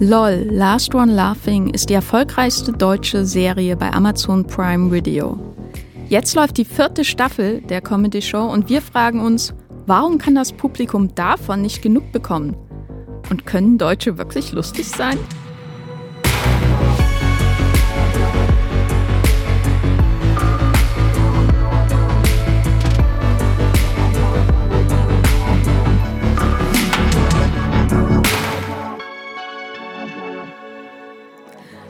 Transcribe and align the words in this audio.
LOL, 0.00 0.48
Last 0.50 0.92
One 0.92 1.12
Laughing 1.12 1.70
ist 1.70 1.88
die 1.88 1.94
erfolgreichste 1.94 2.72
deutsche 2.72 3.24
Serie 3.24 3.76
bei 3.76 3.92
Amazon 3.92 4.44
Prime 4.44 4.90
Video. 4.90 5.38
Jetzt 6.08 6.34
läuft 6.34 6.56
die 6.56 6.64
vierte 6.64 7.04
Staffel 7.04 7.60
der 7.60 7.80
Comedy 7.80 8.20
Show 8.20 8.44
und 8.44 8.68
wir 8.68 8.82
fragen 8.82 9.20
uns, 9.20 9.54
warum 9.86 10.18
kann 10.18 10.34
das 10.34 10.52
Publikum 10.52 11.14
davon 11.14 11.62
nicht 11.62 11.80
genug 11.80 12.10
bekommen? 12.10 12.56
Und 13.30 13.46
können 13.46 13.78
Deutsche 13.78 14.18
wirklich 14.18 14.50
lustig 14.50 14.88
sein? 14.88 15.16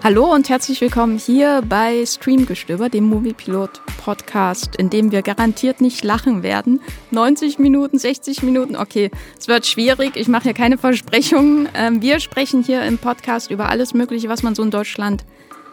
Hallo 0.04 0.30
und 0.34 0.50
herzlich 0.50 0.82
willkommen 0.82 1.16
hier 1.16 1.62
bei 1.66 2.04
Streamgestöber, 2.04 2.90
dem 2.90 3.04
Moviepilot 3.04 3.80
Podcast, 4.04 4.76
in 4.76 4.90
dem 4.90 5.12
wir 5.12 5.22
garantiert 5.22 5.80
nicht 5.80 6.04
lachen 6.04 6.42
werden. 6.42 6.82
90 7.10 7.58
Minuten, 7.58 7.98
60 7.98 8.42
Minuten, 8.42 8.76
okay, 8.76 9.10
es 9.38 9.48
wird 9.48 9.64
schwierig. 9.64 10.16
Ich 10.16 10.28
mache 10.28 10.42
hier 10.42 10.52
keine 10.52 10.76
Versprechungen. 10.76 11.70
Ähm, 11.72 12.02
wir 12.02 12.20
sprechen 12.20 12.62
hier 12.62 12.82
im 12.82 12.98
Podcast 12.98 13.50
über 13.50 13.70
alles 13.70 13.94
Mögliche, 13.94 14.28
was 14.28 14.42
man 14.42 14.54
so 14.54 14.62
in 14.62 14.70
Deutschland 14.70 15.24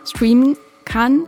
streamen 0.05 0.55
kann. 0.85 1.25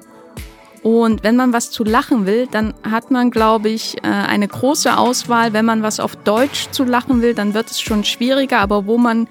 Und 0.81 1.25
wenn 1.25 1.35
man 1.35 1.51
was 1.51 1.71
zu 1.71 1.83
lachen 1.83 2.25
will, 2.25 2.47
dann 2.49 2.73
hat 2.89 3.11
man, 3.11 3.31
glaube 3.31 3.67
ich, 3.67 3.97
äh, 3.97 4.07
eine 4.07 4.47
große 4.47 4.97
Auswahl. 4.97 5.51
Wenn 5.51 5.65
man 5.65 5.83
was 5.83 5.99
auf 5.99 6.15
Deutsch 6.15 6.69
zu 6.71 6.85
lachen 6.85 7.21
will, 7.21 7.33
dann 7.33 7.53
wird 7.53 7.69
es 7.69 7.81
schon 7.81 8.05
schwieriger. 8.05 8.59
Aber 8.59 8.85
wo 8.85 8.97
man 8.97 9.27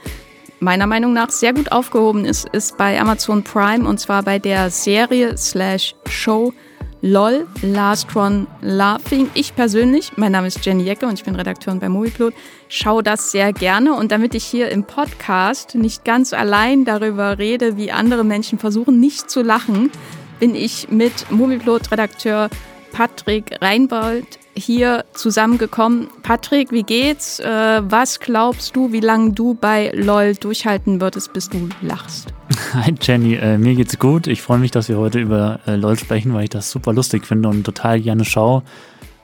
meiner 0.63 0.87
Meinung 0.87 1.13
nach 1.13 1.31
sehr 1.31 1.53
gut 1.53 1.73
aufgehoben 1.73 2.25
ist, 2.25 2.49
ist 2.51 2.77
bei 2.79 3.01
Amazon 3.01 3.43
Prime 3.43 3.87
und 3.87 3.99
zwar 3.99 4.23
bei 4.23 4.39
der 4.39 4.71
Serie 4.71 5.37
slash 5.37 5.97
Show 6.09 6.53
LOL, 7.01 7.49
Last 7.63 8.15
One 8.15 8.47
Laughing. 8.61 9.29
Ich 9.35 9.57
persönlich, 9.57 10.13
mein 10.17 10.31
Name 10.31 10.47
ist 10.47 10.65
Jenny 10.65 10.85
Jecke 10.85 11.07
und 11.07 11.15
ich 11.15 11.25
bin 11.25 11.35
Redakteurin 11.35 11.81
bei 11.81 11.89
Movieplot, 11.89 12.33
schaue 12.69 13.03
das 13.03 13.33
sehr 13.33 13.53
gerne 13.53 13.95
und 13.95 14.13
damit 14.13 14.37
ich 14.37 14.45
hier 14.45 14.71
im 14.71 14.85
Podcast 14.85 15.75
nicht 15.75 16.05
ganz 16.05 16.33
allein 16.33 16.85
darüber 16.85 17.39
rede, 17.39 17.77
wie 17.77 17.91
andere 17.91 18.23
Menschen 18.23 18.61
versuchen, 18.61 19.01
nicht 19.01 19.29
zu 19.29 19.43
lachen, 19.43 19.91
bin 20.39 20.55
ich 20.55 20.91
mit 20.91 21.29
Movieplot-Redakteur 21.33 22.51
Patrick 22.93 23.57
Reinbold 23.61 24.39
hier 24.55 25.05
zusammengekommen. 25.15 26.09
Patrick, 26.23 26.73
wie 26.73 26.83
geht's? 26.83 27.41
Äh, 27.41 27.83
was 27.83 28.21
glaubst 28.21 28.77
du, 28.77 28.93
wie 28.93 29.01
lange 29.01 29.33
du 29.33 29.55
bei 29.55 29.91
LOL 29.95 30.35
durchhalten 30.35 31.01
würdest, 31.01 31.33
bis 31.33 31.49
du 31.49 31.69
lachst? 31.81 32.33
Hi 32.75 32.95
Jenny, 33.01 33.35
äh, 33.35 33.59
mir 33.59 33.75
geht's 33.75 33.99
gut. 33.99 34.27
Ich 34.27 34.43
freue 34.43 34.59
mich, 34.59 34.71
dass 34.71 34.89
wir 34.89 34.99
heute 34.99 35.21
über 35.21 35.61
äh, 35.67 35.77
LOL 35.77 35.99
sprechen, 35.99 36.35
weil 36.35 36.45
ich 36.45 36.51
das 36.51 36.71
super 36.71 36.93
lustig 36.93 37.27
finde 37.27 37.49
und 37.49 37.65
total 37.65 38.01
gerne 38.01 38.25
schaue. 38.25 38.63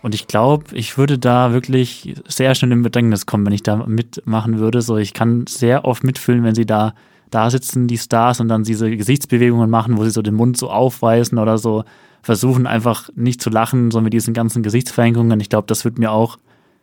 Und 0.01 0.15
ich 0.15 0.29
glaube, 0.29 0.65
ich 0.75 0.97
würde 0.97 1.19
da 1.19 1.53
wirklich 1.53 2.15
sehr 2.27 2.55
schnell 2.55 2.73
in 2.73 2.83
Bedrängnis 2.83 3.27
kommen, 3.27 3.45
wenn 3.45 3.53
ich 3.53 3.65
da 3.65 3.77
mitmachen 3.77 4.59
würde. 4.59 4.81
So, 4.81 4.97
ich 4.97 5.13
kann 5.13 5.47
sehr 5.49 5.85
oft 5.85 6.05
mitfühlen, 6.05 6.45
wenn 6.45 6.55
sie 6.55 6.67
da 6.67 6.95
da 7.31 7.51
sitzen, 7.51 7.89
die 7.89 7.99
Stars, 7.99 8.41
und 8.41 8.49
dann 8.49 8.65
diese 8.65 8.91
Gesichtsbewegungen 8.91 9.69
machen, 9.69 9.99
wo 9.99 10.05
sie 10.05 10.11
so 10.11 10.23
den 10.23 10.35
Mund 10.35 10.57
so 10.57 10.71
aufweisen 10.71 11.39
oder 11.39 11.59
so 11.59 11.85
versuchen 12.29 12.67
einfach 12.67 13.09
nicht 13.15 13.41
zu 13.41 13.49
lachen, 13.49 13.91
so 13.91 14.03
mit 14.03 14.13
diesen 14.13 14.35
ganzen 14.35 14.63
Gesichtsverrenkungen. 14.63 15.41
Ich 15.41 15.49
glaube, 15.49 15.67
das 15.67 15.87
wird 15.87 15.99
mir 15.99 16.13
auch 16.13 16.37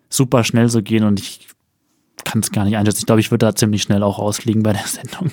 super 0.09 0.43
schnell 0.43 0.69
so 0.69 0.81
gehen 0.81 1.03
und 1.03 1.19
ich 1.19 1.49
kann 2.23 2.39
es 2.39 2.51
gar 2.51 2.65
nicht 2.65 2.77
einschätzen. 2.77 3.01
Ich 3.01 3.05
glaube, 3.05 3.21
ich 3.21 3.29
würde 3.29 3.45
da 3.45 3.53
ziemlich 3.53 3.83
schnell 3.83 4.01
auch 4.01 4.17
rausfliegen 4.17 4.63
bei 4.63 4.73
der 4.73 4.81
Sendung. 4.87 5.29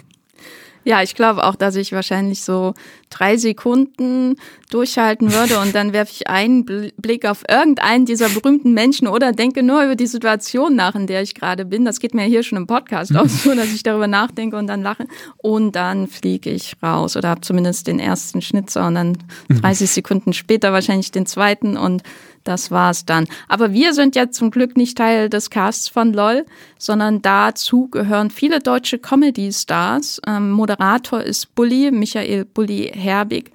Ja, 0.84 1.02
ich 1.02 1.14
glaube 1.14 1.44
auch, 1.44 1.54
dass 1.54 1.76
ich 1.76 1.92
wahrscheinlich 1.92 2.42
so 2.42 2.74
drei 3.10 3.36
Sekunden 3.36 4.36
durchhalten 4.70 5.32
würde 5.32 5.58
und 5.60 5.74
dann 5.74 5.92
werfe 5.92 6.12
ich 6.12 6.28
einen 6.28 6.64
Blick 6.64 7.26
auf 7.26 7.44
irgendeinen 7.48 8.06
dieser 8.06 8.28
berühmten 8.30 8.72
Menschen 8.72 9.06
oder 9.06 9.32
denke 9.32 9.62
nur 9.62 9.84
über 9.84 9.96
die 9.96 10.06
Situation 10.06 10.74
nach, 10.74 10.94
in 10.94 11.06
der 11.06 11.22
ich 11.22 11.34
gerade 11.34 11.64
bin. 11.64 11.84
Das 11.84 12.00
geht 12.00 12.14
mir 12.14 12.24
hier 12.24 12.42
schon 12.42 12.58
im 12.58 12.66
Podcast 12.66 13.14
auch 13.16 13.28
so, 13.28 13.54
dass 13.54 13.72
ich 13.72 13.82
darüber 13.82 14.06
nachdenke 14.06 14.56
und 14.56 14.66
dann 14.66 14.82
lache 14.82 15.06
und 15.36 15.76
dann 15.76 16.08
fliege 16.08 16.50
ich 16.50 16.74
raus 16.82 17.16
oder 17.16 17.28
habe 17.28 17.42
zumindest 17.42 17.86
den 17.86 17.98
ersten 17.98 18.40
Schnitzer 18.40 18.86
und 18.86 18.94
dann 18.94 19.18
30 19.60 19.90
Sekunden 19.90 20.32
später 20.32 20.72
wahrscheinlich 20.72 21.10
den 21.10 21.26
zweiten 21.26 21.76
und 21.76 22.02
das 22.44 22.70
war's 22.70 23.04
dann. 23.04 23.26
Aber 23.48 23.72
wir 23.72 23.94
sind 23.94 24.16
ja 24.16 24.30
zum 24.30 24.50
Glück 24.50 24.76
nicht 24.76 24.98
Teil 24.98 25.28
des 25.28 25.50
Casts 25.50 25.88
von 25.88 26.12
LOL, 26.12 26.44
sondern 26.78 27.22
dazu 27.22 27.88
gehören 27.88 28.30
viele 28.30 28.60
deutsche 28.60 28.98
Comedy-Stars. 28.98 30.20
Ähm, 30.26 30.50
Moderator 30.50 31.22
ist 31.22 31.54
Bully, 31.54 31.90
Michael 31.90 32.44
Bully 32.44 32.92
Herbig. 32.94 33.50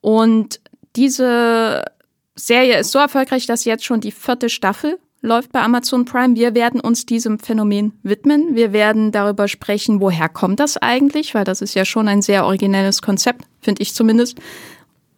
Und 0.00 0.60
diese 0.96 1.84
Serie 2.34 2.78
ist 2.78 2.92
so 2.92 2.98
erfolgreich, 2.98 3.46
dass 3.46 3.64
jetzt 3.64 3.84
schon 3.84 4.00
die 4.00 4.12
vierte 4.12 4.48
Staffel 4.48 4.98
läuft 5.22 5.52
bei 5.52 5.60
Amazon 5.60 6.04
Prime. 6.04 6.34
Wir 6.36 6.54
werden 6.54 6.80
uns 6.80 7.04
diesem 7.06 7.38
Phänomen 7.38 7.92
widmen. 8.02 8.54
Wir 8.54 8.72
werden 8.72 9.12
darüber 9.12 9.48
sprechen, 9.48 10.00
woher 10.00 10.28
kommt 10.28 10.60
das 10.60 10.76
eigentlich, 10.78 11.34
weil 11.34 11.44
das 11.44 11.60
ist 11.60 11.74
ja 11.74 11.84
schon 11.84 12.08
ein 12.08 12.22
sehr 12.22 12.46
originelles 12.46 13.02
Konzept, 13.02 13.44
finde 13.60 13.82
ich 13.82 13.94
zumindest. 13.94 14.38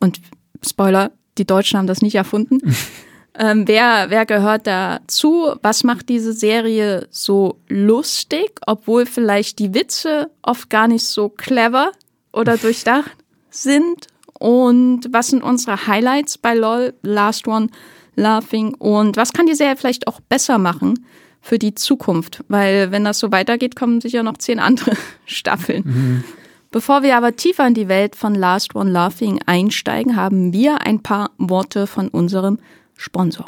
Und 0.00 0.20
Spoiler, 0.64 1.12
die 1.38 1.46
Deutschen 1.46 1.78
haben 1.78 1.86
das 1.86 2.02
nicht 2.02 2.14
erfunden. 2.14 2.58
Ähm, 3.38 3.66
wer, 3.66 4.06
wer 4.10 4.26
gehört 4.26 4.66
dazu? 4.66 5.54
Was 5.62 5.84
macht 5.84 6.08
diese 6.08 6.32
Serie 6.32 7.06
so 7.10 7.58
lustig, 7.68 8.52
obwohl 8.66 9.06
vielleicht 9.06 9.58
die 9.58 9.74
Witze 9.74 10.30
oft 10.42 10.68
gar 10.68 10.86
nicht 10.86 11.04
so 11.04 11.28
clever 11.30 11.92
oder 12.32 12.56
durchdacht 12.58 13.16
sind? 13.50 14.06
Und 14.38 15.06
was 15.10 15.28
sind 15.28 15.42
unsere 15.42 15.86
Highlights 15.86 16.36
bei 16.36 16.54
LOL, 16.54 16.94
Last 17.02 17.46
One, 17.46 17.68
Laughing? 18.16 18.74
Und 18.74 19.16
was 19.16 19.32
kann 19.32 19.46
die 19.46 19.54
Serie 19.54 19.76
vielleicht 19.76 20.08
auch 20.08 20.20
besser 20.20 20.58
machen 20.58 21.06
für 21.40 21.58
die 21.58 21.74
Zukunft? 21.74 22.44
Weil 22.48 22.90
wenn 22.90 23.04
das 23.04 23.18
so 23.18 23.32
weitergeht, 23.32 23.76
kommen 23.76 24.00
sicher 24.00 24.22
noch 24.22 24.36
zehn 24.36 24.58
andere 24.58 24.92
Staffeln. 25.26 25.82
Mhm. 25.84 26.24
Bevor 26.70 27.02
wir 27.02 27.16
aber 27.16 27.36
tiefer 27.36 27.66
in 27.66 27.74
die 27.74 27.88
Welt 27.88 28.16
von 28.16 28.34
Last 28.34 28.74
One 28.74 28.90
Laughing 28.90 29.40
einsteigen, 29.46 30.16
haben 30.16 30.52
wir 30.52 30.80
ein 30.80 31.02
paar 31.02 31.30
Worte 31.36 31.86
von 31.86 32.08
unserem 32.08 32.58
Sponsor. 33.02 33.46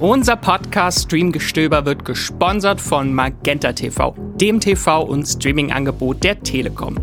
Unser 0.00 0.34
Podcast 0.34 1.04
Streamgestöber 1.04 1.86
wird 1.86 2.04
gesponsert 2.04 2.80
von 2.80 3.14
Magenta 3.14 3.72
TV, 3.72 4.16
dem 4.34 4.58
TV- 4.58 5.02
und 5.02 5.26
Streaming-Angebot 5.26 6.24
der 6.24 6.40
Telekom. 6.40 6.96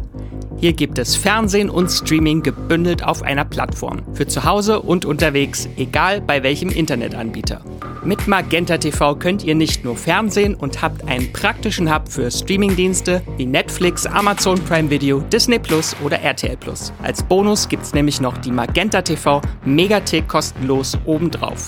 Hier 0.60 0.74
gibt 0.74 0.98
es 0.98 1.16
Fernsehen 1.16 1.70
und 1.70 1.90
Streaming 1.90 2.42
gebündelt 2.42 3.04
auf 3.04 3.22
einer 3.22 3.46
Plattform. 3.46 4.02
Für 4.14 4.26
zu 4.26 4.44
Hause 4.44 4.82
und 4.82 5.06
unterwegs, 5.06 5.70
egal 5.78 6.20
bei 6.20 6.42
welchem 6.42 6.70
Internetanbieter. 6.70 7.62
Mit 8.04 8.28
Magenta 8.28 8.80
TV 8.80 9.16
könnt 9.16 9.44
ihr 9.44 9.54
nicht 9.54 9.84
nur 9.84 9.96
Fernsehen 9.96 10.56
und 10.56 10.82
habt 10.82 11.08
einen 11.08 11.32
praktischen 11.32 11.94
Hub 11.94 12.10
für 12.10 12.32
Streamingdienste 12.32 13.22
wie 13.38 13.46
Netflix, 13.46 14.08
Amazon 14.08 14.60
Prime 14.64 14.90
Video, 14.90 15.20
Disney 15.20 15.60
Plus 15.60 15.96
oder 16.04 16.22
RTL 16.22 16.58
Plus. 16.58 16.92
Als 17.04 17.22
Bonus 17.22 17.70
gibt's 17.70 17.94
nämlich 17.94 18.20
noch 18.20 18.36
die 18.40 18.52
Magenta 18.52 19.04
TV 19.04 19.42
Megathek 19.64 20.28
kostenlos 20.28 20.98
obendrauf. 21.06 21.68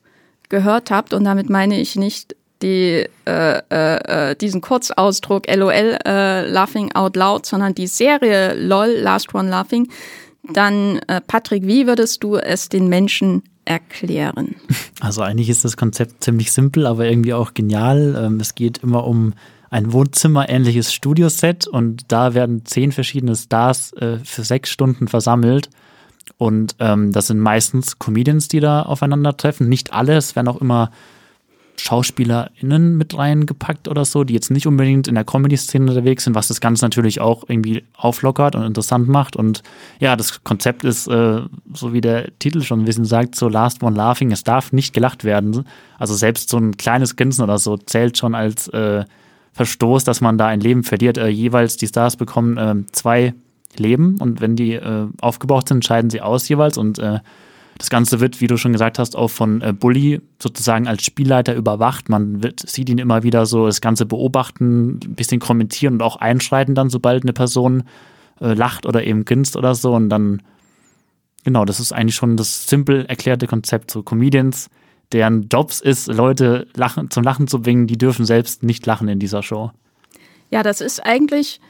gehört 0.51 0.91
habt, 0.91 1.15
und 1.15 1.23
damit 1.23 1.49
meine 1.49 1.79
ich 1.79 1.95
nicht 1.95 2.35
die, 2.61 3.07
äh, 3.25 3.57
äh, 3.71 4.31
äh 4.31 4.35
diesen 4.35 4.61
Kurzausdruck 4.61 5.47
LOL, 5.51 5.97
äh, 6.05 6.47
Laughing 6.47 6.91
Out 6.91 7.15
Loud, 7.15 7.47
sondern 7.47 7.73
die 7.73 7.87
Serie 7.87 8.53
LOL, 8.53 8.89
Last 8.89 9.33
One 9.33 9.49
Laughing, 9.49 9.89
dann, 10.53 10.99
äh, 11.07 11.21
Patrick, 11.25 11.65
wie 11.65 11.87
würdest 11.87 12.23
du 12.23 12.35
es 12.35 12.69
den 12.69 12.87
Menschen 12.87 13.41
erklären? 13.65 14.55
Also 15.03 15.23
eigentlich 15.23 15.49
ist 15.49 15.65
das 15.65 15.77
Konzept 15.77 16.23
ziemlich 16.23 16.51
simpel, 16.51 16.85
aber 16.85 17.05
irgendwie 17.05 17.33
auch 17.33 17.55
genial. 17.55 18.15
Ähm, 18.23 18.39
es 18.39 18.53
geht 18.53 18.77
immer 18.83 19.07
um 19.07 19.33
ein 19.71 19.91
Wohnzimmer-ähnliches 19.93 20.93
Studioset 20.93 21.65
und 21.65 22.03
da 22.11 22.35
werden 22.35 22.65
zehn 22.65 22.91
verschiedene 22.91 23.35
Stars 23.35 23.93
äh, 23.93 24.19
für 24.23 24.43
sechs 24.43 24.69
Stunden 24.69 25.07
versammelt 25.07 25.71
und 26.37 26.75
ähm, 26.79 27.11
das 27.11 27.27
sind 27.27 27.39
meistens 27.39 27.99
Comedians, 27.99 28.47
die 28.47 28.59
da 28.59 28.83
aufeinandertreffen. 28.83 29.69
Nicht 29.69 29.93
alle, 29.93 30.15
es 30.15 30.35
werden 30.35 30.47
auch 30.47 30.61
immer 30.61 30.91
SchauspielerInnen 31.81 32.97
mit 32.97 33.17
reingepackt 33.17 33.87
oder 33.87 34.05
so, 34.05 34.23
die 34.23 34.33
jetzt 34.33 34.51
nicht 34.51 34.67
unbedingt 34.67 35.07
in 35.07 35.15
der 35.15 35.23
Comedy-Szene 35.23 35.89
unterwegs 35.89 36.23
sind, 36.23 36.35
was 36.35 36.47
das 36.47 36.61
Ganze 36.61 36.85
natürlich 36.85 37.19
auch 37.19 37.43
irgendwie 37.47 37.83
auflockert 37.95 38.55
und 38.55 38.63
interessant 38.63 39.07
macht. 39.07 39.35
Und 39.35 39.63
ja, 39.99 40.15
das 40.15 40.43
Konzept 40.43 40.83
ist, 40.83 41.07
äh, 41.07 41.41
so 41.73 41.93
wie 41.93 42.01
der 42.01 42.37
Titel 42.39 42.61
schon 42.61 42.81
ein 42.81 42.85
bisschen 42.85 43.05
sagt, 43.05 43.35
so 43.35 43.49
Last 43.49 43.81
One 43.83 43.95
Laughing, 43.95 44.31
es 44.31 44.43
darf 44.43 44.71
nicht 44.71 44.93
gelacht 44.93 45.23
werden. 45.23 45.65
Also 45.97 46.13
selbst 46.13 46.49
so 46.49 46.57
ein 46.57 46.77
kleines 46.77 47.15
Grinsen 47.15 47.43
oder 47.43 47.57
so 47.57 47.77
zählt 47.77 48.17
schon 48.17 48.35
als 48.35 48.67
äh, 48.69 49.03
Verstoß, 49.53 50.03
dass 50.03 50.21
man 50.21 50.37
da 50.37 50.47
ein 50.47 50.61
Leben 50.61 50.83
verliert. 50.83 51.17
Äh, 51.17 51.27
jeweils 51.27 51.77
die 51.77 51.87
Stars 51.87 52.15
bekommen 52.15 52.57
äh, 52.57 52.75
zwei 52.91 53.33
Leben 53.77 54.17
und 54.19 54.41
wenn 54.41 54.55
die 54.55 54.73
äh, 54.73 55.07
aufgebraucht 55.21 55.67
sind, 55.67 55.85
scheiden 55.85 56.09
sie 56.09 56.21
aus 56.21 56.47
jeweils 56.49 56.77
und 56.77 56.99
äh, 56.99 57.19
das 57.81 57.89
Ganze 57.89 58.19
wird, 58.19 58.41
wie 58.41 58.47
du 58.47 58.57
schon 58.57 58.73
gesagt 58.73 58.99
hast, 58.99 59.15
auch 59.15 59.29
von 59.29 59.61
äh, 59.61 59.73
Bully 59.73 60.21
sozusagen 60.39 60.87
als 60.87 61.03
Spielleiter 61.03 61.55
überwacht. 61.55 62.09
Man 62.09 62.43
wird, 62.43 62.67
sieht 62.69 62.89
ihn 62.89 62.99
immer 62.99 63.23
wieder 63.23 63.47
so 63.47 63.65
das 63.65 63.81
Ganze 63.81 64.05
beobachten, 64.05 64.99
ein 65.03 65.15
bisschen 65.15 65.39
kommentieren 65.39 65.95
und 65.95 66.03
auch 66.03 66.17
einschreiten 66.17 66.75
dann, 66.75 66.91
sobald 66.91 67.23
eine 67.23 67.33
Person 67.33 67.83
äh, 68.39 68.53
lacht 68.53 68.85
oder 68.85 69.03
eben 69.03 69.25
grinst 69.25 69.57
oder 69.57 69.73
so. 69.73 69.95
Und 69.95 70.09
dann, 70.09 70.43
genau, 71.43 71.65
das 71.65 71.79
ist 71.79 71.91
eigentlich 71.91 72.15
schon 72.15 72.37
das 72.37 72.67
simpel 72.67 73.05
erklärte 73.05 73.47
Konzept. 73.47 73.89
So 73.89 74.03
Comedians, 74.03 74.69
deren 75.11 75.47
Jobs 75.51 75.81
ist, 75.81 76.07
Leute 76.07 76.67
lachen, 76.75 77.09
zum 77.09 77.23
Lachen 77.23 77.47
zu 77.47 77.61
bringen, 77.61 77.87
die 77.87 77.97
dürfen 77.97 78.25
selbst 78.25 78.61
nicht 78.61 78.85
lachen 78.85 79.07
in 79.07 79.17
dieser 79.17 79.41
Show. 79.41 79.71
Ja, 80.51 80.61
das 80.61 80.81
ist 80.81 81.03
eigentlich 81.03 81.61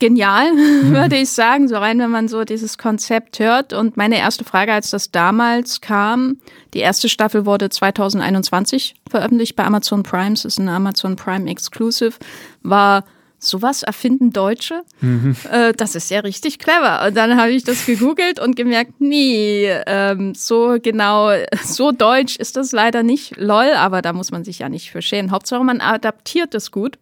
genial, 0.00 0.52
mhm. 0.54 0.92
würde 0.92 1.16
ich 1.16 1.30
sagen, 1.30 1.68
so 1.68 1.76
rein, 1.76 2.00
wenn 2.00 2.10
man 2.10 2.26
so 2.26 2.44
dieses 2.44 2.78
Konzept 2.78 3.38
hört. 3.38 3.72
Und 3.72 3.96
meine 3.96 4.18
erste 4.18 4.44
Frage, 4.44 4.72
als 4.72 4.90
das 4.90 5.12
damals 5.12 5.80
kam, 5.80 6.38
die 6.74 6.80
erste 6.80 7.08
Staffel 7.08 7.46
wurde 7.46 7.70
2021 7.70 8.94
veröffentlicht 9.08 9.54
bei 9.54 9.64
Amazon 9.64 10.02
Prime, 10.02 10.32
es 10.32 10.44
ist 10.44 10.58
ein 10.58 10.68
Amazon 10.68 11.14
Prime 11.14 11.48
Exclusive, 11.48 12.14
war 12.62 13.04
sowas 13.40 13.82
erfinden 13.82 14.32
Deutsche? 14.32 14.82
Mhm. 15.00 15.34
Äh, 15.50 15.72
das 15.72 15.94
ist 15.94 16.10
ja 16.10 16.20
richtig 16.20 16.58
clever. 16.58 17.06
Und 17.06 17.16
dann 17.16 17.36
habe 17.40 17.50
ich 17.50 17.64
das 17.64 17.86
gegoogelt 17.86 18.38
und 18.38 18.54
gemerkt, 18.54 19.00
nee, 19.00 19.68
ähm, 19.86 20.34
so 20.34 20.76
genau, 20.80 21.30
so 21.64 21.90
deutsch 21.90 22.36
ist 22.36 22.56
das 22.56 22.72
leider 22.72 23.02
nicht. 23.02 23.36
Lol, 23.36 23.72
aber 23.76 24.02
da 24.02 24.12
muss 24.12 24.30
man 24.30 24.44
sich 24.44 24.60
ja 24.60 24.68
nicht 24.68 24.90
für 24.90 25.02
schämen. 25.02 25.30
Hauptsache, 25.30 25.64
man 25.64 25.80
adaptiert 25.80 26.54
es 26.54 26.70
gut. 26.70 26.98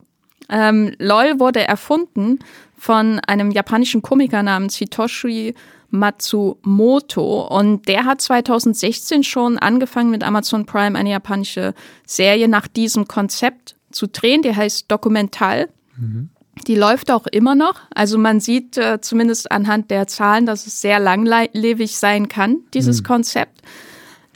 Ähm, 0.48 0.92
LOL 0.98 1.38
wurde 1.38 1.66
erfunden 1.66 2.38
von 2.76 3.20
einem 3.26 3.50
japanischen 3.50 4.02
Komiker 4.02 4.42
namens 4.42 4.76
Hitoshi 4.76 5.54
Matsumoto 5.90 7.46
und 7.48 7.88
der 7.88 8.04
hat 8.04 8.20
2016 8.20 9.24
schon 9.24 9.58
angefangen 9.58 10.10
mit 10.10 10.22
Amazon 10.22 10.66
Prime 10.66 10.98
eine 10.98 11.10
japanische 11.10 11.74
Serie 12.06 12.48
nach 12.48 12.68
diesem 12.68 13.08
Konzept 13.08 13.76
zu 13.90 14.06
drehen, 14.06 14.42
die 14.42 14.54
heißt 14.54 14.90
Dokumental. 14.90 15.68
Mhm. 15.96 16.28
Die 16.66 16.74
läuft 16.74 17.10
auch 17.10 17.26
immer 17.26 17.54
noch. 17.54 17.80
Also 17.94 18.18
man 18.18 18.40
sieht 18.40 18.76
äh, 18.76 19.00
zumindest 19.00 19.50
anhand 19.50 19.90
der 19.90 20.06
Zahlen, 20.08 20.44
dass 20.44 20.66
es 20.66 20.80
sehr 20.80 20.98
langlebig 20.98 21.96
sein 21.96 22.28
kann, 22.28 22.58
dieses 22.74 23.00
mhm. 23.00 23.06
Konzept. 23.06 23.62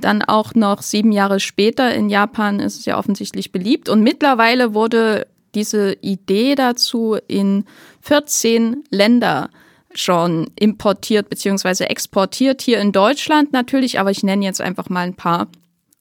Dann 0.00 0.23
auch 0.23 0.55
noch 0.55 0.82
sieben 0.82 1.12
Jahre 1.12 1.38
später 1.38 1.94
in 1.94 2.08
Japan 2.08 2.61
ist 2.61 2.79
es 2.79 2.85
ja 2.87 2.99
offensichtlich 2.99 3.53
beliebt. 3.53 3.88
Und 3.88 4.03
mittlerweile 4.03 4.73
wurde 4.73 5.26
diese 5.55 5.97
Idee 6.01 6.55
dazu 6.55 7.17
in 7.29 7.65
14 8.01 8.85
Länder 8.91 9.51
schon 9.95 10.51
importiert 10.59 11.29
bzw. 11.29 11.85
exportiert. 11.85 12.63
Hier 12.63 12.81
in 12.81 12.93
Deutschland 12.93 13.53
natürlich, 13.53 14.01
aber 14.01 14.11
ich 14.11 14.23
nenne 14.23 14.45
jetzt 14.45 14.61
einfach 14.61 14.89
mal 14.89 15.07
ein 15.07 15.15
paar. 15.15 15.49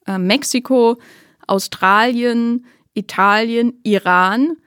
Äh, 0.08 0.18
Mexiko, 0.18 0.98
Australien, 1.48 2.66
Italien, 2.94 3.80
Iran, 3.84 4.58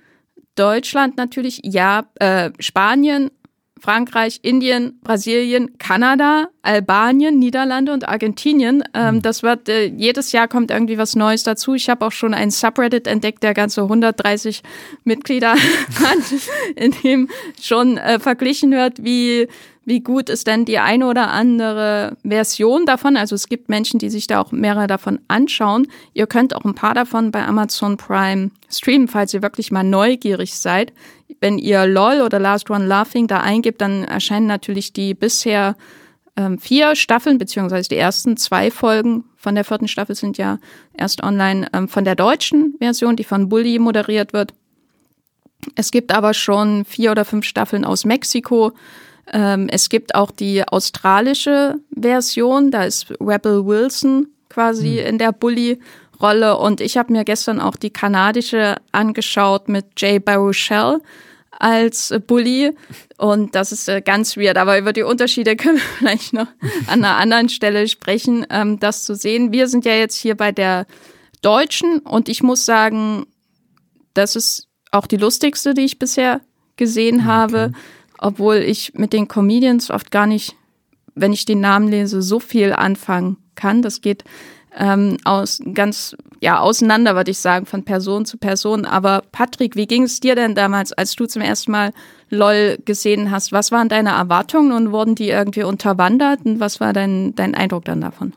Deutschland 0.55 1.17
natürlich, 1.17 1.61
ja, 1.65 2.05
äh, 2.17 2.51
Spanien, 2.61 3.31
Frankreich, 3.81 4.41
Indien, 4.43 4.99
Brasilien, 5.03 5.76
Kanada, 5.79 6.49
Albanien, 6.62 7.38
Niederlande 7.38 7.93
und 7.93 8.09
Argentinien. 8.09 8.82
Ähm, 8.94 9.17
mhm. 9.17 9.23
das 9.23 9.43
wird 9.43 9.69
äh, 9.69 9.87
jedes 9.87 10.32
Jahr 10.32 10.49
kommt 10.49 10.71
irgendwie 10.71 10.97
was 10.97 11.17
Neues 11.17 11.43
dazu. 11.43 11.75
Ich 11.75 11.91
habe 11.91 12.06
auch 12.06 12.12
schon 12.12 12.35
ein 12.35 12.50
Subreddit 12.50 13.06
entdeckt, 13.06 13.43
der 13.43 13.53
ganze 13.53 13.82
130 13.82 14.62
Mitglieder 15.05 15.53
hat, 16.00 16.19
in 16.76 16.94
dem 17.03 17.29
schon 17.61 17.99
äh, 17.99 18.19
verglichen 18.19 18.71
wird, 18.71 19.05
wie 19.05 19.49
wie 19.87 20.00
gut 20.00 20.31
ist 20.31 20.47
denn 20.47 20.65
die 20.65 20.79
eine 20.79 21.06
oder 21.06 21.31
andere 21.31 22.17
Version 22.25 22.87
davon? 22.87 23.17
Also 23.17 23.35
es 23.35 23.49
gibt 23.49 23.69
Menschen, 23.69 23.99
die 23.99 24.09
sich 24.09 24.26
da 24.26 24.41
auch 24.41 24.50
mehrere 24.50 24.87
davon 24.87 25.21
anschauen. 25.29 25.88
Ihr 26.15 26.26
könnt 26.26 26.56
auch 26.56 26.65
ein 26.65 26.75
paar 26.75 26.94
davon 26.94 27.31
bei 27.31 27.44
Amazon 27.44 27.99
Prime 27.99 28.50
streamen, 28.71 29.09
falls 29.09 29.35
ihr 29.35 29.43
wirklich 29.43 29.71
mal 29.71 29.85
neugierig 29.85 30.55
seid 30.55 30.93
wenn 31.41 31.59
ihr 31.59 31.87
LOL 31.87 32.23
oder 32.23 32.39
Last 32.39 32.71
One 32.71 32.87
Laughing 32.87 33.27
da 33.27 33.41
eingibt, 33.41 33.81
dann 33.81 34.05
erscheinen 34.05 34.47
natürlich 34.47 34.93
die 34.93 35.15
bisher 35.15 35.77
ähm, 36.37 36.59
vier 36.59 36.97
Staffeln, 36.97 37.39
beziehungsweise 37.39 37.89
die 37.89 37.97
ersten 37.97 38.37
zwei 38.37 38.71
Folgen 38.71 39.25
von 39.37 39.55
der 39.55 39.65
vierten 39.65 39.89
Staffel 39.89 40.17
sind 40.17 40.39
ja 40.39 40.59
erst 40.95 41.23
online 41.23 41.69
ähm, 41.73 41.89
von 41.89 42.05
der 42.05 42.17
deutschen 42.17 42.75
Version, 42.79 43.17
die 43.17 43.25
von 43.25 43.49
Bully 43.49 43.79
moderiert 43.79 44.33
wird. 44.33 44.53
Es 45.77 45.91
gibt 45.91 46.13
aber 46.13 46.35
schon 46.35 46.85
vier 46.85 47.11
oder 47.11 47.25
fünf 47.25 47.45
Staffeln 47.45 47.85
aus 47.85 48.05
Mexiko. 48.05 48.73
Ähm, 49.33 49.69
es 49.71 49.89
gibt 49.89 50.15
auch 50.15 50.31
die 50.31 50.67
australische 50.67 51.77
Version, 51.99 52.71
da 52.71 52.85
ist 52.85 53.11
Rebel 53.21 53.65
Wilson 53.65 54.29
quasi 54.49 55.01
mhm. 55.01 55.07
in 55.07 55.19
der 55.19 55.33
Bully 55.33 55.81
Rolle. 56.25 56.56
Und 56.56 56.81
ich 56.81 56.97
habe 56.97 57.12
mir 57.12 57.25
gestern 57.25 57.61
auch 57.61 57.76
die 57.76 57.91
kanadische 57.91 58.76
angeschaut 58.93 59.69
mit 59.69 59.87
Jay 59.99 60.19
Baruchel 60.19 61.00
als 61.50 62.15
Bully. 62.26 62.73
Und 63.19 63.55
das 63.55 63.73
ist 63.73 63.88
äh, 63.88 64.00
ganz 64.00 64.37
weird. 64.37 64.56
Aber 64.56 64.79
über 64.79 64.93
die 64.93 65.03
Unterschiede 65.03 65.55
können 65.62 65.76
wir 65.76 65.99
vielleicht 65.99 66.32
noch 66.32 66.49
an 66.87 67.05
einer 67.05 67.17
anderen 67.17 67.49
Stelle 67.49 67.87
sprechen, 67.88 68.47
ähm, 68.50 68.81
das 68.81 69.05
zu 69.05 69.15
sehen. 69.15 69.53
Wir 69.53 69.69
sind 69.69 69.85
ja 69.85 69.94
jetzt 69.94 70.17
hier 70.17 70.37
bei 70.37 70.50
der 70.50 70.87
Deutschen 71.43 71.99
und 71.99 72.29
ich 72.29 72.43
muss 72.43 72.65
sagen, 72.65 73.26
das 74.15 74.35
ist 74.35 74.69
auch 74.91 75.06
die 75.06 75.17
lustigste, 75.19 75.75
die 75.75 75.85
ich 75.85 75.99
bisher 75.99 76.41
gesehen 76.76 77.17
okay. 77.17 77.26
habe, 77.26 77.73
obwohl 78.19 78.56
ich 78.56 78.94
mit 78.94 79.12
den 79.12 79.29
Comedians 79.29 79.91
oft 79.91 80.11
gar 80.11 80.26
nicht, 80.26 80.56
wenn 81.15 81.32
ich 81.32 81.44
den 81.44 81.61
Namen 81.61 81.88
lese, 81.88 82.23
so 82.23 82.41
viel 82.41 82.73
anfangen 82.73 83.37
kann. 83.56 83.82
Das 83.82 84.00
geht 84.00 84.25
ähm, 84.76 85.17
aus 85.25 85.61
ganz 85.73 86.17
ja 86.41 86.61
auseinander, 86.61 87.17
würde 87.17 87.31
ich 87.31 87.38
sagen, 87.38 87.67
von 87.67 87.85
Person 87.85 88.26
zu 88.26 88.37
Person. 88.37 88.85
Aber 88.85 89.23
Patrick, 89.32 89.76
wie 89.76 89.87
ging 89.87 90.03
es 90.05 90.21
dir 90.21 90.35
denn 90.35 90.55
damals, 90.55 90.93
als 90.93 91.17
du 91.17 91.26
zum 91.26 91.43
ersten 91.43 91.73
Mal 91.73 91.93
LOL 92.31 92.79
gesehen 92.85 93.31
hast? 93.31 93.53
Was 93.53 93.73
waren 93.73 93.88
deine 93.88 94.11
Erwartungen 94.11 94.73
und 94.73 94.93
wurden 94.93 95.14
die 95.14 95.28
irgendwie 95.28 95.62
unterwandert? 95.62 96.45
Und 96.45 96.61
was 96.61 96.81
war 96.81 96.93
dein, 96.93 97.35
dein 97.35 97.54
Eindruck 97.54 97.85
dann 97.87 98.00
davon? 98.00 98.33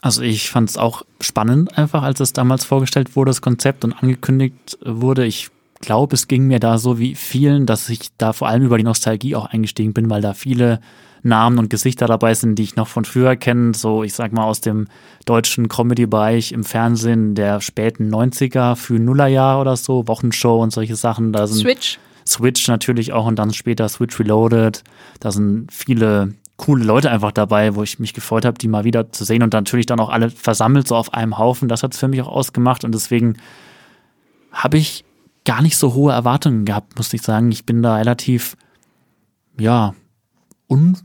Also 0.00 0.22
ich 0.22 0.50
fand 0.50 0.68
es 0.68 0.76
auch 0.76 1.04
spannend, 1.20 1.78
einfach 1.78 2.02
als 2.02 2.18
es 2.18 2.32
damals 2.32 2.64
vorgestellt 2.64 3.14
wurde, 3.14 3.30
das 3.30 3.40
Konzept 3.40 3.84
und 3.84 3.92
angekündigt 3.92 4.76
wurde. 4.84 5.24
Ich 5.24 5.50
glaube, 5.80 6.14
es 6.14 6.26
ging 6.26 6.48
mir 6.48 6.58
da 6.58 6.78
so 6.78 6.98
wie 6.98 7.14
vielen, 7.14 7.66
dass 7.66 7.88
ich 7.88 8.08
da 8.18 8.32
vor 8.32 8.48
allem 8.48 8.64
über 8.64 8.78
die 8.78 8.84
Nostalgie 8.84 9.36
auch 9.36 9.46
eingestiegen 9.46 9.92
bin, 9.92 10.10
weil 10.10 10.20
da 10.20 10.34
viele 10.34 10.80
Namen 11.22 11.58
und 11.58 11.70
Gesichter 11.70 12.06
dabei 12.06 12.34
sind, 12.34 12.56
die 12.56 12.64
ich 12.64 12.76
noch 12.76 12.88
von 12.88 13.04
früher 13.04 13.36
kenne, 13.36 13.74
so 13.74 14.02
ich 14.02 14.14
sag 14.14 14.32
mal 14.32 14.44
aus 14.44 14.60
dem 14.60 14.88
deutschen 15.24 15.68
Comedy-Bereich 15.68 16.52
im 16.52 16.64
Fernsehen 16.64 17.34
der 17.34 17.60
späten 17.60 18.12
90er 18.12 18.76
für 18.76 18.94
Nullerjahr 18.94 19.60
oder 19.60 19.76
so, 19.76 20.06
Wochenshow 20.08 20.62
und 20.62 20.72
solche 20.72 20.96
Sachen. 20.96 21.32
Da 21.32 21.46
sind 21.46 21.60
Switch. 21.60 21.98
Switch 22.26 22.68
natürlich 22.68 23.12
auch 23.12 23.26
und 23.26 23.38
dann 23.38 23.52
später 23.52 23.88
Switch 23.88 24.18
Reloaded. 24.18 24.82
Da 25.20 25.30
sind 25.30 25.72
viele 25.72 26.34
coole 26.56 26.84
Leute 26.84 27.10
einfach 27.10 27.32
dabei, 27.32 27.74
wo 27.74 27.82
ich 27.82 27.98
mich 27.98 28.14
gefreut 28.14 28.44
habe, 28.44 28.58
die 28.58 28.68
mal 28.68 28.84
wieder 28.84 29.10
zu 29.10 29.24
sehen 29.24 29.42
und 29.42 29.52
natürlich 29.52 29.86
dann 29.86 30.00
auch 30.00 30.10
alle 30.10 30.30
versammelt 30.30 30.86
so 30.86 30.96
auf 30.96 31.12
einem 31.14 31.38
Haufen. 31.38 31.68
Das 31.68 31.82
hat 31.82 31.94
es 31.94 32.00
für 32.00 32.08
mich 32.08 32.22
auch 32.22 32.28
ausgemacht 32.28 32.84
und 32.84 32.94
deswegen 32.94 33.36
habe 34.52 34.78
ich 34.78 35.04
gar 35.44 35.62
nicht 35.62 35.76
so 35.76 35.94
hohe 35.94 36.12
Erwartungen 36.12 36.64
gehabt, 36.64 36.96
muss 36.96 37.12
ich 37.12 37.22
sagen. 37.22 37.50
Ich 37.50 37.64
bin 37.64 37.82
da 37.82 37.96
relativ, 37.96 38.56
ja, 39.58 39.94
un 40.68 40.96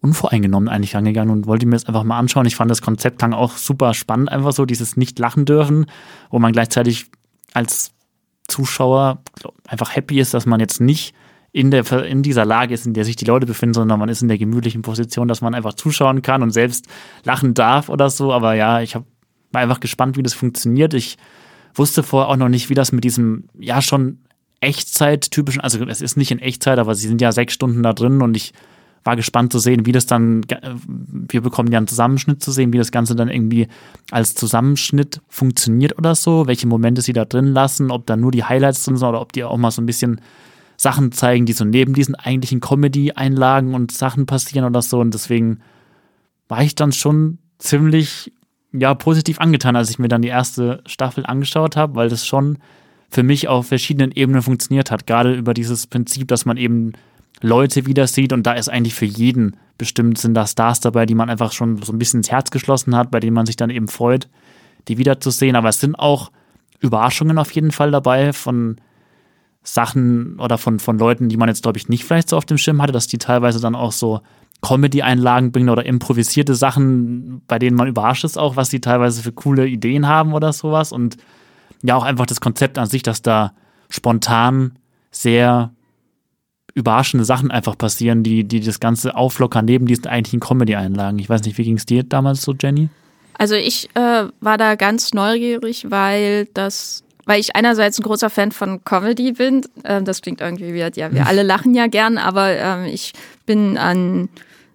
unvoreingenommen 0.00 0.68
eigentlich 0.68 0.94
rangegangen 0.94 1.32
und 1.32 1.46
wollte 1.46 1.66
mir 1.66 1.72
das 1.72 1.86
einfach 1.86 2.04
mal 2.04 2.18
anschauen. 2.18 2.46
Ich 2.46 2.56
fand 2.56 2.70
das 2.70 2.82
Konzept 2.82 3.18
klang 3.18 3.32
auch 3.32 3.56
super 3.56 3.94
spannend, 3.94 4.30
einfach 4.30 4.52
so, 4.52 4.64
dieses 4.64 4.96
nicht 4.96 5.18
lachen 5.18 5.44
dürfen, 5.44 5.86
wo 6.30 6.38
man 6.38 6.52
gleichzeitig 6.52 7.06
als 7.54 7.92
Zuschauer 8.48 9.22
einfach 9.66 9.96
happy 9.96 10.20
ist, 10.20 10.34
dass 10.34 10.46
man 10.46 10.60
jetzt 10.60 10.80
nicht 10.80 11.14
in, 11.52 11.70
der, 11.70 11.90
in 12.04 12.22
dieser 12.22 12.44
Lage 12.44 12.74
ist, 12.74 12.86
in 12.86 12.92
der 12.92 13.04
sich 13.04 13.16
die 13.16 13.24
Leute 13.24 13.46
befinden, 13.46 13.74
sondern 13.74 13.98
man 13.98 14.10
ist 14.10 14.20
in 14.20 14.28
der 14.28 14.38
gemütlichen 14.38 14.82
Position, 14.82 15.26
dass 15.26 15.40
man 15.40 15.54
einfach 15.54 15.72
zuschauen 15.72 16.20
kann 16.20 16.42
und 16.42 16.50
selbst 16.50 16.86
lachen 17.24 17.54
darf 17.54 17.88
oder 17.88 18.10
so. 18.10 18.32
Aber 18.32 18.54
ja, 18.54 18.82
ich 18.82 18.94
hab, 18.94 19.04
war 19.52 19.62
einfach 19.62 19.80
gespannt, 19.80 20.18
wie 20.18 20.22
das 20.22 20.34
funktioniert. 20.34 20.92
Ich 20.92 21.16
wusste 21.74 22.02
vorher 22.02 22.28
auch 22.28 22.36
noch 22.36 22.50
nicht, 22.50 22.68
wie 22.68 22.74
das 22.74 22.92
mit 22.92 23.04
diesem, 23.04 23.48
ja, 23.58 23.80
schon 23.80 24.18
Echtzeit-typischen, 24.60 25.62
also 25.62 25.82
es 25.86 26.02
ist 26.02 26.16
nicht 26.16 26.30
in 26.30 26.40
Echtzeit, 26.40 26.78
aber 26.78 26.94
sie 26.94 27.08
sind 27.08 27.20
ja 27.20 27.32
sechs 27.32 27.54
Stunden 27.54 27.82
da 27.82 27.92
drin 27.92 28.20
und 28.20 28.36
ich 28.36 28.52
war 29.06 29.16
gespannt 29.16 29.52
zu 29.52 29.58
sehen, 29.58 29.86
wie 29.86 29.92
das 29.92 30.06
dann, 30.06 30.42
wir 31.00 31.40
bekommen 31.40 31.70
ja 31.70 31.78
einen 31.78 31.86
Zusammenschnitt 31.86 32.42
zu 32.42 32.50
sehen, 32.50 32.72
wie 32.72 32.78
das 32.78 32.90
Ganze 32.90 33.14
dann 33.14 33.28
irgendwie 33.28 33.68
als 34.10 34.34
Zusammenschnitt 34.34 35.20
funktioniert 35.28 35.96
oder 35.96 36.14
so, 36.14 36.46
welche 36.46 36.66
Momente 36.66 37.02
sie 37.02 37.12
da 37.12 37.24
drin 37.24 37.46
lassen, 37.46 37.90
ob 37.90 38.06
da 38.06 38.16
nur 38.16 38.32
die 38.32 38.44
Highlights 38.44 38.84
drin 38.84 38.96
sind 38.96 39.08
oder 39.08 39.20
ob 39.20 39.32
die 39.32 39.44
auch 39.44 39.56
mal 39.56 39.70
so 39.70 39.80
ein 39.80 39.86
bisschen 39.86 40.20
Sachen 40.76 41.12
zeigen, 41.12 41.46
die 41.46 41.52
so 41.52 41.64
neben 41.64 41.94
diesen 41.94 42.14
eigentlichen 42.14 42.60
Comedy-Einlagen 42.60 43.74
und 43.74 43.92
Sachen 43.92 44.26
passieren 44.26 44.66
oder 44.66 44.82
so. 44.82 45.00
Und 45.00 45.14
deswegen 45.14 45.60
war 46.48 46.62
ich 46.62 46.74
dann 46.74 46.92
schon 46.92 47.38
ziemlich 47.58 48.32
ja, 48.72 48.94
positiv 48.94 49.40
angetan, 49.40 49.76
als 49.76 49.88
ich 49.90 49.98
mir 49.98 50.08
dann 50.08 50.22
die 50.22 50.28
erste 50.28 50.82
Staffel 50.86 51.24
angeschaut 51.24 51.76
habe, 51.76 51.94
weil 51.94 52.08
das 52.08 52.26
schon 52.26 52.58
für 53.08 53.22
mich 53.22 53.48
auf 53.48 53.68
verschiedenen 53.68 54.12
Ebenen 54.12 54.42
funktioniert 54.42 54.90
hat. 54.90 55.06
Gerade 55.06 55.34
über 55.34 55.54
dieses 55.54 55.86
Prinzip, 55.86 56.28
dass 56.28 56.44
man 56.44 56.56
eben 56.56 56.92
Leute 57.42 57.86
wieder 57.86 58.06
sieht 58.06 58.32
und 58.32 58.44
da 58.44 58.52
ist 58.52 58.68
eigentlich 58.68 58.94
für 58.94 59.04
jeden 59.04 59.56
bestimmt 59.78 60.18
sind 60.18 60.34
da 60.34 60.46
Stars 60.46 60.80
dabei, 60.80 61.06
die 61.06 61.14
man 61.14 61.30
einfach 61.30 61.52
schon 61.52 61.82
so 61.82 61.92
ein 61.92 61.98
bisschen 61.98 62.20
ins 62.20 62.30
Herz 62.30 62.50
geschlossen 62.50 62.96
hat, 62.96 63.10
bei 63.10 63.20
denen 63.20 63.34
man 63.34 63.46
sich 63.46 63.56
dann 63.56 63.70
eben 63.70 63.88
freut, 63.88 64.28
die 64.88 64.98
wiederzusehen. 64.98 65.56
Aber 65.56 65.68
es 65.68 65.80
sind 65.80 65.96
auch 65.96 66.30
Überraschungen 66.80 67.38
auf 67.38 67.50
jeden 67.52 67.72
Fall 67.72 67.90
dabei 67.90 68.32
von 68.32 68.76
Sachen 69.62 70.38
oder 70.38 70.58
von, 70.58 70.78
von 70.78 70.98
Leuten, 70.98 71.28
die 71.28 71.36
man 71.36 71.48
jetzt, 71.48 71.62
glaube 71.62 71.78
ich, 71.78 71.88
nicht 71.88 72.04
vielleicht 72.04 72.30
so 72.30 72.36
auf 72.36 72.44
dem 72.44 72.58
Schirm 72.58 72.80
hatte, 72.80 72.92
dass 72.92 73.06
die 73.06 73.18
teilweise 73.18 73.60
dann 73.60 73.74
auch 73.74 73.92
so 73.92 74.20
Comedy-Einlagen 74.62 75.52
bringen 75.52 75.68
oder 75.68 75.84
improvisierte 75.84 76.54
Sachen, 76.54 77.42
bei 77.46 77.58
denen 77.58 77.76
man 77.76 77.88
überrascht 77.88 78.24
ist 78.24 78.38
auch, 78.38 78.56
was 78.56 78.70
sie 78.70 78.80
teilweise 78.80 79.22
für 79.22 79.32
coole 79.32 79.66
Ideen 79.66 80.06
haben 80.06 80.32
oder 80.32 80.52
sowas. 80.52 80.92
Und 80.92 81.16
ja, 81.82 81.96
auch 81.96 82.04
einfach 82.04 82.26
das 82.26 82.40
Konzept 82.40 82.78
an 82.78 82.86
sich, 82.86 83.02
dass 83.02 83.22
da 83.22 83.52
spontan 83.90 84.78
sehr 85.10 85.72
überraschende 86.76 87.24
Sachen 87.24 87.50
einfach 87.50 87.76
passieren, 87.76 88.22
die, 88.22 88.44
die 88.44 88.60
das 88.60 88.80
Ganze 88.80 89.16
auflockern 89.16 89.64
neben 89.64 89.86
diesen 89.86 90.06
eigentlichen 90.06 90.40
Comedy-Einlagen. 90.40 91.18
Ich 91.18 91.28
weiß 91.28 91.42
nicht, 91.42 91.56
wie 91.56 91.64
ging 91.64 91.78
es 91.78 91.86
dir 91.86 92.04
damals 92.04 92.42
so, 92.42 92.52
Jenny? 92.52 92.90
Also 93.38 93.54
ich 93.54 93.88
äh, 93.94 94.26
war 94.40 94.58
da 94.58 94.74
ganz 94.74 95.14
neugierig, 95.14 95.86
weil 95.90 96.46
das, 96.52 97.02
weil 97.24 97.40
ich 97.40 97.56
einerseits 97.56 97.98
ein 97.98 98.02
großer 98.02 98.28
Fan 98.28 98.52
von 98.52 98.84
Comedy 98.84 99.32
bin. 99.32 99.62
Äh, 99.84 100.02
das 100.02 100.20
klingt 100.20 100.42
irgendwie 100.42 100.74
wie, 100.74 100.80
ja, 100.80 101.12
wir 101.12 101.26
alle 101.26 101.42
lachen 101.42 101.74
ja 101.74 101.86
gern, 101.86 102.18
aber 102.18 102.50
äh, 102.50 102.90
ich 102.90 103.14
bin 103.46 103.78
an, 103.78 104.28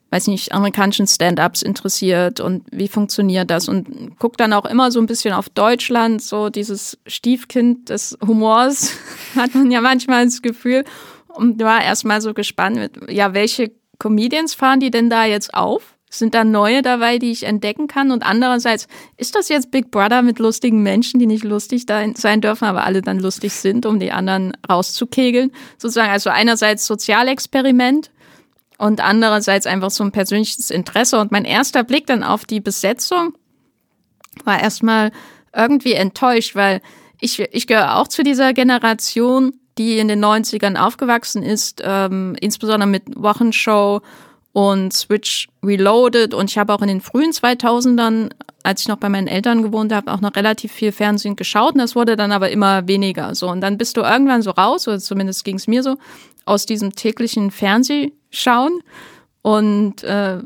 weiß 0.10 0.26
nicht, 0.26 0.54
amerikanischen 0.54 1.06
Stand-ups 1.06 1.62
interessiert 1.62 2.40
und 2.40 2.64
wie 2.72 2.88
funktioniert 2.88 3.52
das 3.52 3.70
und 3.70 4.18
guck 4.18 4.38
dann 4.38 4.54
auch 4.54 4.66
immer 4.66 4.90
so 4.90 5.00
ein 5.00 5.06
bisschen 5.06 5.36
auf 5.36 5.50
Deutschland, 5.50 6.24
so 6.24 6.50
dieses 6.50 6.98
Stiefkind 7.06 7.90
des 7.90 8.18
Humors 8.26 8.94
hat 9.36 9.54
man 9.54 9.70
ja 9.70 9.82
manchmal 9.82 10.26
das 10.26 10.42
Gefühl 10.42 10.84
und 11.34 11.62
war 11.62 11.84
erstmal 11.84 12.22
so 12.22 12.34
gespannt, 12.34 12.78
mit, 12.78 13.12
ja, 13.12 13.34
welche 13.34 13.72
Comedians 14.00 14.54
fahren 14.54 14.80
die 14.80 14.92
denn 14.92 15.10
da 15.10 15.26
jetzt 15.26 15.54
auf? 15.54 15.96
Sind 16.10 16.36
da 16.36 16.44
neue 16.44 16.82
dabei, 16.82 17.20
die 17.20 17.32
ich 17.32 17.44
entdecken 17.44 17.88
kann? 17.88 18.12
Und 18.12 18.24
andererseits, 18.24 18.88
ist 19.16 19.34
das 19.36 19.48
jetzt 19.48 19.72
Big 19.72 19.92
Brother 19.92 20.22
mit 20.22 20.40
lustigen 20.40 20.84
Menschen, 20.84 21.22
die 21.22 21.26
nicht 21.26 21.46
lustig 21.46 21.86
sein 21.88 22.42
dürfen, 22.42 22.66
aber 22.66 22.84
alle 22.84 23.02
dann 23.02 23.20
lustig 23.20 23.54
sind, 23.54 23.86
um 23.86 23.98
die 23.98 24.12
anderen 24.12 24.52
rauszukegeln? 24.70 25.52
Sozusagen, 25.78 26.12
also 26.12 26.30
einerseits 26.30 26.86
Sozialexperiment 26.86 28.12
und 28.78 29.00
andererseits 29.00 29.68
einfach 29.68 29.92
so 29.92 30.04
ein 30.04 30.12
persönliches 30.12 30.70
Interesse. 30.70 31.18
Und 31.18 31.32
mein 31.32 31.46
erster 31.46 31.86
Blick 31.86 32.08
dann 32.08 32.24
auf 32.24 32.44
die 32.44 32.60
Besetzung 32.60 33.34
war 34.44 34.62
erstmal 34.62 35.12
irgendwie 35.56 35.94
enttäuscht, 35.94 36.56
weil 36.56 36.82
ich, 37.22 37.40
ich 37.40 37.68
gehöre 37.68 37.98
auch 37.98 38.08
zu 38.08 38.24
dieser 38.24 38.54
Generation, 38.54 39.54
die 39.78 39.98
in 39.98 40.08
den 40.08 40.24
90ern 40.24 40.78
aufgewachsen 40.78 41.44
ist, 41.44 41.82
ähm, 41.84 42.36
insbesondere 42.40 42.90
mit 42.90 43.04
Wochenshow 43.16 44.02
und 44.54 44.94
Switch 44.94 45.48
Reloaded. 45.64 46.34
Und 46.34 46.50
ich 46.50 46.58
habe 46.58 46.74
auch 46.74 46.82
in 46.82 46.88
den 46.88 47.02
frühen 47.02 47.32
2000ern, 47.32 48.32
als 48.64 48.82
ich 48.82 48.88
noch 48.88 48.98
bei 48.98 49.10
meinen 49.10 49.28
Eltern 49.28 49.64
gewohnt 49.64 49.94
habe, 49.94 50.12
auch 50.12 50.22
noch 50.22 50.36
relativ 50.36 50.72
viel 50.72 50.92
Fernsehen 50.92 51.36
geschaut. 51.36 51.74
Und 51.74 51.80
das 51.80 51.96
wurde 51.96 52.16
dann 52.16 52.32
aber 52.32 52.50
immer 52.50 52.88
weniger. 52.88 53.34
So 53.36 53.50
und 53.50 53.62
dann 53.62 53.78
bist 53.78 53.98
du 53.98 54.02
irgendwann 54.02 54.42
so 54.42 54.52
raus, 54.52 54.88
oder 54.88 55.00
zumindest 55.00 55.44
ging 55.44 55.56
es 55.56 55.68
mir 55.68 55.84
so, 55.84 55.98
aus 56.46 56.66
diesem 56.66 56.96
täglichen 56.96 57.52
Fernsehschauen 57.52 58.82
und 59.42 60.04
äh, 60.04 60.40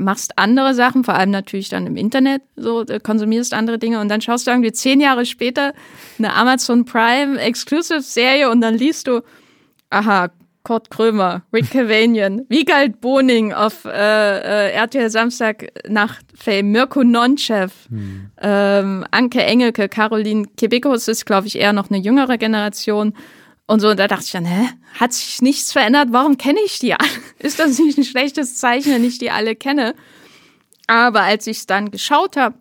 machst 0.00 0.32
andere 0.36 0.74
Sachen, 0.74 1.04
vor 1.04 1.14
allem 1.14 1.30
natürlich 1.30 1.68
dann 1.68 1.86
im 1.86 1.96
Internet, 1.96 2.42
so 2.56 2.82
äh, 2.82 3.00
konsumierst 3.00 3.54
andere 3.54 3.78
Dinge 3.78 4.00
und 4.00 4.08
dann 4.08 4.20
schaust 4.20 4.46
du 4.46 4.50
irgendwie 4.50 4.72
zehn 4.72 5.00
Jahre 5.00 5.26
später 5.26 5.72
eine 6.18 6.34
Amazon 6.34 6.84
Prime 6.84 7.38
Exclusive 7.38 8.02
Serie 8.02 8.50
und 8.50 8.60
dann 8.60 8.74
liest 8.74 9.06
du, 9.06 9.22
aha, 9.90 10.30
Kurt 10.62 10.90
Krömer, 10.90 11.42
Rick 11.52 11.70
Cavanian, 11.72 12.44
Wiegald 12.48 13.00
Boning 13.00 13.52
auf 13.52 13.84
äh, 13.84 13.88
äh, 13.90 14.72
RTL 14.72 15.10
Samstag 15.10 15.68
Nacht 15.88 16.24
Fame, 16.34 16.72
Mirko 16.72 17.02
Nonchev, 17.02 17.72
hm. 17.88 18.30
ähm, 18.40 19.04
Anke 19.10 19.42
Engelke, 19.42 19.88
Caroline 19.88 20.46
Kebekos 20.56 21.08
ist, 21.08 21.24
glaube 21.24 21.46
ich, 21.46 21.58
eher 21.58 21.72
noch 21.72 21.90
eine 21.90 21.98
jüngere 21.98 22.36
Generation. 22.36 23.14
Und 23.70 23.78
so, 23.78 23.90
und 23.90 24.00
da 24.00 24.08
dachte 24.08 24.24
ich 24.24 24.32
dann, 24.32 24.46
hä, 24.46 24.68
hat 24.98 25.12
sich 25.12 25.42
nichts 25.42 25.70
verändert? 25.70 26.08
Warum 26.10 26.36
kenne 26.36 26.58
ich 26.66 26.80
die 26.80 26.92
alle? 26.92 27.08
Ist 27.38 27.60
das 27.60 27.78
nicht 27.78 27.96
ein 27.98 28.04
schlechtes 28.04 28.56
Zeichen, 28.56 28.92
wenn 28.92 29.04
ich 29.04 29.18
die 29.18 29.30
alle 29.30 29.54
kenne? 29.54 29.94
Aber 30.88 31.20
als 31.20 31.46
ich 31.46 31.58
es 31.58 31.66
dann 31.66 31.92
geschaut 31.92 32.36
habe, 32.36 32.56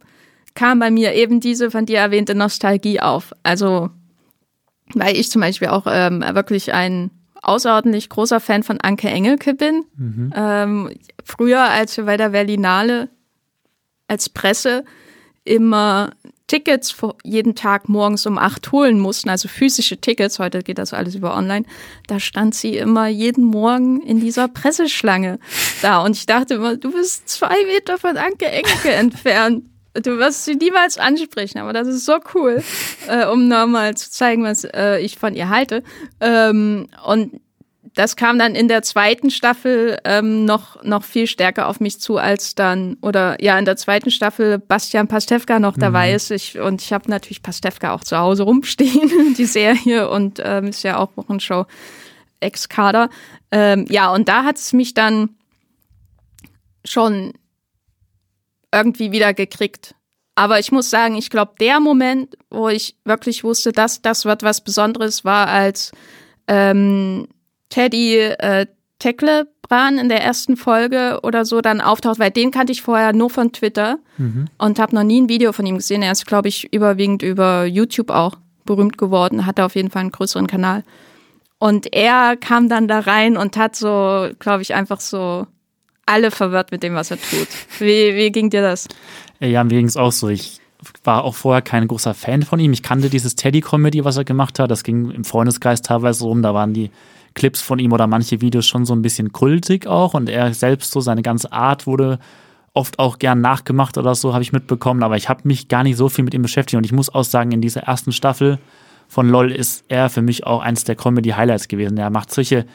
kam 0.54 0.78
bei 0.78 0.92
mir 0.92 1.16
eben 1.16 1.40
diese 1.40 1.72
von 1.72 1.88
dir 1.88 1.98
erwähnte 1.98 2.36
Nostalgie 2.36 3.00
auf. 3.00 3.34
Also, 3.42 3.90
weil 4.94 5.16
ich 5.16 5.32
zum 5.32 5.42
Beispiel 5.42 5.70
auch 5.70 5.88
ähm, 5.90 6.24
wirklich 6.34 6.74
ein 6.74 7.10
außerordentlich 7.42 8.10
großer 8.10 8.40
Fan 8.40 8.62
von 8.62 8.80
Anke 8.80 9.10
Engelke 9.10 9.56
bin. 9.56 9.86
Mhm. 9.98 10.34
Ähm, 10.36 10.92
früher, 11.26 11.64
als 11.64 11.98
wir 11.98 12.04
bei 12.04 12.18
der 12.18 12.30
Berlinale 12.30 13.10
als 14.08 14.30
Presse 14.30 14.86
immer 15.44 16.12
Tickets 16.50 16.96
jeden 17.24 17.56
Tag 17.56 17.88
morgens 17.88 18.26
um 18.26 18.38
acht 18.38 18.72
holen 18.72 19.00
mussten, 19.00 19.30
also 19.30 19.48
physische 19.48 19.98
Tickets, 20.02 20.40
heute 20.40 20.64
geht 20.64 20.80
das 20.80 20.94
alles 20.94 21.16
über 21.16 21.38
online, 21.38 21.66
da 22.08 22.20
stand 22.20 22.56
sie 22.56 22.76
immer 22.76 23.08
jeden 23.08 23.46
Morgen 23.46 24.02
in 24.02 24.20
dieser 24.20 24.48
Presseschlange 24.48 25.40
da. 25.82 26.04
Und 26.04 26.18
ich 26.18 26.26
dachte 26.26 26.56
immer, 26.56 26.76
du 26.76 26.92
bist 26.92 27.30
zwei 27.30 27.56
Meter 27.66 27.98
von 27.98 28.18
Anke 28.18 28.48
Enke 28.48 28.92
entfernt. 28.92 29.64
Du 29.94 30.18
wirst 30.18 30.46
sie 30.46 30.56
niemals 30.56 30.98
ansprechen, 30.98 31.60
aber 31.60 31.74
das 31.74 31.88
ist 31.88 32.06
so 32.06 32.18
cool, 32.34 32.64
äh, 33.08 33.26
um 33.26 33.48
nochmal 33.48 33.96
zu 33.96 34.10
zeigen, 34.12 34.44
was 34.44 34.64
äh, 34.64 35.00
ich 35.00 35.18
von 35.18 35.36
ihr 35.36 35.50
halte. 35.50 35.84
Ähm, 36.20 36.88
und 37.06 37.42
das 38.00 38.16
kam 38.16 38.40
dann 38.40 38.56
in 38.56 38.70
der 38.70 38.82
zweiten 38.82 39.30
Staffel 39.30 40.00
ähm, 40.06 40.46
noch, 40.46 40.82
noch 40.86 41.04
viel 41.04 41.28
stärker 41.28 41.68
auf 41.68 41.82
mich 41.82 42.00
zu, 42.00 42.16
als 42.16 42.56
dann, 42.56 42.96
oder 43.02 43.36
ja, 43.44 43.60
in 43.60 43.66
der 43.66 43.76
zweiten 43.76 44.10
Staffel 44.10 44.58
Bastian 44.58 45.10
Pastewka 45.10 45.60
noch 45.60 45.76
mhm. 45.76 45.82
dabei 45.82 46.14
ist. 46.14 46.32
Ich, 46.32 46.58
und 46.58 46.82
ich 46.82 46.94
habe 46.94 47.10
natürlich 47.10 47.44
Pastewka 47.44 47.94
auch 47.94 48.06
zu 48.06 48.18
Hause 48.18 48.44
rumstehen, 48.44 49.34
die 49.38 49.44
Serie, 49.44 50.10
und 50.10 50.42
ähm, 50.42 50.68
ist 50.68 50.84
ja 50.84 50.96
auch 50.96 51.10
Wochenshow 51.18 51.66
Ex-Kader. 52.40 53.10
Ähm, 53.52 53.86
ja, 53.90 54.14
und 54.14 54.30
da 54.30 54.46
hat 54.46 54.56
es 54.56 54.72
mich 54.72 54.94
dann 54.94 55.32
schon 56.86 57.34
irgendwie 58.74 59.12
wieder 59.12 59.34
gekriegt. 59.34 59.94
Aber 60.36 60.58
ich 60.58 60.72
muss 60.72 60.90
sagen, 60.90 61.16
ich 61.16 61.30
glaube, 61.30 61.56
der 61.60 61.82
Moment, 61.82 62.38
wo 62.50 62.70
ich 62.70 62.96
wirklich 63.04 63.44
wusste, 63.44 63.74
dass 63.74 64.02
das 64.02 64.24
wird 64.24 64.42
was 64.42 64.64
Besonderes, 64.64 65.26
war 65.26 65.50
als 65.50 65.92
ähm, 66.48 67.28
Teddy 67.70 68.18
äh, 68.18 68.66
Teklebran 69.00 69.98
in 69.98 70.10
der 70.10 70.22
ersten 70.24 70.58
Folge 70.58 71.20
oder 71.24 71.46
so 71.46 71.62
dann 71.62 71.80
auftaucht, 71.80 72.20
weil 72.20 72.32
den 72.32 72.52
kannte 72.52 72.74
ich 72.74 72.82
vorher 72.82 73.14
nur 73.14 73.30
von 73.30 73.54
Twitter 73.54 73.98
mhm. 74.18 74.48
und 74.58 74.78
habe 74.78 74.94
noch 74.94 75.04
nie 75.04 75.22
ein 75.22 75.30
Video 75.30 75.54
von 75.54 75.66
ihm 75.66 75.78
gesehen. 75.78 76.02
Er 76.02 76.12
ist, 76.12 76.28
glaube 76.28 76.50
ich, 76.50 76.72
überwiegend 76.74 77.24
über 77.24 77.66
YouTube 77.66 78.12
auch 78.12 78.36
berühmt 78.66 78.98
geworden, 78.98 79.46
hatte 79.46 79.64
auf 79.64 79.76
jeden 79.76 79.90
Fall 79.90 80.02
einen 80.02 80.12
größeren 80.12 80.48
Kanal. 80.48 80.84
Und 81.60 81.94
er 81.94 82.38
kam 82.38 82.70
dann 82.70 82.88
da 82.88 83.00
rein 83.00 83.38
und 83.38 83.58
hat 83.58 83.76
so, 83.76 84.30
glaube 84.40 84.62
ich, 84.62 84.74
einfach 84.74 85.00
so 85.00 85.48
alle 86.06 86.32
verwirrt 86.32 86.72
mit 86.72 86.84
dem, 86.84 86.96
was 86.96 87.12
er 87.12 87.18
tut. 87.18 87.48
Wie, 87.80 88.16
wie 88.16 88.32
ging 88.32 88.50
dir 88.50 88.62
das? 88.62 88.88
Ja, 89.40 89.64
mir 89.64 89.78
ging 89.78 89.86
es 89.86 89.96
auch 89.96 90.12
so. 90.12 90.28
Ich 90.28 90.60
war 91.04 91.24
auch 91.24 91.36
vorher 91.36 91.62
kein 91.62 91.88
großer 91.88 92.14
Fan 92.14 92.44
von 92.44 92.60
ihm. 92.60 92.74
Ich 92.74 92.84
kannte 92.84 93.10
dieses 93.10 93.36
Teddy-Comedy, 93.36 94.06
was 94.06 94.18
er 94.18 94.24
gemacht 94.24 94.60
hat. 94.60 94.72
Das 94.72 94.84
ging 94.84 95.12
im 95.12 95.24
Freundeskreis 95.24 95.82
teilweise 95.82 96.24
rum. 96.24 96.42
Da 96.42 96.54
waren 96.54 96.74
die 96.74 96.90
Clips 97.40 97.62
von 97.62 97.80
ihm 97.80 97.94
oder 97.94 98.06
manche 98.06 98.42
Videos 98.42 98.68
schon 98.68 98.86
so 98.86 98.94
ein 98.94 99.02
bisschen 99.02 99.32
kultig 99.32 99.88
auch. 99.88 100.14
Und 100.14 100.30
er 100.30 100.54
selbst 100.54 100.92
so, 100.92 101.00
seine 101.00 101.24
ganze 101.24 101.52
Art 101.52 101.88
wurde 101.88 102.20
oft 102.74 103.00
auch 103.00 103.18
gern 103.18 103.42
nachgemacht 103.42 103.98
oder 103.98 104.14
so, 104.14 104.34
habe 104.34 104.44
ich 104.44 104.52
mitbekommen, 104.52 105.02
aber 105.02 105.18
ich 105.18 105.28
habe 105.28 105.42
mich 105.46 105.68
gar 105.70 105.84
nicht 105.84 105.98
so 105.98 106.10
viel 106.10 106.24
mit 106.24 106.34
ihm 106.34 106.44
beschäftigt. 106.44 106.78
Und 106.78 106.86
ich 106.86 106.92
muss 106.92 107.14
auch 107.14 107.24
sagen, 107.24 107.52
in 107.52 107.62
dieser 107.62 107.82
ersten 107.82 108.12
Staffel 108.12 108.60
von 109.08 109.28
LOL 109.28 109.52
ist 109.52 109.86
er 109.88 110.10
für 110.10 110.22
mich 110.22 110.46
auch 110.46 110.62
eins 110.62 110.84
der 110.84 110.96
Comedy-Highlights 110.96 111.68
gewesen. 111.68 111.98
Er 111.98 112.12
macht 112.12 112.32
solche 112.32 112.66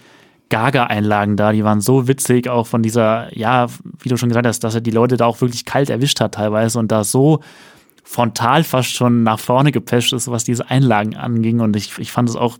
Gaga-Einlagen 0.48 1.36
da, 1.36 1.52
die 1.52 1.64
waren 1.64 1.80
so 1.80 2.08
witzig, 2.08 2.48
auch 2.48 2.66
von 2.66 2.82
dieser, 2.82 3.36
ja, 3.36 3.66
wie 4.00 4.08
du 4.08 4.16
schon 4.16 4.30
gesagt 4.30 4.46
hast, 4.46 4.64
dass 4.64 4.74
er 4.74 4.80
die 4.80 4.90
Leute 4.90 5.16
da 5.16 5.26
auch 5.26 5.40
wirklich 5.40 5.64
kalt 5.64 5.90
erwischt 5.90 6.20
hat 6.20 6.34
teilweise 6.34 6.78
und 6.78 6.90
da 6.90 7.04
so 7.04 7.40
frontal 8.04 8.62
fast 8.64 8.90
schon 8.90 9.22
nach 9.22 9.40
vorne 9.40 9.72
gepescht 9.72 10.12
ist, 10.12 10.30
was 10.30 10.44
diese 10.44 10.70
Einlagen 10.70 11.16
anging. 11.16 11.60
Und 11.60 11.74
ich, 11.74 11.98
ich 11.98 12.12
fand 12.12 12.28
es 12.28 12.36
auch 12.36 12.58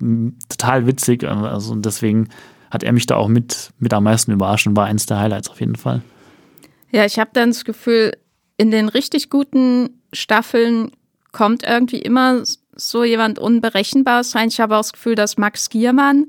total 0.49 0.87
witzig. 0.87 1.23
Also 1.25 1.75
deswegen 1.77 2.31
hat 2.71 2.83
er 2.83 2.93
mich 2.93 3.07
da 3.07 3.17
auch 3.17 3.29
mit, 3.29 3.71
mit 3.79 3.93
am 3.95 4.05
meisten 4.05 4.33
überrascht 4.33 4.67
und 4.67 4.77
war 4.77 4.87
eins 4.87 5.07
der 5.07 5.21
Highlights 5.21 5.51
auf 5.51 5.61
jeden 5.61 5.77
Fall. 5.77 6.03
Ja, 6.91 7.05
ich 7.05 7.19
habe 7.19 7.31
dann 7.35 7.51
das 7.51 7.65
Gefühl, 7.65 8.13
in 8.57 8.71
den 8.71 8.89
richtig 8.89 9.31
guten 9.31 9.91
Staffeln 10.13 10.91
kommt 11.31 11.63
irgendwie 11.65 11.99
immer 11.99 12.43
so 12.75 13.05
jemand 13.05 13.39
Unberechenbares 13.39 14.35
rein. 14.35 14.49
Ich 14.49 14.61
habe 14.61 14.75
auch 14.75 14.81
das 14.81 14.93
Gefühl, 14.93 15.15
dass 15.15 15.37
Max 15.37 15.69
Giermann, 15.69 16.27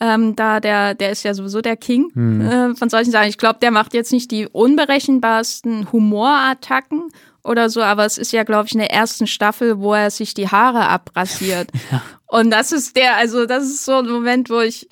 ähm, 0.00 0.36
da 0.36 0.60
der, 0.60 0.94
der 0.94 1.10
ist 1.10 1.24
ja 1.24 1.34
sowieso 1.34 1.60
der 1.60 1.76
King 1.76 2.10
Mhm. 2.14 2.40
äh, 2.40 2.74
von 2.76 2.88
solchen 2.88 3.10
Sachen. 3.10 3.28
Ich 3.28 3.38
glaube, 3.38 3.58
der 3.60 3.72
macht 3.72 3.94
jetzt 3.94 4.12
nicht 4.12 4.30
die 4.30 4.46
unberechenbarsten 4.46 5.90
Humorattacken 5.92 7.10
oder 7.44 7.70
so, 7.70 7.82
aber 7.82 8.04
es 8.04 8.18
ist 8.18 8.32
ja, 8.32 8.44
glaube 8.44 8.66
ich, 8.66 8.72
in 8.72 8.80
der 8.80 8.92
ersten 8.92 9.26
Staffel, 9.26 9.78
wo 9.78 9.94
er 9.94 10.10
sich 10.10 10.34
die 10.34 10.48
Haare 10.48 10.88
abrasiert. 10.88 11.70
Und 12.26 12.50
das 12.50 12.72
ist 12.72 12.96
der, 12.96 13.16
also 13.16 13.46
das 13.46 13.64
ist 13.64 13.84
so 13.84 13.98
ein 13.98 14.08
Moment, 14.08 14.50
wo 14.50 14.60
ich, 14.60 14.88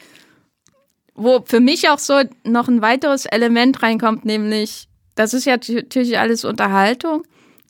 wo 1.14 1.42
für 1.44 1.60
mich 1.60 1.88
auch 1.90 1.98
so 1.98 2.22
noch 2.44 2.68
ein 2.68 2.80
weiteres 2.82 3.26
Element 3.26 3.82
reinkommt, 3.82 4.24
nämlich, 4.24 4.88
das 5.14 5.34
ist 5.34 5.44
ja 5.44 5.56
natürlich 5.56 6.18
alles 6.18 6.44
Unterhaltung, 6.44 7.24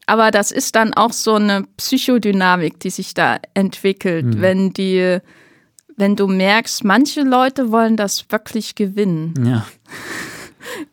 aber 0.07 0.31
das 0.31 0.53
ist 0.53 0.77
dann 0.77 0.95
auch 0.95 1.13
so 1.13 1.35
eine 1.35 1.65
Psychodynamik, 1.77 2.79
die 2.79 2.91
sich 2.91 3.13
da 3.13 3.41
entwickelt, 3.55 4.41
wenn 4.41 4.73
die, 4.73 5.19
wenn 5.97 6.15
du 6.15 6.29
merkst, 6.29 6.85
manche 6.85 7.23
Leute 7.23 7.73
wollen 7.73 7.97
das 7.97 8.27
wirklich 8.31 8.77
gewinnen. 8.77 9.35
Ja. 9.45 9.67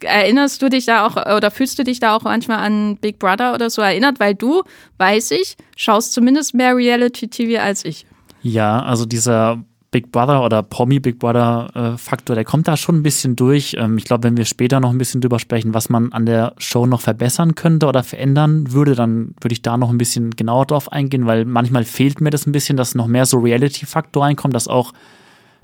Erinnerst 0.01 0.61
du 0.61 0.69
dich 0.69 0.85
da 0.85 1.05
auch 1.05 1.15
oder 1.35 1.51
fühlst 1.51 1.77
du 1.79 1.83
dich 1.83 1.99
da 1.99 2.15
auch 2.15 2.23
manchmal 2.23 2.59
an 2.59 2.97
Big 2.97 3.19
Brother 3.19 3.53
oder 3.53 3.69
so 3.69 3.81
erinnert? 3.81 4.19
Weil 4.19 4.35
du, 4.35 4.63
weiß 4.97 5.31
ich, 5.31 5.55
schaust 5.75 6.13
zumindest 6.13 6.53
mehr 6.53 6.75
Reality-TV 6.75 7.61
als 7.61 7.85
ich. 7.85 8.05
Ja, 8.41 8.81
also 8.83 9.05
dieser 9.05 9.63
Big 9.93 10.11
Brother 10.11 10.43
oder 10.43 10.63
Promi 10.63 10.99
Big 10.99 11.19
Brother 11.19 11.69
äh, 11.75 11.97
Faktor, 11.97 12.35
der 12.35 12.43
kommt 12.43 12.67
da 12.67 12.75
schon 12.75 12.97
ein 12.97 13.03
bisschen 13.03 13.35
durch. 13.35 13.75
Ähm, 13.77 13.97
ich 13.97 14.05
glaube, 14.05 14.23
wenn 14.23 14.35
wir 14.35 14.45
später 14.45 14.79
noch 14.79 14.89
ein 14.89 14.97
bisschen 14.97 15.21
drüber 15.21 15.37
sprechen, 15.37 15.75
was 15.75 15.87
man 15.87 16.11
an 16.11 16.25
der 16.25 16.55
Show 16.57 16.87
noch 16.87 16.99
verbessern 16.99 17.53
könnte 17.53 17.85
oder 17.85 18.03
verändern 18.03 18.73
würde, 18.73 18.95
dann 18.95 19.35
würde 19.39 19.53
ich 19.53 19.61
da 19.61 19.77
noch 19.77 19.91
ein 19.91 19.99
bisschen 19.99 20.31
genauer 20.31 20.65
drauf 20.65 20.91
eingehen, 20.91 21.27
weil 21.27 21.45
manchmal 21.45 21.85
fehlt 21.85 22.21
mir 22.21 22.31
das 22.31 22.47
ein 22.47 22.51
bisschen, 22.51 22.75
dass 22.75 22.95
noch 22.95 23.05
mehr 23.05 23.27
so 23.27 23.37
Reality-Faktor 23.37 24.23
reinkommt, 24.23 24.55
dass 24.55 24.67
auch 24.67 24.93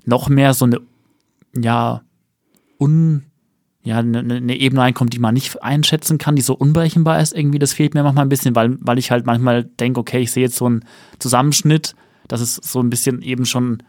noch 0.05 0.29
mehr 0.29 0.53
so 0.53 0.65
eine, 0.65 0.79
ja, 1.55 2.01
un, 2.79 3.25
ja, 3.89 3.97
eine, 3.97 4.19
eine 4.19 4.55
Ebene 4.55 4.81
reinkommt, 4.81 5.13
die 5.13 5.19
man 5.19 5.33
nicht 5.33 5.63
einschätzen 5.63 6.19
kann, 6.19 6.35
die 6.35 6.43
so 6.43 6.53
unberechenbar 6.53 7.19
ist 7.19 7.35
irgendwie. 7.35 7.57
Das 7.57 7.73
fehlt 7.73 7.95
mir 7.95 8.03
manchmal 8.03 8.25
ein 8.25 8.29
bisschen, 8.29 8.55
weil, 8.55 8.77
weil 8.81 8.99
ich 8.99 9.09
halt 9.09 9.25
manchmal 9.25 9.63
denke, 9.63 9.99
okay, 9.99 10.19
ich 10.19 10.31
sehe 10.31 10.43
jetzt 10.43 10.57
so 10.57 10.67
einen 10.67 10.85
Zusammenschnitt, 11.17 11.95
das 12.27 12.39
ist 12.39 12.63
so 12.63 12.79
ein 12.81 12.91
bisschen 12.91 13.23
eben 13.23 13.47
schon 13.47 13.81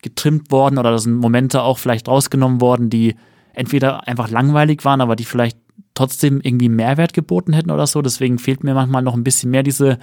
getrimmt 0.00 0.50
worden 0.50 0.78
oder 0.78 0.92
da 0.92 0.98
sind 0.98 1.16
Momente 1.16 1.60
auch 1.60 1.76
vielleicht 1.76 2.08
rausgenommen 2.08 2.62
worden, 2.62 2.88
die 2.88 3.16
entweder 3.52 4.08
einfach 4.08 4.30
langweilig 4.30 4.82
waren, 4.86 5.02
aber 5.02 5.14
die 5.14 5.26
vielleicht 5.26 5.58
trotzdem 5.92 6.40
irgendwie 6.42 6.70
Mehrwert 6.70 7.12
geboten 7.12 7.52
hätten 7.52 7.70
oder 7.70 7.86
so. 7.86 8.00
Deswegen 8.00 8.38
fehlt 8.38 8.64
mir 8.64 8.72
manchmal 8.72 9.02
noch 9.02 9.14
ein 9.14 9.24
bisschen 9.24 9.50
mehr 9.50 9.62
diese 9.62 9.98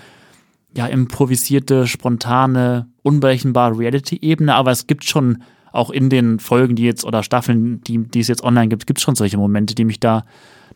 ja 0.78 0.86
improvisierte, 0.86 1.88
spontane, 1.88 2.88
unberechenbare 3.02 3.76
Reality-Ebene. 3.76 4.54
Aber 4.54 4.70
es 4.70 4.86
gibt 4.86 5.04
schon 5.04 5.42
auch 5.72 5.90
in 5.90 6.10
den 6.10 6.40
Folgen, 6.40 6.76
die 6.76 6.84
jetzt 6.84 7.06
oder 7.06 7.24
Staffeln, 7.24 7.82
die, 7.84 8.00
die 8.00 8.20
es 8.20 8.28
jetzt 8.28 8.44
online 8.44 8.68
gibt, 8.68 8.88
gibt 8.88 9.00
es 9.00 9.04
schon 9.04 9.16
solche 9.16 9.38
Momente, 9.38 9.76
die 9.76 9.86
mich 9.86 10.00
da 10.00 10.26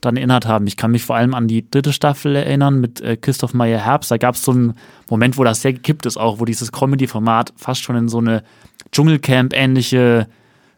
dann 0.02 0.18
erinnert 0.18 0.46
haben. 0.46 0.68
Ich 0.68 0.78
kann 0.78 0.92
mich 0.92 1.04
vor 1.04 1.16
allem 1.16 1.34
an 1.34 1.48
die 1.48 1.70
dritte 1.70 1.94
Staffel 1.94 2.36
erinnern 2.36 2.80
mit 2.80 3.02
äh, 3.02 3.18
Christoph 3.18 3.54
Meyer 3.54 3.80
Herbst. 3.80 4.12
Da 4.12 4.18
gab 4.18 4.36
es 4.36 4.44
so 4.44 4.52
einen 4.52 4.74
Moment, 5.10 5.38
wo 5.38 5.44
das 5.44 5.62
sehr 5.62 5.74
gekippt 5.74 6.06
ist, 6.06 6.18
auch 6.18 6.40
wo 6.40 6.46
dieses 6.46 6.72
Comedy-Format 6.72 7.54
fast 7.56 7.84
schon 7.84 7.96
in 7.96 8.08
so 8.08 8.20
eine 8.20 8.44
Dschungelcamp-ähnliche 8.92 10.28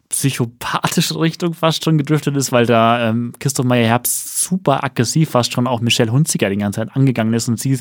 psychopathische 0.10 1.20
Richtung 1.20 1.54
fast 1.54 1.84
schon 1.84 1.98
gedriftet 1.98 2.38
ist, 2.38 2.52
weil 2.52 2.66
da 2.66 3.10
ähm, 3.10 3.34
Christoph 3.40 3.66
Meyer 3.66 3.88
Herbst 3.88 4.42
super 4.42 4.84
aggressiv 4.84 5.32
fast 5.32 5.52
schon 5.52 5.68
auch 5.68 5.82
Michelle 5.82 6.12
Hunziker 6.12 6.50
die 6.50 6.58
ganze 6.58 6.80
Zeit 6.80 6.96
angegangen 6.96 7.34
ist 7.34 7.50
und 7.50 7.60
sie 7.60 7.78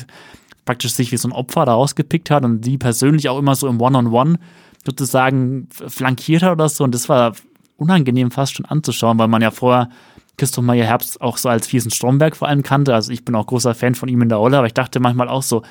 praktisch 0.65 0.91
sich 0.91 1.13
wie 1.13 1.17
so 1.17 1.29
ein 1.29 1.31
Opfer 1.31 1.65
da 1.65 1.73
rausgepickt 1.73 2.29
hat 2.29 2.43
und 2.43 2.65
sie 2.65 2.77
persönlich 2.77 3.29
auch 3.29 3.39
immer 3.39 3.55
so 3.55 3.67
im 3.67 3.79
One-on-One 3.79 4.39
sozusagen 4.87 5.67
flankiert 5.69 6.43
hat 6.43 6.53
oder 6.53 6.69
so 6.69 6.83
und 6.83 6.95
das 6.95 7.09
war 7.09 7.33
unangenehm 7.75 8.31
fast 8.31 8.55
schon 8.55 8.65
anzuschauen, 8.65 9.19
weil 9.19 9.27
man 9.27 9.41
ja 9.41 9.51
vorher 9.51 9.89
Christoph 10.37 10.63
Meyer 10.63 10.85
Herbst 10.85 11.19
auch 11.19 11.37
so 11.37 11.49
als 11.49 11.67
fiesen 11.67 11.91
Stromberg 11.91 12.35
vor 12.35 12.47
allem 12.47 12.63
kannte. 12.63 12.93
Also 12.93 13.11
ich 13.11 13.25
bin 13.25 13.35
auch 13.35 13.47
großer 13.47 13.75
Fan 13.75 13.95
von 13.95 14.07
ihm 14.07 14.21
in 14.21 14.29
der 14.29 14.37
Rolle, 14.37 14.57
aber 14.57 14.67
ich 14.67 14.73
dachte 14.73 14.99
manchmal 14.99 15.29
auch 15.29 15.43
so, 15.43 15.63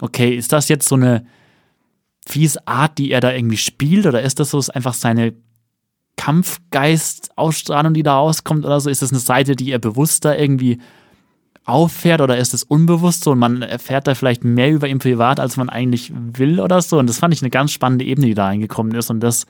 okay, 0.00 0.34
ist 0.34 0.52
das 0.52 0.68
jetzt 0.68 0.88
so 0.88 0.96
eine 0.96 1.24
fiese 2.26 2.66
Art, 2.66 2.98
die 2.98 3.10
er 3.10 3.20
da 3.20 3.32
irgendwie 3.32 3.56
spielt 3.56 4.06
oder 4.06 4.22
ist 4.22 4.38
das 4.40 4.50
so 4.50 4.62
einfach 4.72 4.94
seine 4.94 5.34
Kampfgeist-Ausstrahlung, 6.16 7.94
die 7.94 8.02
da 8.02 8.16
rauskommt 8.16 8.64
oder 8.64 8.80
so? 8.80 8.90
Ist 8.90 9.02
das 9.02 9.10
eine 9.10 9.20
Seite, 9.20 9.56
die 9.56 9.70
er 9.70 9.78
bewusst 9.78 10.24
da 10.24 10.34
irgendwie 10.34 10.80
auffährt 11.64 12.20
oder 12.20 12.38
ist 12.38 12.54
es 12.54 12.62
unbewusst 12.62 13.24
so 13.24 13.32
und 13.32 13.38
man 13.38 13.62
erfährt 13.62 14.06
da 14.06 14.14
vielleicht 14.14 14.44
mehr 14.44 14.70
über 14.70 14.88
ihn 14.88 14.98
privat, 14.98 15.40
als 15.40 15.56
man 15.56 15.68
eigentlich 15.68 16.12
will 16.14 16.60
oder 16.60 16.80
so? 16.82 16.98
Und 16.98 17.08
das 17.08 17.18
fand 17.18 17.34
ich 17.34 17.42
eine 17.42 17.50
ganz 17.50 17.72
spannende 17.72 18.04
Ebene, 18.04 18.26
die 18.26 18.34
da 18.34 18.46
reingekommen 18.46 18.94
ist 18.94 19.10
und 19.10 19.20
das 19.20 19.46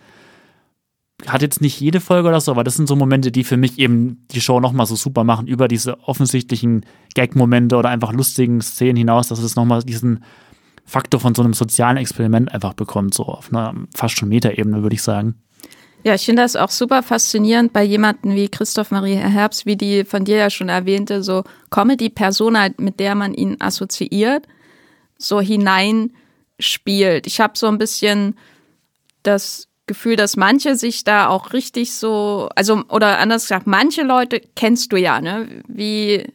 hat 1.27 1.43
jetzt 1.43 1.61
nicht 1.61 1.81
jede 1.81 2.01
Folge 2.01 2.29
oder 2.29 2.41
so, 2.41 2.51
aber 2.51 2.65
das 2.65 2.77
sind 2.77 2.89
so 2.89 2.97
Momente, 2.97 3.31
die 3.31 3.45
für 3.45 3.57
mich 3.57 3.79
eben 3.79 4.27
die 4.31 4.41
Show 4.41 4.61
nochmal 4.61 4.87
so 4.87 4.97
super 4.97 5.25
machen, 5.25 5.47
über 5.47 5.69
diese 5.69 6.01
offensichtlichen 6.01 6.87
Gag-Momente 7.15 7.77
oder 7.77 7.91
einfach 7.91 8.13
lustigen 8.13 8.61
Szenen 8.61 8.97
hinaus, 8.97 9.29
dass 9.29 9.41
es 9.41 9.57
nochmal 9.57 9.83
diesen 9.83 10.25
Faktor 10.85 11.21
von 11.21 11.35
so 11.35 11.43
einem 11.43 11.53
sozialen 11.53 11.99
Experiment 11.99 12.53
einfach 12.53 12.75
bekommt, 12.75 13.15
so 13.15 13.25
auf 13.25 13.53
einer 13.53 13.75
fast 13.95 14.19
schon 14.19 14.29
Metaebene, 14.29 14.83
würde 14.83 14.95
ich 14.95 15.03
sagen. 15.03 15.35
Ja, 16.03 16.15
ich 16.15 16.25
finde 16.25 16.43
das 16.43 16.57
auch 16.57 16.71
super 16.71 17.03
faszinierend 17.03 17.75
bei 17.75 17.83
jemanden 17.85 18.35
wie 18.35 18.49
Christoph 18.49 18.91
Maria 18.91 19.21
Herbst, 19.21 19.67
wie 19.67 19.77
die 19.77 20.05
von 20.05 20.25
dir 20.25 20.37
ja 20.37 20.49
schon 20.49 20.71
erwähnte, 20.71 21.23
so 21.23 21.45
Comedy-Persona, 21.71 22.71
mit 22.79 23.01
der 23.01 23.15
man 23.15 23.35
ihn 23.35 23.57
assoziiert, 23.61 24.47
so 25.19 25.43
hineinspielt. 25.43 27.27
Ich 27.27 27.41
habe 27.41 27.59
so 27.59 27.67
ein 27.67 27.77
bisschen 27.77 28.39
das 29.23 29.69
Gefühl, 29.87 30.17
dass 30.17 30.37
manche 30.37 30.77
sich 30.77 31.05
da 31.05 31.29
auch 31.29 31.53
richtig 31.53 31.93
so, 31.93 32.49
also 32.55 32.83
oder 32.89 33.19
anders 33.19 33.43
gesagt, 33.43 33.67
manche 33.67 34.03
Leute 34.03 34.41
kennst 34.57 34.93
du 34.93 34.97
ja, 34.97 35.21
ne? 35.21 35.63
Wie 35.69 36.33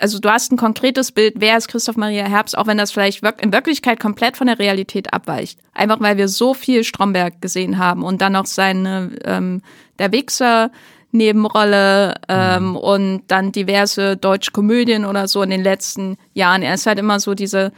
also 0.00 0.18
du 0.18 0.28
hast 0.28 0.50
ein 0.52 0.56
konkretes 0.56 1.12
Bild, 1.12 1.34
wer 1.36 1.56
ist 1.56 1.68
Christoph 1.68 1.96
Maria 1.96 2.24
Herbst, 2.24 2.58
auch 2.58 2.66
wenn 2.66 2.78
das 2.78 2.90
vielleicht 2.92 3.22
in 3.40 3.52
Wirklichkeit 3.52 4.00
komplett 4.00 4.36
von 4.36 4.46
der 4.46 4.58
Realität 4.58 5.12
abweicht. 5.12 5.60
Einfach 5.72 6.00
weil 6.00 6.16
wir 6.16 6.28
so 6.28 6.54
viel 6.54 6.84
Stromberg 6.84 7.40
gesehen 7.40 7.78
haben 7.78 8.02
und 8.02 8.20
dann 8.20 8.32
noch 8.32 8.46
seine 8.46 9.12
ähm, 9.24 9.62
der 9.98 10.12
Wichser 10.12 10.70
Nebenrolle 11.12 12.14
ähm, 12.28 12.76
und 12.76 13.24
dann 13.26 13.50
diverse 13.50 14.16
deutsche 14.16 14.52
Komödien 14.52 15.04
oder 15.04 15.26
so 15.26 15.42
in 15.42 15.50
den 15.50 15.62
letzten 15.62 16.16
Jahren. 16.34 16.62
Er 16.62 16.74
ist 16.74 16.86
halt 16.86 17.00
immer 17.00 17.18
so 17.18 17.34
diese 17.34 17.72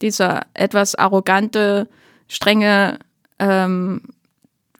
dieser 0.00 0.46
etwas 0.54 0.94
arrogante, 0.94 1.88
strenge 2.28 2.98
ähm, 3.38 4.02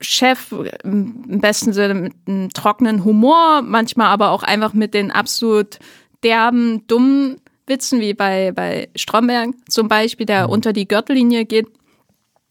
Chef, 0.01 0.55
im 0.85 1.41
besten 1.41 1.73
Sinne 1.73 1.95
mit 1.95 2.13
einem 2.27 2.51
trockenen 2.51 3.05
Humor, 3.05 3.63
manchmal 3.63 4.07
aber 4.09 4.31
auch 4.31 4.45
einfach 4.45 4.73
mit 4.73 4.95
den 4.95 5.11
absolut 5.11 5.81
derben, 6.23 6.87
dummen 6.87 7.41
Witzen, 7.67 8.01
wie 8.01 8.15
bei, 8.15 8.53
bei 8.53 8.89
Stromberg 8.97 9.51
zum 9.69 9.89
Beispiel, 9.89 10.27
der 10.27 10.47
mhm. 10.47 10.53
unter 10.53 10.73
die 10.73 10.89
Gürtellinie 10.89 11.45
geht 11.45 11.67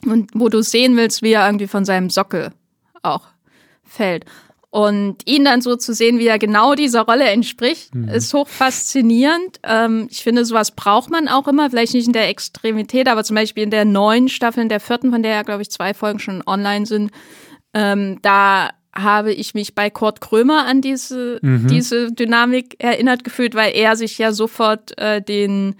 und 0.05 0.31
wo 0.33 0.49
du 0.49 0.61
sehen 0.61 0.95
willst, 0.95 1.21
wie 1.21 1.33
er 1.33 1.45
irgendwie 1.45 1.67
von 1.67 1.85
seinem 1.85 2.09
Sockel 2.09 2.51
auch 3.01 3.27
fällt. 3.83 4.25
Und 4.69 5.25
ihn 5.25 5.45
dann 5.45 5.61
so 5.61 5.75
zu 5.75 5.93
sehen, 5.93 6.19
wie 6.19 6.27
er 6.27 6.37
genau 6.37 6.75
dieser 6.75 7.03
Rolle 7.03 7.23
entspricht, 7.29 7.95
mhm. 7.95 8.09
ist 8.09 8.33
hoch 8.33 8.47
faszinierend. 8.47 9.59
Ähm, 9.63 10.07
ich 10.11 10.23
finde, 10.23 10.45
sowas 10.45 10.71
braucht 10.71 11.09
man 11.09 11.27
auch 11.27 11.47
immer, 11.47 11.69
vielleicht 11.69 11.93
nicht 11.93 12.05
in 12.05 12.13
der 12.13 12.27
Extremität, 12.27 13.07
aber 13.07 13.23
zum 13.23 13.35
Beispiel 13.35 13.63
in 13.63 13.71
der 13.71 13.85
neuen 13.85 14.29
Staffel, 14.29 14.61
in 14.61 14.69
der 14.69 14.79
vierten, 14.79 15.11
von 15.11 15.23
der 15.23 15.31
ja, 15.31 15.43
glaube 15.43 15.61
ich, 15.61 15.71
zwei 15.71 15.93
Folgen 15.93 16.19
schon 16.19 16.43
online 16.45 16.85
sind, 16.85 17.11
ähm, 17.73 18.19
da 18.21 18.69
habe 18.97 19.33
ich 19.33 19.53
mich 19.53 19.75
bei 19.75 19.89
Kurt 19.89 20.21
Krömer 20.21 20.65
an 20.65 20.81
diese, 20.81 21.39
mhm. 21.41 21.67
diese 21.67 22.11
Dynamik 22.11 22.75
erinnert 22.79 23.23
gefühlt, 23.23 23.55
weil 23.55 23.73
er 23.75 23.95
sich 23.95 24.17
ja 24.17 24.31
sofort 24.31 24.97
äh, 24.97 25.21
den 25.21 25.75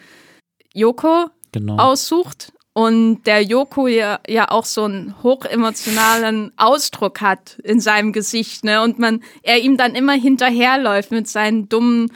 Joko 0.74 1.28
genau. 1.52 1.78
aussucht 1.78 2.54
und 2.78 3.24
der 3.24 3.42
Joko 3.42 3.88
ja, 3.88 4.20
ja 4.28 4.52
auch 4.52 4.66
so 4.66 4.84
einen 4.84 5.16
hochemotionalen 5.24 6.52
Ausdruck 6.58 7.22
hat 7.22 7.58
in 7.64 7.80
seinem 7.80 8.14
Gesicht, 8.14 8.64
ne? 8.64 8.84
Und 8.84 9.00
man, 9.00 9.24
er 9.42 9.60
ihm 9.60 9.78
dann 9.78 9.96
immer 9.96 10.14
hinterherläuft 10.14 11.10
mit 11.10 11.28
seinen 11.28 11.70
dummen 11.70 12.12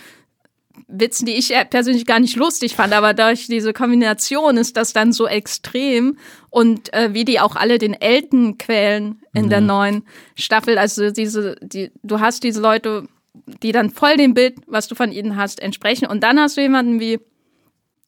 Witzen, 0.91 1.25
die 1.25 1.33
ich 1.33 1.53
persönlich 1.69 2.05
gar 2.05 2.19
nicht 2.19 2.35
lustig 2.35 2.75
fand, 2.75 2.93
aber 2.93 3.13
durch 3.13 3.47
diese 3.47 3.73
Kombination 3.73 4.57
ist 4.57 4.77
das 4.77 4.93
dann 4.93 5.13
so 5.13 5.27
extrem 5.27 6.17
und 6.49 6.93
äh, 6.93 7.13
wie 7.13 7.25
die 7.25 7.39
auch 7.39 7.55
alle 7.55 7.77
den 7.77 7.93
Elten 7.93 8.57
quälen 8.57 9.21
in 9.33 9.45
ja. 9.45 9.49
der 9.49 9.61
neuen 9.61 10.03
Staffel. 10.35 10.77
Also 10.77 11.11
diese, 11.11 11.55
die, 11.61 11.91
du 12.03 12.19
hast 12.19 12.43
diese 12.43 12.61
Leute, 12.61 13.07
die 13.63 13.71
dann 13.71 13.89
voll 13.89 14.17
dem 14.17 14.33
Bild, 14.33 14.55
was 14.67 14.87
du 14.87 14.95
von 14.95 15.11
ihnen 15.11 15.35
hast, 15.35 15.61
entsprechen. 15.61 16.07
Und 16.07 16.21
dann 16.21 16.39
hast 16.39 16.57
du 16.57 16.61
jemanden 16.61 16.99
wie 16.99 17.19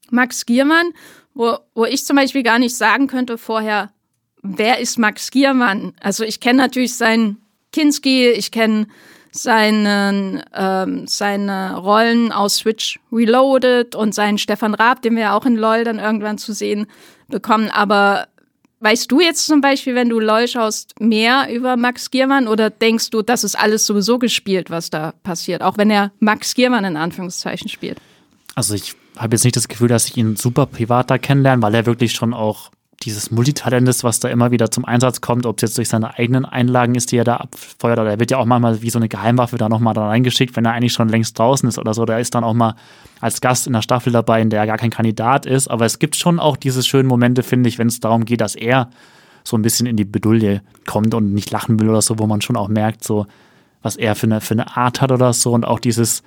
Max 0.09 0.45
Giermann, 0.45 0.91
wo, 1.33 1.57
wo 1.73 1.85
ich 1.85 2.05
zum 2.05 2.15
Beispiel 2.15 2.43
gar 2.43 2.59
nicht 2.59 2.75
sagen 2.75 3.07
könnte 3.07 3.37
vorher, 3.37 3.91
wer 4.41 4.79
ist 4.79 4.99
Max 4.99 5.31
Giermann? 5.31 5.93
Also 5.99 6.23
ich 6.23 6.39
kenne 6.39 6.57
natürlich 6.57 6.95
sein 6.95 7.37
Kinski, 7.71 8.29
ich 8.29 8.51
kenne 8.51 8.87
seinen, 9.33 10.43
ähm, 10.53 11.07
seine 11.07 11.77
Rollen 11.77 12.31
aus 12.31 12.57
Switch 12.57 12.99
Reloaded 13.11 13.95
und 13.95 14.13
seinen 14.13 14.37
Stefan 14.37 14.75
Raab, 14.75 15.01
den 15.01 15.15
wir 15.15 15.33
auch 15.33 15.45
in 15.45 15.55
LOL 15.55 15.83
dann 15.83 15.99
irgendwann 15.99 16.37
zu 16.37 16.53
sehen 16.53 16.85
bekommen. 17.27 17.69
Aber 17.69 18.27
weißt 18.79 19.11
du 19.11 19.19
jetzt 19.19 19.45
zum 19.47 19.59
Beispiel, 19.59 19.95
wenn 19.95 20.09
du 20.09 20.19
LOL 20.19 20.47
schaust, 20.47 20.99
mehr 20.99 21.53
über 21.53 21.77
Max 21.77 22.11
Giermann 22.11 22.47
oder 22.47 22.69
denkst 22.69 23.09
du, 23.09 23.23
das 23.23 23.43
ist 23.43 23.57
alles 23.57 23.85
sowieso 23.85 24.19
gespielt, 24.19 24.69
was 24.69 24.91
da 24.91 25.13
passiert, 25.23 25.63
auch 25.63 25.77
wenn 25.77 25.89
er 25.89 26.11
Max 26.19 26.53
Giermann 26.53 26.85
in 26.85 26.95
Anführungszeichen 26.95 27.69
spielt? 27.69 27.97
Also 28.55 28.75
ich 28.75 28.93
habe 29.17 29.35
jetzt 29.35 29.43
nicht 29.43 29.55
das 29.55 29.67
Gefühl, 29.67 29.87
dass 29.87 30.07
ich 30.07 30.17
ihn 30.17 30.35
super 30.35 30.67
privat 30.67 31.09
da 31.09 31.17
kennenlerne, 31.17 31.61
weil 31.61 31.73
er 31.73 31.85
wirklich 31.85 32.13
schon 32.13 32.33
auch 32.33 32.69
dieses 33.05 33.31
Multitalent 33.31 33.87
ist, 33.87 34.03
was 34.03 34.19
da 34.19 34.29
immer 34.29 34.51
wieder 34.51 34.71
zum 34.71 34.85
Einsatz 34.85 35.21
kommt, 35.21 35.45
ob 35.45 35.57
es 35.57 35.61
jetzt 35.61 35.77
durch 35.77 35.89
seine 35.89 36.17
eigenen 36.17 36.45
Einlagen 36.45 36.95
ist, 36.95 37.11
die 37.11 37.17
er 37.17 37.23
da 37.23 37.37
abfeuert, 37.37 37.99
oder 37.99 38.11
er 38.11 38.19
wird 38.19 38.31
ja 38.31 38.37
auch 38.37 38.45
manchmal 38.45 38.81
wie 38.81 38.89
so 38.89 38.99
eine 38.99 39.09
Geheimwaffe 39.09 39.57
da 39.57 39.69
nochmal 39.69 39.93
da 39.93 40.07
reingeschickt, 40.07 40.55
wenn 40.55 40.65
er 40.65 40.73
eigentlich 40.73 40.93
schon 40.93 41.09
längst 41.09 41.37
draußen 41.37 41.67
ist 41.67 41.77
oder 41.77 41.93
so. 41.93 42.05
Der 42.05 42.19
ist 42.19 42.35
dann 42.35 42.43
auch 42.43 42.53
mal 42.53 42.75
als 43.21 43.41
Gast 43.41 43.67
in 43.67 43.73
der 43.73 43.81
Staffel 43.81 44.11
dabei, 44.11 44.41
in 44.41 44.49
der 44.49 44.61
er 44.61 44.67
gar 44.67 44.77
kein 44.77 44.89
Kandidat 44.89 45.45
ist. 45.45 45.67
Aber 45.69 45.85
es 45.85 45.99
gibt 45.99 46.15
schon 46.15 46.39
auch 46.39 46.57
diese 46.57 46.83
schönen 46.83 47.07
Momente, 47.07 47.43
finde 47.43 47.69
ich, 47.69 47.77
wenn 47.77 47.87
es 47.87 47.99
darum 47.99 48.25
geht, 48.25 48.41
dass 48.41 48.55
er 48.55 48.89
so 49.43 49.57
ein 49.57 49.61
bisschen 49.61 49.87
in 49.87 49.97
die 49.97 50.05
Bedulie 50.05 50.61
kommt 50.85 51.13
und 51.13 51.33
nicht 51.33 51.51
lachen 51.51 51.79
will 51.79 51.89
oder 51.89 52.01
so, 52.01 52.19
wo 52.19 52.27
man 52.27 52.41
schon 52.41 52.55
auch 52.55 52.69
merkt, 52.69 53.03
so, 53.03 53.25
was 53.81 53.95
er 53.97 54.15
für 54.15 54.27
eine, 54.27 54.41
für 54.41 54.53
eine 54.53 54.77
Art 54.77 55.01
hat 55.01 55.11
oder 55.11 55.33
so 55.33 55.51
und 55.51 55.65
auch 55.65 55.79
dieses, 55.79 56.23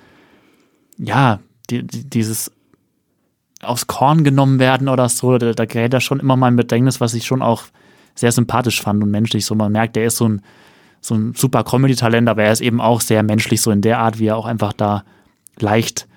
ja, 0.97 1.39
die, 1.69 1.85
die, 1.85 2.09
dieses 2.09 2.51
aufs 3.63 3.87
Korn 3.87 4.23
genommen 4.23 4.59
werden 4.59 4.87
oder 4.87 5.09
so, 5.09 5.37
da, 5.37 5.53
da 5.53 5.65
gerät 5.65 5.93
er 5.93 6.01
schon 6.01 6.19
immer 6.19 6.35
mal 6.35 6.47
ein 6.47 6.55
Bedrängnis, 6.55 7.01
was 7.01 7.13
ich 7.13 7.25
schon 7.25 7.41
auch 7.41 7.63
sehr 8.15 8.31
sympathisch 8.31 8.81
fand 8.81 9.03
und 9.03 9.11
menschlich. 9.11 9.45
So, 9.45 9.55
man 9.55 9.71
merkt, 9.71 9.95
der 9.95 10.05
ist 10.05 10.17
so 10.17 10.27
ein, 10.27 10.41
so 11.01 11.15
ein 11.15 11.33
super 11.33 11.63
Comedy-Talent, 11.63 12.27
aber 12.29 12.43
er 12.43 12.51
ist 12.51 12.61
eben 12.61 12.81
auch 12.81 13.01
sehr 13.01 13.23
menschlich, 13.23 13.61
so 13.61 13.71
in 13.71 13.81
der 13.81 13.99
Art, 13.99 14.19
wie 14.19 14.27
er 14.27 14.37
auch 14.37 14.45
einfach 14.45 14.73
da 14.73 15.03
leicht 15.59 16.07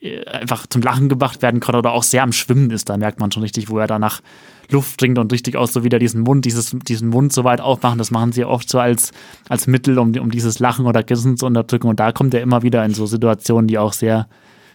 äh, 0.00 0.24
einfach 0.26 0.66
zum 0.66 0.82
Lachen 0.82 1.08
gebracht 1.08 1.42
werden 1.42 1.60
kann 1.60 1.74
oder 1.74 1.92
auch 1.92 2.02
sehr 2.02 2.22
am 2.22 2.32
Schwimmen 2.32 2.70
ist. 2.70 2.88
Da 2.88 2.96
merkt 2.96 3.20
man 3.20 3.32
schon 3.32 3.42
richtig, 3.42 3.70
wo 3.70 3.78
er 3.78 3.86
danach 3.86 4.20
Luft 4.70 4.98
trinkt 4.98 5.18
und 5.18 5.32
richtig 5.32 5.56
auch 5.56 5.68
so 5.68 5.84
wieder 5.84 5.98
diesen 5.98 6.22
Mund, 6.22 6.44
dieses, 6.44 6.70
diesen 6.70 7.08
Mund 7.08 7.32
so 7.32 7.44
weit 7.44 7.60
aufmachen. 7.60 7.98
Das 7.98 8.10
machen 8.10 8.32
sie 8.32 8.44
oft 8.44 8.68
so 8.68 8.78
als, 8.78 9.12
als 9.48 9.66
Mittel, 9.66 9.98
um, 9.98 10.14
um 10.16 10.30
dieses 10.30 10.58
Lachen 10.58 10.86
oder 10.86 11.02
Grinsen 11.02 11.36
zu 11.36 11.46
unterdrücken. 11.46 11.88
Und 11.88 12.00
da 12.00 12.12
kommt 12.12 12.34
er 12.34 12.42
immer 12.42 12.62
wieder 12.62 12.84
in 12.84 12.94
so 12.94 13.06
Situationen, 13.06 13.66
die 13.66 13.78
auch 13.78 13.92
sehr, 13.92 14.26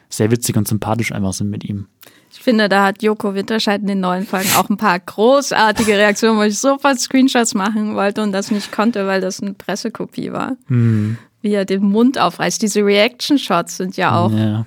sehr 0.10 0.32
witzig 0.32 0.58
und 0.58 0.68
sympathisch 0.68 1.12
einfach 1.12 1.34
sind 1.34 1.50
mit 1.50 1.64
ihm. 1.64 1.88
Ich 2.32 2.40
finde, 2.40 2.70
da 2.70 2.86
hat 2.86 3.02
Joko 3.02 3.34
Winterscheid 3.34 3.82
in 3.82 3.88
den 3.88 4.00
neuen 4.00 4.26
Folgen 4.26 4.50
auch 4.56 4.70
ein 4.70 4.78
paar 4.78 5.00
großartige 5.00 5.94
Reaktionen, 5.94 6.38
wo 6.38 6.44
ich 6.44 6.60
sofort 6.60 7.00
Screenshots 7.00 7.56
machen 7.56 7.96
wollte 7.96 8.22
und 8.22 8.32
das 8.32 8.52
nicht 8.52 8.72
konnte, 8.72 9.08
weil 9.08 9.22
das 9.22 9.42
eine 9.42 9.54
Pressekopie 9.54 10.32
war. 10.32 10.56
Mhm. 10.68 11.18
Wie 11.42 11.54
er 11.54 11.66
den 11.66 11.84
Mund 11.84 12.18
aufreißt. 12.18 12.62
Diese 12.62 12.84
Reaction-Shots 12.84 13.78
sind 13.78 13.98
ja 13.98 14.18
auch 14.20 14.32
ja. 14.32 14.66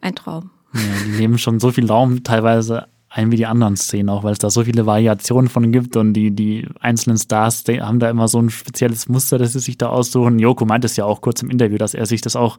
ein 0.00 0.14
Traum. 0.14 0.50
Ja, 0.74 0.80
die 1.06 1.16
nehmen 1.18 1.38
schon 1.38 1.60
so 1.60 1.70
viel 1.70 1.86
Raum 1.86 2.22
teilweise 2.22 2.88
ein 3.10 3.32
wie 3.32 3.36
die 3.36 3.46
anderen 3.46 3.76
Szenen 3.76 4.10
auch, 4.10 4.22
weil 4.22 4.32
es 4.32 4.38
da 4.38 4.50
so 4.50 4.64
viele 4.64 4.84
Variationen 4.84 5.48
von 5.48 5.72
gibt 5.72 5.96
und 5.96 6.12
die, 6.12 6.30
die 6.30 6.68
einzelnen 6.80 7.16
Stars 7.16 7.64
die 7.64 7.80
haben 7.80 8.00
da 8.00 8.10
immer 8.10 8.28
so 8.28 8.40
ein 8.40 8.50
spezielles 8.50 9.08
Muster, 9.08 9.38
das 9.38 9.54
sie 9.54 9.60
sich 9.60 9.78
da 9.78 9.88
aussuchen. 9.88 10.38
Joko 10.38 10.66
meint 10.66 10.84
es 10.84 10.96
ja 10.96 11.06
auch 11.06 11.22
kurz 11.22 11.42
im 11.42 11.50
Interview, 11.50 11.78
dass 11.78 11.94
er 11.94 12.04
sich 12.04 12.20
das 12.20 12.36
auch 12.36 12.58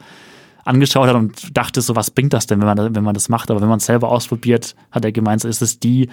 angeschaut 0.65 1.07
hat 1.07 1.15
und 1.15 1.55
dachte 1.57 1.81
so, 1.81 1.95
was 1.95 2.11
bringt 2.11 2.33
das 2.33 2.47
denn, 2.47 2.59
wenn 2.59 2.67
man, 2.67 2.95
wenn 2.95 3.03
man 3.03 3.13
das 3.13 3.29
macht? 3.29 3.51
Aber 3.51 3.61
wenn 3.61 3.69
man 3.69 3.77
es 3.77 3.85
selber 3.85 4.09
ausprobiert, 4.09 4.75
hat 4.91 5.05
er 5.05 5.11
gemeint, 5.11 5.43
ist 5.43 5.61
es 5.61 5.79
die 5.79 6.09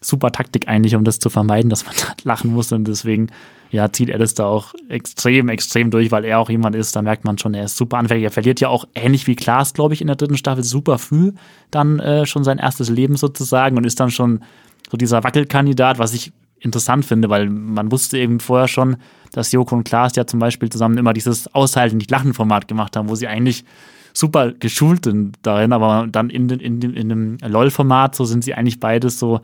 super 0.00 0.30
Taktik 0.30 0.68
eigentlich, 0.68 0.94
um 0.94 1.04
das 1.04 1.18
zu 1.18 1.28
vermeiden, 1.28 1.70
dass 1.70 1.84
man 1.84 1.94
lachen 2.22 2.52
muss. 2.52 2.72
Und 2.72 2.86
deswegen, 2.86 3.28
ja, 3.70 3.90
zieht 3.92 4.08
er 4.08 4.18
das 4.18 4.34
da 4.34 4.46
auch 4.46 4.74
extrem, 4.88 5.48
extrem 5.48 5.90
durch, 5.90 6.10
weil 6.10 6.24
er 6.24 6.38
auch 6.38 6.50
jemand 6.50 6.76
ist, 6.76 6.94
da 6.94 7.02
merkt 7.02 7.24
man 7.24 7.38
schon, 7.38 7.54
er 7.54 7.64
ist 7.64 7.76
super 7.76 7.98
anfällig. 7.98 8.24
Er 8.24 8.30
verliert 8.30 8.60
ja 8.60 8.68
auch 8.68 8.86
ähnlich 8.94 9.26
wie 9.26 9.36
Klaas, 9.36 9.74
glaube 9.74 9.94
ich, 9.94 10.00
in 10.00 10.06
der 10.06 10.16
dritten 10.16 10.36
Staffel 10.36 10.62
super 10.62 10.98
früh 10.98 11.32
dann 11.70 11.98
äh, 11.98 12.26
schon 12.26 12.44
sein 12.44 12.58
erstes 12.58 12.88
Leben 12.88 13.16
sozusagen 13.16 13.76
und 13.76 13.84
ist 13.84 14.00
dann 14.00 14.10
schon 14.10 14.42
so 14.90 14.96
dieser 14.96 15.22
Wackelkandidat, 15.24 15.98
was 15.98 16.14
ich 16.14 16.32
interessant 16.60 17.04
finde, 17.04 17.28
weil 17.30 17.48
man 17.48 17.92
wusste 17.92 18.18
eben 18.18 18.40
vorher 18.40 18.68
schon, 18.68 18.96
dass 19.32 19.52
Joko 19.52 19.74
und 19.74 19.84
Klaas 19.84 20.16
ja 20.16 20.26
zum 20.26 20.40
Beispiel 20.40 20.70
zusammen 20.70 20.98
immer 20.98 21.12
dieses 21.12 21.52
Aushalten, 21.54 21.98
nicht 21.98 22.10
Lachen-Format 22.10 22.68
gemacht 22.68 22.96
haben, 22.96 23.08
wo 23.08 23.14
sie 23.14 23.28
eigentlich 23.28 23.64
super 24.12 24.52
geschult 24.52 25.04
sind 25.04 25.36
darin, 25.42 25.72
aber 25.72 26.06
dann 26.10 26.30
in, 26.30 26.48
in, 26.48 26.82
in, 26.82 26.94
in 26.94 27.08
dem 27.08 27.38
LOL-Format, 27.42 28.14
so 28.14 28.24
sind 28.24 28.42
sie 28.42 28.54
eigentlich 28.54 28.80
beides 28.80 29.18
so 29.18 29.40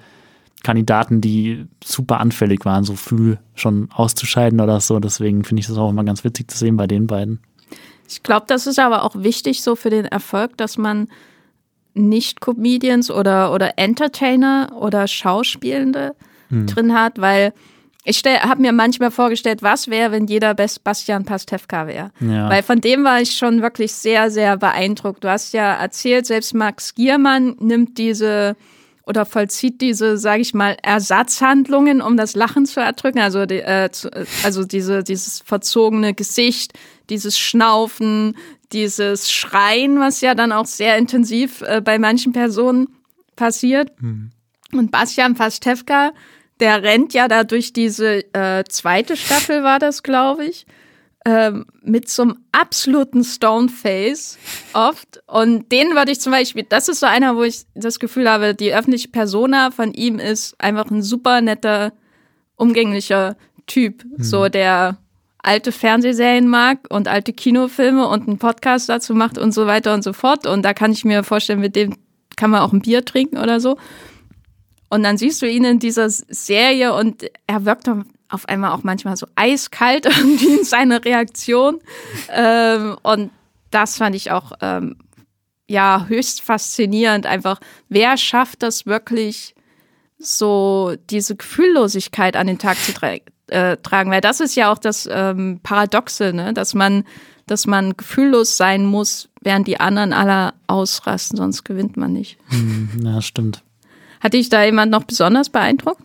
Kandidaten, 0.62 1.20
die 1.20 1.66
super 1.85 2.20
anfällig 2.20 2.64
waren, 2.64 2.85
so 2.85 2.96
früh 2.96 3.37
schon 3.55 3.88
auszuscheiden 3.92 4.61
oder 4.61 4.81
so. 4.81 4.98
Deswegen 4.98 5.44
finde 5.44 5.61
ich 5.61 5.66
das 5.66 5.77
auch 5.77 5.90
immer 5.90 6.05
ganz 6.05 6.24
witzig 6.24 6.50
zu 6.50 6.59
sehen 6.59 6.77
bei 6.77 6.87
den 6.87 7.07
beiden. 7.07 7.40
Ich 8.09 8.22
glaube, 8.22 8.46
das 8.48 8.66
ist 8.66 8.79
aber 8.79 9.05
auch 9.05 9.14
wichtig 9.14 9.62
so 9.62 9.77
für 9.77 9.90
den 9.90 10.07
Erfolg, 10.07 10.57
dass 10.57 10.77
man 10.77 11.09
nicht 11.94 12.40
Comedians 12.40 13.11
oder, 13.11 13.53
oder 13.53 13.79
Entertainer 13.79 14.72
oder 14.74 15.07
Schauspielende 15.07 16.14
hm. 16.48 16.66
drin 16.66 16.94
hat, 16.94 17.20
weil 17.20 17.52
ich 18.04 18.22
habe 18.24 18.61
mir 18.61 18.72
manchmal 18.72 19.11
vorgestellt, 19.11 19.62
was 19.62 19.88
wäre, 19.88 20.12
wenn 20.12 20.26
jeder 20.26 20.54
Best 20.54 20.85
Bastian 20.85 21.24
Pastewka 21.24 21.87
wäre. 21.87 22.11
Ja. 22.20 22.50
Weil 22.50 22.62
von 22.62 22.80
dem 22.80 23.02
war 23.02 23.20
ich 23.22 23.35
schon 23.35 23.62
wirklich 23.62 23.94
sehr, 23.94 24.30
sehr 24.30 24.59
beeindruckt. 24.59 25.24
Du 25.24 25.28
hast 25.28 25.54
ja 25.54 25.72
erzählt, 25.74 26.26
selbst 26.26 26.54
Max 26.54 26.94
Giermann 26.94 27.57
nimmt 27.61 27.96
diese 27.96 28.57
oder 29.07 29.26
vollzieht 29.26 29.80
diese, 29.80 30.16
sage 30.16 30.42
ich 30.42 30.54
mal, 30.54 30.76
Ersatzhandlungen, 30.83 32.00
um 32.00 32.16
das 32.16 32.35
Lachen 32.35 32.66
zu 32.66 32.80
erdrücken. 32.80 33.20
Also, 33.20 33.44
die, 33.46 33.61
äh, 33.61 33.90
zu, 33.90 34.11
also 34.42 34.64
diese, 34.64 35.02
dieses 35.02 35.40
verzogene 35.40 36.14
Gesicht, 36.14 36.72
dieses 37.11 37.38
Schnaufen, 37.38 38.37
dieses 38.72 39.30
Schreien, 39.30 40.00
was 40.00 40.20
ja 40.20 40.35
dann 40.35 40.52
auch 40.52 40.66
sehr 40.66 40.96
intensiv 40.96 41.61
äh, 41.62 41.83
bei 41.83 41.98
manchen 41.98 42.33
Personen 42.33 42.88
passiert. 43.37 43.90
Mhm. 44.00 44.30
Und 44.72 44.90
Bastian 44.90 45.35
Pastewka 45.35 46.12
der 46.64 46.83
rennt 46.83 47.12
ja 47.12 47.29
da 47.29 47.44
durch 47.44 47.74
diese 47.74 48.24
äh, 48.33 48.64
zweite 48.64 49.18
Staffel, 49.18 49.62
war 49.62 49.79
das, 49.79 50.03
glaube 50.03 50.46
ich, 50.46 50.64
ähm, 51.27 51.66
mit 51.83 52.09
so 52.09 52.22
einem 52.22 52.38
absoluten 52.53 53.22
Stoneface 53.22 54.38
oft. 54.72 55.22
Und 55.27 55.70
den 55.70 55.94
würde 55.94 56.12
ich 56.12 56.20
zum 56.22 56.33
Beispiel, 56.33 56.64
das 56.66 56.88
ist 56.88 57.00
so 57.00 57.07
einer, 57.07 57.37
wo 57.37 57.42
ich 57.42 57.66
das 57.74 57.98
Gefühl 57.98 58.31
habe, 58.31 58.55
die 58.55 58.74
öffentliche 58.74 59.09
Persona 59.09 59.72
von 59.72 59.92
ihm 59.92 60.18
ist 60.18 60.59
einfach 60.59 60.90
ein 60.90 61.03
super 61.03 61.42
netter, 61.42 61.92
umgänglicher 62.57 63.37
Typ. 63.66 64.03
Mhm. 64.03 64.22
So, 64.22 64.48
der 64.48 64.96
alte 65.37 65.70
Fernsehserien 65.70 66.48
mag 66.48 66.79
und 66.88 67.09
alte 67.09 67.35
Kinofilme 67.35 68.09
und 68.09 68.27
einen 68.27 68.38
Podcast 68.38 68.88
dazu 68.88 69.14
macht 69.14 69.37
und 69.37 69.53
so 69.53 69.66
weiter 69.66 69.92
und 69.92 70.03
so 70.03 70.14
fort. 70.14 70.46
Und 70.46 70.62
da 70.62 70.72
kann 70.72 70.92
ich 70.92 71.05
mir 71.05 71.24
vorstellen, 71.24 71.61
mit 71.61 71.77
dem 71.77 71.94
kann 72.37 72.48
man 72.48 72.62
auch 72.62 72.72
ein 72.72 72.81
Bier 72.81 73.05
trinken 73.05 73.37
oder 73.37 73.61
so. 73.61 73.77
Und 74.94 75.02
dann 75.02 75.18
siehst 75.18 75.42
du 75.42 75.50
ihn 75.50 75.64
in 75.64 75.80
dieser 75.80 76.09
Serie 76.09 76.94
und 76.94 77.24
er 77.48 77.64
wirkt 77.64 77.90
auf 78.28 78.48
einmal 78.48 78.70
auch 78.70 78.85
manchmal 78.85 79.16
so 79.16 79.26
eiskalt 79.35 80.07
irgendwie 80.18 80.59
in 80.59 80.64
seiner 80.64 81.04
Reaktion. 81.04 81.80
Ähm, 82.33 82.96
und 83.02 83.33
das 83.72 83.96
fand 83.96 84.14
ich 84.14 84.30
auch 84.30 84.52
ähm, 84.61 84.94
ja 85.66 86.07
höchst 86.07 86.42
faszinierend. 86.42 87.26
Einfach, 87.26 87.59
wer 87.88 88.16
schafft 88.16 88.62
das 88.62 88.87
wirklich, 88.87 89.57
so 90.16 90.94
diese 91.11 91.35
Gefühllosigkeit 91.35 92.37
an 92.37 92.46
den 92.46 92.61
Tag 92.61 92.78
zu 92.78 92.92
tra 92.92 93.16
äh, 93.48 93.76
tragen? 93.78 94.12
Weil 94.12 94.20
das 94.20 94.38
ist 94.38 94.54
ja 94.54 94.70
auch 94.70 94.78
das 94.78 95.09
ähm, 95.11 95.59
Paradoxe, 95.64 96.33
ne? 96.33 96.54
dass 96.54 96.72
man, 96.74 97.02
dass 97.48 97.66
man 97.66 97.96
gefühllos 97.96 98.57
sein 98.57 98.87
muss, 98.87 99.28
während 99.40 99.66
die 99.66 99.80
anderen 99.80 100.12
alle 100.12 100.54
ausrasten, 100.68 101.37
sonst 101.37 101.64
gewinnt 101.64 101.96
man 101.96 102.12
nicht. 102.12 102.38
Hm, 102.50 102.90
ja, 103.02 103.20
stimmt. 103.20 103.64
Hat 104.24 104.32
dich 104.32 104.48
da 104.48 104.64
jemand 104.64 104.90
noch 104.90 105.04
besonders 105.04 105.50
beeindruckt? 105.50 106.02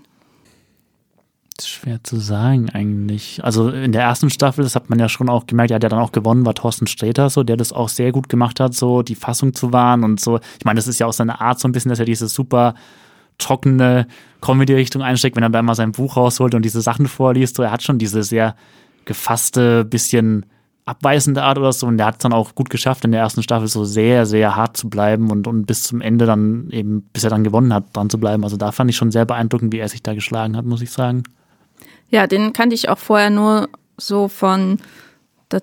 Schwer 1.61 2.03
zu 2.03 2.17
sagen 2.17 2.69
eigentlich. 2.69 3.43
Also 3.43 3.69
in 3.69 3.93
der 3.93 4.01
ersten 4.01 4.29
Staffel, 4.29 4.63
das 4.63 4.75
hat 4.75 4.89
man 4.89 4.99
ja 4.99 5.07
schon 5.07 5.29
auch 5.29 5.47
gemerkt, 5.47 5.69
der 5.69 5.75
hat 5.75 5.83
ja 5.83 5.89
dann 5.89 5.99
auch 5.99 6.11
gewonnen, 6.11 6.45
war 6.45 6.53
Thorsten 6.53 6.85
Sträter 6.87 7.29
so, 7.29 7.43
der 7.43 7.55
das 7.55 7.71
auch 7.71 7.87
sehr 7.87 8.11
gut 8.11 8.27
gemacht 8.27 8.59
hat, 8.59 8.73
so 8.73 9.03
die 9.03 9.15
Fassung 9.15 9.53
zu 9.53 9.71
wahren 9.71 10.03
und 10.03 10.19
so. 10.19 10.39
Ich 10.57 10.65
meine, 10.65 10.77
das 10.77 10.87
ist 10.87 10.99
ja 10.99 11.07
auch 11.07 11.13
seine 11.13 11.39
Art 11.39 11.59
so 11.59 11.67
ein 11.67 11.71
bisschen, 11.71 11.89
dass 11.89 11.99
er 11.99 12.05
diese 12.05 12.27
super 12.27 12.75
trockene 13.37 14.05
Comedy-Richtung 14.41 15.01
einsteckt, 15.01 15.37
wenn 15.37 15.43
er 15.43 15.49
da 15.49 15.61
mal 15.61 15.75
sein 15.75 15.93
Buch 15.93 16.17
rausholt 16.17 16.55
und 16.55 16.63
diese 16.63 16.81
Sachen 16.81 17.07
vorliest. 17.07 17.55
So, 17.55 17.63
er 17.63 17.71
hat 17.71 17.83
schon 17.83 17.99
diese 17.99 18.23
sehr 18.23 18.55
gefasste, 19.05 19.85
bisschen 19.85 20.45
abweisende 20.89 21.43
Art 21.43 21.57
oder 21.57 21.71
so. 21.71 21.87
Und 21.87 21.97
der 21.97 22.07
hat 22.07 22.15
es 22.15 22.19
dann 22.19 22.33
auch 22.33 22.55
gut 22.55 22.69
geschafft, 22.69 23.05
in 23.05 23.11
der 23.11 23.21
ersten 23.21 23.43
Staffel 23.43 23.67
so 23.67 23.85
sehr, 23.85 24.25
sehr 24.25 24.55
hart 24.55 24.75
zu 24.75 24.89
bleiben 24.89 25.31
und, 25.31 25.47
und 25.47 25.65
bis 25.65 25.83
zum 25.83 26.01
Ende 26.01 26.25
dann 26.25 26.69
eben, 26.71 27.03
bis 27.13 27.23
er 27.23 27.29
dann 27.29 27.43
gewonnen 27.43 27.73
hat, 27.73 27.85
dran 27.93 28.09
zu 28.09 28.19
bleiben. 28.19 28.43
Also 28.43 28.57
da 28.57 28.71
fand 28.71 28.89
ich 28.89 28.97
schon 28.97 29.11
sehr 29.11 29.25
beeindruckend, 29.25 29.71
wie 29.71 29.79
er 29.79 29.89
sich 29.89 30.03
da 30.03 30.13
geschlagen 30.13 30.57
hat, 30.57 30.65
muss 30.65 30.81
ich 30.81 30.91
sagen. 30.91 31.23
Ja, 32.09 32.27
den 32.27 32.53
kannte 32.53 32.75
ich 32.75 32.89
auch 32.89 32.97
vorher 32.97 33.29
nur 33.29 33.69
so 33.97 34.27
von, 34.27 34.79
das 35.49 35.61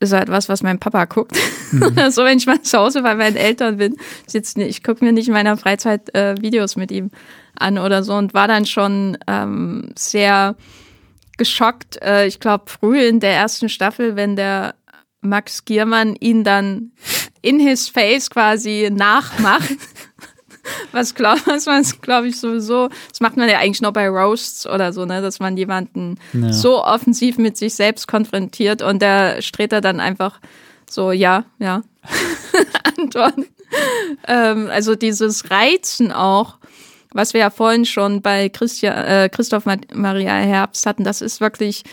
ist 0.00 0.12
halt 0.12 0.28
was, 0.28 0.48
was 0.48 0.62
mein 0.62 0.78
Papa 0.78 1.04
guckt. 1.06 1.36
Mhm. 1.72 1.94
so, 2.10 2.24
wenn 2.24 2.38
ich 2.38 2.46
mal 2.46 2.62
zu 2.62 2.78
Hause 2.78 3.02
bei 3.02 3.14
meinen 3.14 3.36
Eltern 3.36 3.78
bin, 3.78 3.96
sitze 4.26 4.62
ich 4.62 4.82
gucke 4.82 5.04
mir 5.04 5.12
nicht 5.12 5.28
in 5.28 5.34
meiner 5.34 5.56
Freizeit 5.56 6.14
äh, 6.14 6.36
Videos 6.40 6.76
mit 6.76 6.92
ihm 6.92 7.10
an 7.58 7.78
oder 7.78 8.04
so 8.04 8.14
und 8.14 8.34
war 8.34 8.46
dann 8.46 8.66
schon 8.66 9.18
ähm, 9.26 9.90
sehr 9.96 10.54
geschockt, 11.38 12.00
äh, 12.02 12.26
ich 12.26 12.40
glaube 12.40 12.64
früh 12.66 13.06
in 13.06 13.20
der 13.20 13.32
ersten 13.32 13.68
Staffel, 13.68 14.16
wenn 14.16 14.36
der 14.36 14.74
Max 15.20 15.64
Giermann 15.64 16.16
ihn 16.16 16.44
dann 16.44 16.92
in 17.42 17.58
his 17.58 17.88
face 17.88 18.30
quasi 18.30 18.90
nachmacht. 18.92 19.70
was 20.92 21.14
glaubt 21.14 21.46
was 21.46 21.64
man 21.66 21.82
glaube 22.02 22.28
ich 22.28 22.38
sowieso, 22.38 22.90
das 23.08 23.20
macht 23.20 23.36
man 23.36 23.48
ja 23.48 23.58
eigentlich 23.58 23.80
nur 23.80 23.92
bei 23.92 24.08
Roasts 24.08 24.66
oder 24.66 24.92
so, 24.92 25.06
ne, 25.06 25.22
dass 25.22 25.40
man 25.40 25.56
jemanden 25.56 26.16
ja. 26.34 26.52
so 26.52 26.84
offensiv 26.84 27.38
mit 27.38 27.56
sich 27.56 27.74
selbst 27.74 28.06
konfrontiert 28.06 28.82
und 28.82 29.00
der 29.00 29.40
streht 29.40 29.72
er 29.72 29.80
dann 29.80 30.00
einfach 30.00 30.40
so, 30.90 31.12
ja, 31.12 31.44
ja, 31.58 31.82
Antworten. 32.98 33.46
ähm, 34.26 34.68
also 34.70 34.94
dieses 34.94 35.50
Reizen 35.50 36.12
auch, 36.12 36.58
was 37.12 37.32
wir 37.32 37.40
ja 37.40 37.50
vorhin 37.50 37.84
schon 37.84 38.22
bei 38.22 38.48
Christian, 38.48 38.96
äh, 38.96 39.28
Christoph 39.32 39.64
Maria 39.94 40.34
Herbst 40.34 40.86
hatten, 40.86 41.04
das 41.04 41.22
ist 41.22 41.40
wirklich, 41.40 41.84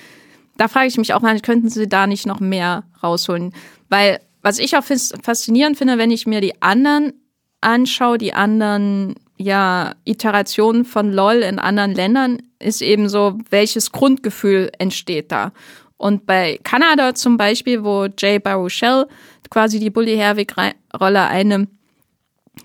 da 0.58 0.67
frage 0.67 0.88
ich 0.88 0.97
mich 0.97 1.13
auch 1.13 1.21
mal, 1.21 1.39
könnten 1.39 1.69
sie 1.69 1.88
da 1.88 2.08
nicht 2.08 2.25
noch 2.25 2.39
mehr 2.39 2.84
rausholen? 3.01 3.54
Weil 3.89 4.19
was 4.41 4.60
ich 4.60 4.78
auch 4.78 4.84
faszinierend 4.84 5.78
finde, 5.78 5.97
wenn 5.97 6.12
ich 6.12 6.28
mir 6.28 6.41
die 6.41 6.62
anderen 6.62 7.13
anschaue, 7.62 8.17
die 8.17 8.34
anderen 8.34 9.15
ja, 9.38 9.95
Iterationen 10.06 10.86
von 10.86 11.12
LOL 11.12 11.38
in 11.38 11.60
anderen 11.60 11.93
Ländern, 11.93 12.38
ist 12.60 12.82
eben 12.82 13.10
so, 13.10 13.38
welches 13.49 13.91
Grundgefühl 13.91 14.71
entsteht 14.78 15.32
da. 15.32 15.51
Und 15.97 16.25
bei 16.25 16.60
Kanada 16.63 17.15
zum 17.15 17.38
Beispiel, 17.38 17.84
wo 17.84 18.08
Jay 18.17 18.39
Baruchel 18.39 19.08
quasi 19.49 19.80
die 19.80 19.89
Bully 19.89 20.15
Herwig-Rolle 20.15 21.23
einnimmt, 21.23 21.69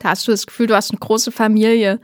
da 0.01 0.11
hast 0.11 0.27
du 0.29 0.33
das 0.33 0.47
Gefühl, 0.47 0.67
du 0.67 0.75
hast 0.75 0.91
eine 0.91 1.01
große 1.01 1.33
Familie 1.33 2.01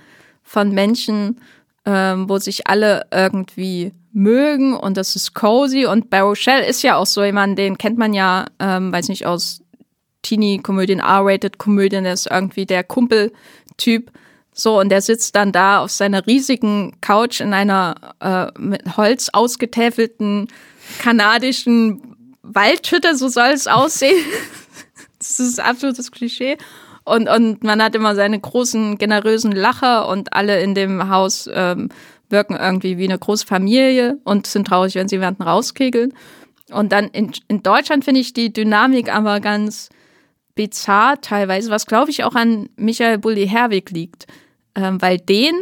von 0.46 0.70
Menschen, 0.70 1.40
ähm, 1.84 2.28
wo 2.28 2.38
sich 2.38 2.66
alle 2.66 3.06
irgendwie 3.12 3.92
mögen 4.12 4.74
und 4.74 4.96
das 4.96 5.14
ist 5.16 5.34
cozy. 5.34 5.84
Und 5.84 6.08
Baruchel 6.08 6.60
ist 6.60 6.82
ja 6.82 6.96
auch 6.96 7.04
so 7.06 7.22
jemand, 7.22 7.58
den 7.58 7.76
kennt 7.76 7.98
man 7.98 8.14
ja, 8.14 8.46
ähm, 8.58 8.92
weiß 8.92 9.08
nicht, 9.08 9.26
aus 9.26 9.60
Teenie-Komödien, 10.22 11.00
R-Rated-Komödien, 11.00 12.04
der 12.04 12.14
ist 12.14 12.28
irgendwie 12.30 12.64
der 12.64 12.82
Kumpel-Typ. 12.84 14.10
So, 14.52 14.80
und 14.80 14.88
der 14.88 15.02
sitzt 15.02 15.36
dann 15.36 15.52
da 15.52 15.80
auf 15.80 15.90
seiner 15.90 16.26
riesigen 16.26 16.96
Couch 17.02 17.40
in 17.40 17.52
einer 17.52 17.94
äh, 18.20 18.58
mit 18.58 18.96
Holz 18.96 19.28
ausgetäfelten 19.32 20.48
kanadischen 21.00 22.16
Waldhütte, 22.42 23.16
so 23.16 23.28
soll 23.28 23.50
es 23.50 23.66
aussehen. 23.66 24.24
das 25.18 25.40
ist 25.40 25.60
absolutes 25.60 26.10
Klischee. 26.10 26.56
Und, 27.06 27.28
und 27.28 27.62
man 27.62 27.80
hat 27.80 27.94
immer 27.94 28.16
seine 28.16 28.38
großen, 28.38 28.98
generösen 28.98 29.52
Lacher 29.52 30.08
und 30.08 30.32
alle 30.32 30.60
in 30.60 30.74
dem 30.74 31.08
Haus 31.08 31.48
ähm, 31.52 31.88
wirken 32.28 32.56
irgendwie 32.56 32.98
wie 32.98 33.04
eine 33.04 33.18
große 33.18 33.46
Familie 33.46 34.18
und 34.24 34.48
sind 34.48 34.66
traurig, 34.66 34.96
wenn 34.96 35.08
sie 35.08 35.20
werden 35.20 35.40
rauskegeln. 35.40 36.12
Und 36.72 36.90
dann 36.90 37.06
in, 37.06 37.30
in 37.46 37.62
Deutschland 37.62 38.04
finde 38.04 38.20
ich 38.20 38.32
die 38.32 38.52
Dynamik 38.52 39.14
aber 39.14 39.38
ganz 39.38 39.88
bizarr 40.56 41.20
teilweise, 41.20 41.70
was 41.70 41.86
glaube 41.86 42.10
ich 42.10 42.24
auch 42.24 42.34
an 42.34 42.68
Michael 42.74 43.18
Bulli 43.18 43.46
Herwig 43.46 43.90
liegt. 43.92 44.26
Ähm, 44.74 45.00
weil 45.00 45.18
den 45.18 45.54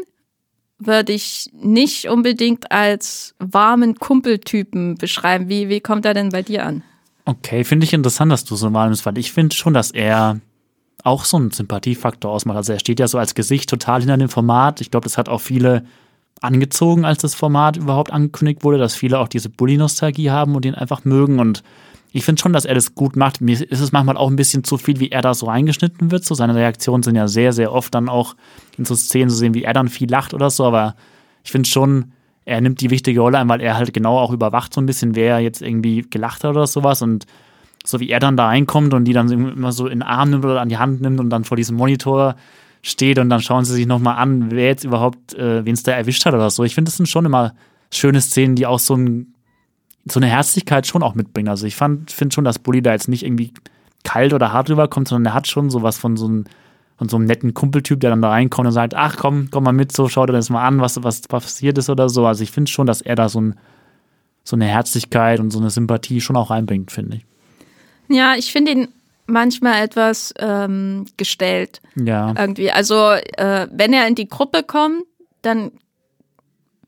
würde 0.78 1.12
ich 1.12 1.50
nicht 1.52 2.08
unbedingt 2.08 2.72
als 2.72 3.34
warmen 3.38 3.96
Kumpeltypen 3.96 4.94
beschreiben. 4.94 5.50
Wie, 5.50 5.68
wie 5.68 5.80
kommt 5.80 6.06
er 6.06 6.14
denn 6.14 6.30
bei 6.30 6.40
dir 6.40 6.64
an? 6.64 6.82
Okay, 7.26 7.64
finde 7.64 7.84
ich 7.84 7.92
interessant, 7.92 8.32
dass 8.32 8.46
du 8.46 8.56
so 8.56 8.72
warm 8.72 8.88
bist, 8.88 9.04
weil 9.04 9.18
ich 9.18 9.30
finde 9.30 9.54
schon, 9.54 9.74
dass 9.74 9.90
er 9.90 10.40
auch 11.04 11.24
so 11.24 11.36
einen 11.36 11.50
Sympathiefaktor 11.50 12.32
ausmacht. 12.32 12.56
Also 12.56 12.72
er 12.72 12.80
steht 12.80 12.98
ja 12.98 13.06
so 13.06 13.18
als 13.18 13.34
Gesicht 13.34 13.68
total 13.70 14.00
hinter 14.00 14.16
dem 14.16 14.30
Format. 14.30 14.80
Ich 14.80 14.90
glaube, 14.90 15.04
das 15.04 15.18
hat 15.18 15.28
auch 15.28 15.40
viele 15.40 15.84
angezogen, 16.40 17.04
als 17.04 17.18
das 17.18 17.34
Format 17.34 17.76
überhaupt 17.76 18.12
angekündigt 18.12 18.64
wurde, 18.64 18.78
dass 18.78 18.96
viele 18.96 19.18
auch 19.18 19.28
diese 19.28 19.50
Bully-Nostalgie 19.50 20.30
haben 20.30 20.56
und 20.56 20.64
ihn 20.64 20.74
einfach 20.74 21.04
mögen. 21.04 21.38
Und 21.38 21.62
ich 22.12 22.24
finde 22.24 22.40
schon, 22.40 22.54
dass 22.54 22.64
er 22.64 22.74
das 22.74 22.94
gut 22.94 23.16
macht. 23.16 23.42
Mir 23.42 23.60
ist 23.70 23.80
es 23.80 23.92
manchmal 23.92 24.16
auch 24.16 24.28
ein 24.28 24.36
bisschen 24.36 24.64
zu 24.64 24.78
viel, 24.78 24.98
wie 24.98 25.10
er 25.10 25.20
da 25.20 25.34
so 25.34 25.46
reingeschnitten 25.46 26.10
wird. 26.10 26.24
So 26.24 26.34
seine 26.34 26.54
Reaktionen 26.54 27.02
sind 27.02 27.16
ja 27.16 27.28
sehr, 27.28 27.52
sehr 27.52 27.72
oft 27.72 27.94
dann 27.94 28.08
auch 28.08 28.34
in 28.78 28.86
so 28.86 28.94
Szenen 28.94 29.28
zu 29.28 29.36
sehen, 29.36 29.52
wie 29.52 29.64
er 29.64 29.74
dann 29.74 29.88
viel 29.88 30.10
lacht 30.10 30.32
oder 30.32 30.48
so. 30.48 30.64
Aber 30.64 30.96
ich 31.44 31.52
finde 31.52 31.68
schon, 31.68 32.12
er 32.46 32.62
nimmt 32.62 32.80
die 32.80 32.90
wichtige 32.90 33.20
Rolle 33.20 33.38
ein, 33.38 33.48
weil 33.48 33.60
er 33.60 33.76
halt 33.76 33.92
genau 33.92 34.18
auch 34.18 34.32
überwacht 34.32 34.72
so 34.72 34.80
ein 34.80 34.86
bisschen, 34.86 35.14
wer 35.14 35.40
jetzt 35.40 35.60
irgendwie 35.60 36.02
gelacht 36.02 36.44
hat 36.44 36.50
oder 36.50 36.66
sowas. 36.66 37.02
Und 37.02 37.26
so 37.86 38.00
wie 38.00 38.08
er 38.08 38.20
dann 38.20 38.36
da 38.36 38.46
reinkommt 38.46 38.94
und 38.94 39.04
die 39.04 39.12
dann 39.12 39.30
immer 39.30 39.72
so 39.72 39.86
in 39.86 40.00
den 40.00 40.02
Arm 40.02 40.30
nimmt 40.30 40.44
oder 40.44 40.60
an 40.60 40.68
die 40.68 40.78
Hand 40.78 41.00
nimmt 41.00 41.20
und 41.20 41.30
dann 41.30 41.44
vor 41.44 41.56
diesem 41.56 41.76
Monitor 41.76 42.36
steht 42.82 43.18
und 43.18 43.30
dann 43.30 43.40
schauen 43.40 43.64
sie 43.64 43.74
sich 43.74 43.86
nochmal 43.86 44.16
an, 44.16 44.50
wer 44.50 44.66
jetzt 44.66 44.84
überhaupt, 44.84 45.34
äh, 45.34 45.64
wen 45.64 45.74
es 45.74 45.82
da 45.82 45.92
erwischt 45.92 46.24
hat 46.26 46.34
oder 46.34 46.50
so. 46.50 46.64
Ich 46.64 46.74
finde, 46.74 46.90
das 46.90 46.96
sind 46.96 47.08
schon 47.08 47.24
immer 47.24 47.54
schöne 47.92 48.20
Szenen, 48.20 48.56
die 48.56 48.66
auch 48.66 48.78
so 48.78 48.94
ein 48.96 49.34
so 50.06 50.20
eine 50.20 50.26
Herzlichkeit 50.26 50.86
schon 50.86 51.02
auch 51.02 51.14
mitbringen. 51.14 51.48
Also 51.48 51.66
ich 51.66 51.76
finde 51.76 52.06
schon, 52.30 52.44
dass 52.44 52.58
Bully 52.58 52.82
da 52.82 52.92
jetzt 52.92 53.08
nicht 53.08 53.24
irgendwie 53.24 53.52
kalt 54.02 54.34
oder 54.34 54.52
hart 54.52 54.68
rüberkommt, 54.68 55.08
sondern 55.08 55.32
er 55.32 55.34
hat 55.34 55.48
schon 55.48 55.70
sowas 55.70 55.96
von 55.96 56.16
so 56.16 56.26
einem, 56.26 56.44
von 56.96 57.08
so 57.08 57.16
einem 57.16 57.24
netten 57.24 57.54
Kumpeltyp, 57.54 58.00
der 58.00 58.10
dann 58.10 58.20
da 58.20 58.30
reinkommt 58.30 58.66
und 58.66 58.72
sagt, 58.72 58.94
ach 58.94 59.16
komm, 59.16 59.48
komm 59.50 59.64
mal 59.64 59.72
mit, 59.72 59.92
so 59.92 60.08
schau 60.08 60.26
dir 60.26 60.34
das 60.34 60.50
mal 60.50 60.66
an, 60.66 60.80
was, 60.80 61.02
was 61.02 61.22
passiert 61.22 61.78
ist 61.78 61.88
oder 61.88 62.08
so. 62.08 62.26
Also 62.26 62.42
ich 62.42 62.50
finde 62.50 62.70
schon, 62.70 62.86
dass 62.86 63.00
er 63.00 63.14
da 63.14 63.28
so, 63.28 63.40
ein, 63.40 63.54
so 64.44 64.56
eine 64.56 64.66
Herzlichkeit 64.66 65.40
und 65.40 65.50
so 65.50 65.58
eine 65.58 65.70
Sympathie 65.70 66.20
schon 66.20 66.36
auch 66.36 66.50
reinbringt, 66.50 66.92
finde 66.92 67.16
ich. 67.16 67.26
Ja, 68.08 68.34
ich 68.36 68.52
finde 68.52 68.72
ihn 68.72 68.88
manchmal 69.26 69.82
etwas 69.82 70.34
ähm, 70.38 71.06
gestellt. 71.16 71.80
Ja. 71.96 72.34
Irgendwie. 72.36 72.70
Also 72.70 73.10
äh, 73.12 73.68
wenn 73.70 73.92
er 73.92 74.06
in 74.06 74.14
die 74.14 74.28
Gruppe 74.28 74.62
kommt, 74.62 75.04
dann 75.42 75.72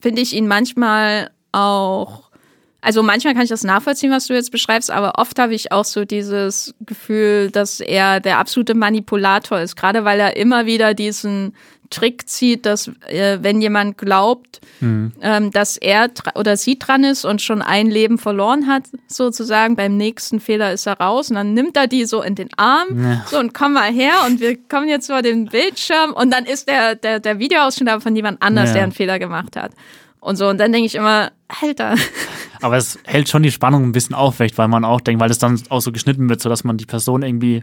finde 0.01 0.23
ich 0.23 0.35
ihn 0.35 0.47
manchmal 0.47 1.31
auch 1.53 2.26
also 2.87 3.03
manchmal 3.03 3.35
kann 3.35 3.42
ich 3.42 3.49
das 3.49 3.64
nachvollziehen, 3.64 4.12
was 4.12 4.29
du 4.29 4.35
jetzt 4.35 4.53
beschreibst, 4.53 4.92
aber 4.92 5.18
oft 5.18 5.40
habe 5.40 5.55
ich 5.55 5.72
auch 5.72 5.85
so 5.85 6.05
dieses 6.05 6.72
Gefühl, 6.79 7.51
dass 7.51 7.81
er 7.81 8.20
der 8.20 8.38
absolute 8.38 8.75
Manipulator 8.75 9.59
ist, 9.59 9.75
gerade 9.75 10.05
weil 10.05 10.20
er 10.20 10.37
immer 10.37 10.66
wieder 10.66 10.94
diesen 10.94 11.57
Trick 11.90 12.29
zieht, 12.29 12.64
dass 12.64 12.87
äh, 13.09 13.38
wenn 13.40 13.61
jemand 13.61 13.99
glaubt, 13.99 14.61
mhm. 14.79 15.11
ähm, 15.20 15.51
dass 15.51 15.77
er 15.77 16.11
oder 16.37 16.57
sie 16.57 16.79
dran 16.79 17.03
ist 17.03 17.25
und 17.25 17.42
schon 17.42 17.61
ein 17.61 17.88
Leben 17.88 18.18
verloren 18.18 18.68
hat, 18.68 18.85
sozusagen, 19.09 19.75
beim 19.75 19.96
nächsten 19.96 20.38
Fehler 20.38 20.72
ist 20.72 20.87
er 20.87 21.01
raus 21.01 21.29
und 21.31 21.35
dann 21.35 21.55
nimmt 21.55 21.77
er 21.77 21.88
die 21.88 22.05
so 22.05 22.22
in 22.22 22.37
den 22.37 22.51
Arm 22.57 23.03
ja. 23.03 23.25
so 23.29 23.40
und 23.40 23.53
komm 23.53 23.72
mal 23.72 23.90
her 23.92 24.14
und 24.29 24.38
wir 24.38 24.57
kommen 24.57 24.88
jetzt 24.88 25.09
vor 25.09 25.22
den 25.22 25.46
Bildschirm 25.46 26.12
und 26.12 26.33
dann 26.33 26.44
ist 26.44 26.68
der, 26.68 26.94
der, 26.94 27.18
der 27.18 27.40
Videoausschnitt 27.40 27.88
aber 27.88 28.01
von 28.01 28.14
jemand 28.14 28.40
anders, 28.42 28.68
ja. 28.68 28.75
der 28.75 28.83
einen 28.85 28.92
Fehler 28.92 29.18
gemacht 29.18 29.57
hat. 29.57 29.72
Und 30.21 30.37
so, 30.37 30.49
und 30.49 30.59
dann 30.59 30.73
denke 30.73 30.87
ich 30.87 30.95
immer, 30.95 31.31
Alter. 31.63 31.95
Aber 32.63 32.77
es 32.77 32.99
hält 33.05 33.29
schon 33.29 33.43
die 33.43 33.51
Spannung 33.51 33.85
ein 33.85 33.93
bisschen 33.93 34.15
aufrecht, 34.15 34.59
weil 34.59 34.69
man 34.69 34.85
auch 34.85 35.01
denkt, 35.01 35.21
weil 35.21 35.31
es 35.31 35.39
dann 35.39 35.61
auch 35.69 35.81
so 35.81 35.93
geschnitten 35.93 36.29
wird, 36.29 36.41
sodass 36.41 36.65
man 36.65 36.77
die 36.77 36.87
Person 36.87 37.23
irgendwie 37.23 37.63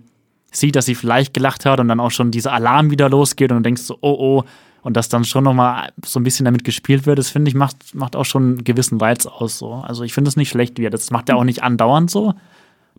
sieht, 0.51 0.75
dass 0.75 0.85
sie 0.85 0.95
vielleicht 0.95 1.33
gelacht 1.33 1.65
hat 1.65 1.79
und 1.79 1.87
dann 1.87 1.99
auch 1.99 2.11
schon 2.11 2.31
dieser 2.31 2.53
Alarm 2.53 2.91
wieder 2.91 3.09
losgeht 3.09 3.51
und 3.51 3.57
du 3.57 3.63
denkst 3.63 3.81
so, 3.81 3.97
oh 4.01 4.15
oh, 4.17 4.43
und 4.83 4.97
dass 4.97 5.09
dann 5.09 5.23
schon 5.23 5.45
nochmal 5.45 5.91
so 6.05 6.19
ein 6.19 6.23
bisschen 6.23 6.45
damit 6.45 6.63
gespielt 6.63 7.05
wird, 7.05 7.17
das 7.17 7.29
finde 7.29 7.49
ich, 7.49 7.55
macht, 7.55 7.95
macht 7.95 8.15
auch 8.15 8.25
schon 8.25 8.43
einen 8.43 8.63
gewissen 8.63 8.99
Reiz 8.99 9.25
aus. 9.25 9.57
So. 9.57 9.75
Also 9.75 10.03
ich 10.03 10.13
finde 10.13 10.27
es 10.27 10.35
nicht 10.35 10.49
schlecht, 10.49 10.77
wie 10.77 10.89
das 10.89 11.09
macht 11.09 11.29
er 11.29 11.37
auch 11.37 11.45
nicht 11.45 11.63
andauernd 11.63 12.11
so. 12.11 12.33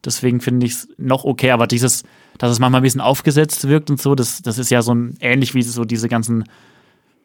Deswegen 0.05 0.41
finde 0.41 0.67
ich 0.67 0.73
es 0.73 0.89
noch 0.99 1.25
okay, 1.25 1.51
aber 1.51 1.67
dieses, 1.67 2.03
dass 2.39 2.51
es 2.51 2.59
manchmal 2.59 2.81
ein 2.81 2.85
bisschen 2.85 3.01
aufgesetzt 3.01 3.69
wirkt 3.69 3.91
und 3.91 4.01
so, 4.01 4.15
das, 4.15 4.43
das 4.43 4.59
ist 4.59 4.71
ja 4.71 4.83
so 4.83 4.95
ein, 4.95 5.17
ähnlich 5.21 5.55
wie 5.55 5.63
so 5.63 5.85
diese 5.85 6.09
ganzen 6.09 6.45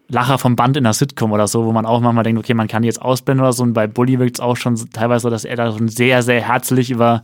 Lacher 0.09 0.39
vom 0.39 0.55
Band 0.55 0.75
in 0.75 0.83
der 0.83 0.93
Sitcom 0.93 1.31
oder 1.31 1.47
so, 1.47 1.65
wo 1.65 1.71
man 1.71 1.85
auch 1.85 2.01
manchmal 2.01 2.23
denkt, 2.23 2.39
okay, 2.39 2.55
man 2.55 2.67
kann 2.67 2.81
die 2.81 2.87
jetzt 2.87 3.01
ausblenden 3.01 3.43
oder 3.43 3.53
so. 3.53 3.63
Und 3.63 3.73
bei 3.73 3.87
Bully 3.87 4.19
wirkt 4.19 4.37
es 4.37 4.39
auch 4.39 4.57
schon 4.57 4.75
teilweise 4.91 5.23
so, 5.23 5.29
dass 5.29 5.45
er 5.45 5.55
da 5.55 5.71
schon 5.71 5.87
sehr, 5.87 6.23
sehr 6.23 6.41
herzlich 6.41 6.89
über 6.89 7.23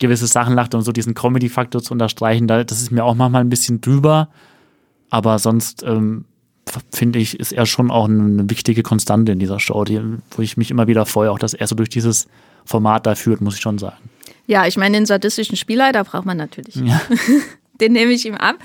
gewisse 0.00 0.26
Sachen 0.26 0.54
lacht 0.54 0.74
und 0.74 0.82
so 0.82 0.90
diesen 0.90 1.14
Comedy-Faktor 1.14 1.82
zu 1.82 1.92
unterstreichen. 1.92 2.48
Das 2.48 2.72
ist 2.72 2.90
mir 2.90 3.04
auch 3.04 3.14
manchmal 3.14 3.42
ein 3.42 3.50
bisschen 3.50 3.80
drüber. 3.80 4.28
Aber 5.10 5.38
sonst 5.38 5.84
ähm, 5.84 6.24
finde 6.92 7.20
ich, 7.20 7.38
ist 7.38 7.52
er 7.52 7.66
schon 7.66 7.90
auch 7.90 8.08
eine 8.08 8.50
wichtige 8.50 8.82
Konstante 8.82 9.32
in 9.32 9.38
dieser 9.38 9.60
Show, 9.60 9.84
die, 9.84 10.00
wo 10.32 10.42
ich 10.42 10.56
mich 10.56 10.72
immer 10.72 10.88
wieder 10.88 11.06
freue, 11.06 11.30
auch 11.30 11.38
dass 11.38 11.54
er 11.54 11.66
so 11.68 11.76
durch 11.76 11.88
dieses 11.88 12.26
Format 12.64 13.06
da 13.06 13.14
führt, 13.14 13.40
muss 13.40 13.54
ich 13.54 13.60
schon 13.60 13.78
sagen. 13.78 14.10
Ja, 14.46 14.66
ich 14.66 14.76
meine, 14.76 14.96
den 14.98 15.06
sadistischen 15.06 15.56
Spielleiter 15.56 16.02
braucht 16.04 16.26
man 16.26 16.36
natürlich. 16.36 16.74
Ja. 16.74 17.00
den 17.80 17.92
nehme 17.92 18.12
ich 18.12 18.26
ihm 18.26 18.34
ab. 18.34 18.56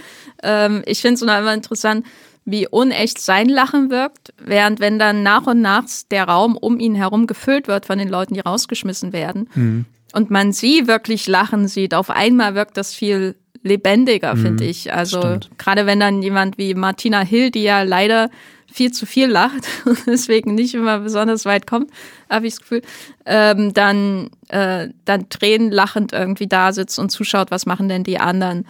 Ähm, 0.44 0.82
ich 0.86 1.02
finde 1.02 1.16
es 1.16 1.22
nur 1.22 1.38
immer 1.38 1.54
interessant, 1.54 2.06
wie 2.52 2.68
unecht 2.68 3.20
sein 3.20 3.50
Lachen 3.50 3.90
wirkt, 3.90 4.34
während 4.38 4.80
wenn 4.80 5.00
dann 5.00 5.24
nach 5.24 5.48
und 5.48 5.62
nach 5.62 5.86
der 6.12 6.26
Raum 6.26 6.58
um 6.58 6.80
ihn 6.80 6.96
herum 6.96 7.28
gefüllt 7.28 7.68
wird 7.68 7.86
von 7.86 8.00
den 8.00 8.10
Leuten, 8.10 8.34
die 8.34 8.40
rausgeschmissen 8.40 9.14
werden 9.14 9.50
mhm. 9.56 9.86
und 10.14 10.30
man 10.30 10.52
sie 10.52 10.88
wirklich 10.88 11.28
lachen 11.28 11.68
sieht, 11.68 11.94
auf 11.94 12.10
einmal 12.10 12.56
wirkt 12.56 12.78
das 12.78 12.94
viel 12.94 13.36
lebendiger, 13.64 14.36
mhm. 14.36 14.42
finde 14.42 14.66
ich. 14.66 14.94
Also 14.94 15.38
gerade 15.58 15.86
wenn 15.86 16.00
dann 16.00 16.22
jemand 16.22 16.58
wie 16.58 16.74
Martina 16.74 17.22
Hill, 17.22 17.52
die 17.52 17.64
ja 17.64 17.84
leider 17.84 18.30
viel 18.72 18.92
zu 18.92 19.06
viel 19.06 19.28
lacht 19.28 19.68
und 19.86 20.06
deswegen 20.08 20.56
nicht 20.56 20.74
immer 20.74 21.00
besonders 21.00 21.46
weit 21.46 21.68
kommt, 21.68 21.92
habe 22.30 22.48
ich 22.48 22.54
das 22.54 22.62
Gefühl, 22.62 22.82
ähm, 23.26 23.74
dann, 23.74 24.30
äh, 24.50 24.90
dann 25.06 25.30
Tränen 25.30 25.72
lachend 25.72 26.14
irgendwie 26.14 26.48
da 26.48 26.72
sitzt 26.72 27.00
und 27.00 27.10
zuschaut, 27.10 27.52
was 27.52 27.66
machen 27.66 27.90
denn 27.90 28.04
die 28.04 28.20
anderen. 28.20 28.66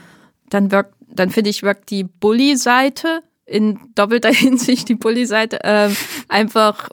Dann 0.50 0.72
wirkt, 0.72 0.96
dann 1.08 1.30
finde 1.30 1.50
ich, 1.50 1.64
wirkt 1.64 1.90
die 1.90 2.04
Bully-Seite 2.04 3.22
in 3.50 3.80
doppelter 3.96 4.30
Hinsicht 4.34 4.90
die 4.90 4.96
Bulli-Seite 4.96 5.64
äh, 5.64 5.90
einfach 6.28 6.90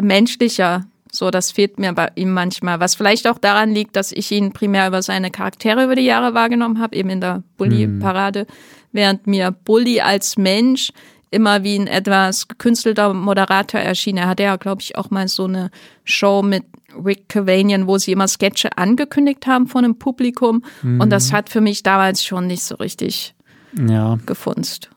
menschlicher. 0.00 0.86
So, 1.10 1.30
das 1.30 1.52
fehlt 1.52 1.78
mir 1.78 1.92
bei 1.92 2.10
ihm 2.16 2.32
manchmal. 2.32 2.80
Was 2.80 2.96
vielleicht 2.96 3.28
auch 3.28 3.38
daran 3.38 3.72
liegt, 3.72 3.94
dass 3.94 4.10
ich 4.10 4.32
ihn 4.32 4.52
primär 4.52 4.88
über 4.88 5.00
seine 5.00 5.30
Charaktere 5.30 5.84
über 5.84 5.94
die 5.94 6.02
Jahre 6.02 6.34
wahrgenommen 6.34 6.80
habe, 6.80 6.96
eben 6.96 7.10
in 7.10 7.20
der 7.20 7.44
Bully-Parade, 7.56 8.40
hm. 8.40 8.46
während 8.90 9.26
mir 9.26 9.52
Bully 9.52 10.00
als 10.00 10.36
Mensch 10.36 10.90
immer 11.30 11.64
wie 11.64 11.76
ein 11.76 11.86
etwas 11.86 12.48
gekünstelter 12.48 13.12
Moderator 13.12 13.80
erschien. 13.80 14.16
Er 14.16 14.28
hatte 14.28 14.44
ja, 14.44 14.56
glaube 14.56 14.82
ich, 14.82 14.96
auch 14.96 15.10
mal 15.10 15.26
so 15.28 15.44
eine 15.44 15.70
Show 16.04 16.42
mit 16.42 16.64
Rick 17.04 17.28
Cavanian, 17.28 17.88
wo 17.88 17.98
sie 17.98 18.12
immer 18.12 18.28
Sketche 18.28 18.76
angekündigt 18.78 19.46
haben 19.46 19.66
von 19.66 19.84
einem 19.84 19.98
Publikum. 19.98 20.64
Mhm. 20.82 21.00
Und 21.00 21.10
das 21.10 21.32
hat 21.32 21.48
für 21.48 21.60
mich 21.60 21.82
damals 21.82 22.24
schon 22.24 22.46
nicht 22.46 22.62
so 22.62 22.76
richtig 22.76 23.34
ja. 23.76 24.18
gefunzt. 24.26 24.90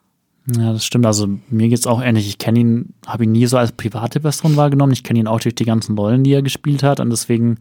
Ja, 0.55 0.71
das 0.71 0.85
stimmt. 0.85 1.05
Also 1.05 1.27
mir 1.49 1.67
geht 1.67 1.79
es 1.79 1.87
auch 1.87 2.01
ähnlich. 2.01 2.27
Ich 2.27 2.37
kenne 2.37 2.59
ihn, 2.59 2.93
habe 3.05 3.25
ihn 3.25 3.33
nie 3.33 3.45
so 3.47 3.57
als 3.57 3.73
private 3.73 4.21
Person 4.21 4.55
wahrgenommen. 4.55 4.93
Ich 4.93 5.03
kenne 5.03 5.19
ihn 5.19 5.27
auch 5.27 5.41
durch 5.41 5.55
die 5.55 5.65
ganzen 5.65 5.97
Rollen, 5.97 6.23
die 6.23 6.33
er 6.33 6.41
gespielt 6.41 6.83
hat. 6.83 7.01
Und 7.01 7.09
deswegen, 7.09 7.57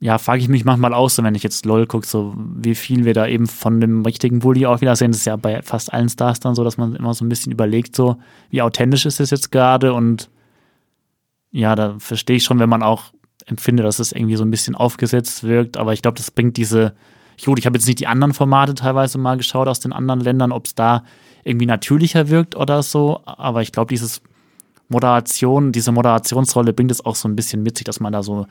ja, 0.00 0.18
frage 0.18 0.40
ich 0.40 0.48
mich 0.48 0.64
manchmal 0.64 0.92
aus, 0.92 1.14
so, 1.14 1.22
wenn 1.22 1.36
ich 1.36 1.44
jetzt 1.44 1.64
LOL 1.66 1.86
gucke, 1.86 2.06
so 2.06 2.34
wie 2.36 2.74
viel 2.74 3.04
wir 3.04 3.14
da 3.14 3.28
eben 3.28 3.46
von 3.46 3.80
dem 3.80 4.04
richtigen 4.04 4.40
Bully 4.40 4.66
auch 4.66 4.80
wieder 4.80 4.96
sehen. 4.96 5.12
Das 5.12 5.20
ist 5.20 5.26
ja 5.26 5.36
bei 5.36 5.62
fast 5.62 5.92
allen 5.92 6.08
Stars 6.08 6.40
dann 6.40 6.56
so, 6.56 6.64
dass 6.64 6.78
man 6.78 6.96
immer 6.96 7.14
so 7.14 7.24
ein 7.24 7.28
bisschen 7.28 7.52
überlegt, 7.52 7.94
so 7.94 8.16
wie 8.50 8.60
authentisch 8.62 9.06
ist 9.06 9.20
das 9.20 9.30
jetzt 9.30 9.52
gerade. 9.52 9.92
Und 9.94 10.30
ja, 11.52 11.76
da 11.76 11.94
verstehe 12.00 12.36
ich 12.36 12.44
schon, 12.44 12.58
wenn 12.58 12.68
man 12.68 12.82
auch 12.82 13.12
empfindet, 13.46 13.86
dass 13.86 14.00
es 14.00 14.10
irgendwie 14.10 14.36
so 14.36 14.44
ein 14.44 14.50
bisschen 14.50 14.74
aufgesetzt 14.74 15.44
wirkt. 15.44 15.76
Aber 15.76 15.92
ich 15.92 16.02
glaube, 16.02 16.16
das 16.16 16.32
bringt 16.32 16.56
diese 16.56 16.94
Gut, 17.44 17.58
ich 17.58 17.66
habe 17.66 17.76
jetzt 17.76 17.86
nicht 17.86 18.00
die 18.00 18.06
anderen 18.06 18.32
Formate 18.32 18.74
teilweise 18.74 19.18
mal 19.18 19.36
geschaut 19.36 19.68
aus 19.68 19.80
den 19.80 19.92
anderen 19.92 20.20
Ländern, 20.20 20.52
ob 20.52 20.66
es 20.66 20.74
da 20.74 21.02
irgendwie 21.44 21.66
natürlicher 21.66 22.28
wirkt 22.28 22.56
oder 22.56 22.82
so. 22.82 23.20
Aber 23.24 23.62
ich 23.62 23.72
glaube, 23.72 23.88
dieses 23.88 24.22
Moderation, 24.88 25.72
diese 25.72 25.92
Moderationsrolle 25.92 26.72
bringt 26.72 26.90
es 26.90 27.04
auch 27.04 27.16
so 27.16 27.28
ein 27.28 27.36
bisschen 27.36 27.62
mit 27.62 27.78
sich, 27.78 27.84
dass 27.84 28.00
man 28.00 28.12
da 28.12 28.22
so 28.22 28.46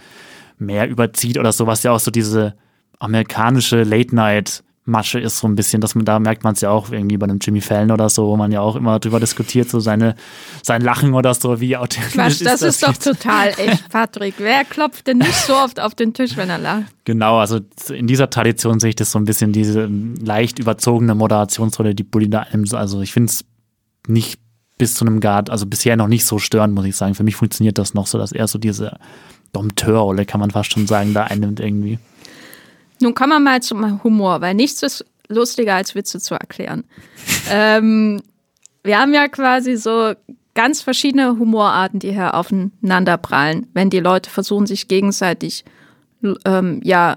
mehr 0.58 0.88
überzieht 0.88 1.38
oder 1.38 1.52
so, 1.52 1.68
was 1.68 1.84
ja 1.84 1.92
auch 1.92 2.00
so 2.00 2.12
diese 2.12 2.56
amerikanische 3.00 3.84
Late-Night 3.84 4.64
Masche 4.86 5.20
ist 5.20 5.38
so 5.38 5.48
ein 5.48 5.56
bisschen, 5.56 5.80
dass 5.80 5.96
man 5.96 6.04
da 6.04 6.20
merkt 6.20 6.44
man 6.44 6.54
es 6.54 6.62
ja 6.62 6.70
auch 6.70 6.92
irgendwie 6.92 7.16
bei 7.18 7.26
einem 7.26 7.40
Jimmy 7.42 7.62
Fallon 7.62 7.92
oder 7.92 8.10
so, 8.10 8.28
wo 8.28 8.36
man 8.36 8.52
ja 8.52 8.60
auch 8.60 8.76
immer 8.76 9.00
drüber 9.00 9.20
diskutiert, 9.20 9.70
so 9.70 9.80
seine, 9.80 10.16
sein 10.62 10.82
Lachen 10.82 11.14
oder 11.14 11.34
so, 11.34 11.62
wie 11.62 11.78
authentisch 11.78 12.14
Quatsch, 12.14 12.32
ist 12.34 12.46
das. 12.46 12.60
Das 12.60 12.76
ist 12.76 12.84
doch 12.84 12.98
total 12.98 13.50
echt, 13.58 13.90
Patrick. 13.90 14.36
Wer 14.40 14.66
klopft 14.66 15.08
denn 15.08 15.20
nicht 15.20 15.36
so 15.36 15.56
oft 15.56 15.80
auf 15.80 15.96
den 15.96 16.14
Tisch, 16.14 16.36
wenn 16.36 16.50
er 16.50 16.58
lacht? 16.58 16.94
Genau, 17.06 17.38
also 17.38 17.60
in 17.90 18.08
dieser 18.08 18.30
Tradition 18.30 18.82
sehe 18.82 18.90
ich 18.90 18.96
das 18.96 19.12
so 19.12 19.20
ein 19.20 19.26
bisschen, 19.26 19.54
diese 19.54 19.90
leicht 20.22 20.60
überzogene 20.60 21.16
Moderationsrolle, 21.16 21.96
die 21.96 22.04
Bully 22.04 22.30
da 22.30 22.42
einem, 22.42 22.66
also 22.74 23.02
ich 23.02 23.14
finde 23.14 23.32
es 23.32 23.46
nicht 24.08 24.40
bis 24.78 24.96
zu 24.96 25.06
einem 25.06 25.22
Grad, 25.22 25.50
also 25.50 25.66
bisher 25.66 25.96
noch 25.96 26.08
nicht 26.08 26.26
so 26.26 26.40
störend, 26.40 26.74
muss 26.74 26.86
ich 26.86 26.96
sagen. 26.96 27.16
Für 27.16 27.24
mich 27.24 27.38
funktioniert 27.38 27.78
das 27.78 27.94
noch 27.94 28.08
so, 28.08 28.18
dass 28.18 28.34
er 28.34 28.48
so 28.50 28.58
diese 28.58 28.98
Dompteurrolle, 29.54 30.26
kann 30.26 30.42
man 30.42 30.52
fast 30.52 30.74
schon 30.74 30.88
sagen, 30.88 31.14
da 31.14 31.24
einnimmt 31.24 31.60
irgendwie. 31.60 32.00
Nun 33.04 33.14
kommen 33.14 33.34
wir 33.34 33.40
mal 33.40 33.62
zum 33.62 34.02
Humor, 34.04 34.40
weil 34.40 34.54
nichts 34.54 34.82
ist 34.82 35.06
lustiger 35.28 35.76
als 35.76 35.94
Witze 35.94 36.20
zu 36.20 36.36
erklären. 36.36 36.86
ähm, 37.52 38.22
wir 38.84 38.98
haben 39.00 39.14
ja 39.14 39.28
quasi 39.28 39.76
so 39.76 40.14
ganz 40.54 40.82
verschiedene 40.82 41.38
Humorarten, 41.38 42.00
die 42.00 42.12
hier 42.12 42.34
aufeinander 42.34 43.18
prallen, 43.18 43.68
wenn 43.74 43.90
die 43.90 44.00
Leute 44.00 44.30
versuchen, 44.30 44.68
sich 44.68 44.88
gegenseitig 44.88 45.66
ähm, 46.46 46.80
ja 46.84 47.16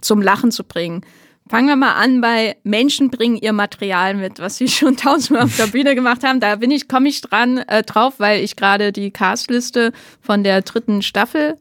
zum 0.00 0.22
Lachen 0.22 0.52
zu 0.52 0.64
bringen. 0.64 1.04
Fangen 1.48 1.66
wir 1.66 1.76
mal 1.76 1.94
an 1.94 2.20
bei 2.20 2.56
Menschen 2.62 3.10
bringen 3.10 3.36
ihr 3.36 3.52
Material 3.52 4.14
mit, 4.14 4.38
was 4.38 4.56
sie 4.56 4.68
schon 4.68 4.96
tausendmal 4.96 5.44
auf 5.44 5.56
der 5.56 5.66
Bühne 5.66 5.96
gemacht 5.96 6.22
haben. 6.22 6.38
Da 6.38 6.56
bin 6.56 6.70
ich, 6.70 6.86
komme 6.86 7.08
ich 7.08 7.20
dran 7.22 7.58
äh, 7.58 7.82
drauf, 7.82 8.14
weil 8.18 8.44
ich 8.44 8.54
gerade 8.54 8.92
die 8.92 9.10
Castliste 9.10 9.92
von 10.20 10.44
der 10.44 10.62
dritten 10.62 11.02
Staffel 11.02 11.58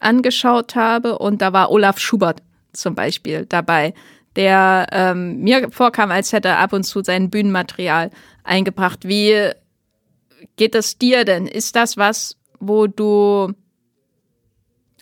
angeschaut 0.00 0.74
habe 0.74 1.18
und 1.18 1.42
da 1.42 1.52
war 1.52 1.70
Olaf 1.70 1.98
Schubert 1.98 2.42
zum 2.72 2.94
Beispiel 2.94 3.46
dabei, 3.46 3.94
der 4.36 4.86
ähm, 4.92 5.40
mir 5.40 5.70
vorkam, 5.70 6.10
als 6.10 6.32
hätte 6.32 6.48
er 6.48 6.58
ab 6.58 6.72
und 6.72 6.84
zu 6.84 7.02
sein 7.02 7.30
Bühnenmaterial 7.30 8.10
eingebracht. 8.44 9.08
Wie 9.08 9.50
geht 10.56 10.74
es 10.74 10.98
dir 10.98 11.24
denn? 11.24 11.46
Ist 11.46 11.74
das 11.74 11.96
was, 11.96 12.36
wo 12.60 12.86
du 12.86 13.52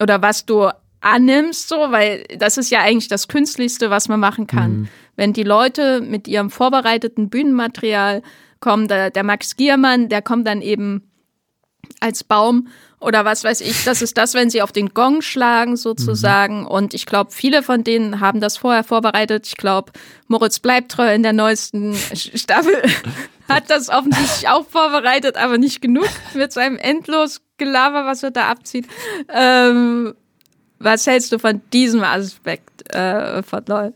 oder 0.01 0.23
was 0.23 0.47
du 0.47 0.71
annimmst, 1.01 1.69
so, 1.69 1.77
weil 1.77 2.25
das 2.39 2.57
ist 2.57 2.71
ja 2.71 2.81
eigentlich 2.81 3.09
das 3.09 3.29
Künstlichste, 3.29 3.91
was 3.91 4.09
man 4.09 4.21
machen 4.21 4.47
kann. 4.47 4.73
Mhm. 4.73 4.89
Wenn 5.17 5.33
die 5.33 5.43
Leute 5.43 6.01
mit 6.01 6.27
ihrem 6.27 6.51
vorbereiteten 6.51 7.29
Bühnenmaterial 7.29 8.23
kommen, 8.59 8.89
der, 8.89 9.11
der 9.11 9.23
Max 9.23 9.57
Giermann, 9.57 10.09
der 10.09 10.23
kommt 10.23 10.47
dann 10.47 10.63
eben 10.63 11.11
als 12.01 12.25
Baum 12.25 12.69
oder 13.05 13.25
was 13.25 13.45
weiß 13.45 13.61
ich. 13.61 13.85
Das 13.85 14.03
ist 14.03 14.17
das, 14.17 14.35
wenn 14.35 14.51
sie 14.51 14.63
auf 14.63 14.73
den 14.73 14.91
Gong 14.95 15.23
schlagen 15.23 15.77
sozusagen. 15.77 16.61
Mhm. 16.61 16.67
Und 16.67 16.95
ich 16.95 17.07
glaube, 17.07 17.31
viele 17.33 17.63
von 17.63 17.85
denen 17.85 18.21
haben 18.21 18.41
das 18.41 18.57
vorher 18.57 18.85
vorbereitet. 18.85 19.47
Ich 19.47 19.57
glaube, 19.57 19.93
Moritz 20.27 20.59
Bleibtreu 20.59 21.15
in 21.15 21.23
der 21.23 21.33
neuesten 21.33 21.95
Staffel 21.95 22.75
hat 23.49 23.69
das 23.69 23.89
offensichtlich 23.91 24.49
auch 24.49 24.67
vorbereitet, 24.67 25.37
aber 25.37 25.59
nicht 25.59 25.81
genug 25.81 26.09
mit 26.35 26.53
seinem 26.53 26.77
endlos 26.77 27.43
Gelaber, 27.59 28.07
was 28.07 28.23
er 28.23 28.31
da 28.31 28.49
abzieht. 28.49 28.87
Ähm, 29.33 30.15
was 30.79 31.07
hältst 31.07 31.33
du 31.33 31.39
von 31.39 31.61
diesem 31.73 32.03
Aspekt 32.03 32.93
äh, 32.95 33.43
von 33.43 33.65
LOL? 33.67 33.95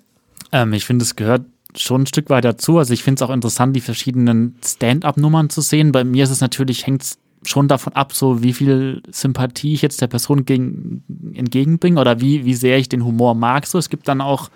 Ähm, 0.52 0.72
ich 0.72 0.84
finde, 0.84 1.02
es 1.02 1.16
gehört 1.16 1.42
schon 1.76 2.02
ein 2.02 2.06
Stück 2.06 2.30
weit 2.30 2.44
dazu. 2.44 2.78
Also 2.78 2.94
ich 2.94 3.02
finde 3.02 3.22
es 3.22 3.28
auch 3.28 3.32
interessant, 3.32 3.74
die 3.74 3.80
verschiedenen 3.80 4.56
Stand-up-Nummern 4.64 5.50
zu 5.50 5.60
sehen. 5.60 5.92
Bei 5.92 6.04
mir 6.04 6.24
ist 6.24 6.30
es 6.30 6.40
natürlich, 6.40 6.86
hängt 6.86 7.02
es 7.02 7.18
schon 7.48 7.68
davon 7.68 7.94
ab, 7.94 8.12
so 8.12 8.42
wie 8.42 8.52
viel 8.52 9.02
Sympathie 9.10 9.74
ich 9.74 9.82
jetzt 9.82 10.00
der 10.00 10.06
Person 10.06 10.44
gegen, 10.44 11.02
entgegenbringe 11.34 12.00
oder 12.00 12.20
wie, 12.20 12.44
wie 12.44 12.54
sehr 12.54 12.78
ich 12.78 12.88
den 12.88 13.04
Humor 13.04 13.34
mag. 13.34 13.66
So, 13.66 13.78
es 13.78 13.88
gibt 13.88 14.08
dann 14.08 14.20
auch 14.20 14.50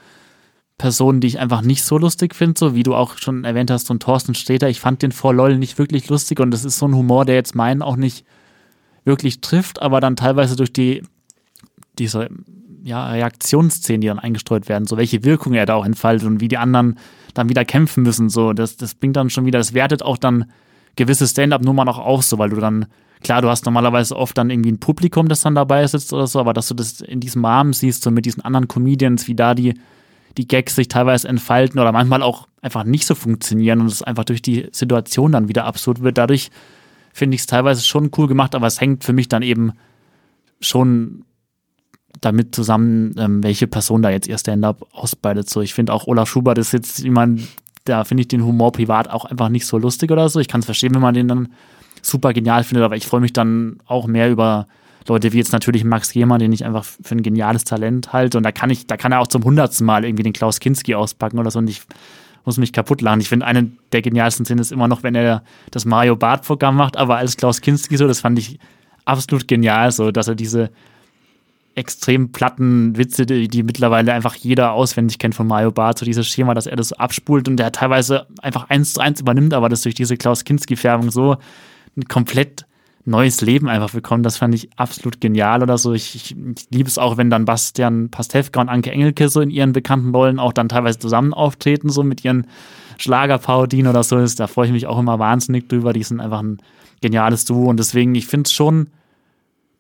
Personen, 0.79 1.21
die 1.21 1.29
ich 1.29 1.39
einfach 1.39 1.63
nicht 1.63 1.85
so 1.85 1.97
lustig 1.97 2.35
finde, 2.35 2.59
so 2.59 2.75
wie 2.75 2.83
du 2.83 2.95
auch 2.95 3.17
schon 3.19 3.45
erwähnt 3.45 3.71
hast, 3.71 3.87
so 3.87 3.95
ein 3.95 4.01
Thorsten 4.01 4.35
Sträter. 4.35 4.69
Ich 4.69 4.81
fand 4.81 5.03
den 5.03 5.13
vor 5.13 5.33
LOL 5.33 5.59
nicht 5.59 5.79
wirklich 5.79 6.09
lustig 6.09 6.41
und 6.41 6.51
das 6.51 6.65
ist 6.65 6.79
so 6.79 6.87
ein 6.87 6.95
Humor, 6.95 7.25
der 7.25 7.35
jetzt 7.35 7.55
meinen 7.55 7.83
auch 7.83 7.97
nicht 7.97 8.25
wirklich 9.05 9.41
trifft, 9.41 9.81
aber 9.81 10.01
dann 10.01 10.17
teilweise 10.17 10.57
durch 10.57 10.73
die 10.73 11.03
diese 11.99 12.29
ja, 12.83 13.11
Reaktionsszenen, 13.11 14.01
die 14.01 14.09
dann 14.09 14.19
eingestreut 14.19 14.69
werden, 14.69 14.87
so 14.87 14.97
welche 14.97 15.25
Wirkung 15.25 15.55
er 15.55 15.67
da 15.67 15.75
auch 15.75 15.85
entfaltet 15.85 16.27
und 16.27 16.41
wie 16.41 16.49
die 16.49 16.59
anderen 16.59 16.99
dann 17.35 17.49
wieder 17.49 17.65
kämpfen 17.65 18.03
müssen, 18.03 18.29
so 18.29 18.53
das, 18.53 18.77
das 18.77 18.95
bringt 18.95 19.17
dann 19.17 19.31
schon 19.31 19.47
wieder, 19.47 19.59
das 19.59 19.75
wertet 19.75 20.03
auch 20.03 20.19
dann 20.19 20.47
gewisse 20.97 21.27
Stand-up-Nummern 21.27 21.89
auch 21.89 21.99
auf, 21.99 22.23
so 22.23 22.39
weil 22.39 22.51
du 22.51 22.57
dann, 22.57 22.87
klar, 23.23 23.43
du 23.43 23.49
hast 23.49 23.65
normalerweise 23.65 24.17
oft 24.17 24.37
dann 24.37 24.51
irgendwie 24.51 24.73
ein 24.73 24.81
Publikum, 24.81 25.29
das 25.29 25.43
dann 25.43 25.55
dabei 25.55 25.87
sitzt 25.87 26.13
oder 26.13 26.27
so, 26.27 26.41
aber 26.41 26.53
dass 26.53 26.69
du 26.69 26.75
das 26.75 27.01
in 27.01 27.21
diesem 27.21 27.45
Rahmen 27.45 27.73
siehst, 27.73 28.03
so 28.03 28.11
mit 28.11 28.27
diesen 28.27 28.45
anderen 28.45 28.69
Comedians, 28.69 29.29
wie 29.29 29.35
da 29.35 29.55
die, 29.55 29.75
die 30.37 30.49
Gags 30.49 30.75
sich 30.75 30.89
teilweise 30.89 31.29
entfalten 31.29 31.81
oder 31.81 31.93
manchmal 31.93 32.23
auch 32.23 32.49
einfach 32.61 32.85
nicht 32.85 33.07
so 33.07 33.15
funktionieren 33.15 33.81
und 33.81 33.87
es 33.87 34.03
einfach 34.03 34.25
durch 34.25 34.43
die 34.43 34.69
Situation 34.73 35.33
dann 35.33 35.49
wieder 35.49 35.65
absurd 35.65 36.03
wird. 36.03 36.19
Dadurch 36.19 36.51
finde 37.13 37.35
ich 37.35 37.43
es 37.43 37.47
teilweise 37.47 37.83
schon 37.83 38.11
cool 38.17 38.29
gemacht, 38.29 38.55
aber 38.55 38.67
es 38.67 38.81
hängt 38.81 39.05
für 39.05 39.13
mich 39.13 39.29
dann 39.29 39.43
eben 39.43 39.73
schon 40.61 41.25
damit 42.21 42.55
zusammen, 42.55 43.15
ähm, 43.19 43.43
welche 43.43 43.67
Person 43.67 44.03
da 44.03 44.11
jetzt 44.11 44.29
ihr 44.29 44.39
Stand-up 44.39 44.87
ausbreitet. 44.93 45.51
So, 45.51 45.61
ich 45.61 45.75
finde 45.75 45.93
auch 45.93 46.07
Olaf 46.07 46.29
Schubert 46.29 46.59
ist 46.59 46.73
jetzt 46.73 47.01
jemand, 47.01 47.43
da 47.85 48.05
finde 48.05 48.23
ich 48.23 48.29
den 48.29 48.45
Humor 48.45 48.73
privat 48.73 49.11
auch 49.11 49.25
einfach 49.25 49.49
nicht 49.49 49.67
so 49.67 49.79
lustig 49.79 50.11
oder 50.11 50.29
so. 50.29 50.41
Ich 50.41 50.49
kann 50.49 50.61
es 50.61 50.67
verstehen, 50.67 50.95
wenn 50.95 51.03
man 51.03 51.15
den 51.15 51.29
dann 51.29 51.49
super 52.01 52.33
genial 52.33 52.65
findet, 52.65 52.85
aber 52.85 52.97
ich 52.97 53.07
freue 53.07 53.21
mich 53.21 53.33
dann 53.33 53.79
auch 53.87 54.07
mehr 54.07 54.31
über 54.31 54.67
Leute 55.09 55.33
wie 55.33 55.39
jetzt 55.39 55.53
natürlich 55.53 55.85
Max 55.85 56.13
Gehmer, 56.13 56.39
den 56.39 56.53
ich 56.53 56.65
einfach 56.65 56.85
für 56.85 57.15
ein 57.15 57.23
geniales 57.23 57.65
Talent 57.65 58.13
halte. 58.13 58.39
Und 58.39 58.45
da 58.45 58.53
kann 58.53 58.71
ich, 58.71 58.87
da 58.87 58.97
kann 58.97 59.13
er 59.13 59.21
auch 59.21 59.27
zum 59.27 59.43
hundertsten 59.43 59.85
Mal 59.87 60.05
irgendwie 60.05 60.23
den 60.23 60.33
Klaus 60.33 60.61
Kinski 60.61 60.95
auspacken 60.95 61.39
oder 61.39 61.51
so. 61.51 61.59
Und 61.59 61.69
ich 61.69 61.83
muss 62.45 62.59
mich 62.59 62.73
kaputt 62.73 63.01
lachen. 63.01 63.21
Ich 63.21 63.29
finde, 63.29 63.47
eine 63.47 63.71
der 63.93 64.03
genialsten 64.03 64.45
Szenen 64.45 64.61
ist 64.61 64.73
immer 64.73 64.89
noch, 64.89 65.03
wenn 65.03 65.15
er 65.15 65.43
das 65.71 65.85
Mario 65.85 66.17
Bart-Programm 66.17 66.77
macht, 66.77 66.97
aber 66.97 67.17
als 67.17 67.37
Klaus 67.37 67.61
Kinski 67.61 67.97
so, 67.97 68.07
das 68.07 68.21
fand 68.21 68.39
ich 68.39 68.59
absolut 69.05 69.49
genial, 69.49 69.91
so, 69.93 70.11
dass 70.11 70.29
er 70.29 70.35
diese 70.35 70.71
extrem 71.75 72.33
platten 72.33 72.97
Witze, 72.97 73.25
die, 73.27 73.49
die, 73.49 73.63
mittlerweile 73.63 74.13
einfach 74.13 74.35
jeder 74.35 74.73
auswendig 74.73 75.19
kennt 75.19 75.35
von 75.35 75.47
Mario 75.47 75.73
Barth, 75.73 75.99
so 75.99 76.05
dieses 76.05 76.27
Schema, 76.29 76.55
dass 76.55 76.67
er 76.67 76.77
das 76.77 76.93
abspult 76.93 77.49
und 77.49 77.57
der 77.57 77.73
teilweise 77.73 78.27
einfach 78.43 78.69
eins 78.69 78.95
zu 78.95 79.01
eins 79.01 79.21
übernimmt, 79.21 79.55
aber 79.55 79.69
das 79.69 79.83
durch 79.83 79.95
diese 79.95 80.17
Klaus 80.17 80.45
Kinski-Färbung 80.45 81.11
so 81.11 81.37
ein 81.97 82.05
komplett 82.05 82.67
neues 83.05 83.41
Leben 83.41 83.69
einfach 83.69 83.91
bekommt. 83.91 84.25
Das 84.27 84.37
fand 84.37 84.55
ich 84.55 84.71
absolut 84.77 85.21
genial 85.21 85.63
oder 85.63 85.79
so. 85.79 85.93
Ich, 85.93 86.15
ich, 86.15 86.37
ich 86.37 86.67
liebe 86.71 86.89
es 86.89 86.99
auch, 86.99 87.17
wenn 87.17 87.31
dann 87.31 87.45
Bastian 87.45 88.11
Pastewka 88.11 88.61
und 88.61 88.69
Anke 88.69 88.93
Engelke 88.93 89.29
so 89.29 89.41
in 89.41 89.51
ihren 89.51 89.73
bekannten 89.73 90.15
Rollen 90.15 90.39
auch 90.39 90.53
dann 90.53 90.69
teilweise 90.69 90.99
zusammen 90.99 91.35
auftreten, 91.35 91.89
so 91.89 92.03
mit 92.03 92.25
ihren 92.25 92.47
Schlagerparodien 92.99 93.87
oder 93.89 94.03
so. 94.03 94.25
Da 94.25 94.47
freue 94.47 94.67
ich 94.67 94.73
mich 94.73 94.87
auch 94.87 94.99
immer 94.99 95.19
wahnsinnig 95.19 95.69
drüber. 95.69 95.93
Die 95.93 96.03
sind 96.03 96.21
einfach 96.21 96.43
ein 96.43 96.59
geniales 97.01 97.45
Duo 97.45 97.69
und 97.69 97.79
deswegen, 97.79 98.15
ich 98.15 98.27
finde 98.27 98.47
es 98.47 98.53
schon 98.53 98.89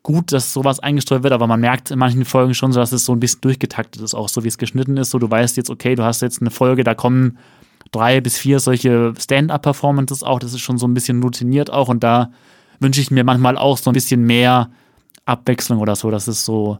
gut, 0.03 0.33
dass 0.33 0.53
sowas 0.53 0.81
eingestreut 0.81 1.23
wird, 1.23 1.33
aber 1.33 1.47
man 1.47 1.61
merkt 1.61 1.91
in 1.91 1.99
manchen 1.99 2.25
Folgen 2.25 2.55
schon 2.55 2.73
so, 2.73 2.81
dass 2.81 2.93
es 2.93 3.05
so 3.05 3.13
ein 3.13 3.21
bisschen 3.21 3.41
durchgetaktet 3.43 4.03
ist, 4.03 4.15
auch 4.15 4.29
so 4.29 4.43
wie 4.43 4.49
es 4.49 4.59
geschnitten 4.59 4.97
ist. 4.97 5.11
So, 5.11 5.19
du 5.19 5.31
weißt 5.31 5.57
jetzt, 5.57 5.71
okay, 5.71 5.95
du 5.95 6.03
hast 6.03 6.23
jetzt 6.23 6.41
eine 6.41 6.51
Folge, 6.51 6.83
da 6.83 6.95
kommen 6.95 7.39
drei 7.93 8.21
bis 8.21 8.37
vier 8.37 8.59
solche 8.59 9.13
Stand-up-Performances 9.17 10.23
auch. 10.23 10.39
Das 10.39 10.53
ist 10.53 10.61
schon 10.61 10.79
so 10.79 10.87
ein 10.87 10.95
bisschen 10.95 11.23
routiniert 11.23 11.71
auch 11.71 11.89
und 11.89 12.03
da 12.03 12.33
wünsche 12.81 13.01
ich 13.01 13.11
mir 13.11 13.23
manchmal 13.23 13.57
auch 13.57 13.79
so 13.79 13.91
ein 13.91 13.95
bisschen 13.95 14.23
mehr 14.25 14.71
Abwechslung 15.25 15.79
oder 15.79 15.95
so, 15.95 16.11
dass 16.11 16.27
es 16.27 16.45
so 16.45 16.79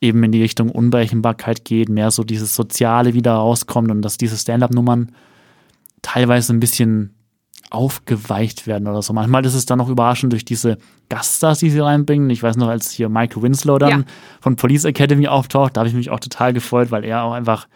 eben 0.00 0.22
in 0.24 0.32
die 0.32 0.42
Richtung 0.42 0.70
Unberechenbarkeit 0.70 1.64
geht, 1.64 1.88
mehr 1.88 2.10
so 2.10 2.22
dieses 2.24 2.54
Soziale 2.54 3.12
wieder 3.12 3.34
rauskommt 3.34 3.90
und 3.90 4.02
dass 4.02 4.16
diese 4.16 4.36
Stand-up-Nummern 4.36 5.12
teilweise 6.02 6.52
ein 6.52 6.60
bisschen 6.60 7.15
aufgeweicht 7.70 8.66
werden 8.66 8.86
oder 8.86 9.02
so. 9.02 9.12
Manchmal 9.12 9.44
ist 9.44 9.54
es 9.54 9.66
dann 9.66 9.80
auch 9.80 9.88
überraschend 9.88 10.32
durch 10.32 10.44
diese 10.44 10.78
Gaststars, 11.08 11.58
die 11.58 11.70
sie 11.70 11.80
reinbringen. 11.80 12.30
Ich 12.30 12.42
weiß 12.42 12.56
noch, 12.56 12.68
als 12.68 12.90
hier 12.90 13.08
Michael 13.08 13.42
Winslow 13.42 13.78
dann 13.78 14.00
ja. 14.00 14.06
von 14.40 14.56
Police 14.56 14.84
Academy 14.84 15.28
auftaucht, 15.28 15.76
da 15.76 15.80
habe 15.80 15.88
ich 15.88 15.94
mich 15.94 16.10
auch 16.10 16.20
total 16.20 16.52
gefreut, 16.52 16.90
weil 16.90 17.04
er 17.04 17.24
auch 17.24 17.32
einfach 17.32 17.66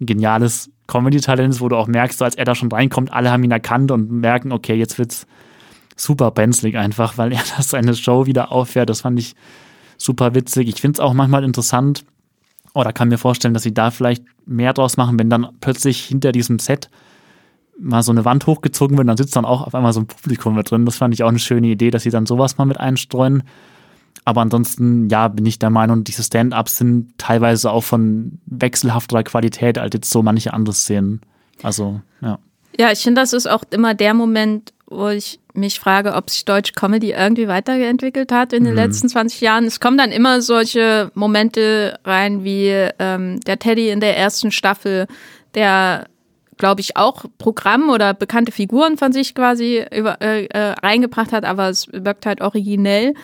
ein 0.00 0.06
geniales 0.06 0.70
Comedy-Talent 0.86 1.54
ist, 1.54 1.60
wo 1.60 1.68
du 1.68 1.76
auch 1.76 1.86
merkst, 1.86 2.18
so 2.18 2.24
als 2.24 2.34
er 2.34 2.44
da 2.44 2.54
schon 2.54 2.70
reinkommt, 2.70 3.12
alle 3.12 3.30
haben 3.30 3.44
ihn 3.44 3.50
erkannt 3.50 3.90
und 3.90 4.10
merken, 4.10 4.52
okay, 4.52 4.74
jetzt 4.74 4.98
wird's 4.98 5.26
super 5.96 6.30
brenzlig 6.30 6.76
einfach, 6.76 7.18
weil 7.18 7.32
er 7.32 7.42
das 7.56 7.70
seine 7.70 7.94
Show 7.94 8.26
wieder 8.26 8.52
auffährt. 8.52 8.90
Das 8.90 9.02
fand 9.02 9.18
ich 9.18 9.34
super 9.96 10.34
witzig. 10.34 10.68
Ich 10.68 10.80
finde 10.80 10.96
es 10.96 11.00
auch 11.00 11.14
manchmal 11.14 11.44
interessant, 11.44 12.04
oder 12.74 12.92
kann 12.92 13.08
mir 13.08 13.18
vorstellen, 13.18 13.54
dass 13.54 13.62
sie 13.62 13.72
da 13.72 13.90
vielleicht 13.90 14.24
mehr 14.46 14.72
draus 14.72 14.96
machen, 14.96 15.18
wenn 15.18 15.30
dann 15.30 15.48
plötzlich 15.60 16.04
hinter 16.04 16.32
diesem 16.32 16.58
Set 16.58 16.90
mal 17.78 18.02
so 18.02 18.12
eine 18.12 18.24
Wand 18.24 18.46
hochgezogen 18.46 18.96
wird, 18.96 19.08
dann 19.08 19.16
sitzt 19.16 19.36
dann 19.36 19.44
auch 19.44 19.66
auf 19.66 19.74
einmal 19.74 19.92
so 19.92 20.00
ein 20.00 20.06
Publikum 20.06 20.54
mit 20.54 20.70
drin. 20.70 20.86
Das 20.86 20.96
fand 20.96 21.14
ich 21.14 21.22
auch 21.22 21.28
eine 21.28 21.38
schöne 21.38 21.66
Idee, 21.68 21.90
dass 21.90 22.02
sie 22.02 22.10
dann 22.10 22.26
sowas 22.26 22.58
mal 22.58 22.64
mit 22.64 22.78
einstreuen. 22.78 23.42
Aber 24.24 24.40
ansonsten, 24.40 25.08
ja, 25.10 25.28
bin 25.28 25.44
ich 25.44 25.58
der 25.58 25.70
Meinung, 25.70 26.04
diese 26.04 26.22
Stand-ups 26.22 26.78
sind 26.78 27.18
teilweise 27.18 27.70
auch 27.70 27.84
von 27.84 28.38
wechselhafterer 28.46 29.22
Qualität 29.22 29.78
als 29.78 29.92
jetzt 29.92 30.10
so 30.10 30.22
manche 30.22 30.54
andere 30.54 30.74
Szenen. 30.74 31.20
Also, 31.62 32.00
ja. 32.22 32.38
Ja, 32.78 32.90
ich 32.90 33.00
finde, 33.00 33.20
das 33.20 33.32
ist 33.32 33.46
auch 33.46 33.62
immer 33.70 33.94
der 33.94 34.14
Moment, 34.14 34.72
wo 34.86 35.08
ich 35.08 35.40
mich 35.52 35.78
frage, 35.78 36.14
ob 36.14 36.30
sich 36.30 36.44
deutsche 36.44 36.72
Comedy 36.72 37.12
irgendwie 37.12 37.48
weiterentwickelt 37.48 38.32
hat 38.32 38.52
in 38.52 38.64
den 38.64 38.72
mhm. 38.72 38.78
letzten 38.78 39.08
20 39.08 39.40
Jahren. 39.40 39.64
Es 39.64 39.78
kommen 39.78 39.98
dann 39.98 40.10
immer 40.10 40.40
solche 40.40 41.10
Momente 41.14 41.98
rein 42.04 42.44
wie 42.44 42.68
ähm, 42.98 43.40
der 43.40 43.58
Teddy 43.58 43.90
in 43.90 44.00
der 44.00 44.16
ersten 44.16 44.50
Staffel, 44.50 45.06
der 45.54 46.06
glaube 46.56 46.80
ich, 46.80 46.96
auch 46.96 47.24
Programm 47.38 47.90
oder 47.90 48.14
bekannte 48.14 48.52
Figuren 48.52 48.96
von 48.96 49.12
sich 49.12 49.34
quasi 49.34 49.84
über, 49.94 50.20
äh, 50.20 50.46
äh, 50.46 50.74
reingebracht 50.82 51.32
hat, 51.32 51.44
aber 51.44 51.68
es 51.68 51.88
wirkt 51.92 52.26
halt 52.26 52.40
originell. 52.40 53.14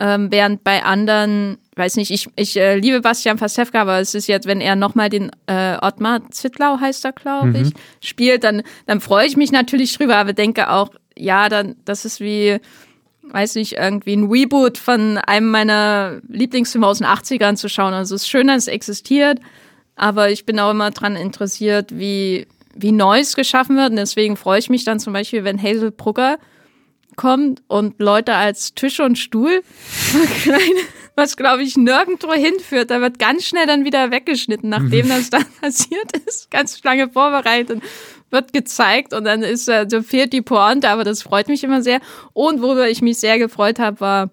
Ähm, 0.00 0.30
während 0.30 0.62
bei 0.62 0.84
anderen, 0.84 1.58
weiß 1.74 1.96
nicht, 1.96 2.12
ich, 2.12 2.28
ich 2.36 2.56
äh, 2.56 2.76
liebe 2.76 3.00
Bastian 3.00 3.36
Pastewka, 3.36 3.80
aber 3.80 3.98
es 3.98 4.14
ist 4.14 4.28
jetzt, 4.28 4.46
wenn 4.46 4.60
er 4.60 4.76
nochmal 4.76 5.08
den 5.08 5.30
äh, 5.46 5.76
Ottmar 5.82 6.30
Zittlau 6.30 6.78
heißt 6.78 7.04
er, 7.04 7.12
glaube 7.12 7.58
ich, 7.58 7.74
mhm. 7.74 7.78
spielt, 8.00 8.44
dann, 8.44 8.62
dann 8.86 9.00
freue 9.00 9.26
ich 9.26 9.36
mich 9.36 9.50
natürlich 9.50 9.96
drüber, 9.98 10.16
aber 10.16 10.34
denke 10.34 10.70
auch, 10.70 10.90
ja, 11.16 11.48
dann, 11.48 11.74
das 11.84 12.04
ist 12.04 12.20
wie, 12.20 12.60
weiß 13.22 13.56
nicht, 13.56 13.72
irgendwie 13.72 14.14
ein 14.14 14.30
Reboot 14.30 14.78
von 14.78 15.18
einem 15.18 15.50
meiner 15.50 16.20
Lieblingsfilme 16.28 16.86
aus 16.86 16.98
den 16.98 17.06
80ern 17.08 17.56
zu 17.56 17.68
schauen. 17.68 17.92
Also 17.92 18.14
es 18.14 18.22
ist 18.22 18.28
schön, 18.28 18.46
dass 18.46 18.62
es 18.62 18.68
existiert, 18.68 19.40
aber 19.96 20.30
ich 20.30 20.46
bin 20.46 20.60
auch 20.60 20.70
immer 20.70 20.92
dran 20.92 21.16
interessiert, 21.16 21.98
wie, 21.98 22.46
wie 22.78 22.92
Neues 22.92 23.36
geschaffen 23.36 23.76
wird. 23.76 23.90
Und 23.90 23.96
deswegen 23.96 24.36
freue 24.36 24.58
ich 24.58 24.70
mich 24.70 24.84
dann 24.84 25.00
zum 25.00 25.12
Beispiel, 25.12 25.44
wenn 25.44 25.62
Hazel 25.62 25.90
Brugger 25.90 26.38
kommt 27.16 27.62
und 27.66 27.98
Leute 27.98 28.34
als 28.34 28.74
Tisch 28.74 29.00
und 29.00 29.18
Stuhl 29.18 29.62
was 31.18 31.36
glaube 31.36 31.62
ich 31.62 31.76
nirgendwo 31.76 32.32
hinführt. 32.32 32.90
Da 32.90 33.00
wird 33.02 33.18
ganz 33.18 33.44
schnell 33.44 33.66
dann 33.66 33.84
wieder 33.84 34.10
weggeschnitten, 34.10 34.70
nachdem 34.70 35.06
mhm. 35.06 35.10
das 35.10 35.28
dann 35.28 35.44
passiert 35.60 36.16
ist. 36.26 36.50
Ganz 36.50 36.82
lange 36.84 37.10
vorbereitet, 37.10 37.82
wird 38.30 38.52
gezeigt 38.52 39.12
und 39.12 39.24
dann 39.24 39.42
ist 39.42 39.68
äh, 39.68 39.86
so 39.88 40.02
fehlt 40.02 40.32
die 40.32 40.42
Pointe, 40.42 40.88
aber 40.88 41.04
das 41.04 41.22
freut 41.22 41.48
mich 41.48 41.64
immer 41.64 41.82
sehr. 41.82 42.00
Und 42.32 42.62
worüber 42.62 42.88
ich 42.88 43.02
mich 43.02 43.18
sehr 43.18 43.38
gefreut 43.38 43.78
habe, 43.78 44.00
war 44.00 44.30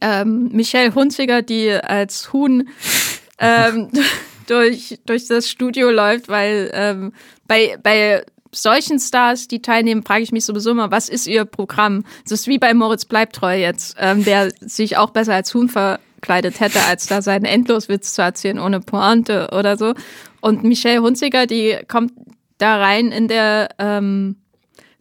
ähm, 0.00 0.48
Michelle 0.52 0.94
Hunziger, 0.94 1.42
die 1.42 1.70
als 1.70 2.32
Huhn 2.32 2.68
ähm, 3.38 3.90
durch, 4.50 4.98
durch 5.06 5.26
das 5.26 5.48
Studio 5.48 5.90
läuft, 5.90 6.28
weil 6.28 6.70
ähm, 6.72 7.12
bei, 7.46 7.76
bei 7.82 8.24
solchen 8.52 8.98
Stars, 8.98 9.48
die 9.48 9.62
teilnehmen, 9.62 10.02
frage 10.02 10.22
ich 10.22 10.32
mich 10.32 10.44
sowieso 10.44 10.70
immer, 10.70 10.90
was 10.90 11.08
ist 11.08 11.26
ihr 11.26 11.44
Programm? 11.44 12.04
Das 12.24 12.32
ist 12.32 12.46
wie 12.46 12.58
bei 12.58 12.72
Moritz 12.74 13.04
Bleibtreu 13.04 13.58
jetzt, 13.58 13.96
ähm, 13.98 14.24
der 14.24 14.50
sich 14.60 14.96
auch 14.96 15.10
besser 15.10 15.34
als 15.34 15.54
Huhn 15.54 15.68
verkleidet 15.68 16.60
hätte, 16.60 16.80
als 16.88 17.06
da 17.06 17.22
seinen 17.22 17.44
Endloswitz 17.44 18.14
zu 18.14 18.22
erzählen 18.22 18.58
ohne 18.58 18.80
Pointe 18.80 19.48
oder 19.52 19.76
so. 19.76 19.94
Und 20.40 20.64
Michelle 20.64 21.02
Hunziger, 21.02 21.46
die 21.46 21.78
kommt 21.88 22.12
da 22.58 22.78
rein 22.78 23.12
in 23.12 23.28
der 23.28 23.68
ähm, 23.78 24.36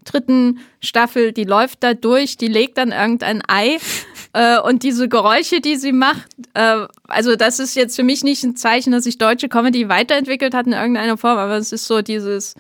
dritten 0.04 0.60
Staffel, 0.80 1.32
die 1.32 1.44
läuft 1.44 1.84
da 1.84 1.94
durch, 1.94 2.38
die 2.38 2.48
legt 2.48 2.78
dann 2.78 2.92
irgendein 2.92 3.42
Ei 3.48 3.78
äh, 4.34 4.60
und 4.60 4.84
diese 4.84 5.08
Geräusche, 5.10 5.62
die 5.62 5.76
sie 5.76 5.92
macht, 5.92 6.28
äh, 6.54 6.86
also 7.08 7.36
das 7.36 7.60
ist 7.60 7.76
jetzt 7.76 7.96
für 7.96 8.04
mich 8.04 8.24
nicht 8.24 8.44
ein 8.44 8.56
Zeichen, 8.56 8.92
dass 8.92 9.04
sich 9.04 9.18
deutsche 9.18 9.50
Comedy 9.50 9.90
weiterentwickelt 9.90 10.54
hat 10.54 10.68
in 10.68 10.74
irgendeiner 10.74 11.18
Form, 11.18 11.38
aber 11.38 11.58
es 11.58 11.72
ist 11.72 11.86
so 11.86 12.02
dieses, 12.02 12.56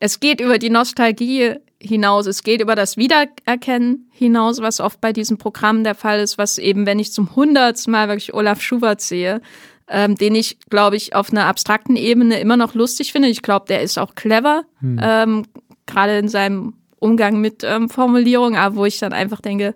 es 0.00 0.20
geht 0.20 0.40
über 0.40 0.58
die 0.58 0.70
Nostalgie 0.70 1.56
hinaus, 1.80 2.26
es 2.26 2.42
geht 2.42 2.60
über 2.60 2.74
das 2.74 2.96
Wiedererkennen 2.96 4.10
hinaus, 4.10 4.60
was 4.60 4.80
oft 4.80 5.00
bei 5.00 5.12
diesem 5.12 5.38
Programm 5.38 5.84
der 5.84 5.94
Fall 5.94 6.20
ist, 6.20 6.38
was 6.38 6.58
eben, 6.58 6.86
wenn 6.86 6.98
ich 6.98 7.12
zum 7.12 7.34
hundertsten 7.36 7.92
Mal 7.92 8.08
wirklich 8.08 8.34
Olaf 8.34 8.60
Schubert 8.60 9.00
sehe, 9.00 9.40
ähm, 9.88 10.16
den 10.16 10.34
ich, 10.34 10.58
glaube 10.68 10.96
ich, 10.96 11.14
auf 11.14 11.30
einer 11.30 11.46
abstrakten 11.46 11.96
Ebene 11.96 12.40
immer 12.40 12.56
noch 12.56 12.74
lustig 12.74 13.12
finde. 13.12 13.28
Ich 13.28 13.42
glaube, 13.42 13.66
der 13.68 13.82
ist 13.82 13.98
auch 13.98 14.14
clever, 14.14 14.64
hm. 14.80 15.00
ähm, 15.02 15.46
gerade 15.86 16.18
in 16.18 16.28
seinem 16.28 16.74
Umgang 16.98 17.40
mit 17.40 17.62
ähm, 17.64 17.88
Formulierungen, 17.88 18.58
aber 18.58 18.76
wo 18.76 18.84
ich 18.84 18.98
dann 18.98 19.12
einfach 19.12 19.40
denke, 19.40 19.74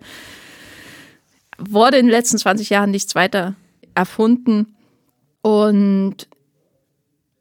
wurde 1.59 1.99
in 1.99 2.07
den 2.07 2.13
letzten 2.13 2.39
20 2.39 2.71
Jahren 2.71 2.91
nichts 2.91 3.15
weiter 3.15 3.55
erfunden. 3.95 4.75
Und 5.43 6.29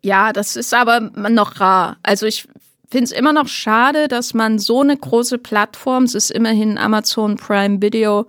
ja, 0.03 0.34
das 0.34 0.55
ist 0.55 0.74
aber 0.74 0.99
noch 0.99 1.59
rar. 1.59 1.97
Also 2.03 2.26
ich 2.26 2.47
finde 2.89 3.05
es 3.05 3.12
immer 3.12 3.34
noch 3.34 3.47
schade, 3.47 4.07
dass 4.07 4.34
man 4.34 4.59
so 4.59 4.82
eine 4.82 4.97
große 4.97 5.38
Plattform, 5.38 6.03
es 6.03 6.16
ist 6.16 6.32
immerhin 6.32 6.78
Amazon 6.78 7.38
Prime 7.38 7.82
Video, 7.82 8.26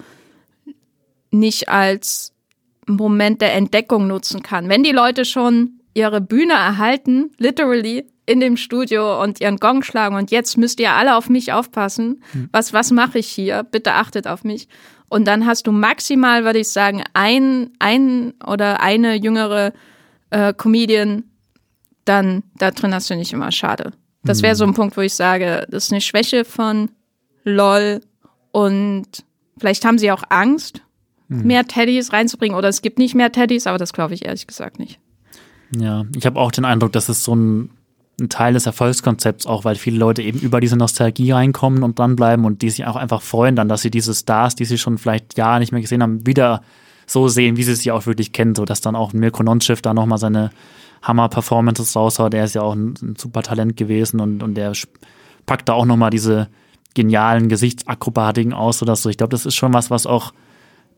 nicht 1.31 1.69
als 1.69 2.33
Moment 2.87 3.41
der 3.41 3.55
Entdeckung 3.55 4.07
nutzen 4.07 4.43
kann. 4.43 4.69
Wenn 4.69 4.83
die 4.83 4.93
Leute 4.93 5.25
schon 5.25 5.81
ihre 5.95 6.21
Bühne 6.21 6.55
erhalten, 6.55 7.31
literally 7.39 8.07
in 8.25 8.41
dem 8.41 8.57
Studio 8.57 9.21
und 9.23 9.41
ihren 9.41 9.57
Gong 9.57 9.83
schlagen 9.83 10.15
und 10.15 10.31
jetzt 10.31 10.57
müsst 10.57 10.79
ihr 10.79 10.93
alle 10.93 11.17
auf 11.17 11.29
mich 11.29 11.53
aufpassen. 11.53 12.23
Hm. 12.33 12.49
Was, 12.53 12.73
was 12.73 12.91
mache 12.91 13.19
ich 13.19 13.27
hier? 13.27 13.65
Bitte 13.65 13.95
achtet 13.95 14.27
auf 14.27 14.45
mich. 14.45 14.69
Und 15.13 15.27
dann 15.27 15.45
hast 15.45 15.67
du 15.67 15.73
maximal, 15.73 16.47
würde 16.47 16.61
ich 16.61 16.71
sagen, 16.71 17.05
ein, 17.13 17.69
ein 17.79 18.33
oder 18.47 18.81
eine 18.81 19.15
jüngere 19.15 19.75
äh, 20.31 20.55
Comedian, 20.55 21.25
dann 22.07 22.45
da 22.57 22.71
drin 22.71 22.95
hast 22.95 23.11
du 23.11 23.17
nicht 23.17 23.35
immer 23.35 23.53
schade. 23.53 23.93
Das 24.25 24.41
wäre 24.41 24.57
so 24.57 24.65
ein 24.65 24.69
hm. 24.69 24.75
Punkt, 24.75 24.97
wo 24.97 25.03
ich 25.03 25.13
sage, 25.13 25.67
das 25.69 25.85
ist 25.85 25.93
eine 25.93 26.01
Schwäche 26.01 26.47
von 26.47 26.89
LOL 27.45 28.01
und 28.53 29.07
vielleicht 29.59 29.85
haben 29.85 29.99
sie 29.99 30.11
auch 30.11 30.23
Angst, 30.31 30.81
mhm. 31.29 31.47
mehr 31.47 31.67
Teddys 31.67 32.15
reinzubringen 32.15 32.57
oder 32.57 32.71
es 32.71 32.81
gibt 32.81 32.99
nicht 32.99 33.15
mehr 33.15 33.31
Teddys, 33.33 33.67
aber 33.67 33.77
das 33.77 33.93
glaube 33.93 34.15
ich 34.15 34.25
ehrlich 34.25 34.47
gesagt 34.47 34.79
nicht. 34.79 34.99
Ja, 35.77 36.07
ich 36.17 36.25
habe 36.25 36.41
auch 36.41 36.53
den 36.53 36.65
Eindruck, 36.65 36.93
dass 36.93 37.11
es 37.11 37.23
so 37.23 37.37
ein 37.37 37.69
ein 38.23 38.29
Teil 38.29 38.55
des 38.55 38.67
Erfolgskonzepts 38.67 39.47
auch, 39.47 39.65
weil 39.65 39.75
viele 39.75 39.99
Leute 39.99 40.23
eben 40.23 40.39
über 40.39 40.61
diese 40.61 40.77
Nostalgie 40.77 41.33
reinkommen 41.33 41.83
und 41.83 41.99
dranbleiben 41.99 42.45
und 42.45 42.63
die 42.63 42.71
sich 42.71 42.87
auch 42.87 42.97
einfach 42.97 43.21
freuen 43.21 43.57
dann, 43.57 43.69
dass 43.69 43.83
sie 43.83 43.91
diese 43.91 44.15
Stars, 44.15 44.55
die 44.55 44.65
sie 44.65 44.79
schon 44.79 44.97
vielleicht 44.99 45.37
Jahre 45.37 45.61
nicht 45.61 45.73
mehr 45.73 45.81
gesehen 45.81 46.03
haben, 46.03 46.27
wieder 46.27 46.63
so 47.07 47.29
sehen, 47.29 47.57
wie 47.57 47.65
sie 47.65 47.75
sie 47.75 47.91
auch 47.91 48.07
wirklich 48.07 48.33
kennen, 48.33 48.55
so 48.55 48.65
dass 48.65 48.81
dann 48.81 48.97
auch 48.97 49.13
Mirko 49.13 49.43
Nonchev 49.43 49.83
da 49.83 49.93
nochmal 49.93 50.19
seine 50.19 50.51
Hammer-Performances 51.03 51.95
raushaut. 51.97 52.33
Der 52.33 52.45
ist 52.45 52.55
ja 52.55 52.63
auch 52.63 52.75
ein, 52.75 52.95
ein, 53.03 53.17
super 53.17 53.43
Talent 53.43 53.77
gewesen 53.77 54.21
und, 54.21 54.43
und 54.43 54.55
der 54.55 54.73
packt 55.45 55.69
da 55.69 55.75
auch 55.75 55.85
nochmal 55.85 56.11
diese 56.11 56.49
genialen 56.95 57.49
Gesichtsakrobatiken 57.49 58.53
aus 58.53 58.83
oder 58.83 58.97
so. 58.97 59.09
Ich 59.09 59.17
glaube, 59.17 59.33
das 59.33 59.47
ist 59.47 59.57
schon 59.57 59.75
was, 59.75 59.91
was 59.91 60.07
auch 60.07 60.33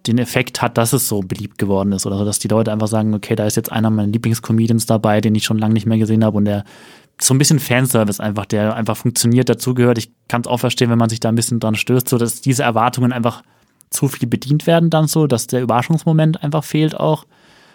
den 0.07 0.19
Effekt 0.19 0.61
hat, 0.61 0.77
dass 0.77 0.93
es 0.93 1.09
so 1.09 1.21
beliebt 1.21 1.59
geworden 1.59 1.93
ist 1.93 2.05
oder 2.05 2.19
so, 2.19 2.25
dass 2.25 2.39
die 2.39 2.49
Leute 2.49 2.73
einfach 2.73 2.89
sagen, 2.89 3.15
okay, 3.15 3.35
da 3.37 3.47
ist 3.47 3.57
jetzt 3.57 3.73
einer 3.73 3.89
meiner 3.91 4.09
Lieblingscomedians 4.09 4.87
dabei, 4.87 5.21
den 5.21 5.35
ich 5.35 5.45
schon 5.45 5.59
lange 5.59 5.75
nicht 5.75 5.87
mehr 5.87 5.99
gesehen 5.99 6.25
habe 6.25 6.37
und 6.37 6.45
der 6.45 6.65
so 7.21 7.33
ein 7.35 7.39
bisschen 7.39 7.61
Fanservice 7.61 8.21
einfach, 8.21 8.47
der 8.47 8.75
einfach 8.75 8.97
funktioniert, 8.97 9.49
dazugehört. 9.49 9.99
Ich 9.99 10.11
kann 10.29 10.41
es 10.43 10.47
auch 10.47 10.59
verstehen, 10.59 10.91
wenn 10.91 10.99
man 10.99 11.09
sich 11.09 11.21
da 11.21 11.29
ein 11.29 11.37
bisschen 11.37 11.61
dran 11.61 11.75
stößt, 11.75 12.09
so 12.09 12.19
dass 12.19 12.41
diese 12.41 12.65
Erwartungen 12.65 13.13
einfach 13.13 13.43
zu 13.91 14.09
viel 14.09 14.29
bedient 14.29 14.67
werden 14.67 14.91
dann 14.91 15.07
so, 15.07 15.27
dass 15.27 15.47
der 15.47 15.63
Überraschungsmoment 15.63 16.43
einfach 16.43 16.65
fehlt 16.65 16.99
auch. 16.99 17.25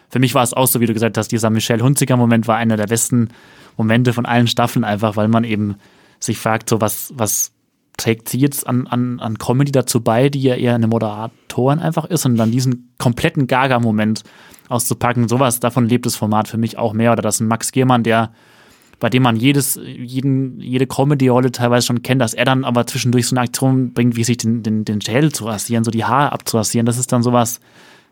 Für 0.10 0.20
mich 0.20 0.36
war 0.36 0.44
es 0.44 0.54
auch 0.54 0.68
so, 0.68 0.82
wie 0.82 0.86
du 0.86 0.94
gesagt 0.94 1.18
hast, 1.18 1.32
dieser 1.32 1.50
Michelle 1.50 1.84
Hunziker 1.84 2.18
Moment 2.18 2.48
war 2.48 2.58
einer 2.58 2.78
der 2.78 2.88
besten 2.88 3.30
Momente 3.78 4.12
von 4.12 4.26
allen 4.26 4.48
Staffeln 4.48 4.84
einfach, 4.84 5.16
weil 5.16 5.28
man 5.30 5.44
eben 5.44 5.76
sich 6.20 6.38
fragt, 6.38 6.68
so 6.68 6.82
was, 6.82 7.14
was 7.16 7.54
trägt 7.96 8.28
sie 8.30 8.40
jetzt 8.40 8.68
an, 8.68 8.88
an, 8.88 9.20
an 9.20 9.38
Comedy 9.38 9.72
dazu 9.72 10.02
bei, 10.02 10.30
die 10.30 10.42
ja 10.42 10.56
eher 10.56 10.76
eine 10.76 10.88
Moderatorin 10.88 11.80
einfach 11.80 12.06
ist 12.06 12.26
und 12.26 12.38
dann 12.38 12.52
diesen 12.52 12.94
kompletten 12.98 13.48
Gaga-Moment 13.48 14.24
auszupacken. 14.68 15.28
Sowas, 15.28 15.60
davon 15.60 15.88
lebt 15.88 16.06
das 16.06 16.16
Format 16.16 16.48
für 16.48 16.58
mich 16.58 16.78
auch 16.78 16.94
mehr. 16.94 17.12
Oder 17.12 17.22
dass 17.22 17.40
ein 17.40 17.48
Max 17.48 17.72
Giermann, 17.72 18.04
der 18.04 18.32
bei 19.00 19.10
dem 19.10 19.24
man 19.24 19.38
jedes, 19.38 19.80
jeden, 19.82 20.60
jede 20.60 20.86
Comedy-Rolle 20.86 21.52
teilweise 21.52 21.88
schon 21.88 22.02
kennt, 22.02 22.22
dass 22.22 22.34
er 22.34 22.46
dann 22.46 22.66
aber 22.66 22.86
zwischendurch 22.86 23.28
so 23.28 23.36
eine 23.36 23.42
Aktion 23.42 23.94
bringt, 23.94 24.16
wie 24.16 24.24
sich 24.24 24.38
den, 24.38 24.62
den, 24.62 24.84
den 24.84 25.02
Schädel 25.02 25.32
zu 25.32 25.46
rasieren, 25.46 25.84
so 25.84 25.92
die 25.92 26.04
Haare 26.04 26.34
abzurasieren. 26.34 26.86
Das 26.86 26.98
ist 26.98 27.12
dann 27.12 27.24
sowas, 27.24 27.62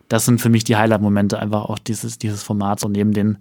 das 0.07 0.25
sind 0.25 0.39
für 0.39 0.49
mich 0.49 0.63
die 0.63 0.77
Highlight-Momente 0.77 1.39
einfach 1.39 1.65
auch 1.65 1.79
dieses, 1.79 2.17
dieses 2.17 2.43
Formats 2.43 2.83
und 2.83 2.93
neben 2.93 3.11
den 3.11 3.37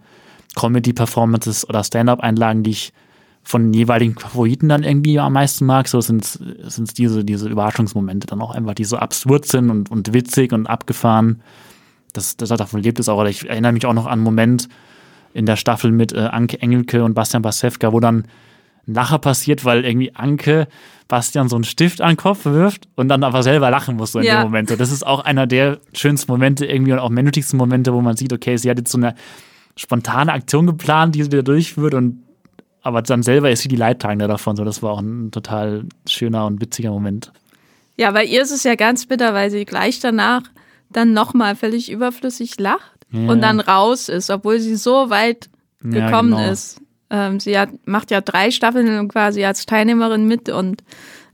Comedy-Performances 0.56 1.68
oder 1.68 1.84
Stand-up-Einlagen, 1.84 2.64
die 2.64 2.70
ich 2.70 2.92
von 3.44 3.62
den 3.62 3.74
jeweiligen 3.74 4.18
Favoriten 4.18 4.68
dann 4.68 4.82
irgendwie 4.82 5.20
am 5.20 5.34
meisten 5.34 5.66
mag, 5.66 5.86
so 5.86 6.00
sind 6.00 6.24
es 6.24 6.94
diese, 6.94 7.24
diese 7.24 7.48
Überraschungsmomente 7.48 8.26
dann 8.26 8.40
auch 8.40 8.50
einfach, 8.50 8.74
die 8.74 8.84
so 8.84 8.96
absurd 8.96 9.46
sind 9.46 9.70
und, 9.70 9.88
und 9.88 10.12
witzig 10.12 10.52
und 10.52 10.66
abgefahren. 10.66 11.40
Das, 12.12 12.36
das 12.36 12.48
davon 12.48 12.82
lebt 12.82 12.98
es 12.98 13.08
auch. 13.08 13.20
Oder 13.20 13.30
ich 13.30 13.48
erinnere 13.48 13.70
mich 13.70 13.86
auch 13.86 13.92
noch 13.92 14.06
an 14.06 14.14
einen 14.14 14.22
Moment 14.22 14.68
in 15.36 15.46
der 15.46 15.56
Staffel 15.56 15.92
mit 15.92 16.12
äh, 16.12 16.18
Anke 16.18 16.60
Engelke 16.60 17.04
und 17.04 17.14
Bastian 17.14 17.42
Basewka, 17.42 17.92
wo 17.92 18.00
dann 18.00 18.26
ein 18.86 18.94
Lacher 18.94 19.18
passiert, 19.18 19.64
weil 19.64 19.84
irgendwie 19.84 20.14
Anke 20.14 20.66
Bastian 21.08 21.48
so 21.48 21.56
einen 21.56 21.64
Stift 21.64 22.00
an 22.00 22.12
den 22.12 22.16
Kopf 22.16 22.44
wirft 22.44 22.88
und 22.96 23.08
dann 23.08 23.22
aber 23.22 23.42
selber 23.42 23.70
lachen 23.70 23.96
muss 23.96 24.12
so 24.12 24.18
in 24.18 24.24
ja. 24.24 24.40
dem 24.40 24.44
Moment. 24.44 24.70
So, 24.70 24.76
das 24.76 24.90
ist 24.90 25.06
auch 25.06 25.20
einer 25.20 25.46
der 25.46 25.78
schönsten 25.92 26.32
Momente 26.32 26.66
irgendwie 26.66 26.92
und 26.92 26.98
auch 26.98 27.10
menschlichsten 27.10 27.56
Momente, 27.56 27.92
wo 27.92 28.00
man 28.00 28.16
sieht, 28.16 28.32
okay, 28.32 28.56
sie 28.56 28.70
hat 28.70 28.78
jetzt 28.78 28.90
so 28.90 28.98
eine 28.98 29.14
spontane 29.76 30.32
Aktion 30.32 30.66
geplant, 30.66 31.14
die 31.14 31.22
sie 31.22 31.30
wieder 31.30 31.42
durchführt 31.42 31.94
und 31.94 32.22
aber 32.82 33.02
dann 33.02 33.24
selber 33.24 33.50
ist 33.50 33.62
sie 33.62 33.68
die 33.68 33.76
Leidtragende 33.76 34.28
davon. 34.28 34.54
So, 34.56 34.64
das 34.64 34.80
war 34.80 34.92
auch 34.92 35.00
ein 35.00 35.32
total 35.32 35.86
schöner 36.08 36.46
und 36.46 36.60
witziger 36.60 36.90
Moment. 36.90 37.32
Ja, 37.96 38.12
bei 38.12 38.24
ihr 38.24 38.42
ist 38.42 38.52
es 38.52 38.62
ja 38.62 38.76
ganz 38.76 39.06
bitter, 39.06 39.34
weil 39.34 39.50
sie 39.50 39.64
gleich 39.64 39.98
danach 39.98 40.42
dann 40.88 41.12
nochmal 41.12 41.56
völlig 41.56 41.90
überflüssig 41.90 42.58
lacht 42.60 42.95
ja. 43.10 43.28
und 43.30 43.40
dann 43.40 43.60
raus 43.60 44.08
ist, 44.08 44.30
obwohl 44.30 44.60
sie 44.60 44.76
so 44.76 45.10
weit 45.10 45.48
gekommen 45.82 46.32
ja, 46.32 46.38
genau. 46.38 46.52
ist. 46.52 46.80
Ähm, 47.08 47.40
sie 47.40 47.58
hat, 47.58 47.70
macht 47.84 48.10
ja 48.10 48.20
drei 48.20 48.50
Staffeln 48.50 49.08
quasi 49.08 49.44
als 49.44 49.66
Teilnehmerin 49.66 50.26
mit 50.26 50.48
und 50.48 50.82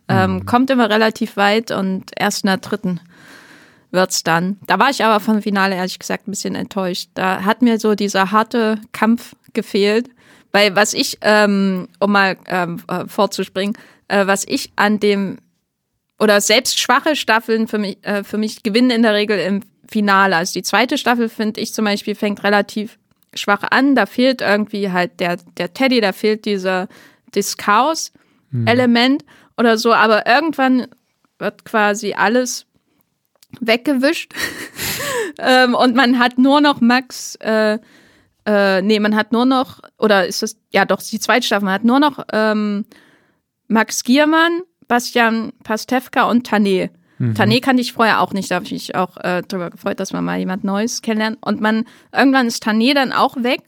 ähm, 0.08 0.34
mhm. 0.34 0.46
kommt 0.46 0.70
immer 0.70 0.90
relativ 0.90 1.36
weit 1.36 1.70
und 1.70 2.10
erst 2.16 2.44
in 2.44 2.48
der 2.48 2.58
dritten 2.58 3.00
wird's 3.90 4.22
dann. 4.22 4.58
Da 4.66 4.78
war 4.78 4.90
ich 4.90 5.04
aber 5.04 5.20
vom 5.20 5.42
Finale 5.42 5.76
ehrlich 5.76 5.98
gesagt 5.98 6.26
ein 6.26 6.32
bisschen 6.32 6.54
enttäuscht. 6.54 7.10
Da 7.14 7.44
hat 7.44 7.62
mir 7.62 7.78
so 7.78 7.94
dieser 7.94 8.32
harte 8.32 8.78
Kampf 8.92 9.34
gefehlt. 9.52 10.08
Weil 10.52 10.76
was 10.76 10.92
ich, 10.92 11.18
ähm, 11.22 11.88
um 11.98 12.12
mal 12.12 12.36
ähm, 12.46 12.82
äh, 12.86 13.06
fortzuspringen, 13.06 13.76
äh, 14.08 14.26
was 14.26 14.44
ich 14.46 14.70
an 14.76 15.00
dem 15.00 15.38
oder 16.18 16.40
selbst 16.40 16.78
schwache 16.78 17.16
Staffeln 17.16 17.66
für 17.66 17.78
mich, 17.78 17.98
äh, 18.02 18.22
für 18.22 18.36
mich 18.36 18.62
gewinnen 18.62 18.90
in 18.90 19.02
der 19.02 19.14
Regel 19.14 19.38
im 19.38 19.62
Finale. 19.92 20.36
Also 20.36 20.54
die 20.54 20.62
zweite 20.62 20.98
Staffel, 20.98 21.28
finde 21.28 21.60
ich 21.60 21.72
zum 21.74 21.84
Beispiel, 21.84 22.14
fängt 22.14 22.42
relativ 22.42 22.98
schwach 23.34 23.62
an. 23.70 23.94
Da 23.94 24.06
fehlt 24.06 24.40
irgendwie 24.40 24.90
halt 24.90 25.20
der, 25.20 25.36
der 25.56 25.74
Teddy, 25.74 26.00
da 26.00 26.12
fehlt 26.12 26.44
dieser 26.44 26.88
das 27.32 27.56
Chaos-Element 27.56 29.22
hm. 29.22 29.28
oder 29.56 29.78
so. 29.78 29.92
Aber 29.92 30.26
irgendwann 30.26 30.86
wird 31.38 31.64
quasi 31.64 32.14
alles 32.14 32.66
weggewischt. 33.60 34.32
ähm, 35.38 35.74
und 35.74 35.94
man 35.94 36.18
hat 36.18 36.38
nur 36.38 36.60
noch 36.60 36.80
Max 36.80 37.36
äh, 37.36 37.78
äh, 38.44 38.82
nee, 38.82 38.98
man 38.98 39.14
hat 39.14 39.32
nur 39.32 39.44
noch, 39.44 39.80
oder 39.98 40.26
ist 40.26 40.42
das, 40.42 40.56
ja 40.72 40.84
doch, 40.84 41.00
die 41.00 41.20
zweite 41.20 41.46
Staffel, 41.46 41.66
man 41.66 41.74
hat 41.74 41.84
nur 41.84 42.00
noch 42.00 42.24
ähm, 42.32 42.84
Max 43.68 44.02
Giermann, 44.02 44.62
Bastian 44.88 45.52
Pastewka 45.62 46.24
und 46.24 46.48
Tané. 46.48 46.90
Mhm. 47.22 47.34
Tané 47.34 47.60
kannte 47.60 47.82
ich 47.82 47.92
vorher 47.92 48.20
auch 48.20 48.32
nicht, 48.32 48.50
da 48.50 48.56
habe 48.56 48.64
ich 48.64 48.72
mich 48.72 48.94
auch 48.94 49.16
äh, 49.18 49.42
darüber 49.46 49.70
gefreut, 49.70 50.00
dass 50.00 50.12
man 50.12 50.24
mal 50.24 50.38
jemand 50.38 50.64
Neues 50.64 51.02
kennenlernt. 51.02 51.38
Und 51.40 51.60
man, 51.60 51.84
irgendwann 52.12 52.46
ist 52.46 52.66
Tané 52.66 52.94
dann 52.94 53.12
auch 53.12 53.36
weg. 53.42 53.60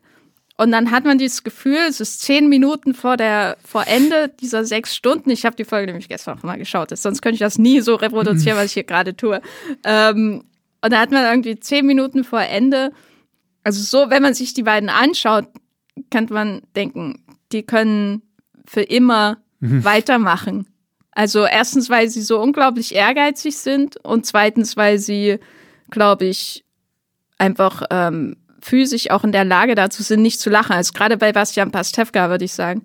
Und 0.56 0.70
dann 0.70 0.90
hat 0.92 1.04
man 1.04 1.18
dieses 1.18 1.42
Gefühl, 1.42 1.78
es 1.88 2.00
ist 2.00 2.20
zehn 2.20 2.48
Minuten 2.48 2.94
vor 2.94 3.16
der 3.16 3.56
vor 3.64 3.88
Ende 3.88 4.30
dieser 4.40 4.64
sechs 4.64 4.94
Stunden. 4.94 5.30
Ich 5.30 5.44
habe 5.44 5.56
die 5.56 5.64
Folge 5.64 5.86
nämlich 5.86 6.08
gestern 6.08 6.38
auch 6.38 6.42
mal 6.44 6.58
geschaut, 6.58 6.96
sonst 6.96 7.22
könnte 7.22 7.34
ich 7.34 7.40
das 7.40 7.58
nie 7.58 7.80
so 7.80 7.96
reproduzieren, 7.96 8.56
was 8.56 8.66
ich 8.66 8.74
hier 8.74 8.84
gerade 8.84 9.16
tue. 9.16 9.40
Ähm, 9.82 10.44
und 10.80 10.92
da 10.92 11.00
hat 11.00 11.10
man 11.10 11.24
irgendwie 11.24 11.58
zehn 11.58 11.86
Minuten 11.86 12.22
vor 12.22 12.42
Ende 12.42 12.92
also 13.64 13.82
so, 13.82 14.10
wenn 14.10 14.22
man 14.22 14.34
sich 14.34 14.54
die 14.54 14.62
beiden 14.62 14.90
anschaut, 14.90 15.48
kann 16.10 16.26
man 16.30 16.62
denken, 16.76 17.24
die 17.50 17.62
können 17.62 18.22
für 18.66 18.82
immer 18.82 19.38
mhm. 19.60 19.82
weitermachen. 19.82 20.68
Also 21.14 21.44
erstens, 21.44 21.90
weil 21.90 22.08
sie 22.08 22.22
so 22.22 22.40
unglaublich 22.40 22.94
ehrgeizig 22.94 23.56
sind 23.56 23.96
und 24.04 24.26
zweitens, 24.26 24.76
weil 24.76 24.98
sie, 24.98 25.38
glaube 25.90 26.24
ich, 26.26 26.64
einfach 27.38 27.82
ähm, 27.90 28.36
physisch 28.60 29.10
auch 29.10 29.24
in 29.24 29.32
der 29.32 29.44
Lage 29.44 29.74
dazu 29.74 30.02
sind, 30.02 30.22
nicht 30.22 30.40
zu 30.40 30.50
lachen. 30.50 30.72
Also 30.72 30.92
gerade 30.92 31.16
bei 31.16 31.32
Bastian 31.32 31.70
Pastewka 31.70 32.30
würde 32.30 32.44
ich 32.44 32.52
sagen, 32.52 32.84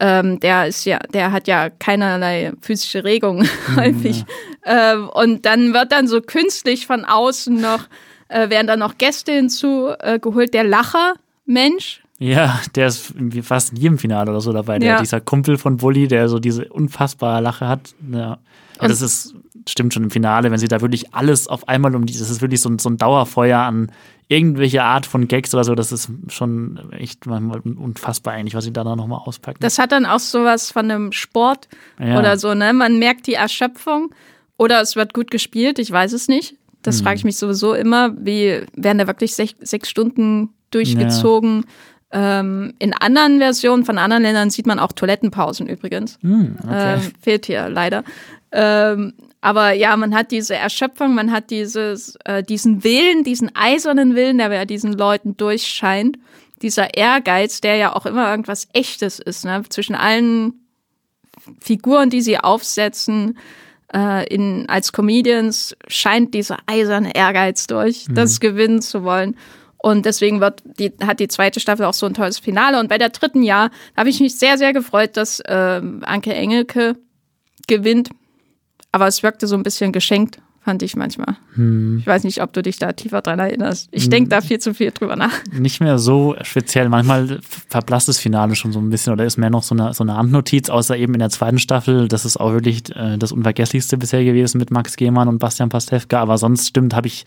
ähm, 0.00 0.40
der 0.40 0.66
ist 0.66 0.84
ja, 0.84 0.98
der 1.12 1.32
hat 1.32 1.48
ja 1.48 1.70
keinerlei 1.70 2.52
physische 2.60 3.04
Regung 3.04 3.38
mhm, 3.38 3.76
häufig. 3.76 4.24
Ja. 4.64 4.94
Ähm, 4.94 5.08
und 5.08 5.46
dann 5.46 5.74
wird 5.74 5.92
dann 5.92 6.06
so 6.08 6.20
künstlich 6.20 6.86
von 6.86 7.04
außen 7.04 7.60
noch 7.60 7.88
äh, 8.28 8.50
werden 8.50 8.66
dann 8.66 8.78
noch 8.78 8.98
Gäste 8.98 9.32
hinzugeholt. 9.32 10.48
Äh, 10.48 10.52
der 10.52 10.64
Lacher-Mensch. 10.64 12.02
Ja, 12.18 12.60
der 12.74 12.88
ist 12.88 13.14
fast 13.42 13.72
in 13.72 13.76
jedem 13.76 13.98
Finale 13.98 14.30
oder 14.30 14.40
so 14.40 14.52
dabei. 14.52 14.78
Der, 14.78 14.88
ja. 14.88 15.00
Dieser 15.00 15.20
Kumpel 15.20 15.56
von 15.56 15.76
Bully, 15.76 16.08
der 16.08 16.28
so 16.28 16.38
diese 16.38 16.68
unfassbare 16.68 17.40
Lache 17.40 17.68
hat. 17.68 17.94
Ja. 18.12 18.38
Aber 18.78 18.88
das 18.88 19.02
ist, 19.02 19.34
stimmt 19.68 19.94
schon 19.94 20.04
im 20.04 20.10
Finale, 20.10 20.50
wenn 20.50 20.58
sie 20.58 20.68
da 20.68 20.80
wirklich 20.80 21.14
alles 21.14 21.46
auf 21.48 21.68
einmal 21.68 21.94
um 21.94 22.06
die, 22.06 22.16
das 22.16 22.30
ist 22.30 22.40
wirklich 22.40 22.60
so 22.60 22.68
ein, 22.68 22.78
so 22.78 22.90
ein 22.90 22.96
Dauerfeuer 22.96 23.60
an 23.60 23.92
irgendwelche 24.28 24.82
Art 24.82 25.06
von 25.06 25.26
Gags 25.26 25.54
oder 25.54 25.64
so, 25.64 25.74
das 25.74 25.90
ist 25.90 26.10
schon 26.28 26.92
echt 26.92 27.26
manchmal 27.26 27.60
unfassbar 27.60 28.34
eigentlich, 28.34 28.54
was 28.54 28.64
sie 28.64 28.72
da 28.72 28.84
nochmal 28.84 29.20
auspacken. 29.24 29.58
Das 29.60 29.78
hat 29.78 29.90
dann 29.90 30.04
auch 30.04 30.18
sowas 30.18 30.70
von 30.70 30.90
einem 30.90 31.12
Sport 31.12 31.68
ja. 31.98 32.18
oder 32.18 32.38
so, 32.38 32.52
ne? 32.54 32.72
Man 32.74 32.98
merkt 32.98 33.26
die 33.26 33.34
Erschöpfung 33.34 34.14
oder 34.58 34.82
es 34.82 34.96
wird 34.96 35.14
gut 35.14 35.30
gespielt, 35.30 35.78
ich 35.78 35.90
weiß 35.90 36.12
es 36.12 36.28
nicht. 36.28 36.56
Das 36.82 37.00
mhm. 37.00 37.04
frage 37.04 37.16
ich 37.16 37.24
mich 37.24 37.38
sowieso 37.38 37.72
immer, 37.72 38.14
wie 38.18 38.62
werden 38.74 38.98
da 38.98 39.06
wirklich 39.06 39.34
sech, 39.34 39.56
sechs 39.60 39.88
Stunden 39.88 40.50
durchgezogen? 40.70 41.62
Ja. 41.62 41.68
Ähm, 42.10 42.74
in 42.78 42.94
anderen 42.94 43.38
Versionen 43.38 43.84
von 43.84 43.98
anderen 43.98 44.22
Ländern 44.22 44.50
sieht 44.50 44.66
man 44.66 44.78
auch 44.78 44.92
Toilettenpausen 44.92 45.68
übrigens. 45.68 46.18
Mhm, 46.22 46.56
okay. 46.62 46.94
ähm, 46.94 47.12
fehlt 47.20 47.46
hier 47.46 47.68
leider. 47.68 48.02
Ähm, 48.50 49.12
aber 49.40 49.72
ja, 49.72 49.96
man 49.96 50.14
hat 50.14 50.30
diese 50.30 50.56
Erschöpfung, 50.56 51.14
man 51.14 51.30
hat 51.30 51.50
dieses, 51.50 52.16
äh, 52.24 52.42
diesen 52.42 52.82
Willen, 52.82 53.24
diesen 53.24 53.54
eisernen 53.54 54.14
Willen, 54.14 54.38
der 54.38 54.48
bei 54.48 54.64
diesen 54.64 54.92
Leuten 54.92 55.36
durchscheint. 55.36 56.18
Dieser 56.62 56.94
Ehrgeiz, 56.94 57.60
der 57.60 57.76
ja 57.76 57.94
auch 57.94 58.04
immer 58.04 58.30
irgendwas 58.30 58.66
Echtes 58.72 59.20
ist, 59.20 59.44
ne? 59.44 59.62
zwischen 59.68 59.94
allen 59.94 60.54
Figuren, 61.60 62.10
die 62.10 62.20
sie 62.20 62.38
aufsetzen 62.38 63.38
äh, 63.94 64.26
in, 64.26 64.68
als 64.68 64.92
Comedians 64.92 65.76
scheint 65.86 66.34
dieser 66.34 66.58
eiserne 66.66 67.14
Ehrgeiz 67.14 67.66
durch, 67.66 68.08
mhm. 68.08 68.14
das 68.14 68.40
gewinnen 68.40 68.82
zu 68.82 69.04
wollen. 69.04 69.36
Und 69.88 70.04
deswegen 70.04 70.40
wird 70.40 70.62
die, 70.78 70.92
hat 71.02 71.20
die 71.20 71.28
zweite 71.28 71.60
Staffel 71.60 71.86
auch 71.86 71.94
so 71.94 72.06
ein 72.06 72.14
tolles 72.14 72.38
Finale. 72.38 72.78
Und 72.78 72.88
bei 72.88 72.98
der 72.98 73.08
dritten 73.08 73.42
Jahr 73.42 73.70
habe 73.96 74.10
ich 74.10 74.20
mich 74.20 74.36
sehr, 74.36 74.58
sehr 74.58 74.72
gefreut, 74.72 75.16
dass 75.16 75.40
äh, 75.40 75.80
Anke 76.02 76.34
Engelke 76.34 76.96
gewinnt. 77.66 78.10
Aber 78.92 79.06
es 79.06 79.22
wirkte 79.22 79.46
so 79.46 79.56
ein 79.56 79.62
bisschen 79.62 79.92
geschenkt 79.92 80.38
fand 80.68 80.82
ich 80.82 80.96
manchmal. 80.96 81.34
Hm. 81.54 81.96
Ich 82.00 82.06
weiß 82.06 82.24
nicht, 82.24 82.42
ob 82.42 82.52
du 82.52 82.60
dich 82.60 82.78
da 82.78 82.92
tiefer 82.92 83.22
dran 83.22 83.38
erinnerst. 83.38 83.88
Ich 83.90 84.02
hm. 84.02 84.10
denke 84.10 84.28
da 84.28 84.42
viel 84.42 84.58
zu 84.58 84.74
viel 84.74 84.90
drüber 84.90 85.16
nach. 85.16 85.32
Nicht 85.50 85.80
mehr 85.80 85.98
so 85.98 86.36
speziell. 86.42 86.90
Manchmal 86.90 87.40
verblasst 87.70 88.08
das 88.08 88.18
Finale 88.18 88.54
schon 88.54 88.72
so 88.72 88.78
ein 88.78 88.90
bisschen 88.90 89.14
oder 89.14 89.24
ist 89.24 89.38
mehr 89.38 89.48
noch 89.48 89.62
so 89.62 89.74
eine, 89.74 89.94
so 89.94 90.04
eine 90.04 90.14
Handnotiz, 90.14 90.68
außer 90.68 90.94
eben 90.98 91.14
in 91.14 91.20
der 91.20 91.30
zweiten 91.30 91.58
Staffel. 91.58 92.06
Das 92.08 92.26
ist 92.26 92.36
auch 92.36 92.52
wirklich 92.52 92.94
äh, 92.94 93.16
das 93.16 93.32
Unvergesslichste 93.32 93.96
bisher 93.96 94.22
gewesen 94.24 94.58
mit 94.58 94.70
Max 94.70 94.96
Gehmann 94.96 95.28
und 95.28 95.38
Bastian 95.38 95.70
Pastewka. 95.70 96.20
Aber 96.20 96.36
sonst 96.36 96.68
stimmt, 96.68 96.94
habe 96.94 97.06
ich 97.06 97.24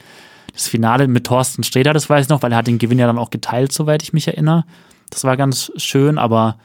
das 0.53 0.67
Finale 0.67 1.07
mit 1.07 1.25
Thorsten 1.25 1.63
Sträder, 1.63 1.93
das 1.93 2.09
weiß 2.09 2.25
ich 2.25 2.29
noch, 2.29 2.41
weil 2.41 2.51
er 2.51 2.57
hat 2.57 2.67
den 2.67 2.79
Gewinn 2.79 2.99
ja 2.99 3.07
dann 3.07 3.17
auch 3.17 3.29
geteilt, 3.29 3.71
soweit 3.71 4.03
ich 4.03 4.13
mich 4.13 4.27
erinnere. 4.27 4.65
Das 5.09 5.23
war 5.23 5.37
ganz 5.37 5.71
schön, 5.77 6.17
aber 6.17 6.57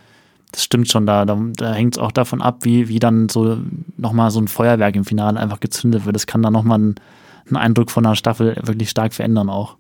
das 0.53 0.65
stimmt 0.65 0.89
schon, 0.89 1.07
da, 1.07 1.25
da, 1.25 1.39
da 1.57 1.75
hängt 1.75 1.97
es 1.97 1.99
auch 1.99 2.13
davon 2.13 2.41
ab, 2.41 2.59
wie, 2.63 2.89
wie 2.89 2.99
dann 2.99 3.29
so 3.29 3.59
nochmal 3.97 4.31
so 4.31 4.41
ein 4.41 4.49
Feuerwerk 4.49 4.97
im 4.97 5.05
Finale 5.05 5.39
einfach 5.39 5.61
gezündet 5.61 6.07
wird. 6.07 6.15
Das 6.15 6.27
kann 6.27 6.43
dann 6.43 6.53
nochmal 6.53 6.79
einen, 6.79 6.95
einen 7.47 7.57
Eindruck 7.57 7.91
von 7.91 8.07
einer 8.07 8.17
Staffel 8.17 8.57
wirklich 8.63 8.91
stark 8.91 9.13
verändern 9.13 9.51
auch. 9.51 9.77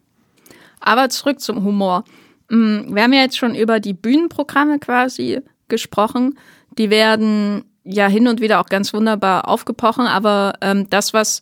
Aber 0.80 1.09
zurück 1.09 1.40
zum 1.40 1.64
Humor. 1.64 2.04
Mm, 2.50 2.94
wir 2.94 3.02
haben 3.02 3.12
ja 3.12 3.20
jetzt 3.20 3.38
schon 3.38 3.54
über 3.54 3.80
die 3.80 3.94
Bühnenprogramme 3.94 4.78
quasi 4.78 5.40
gesprochen. 5.68 6.38
Die 6.78 6.90
werden 6.90 7.64
ja 7.84 8.09
hin 8.09 8.28
und 8.28 8.40
wieder 8.40 8.61
auch 8.61 8.66
ganz 8.66 8.92
wunderbar 8.92 9.48
aufgebrochen, 9.48 10.07
aber 10.07 10.54
ähm, 10.61 10.90
das, 10.90 11.14
was, 11.14 11.40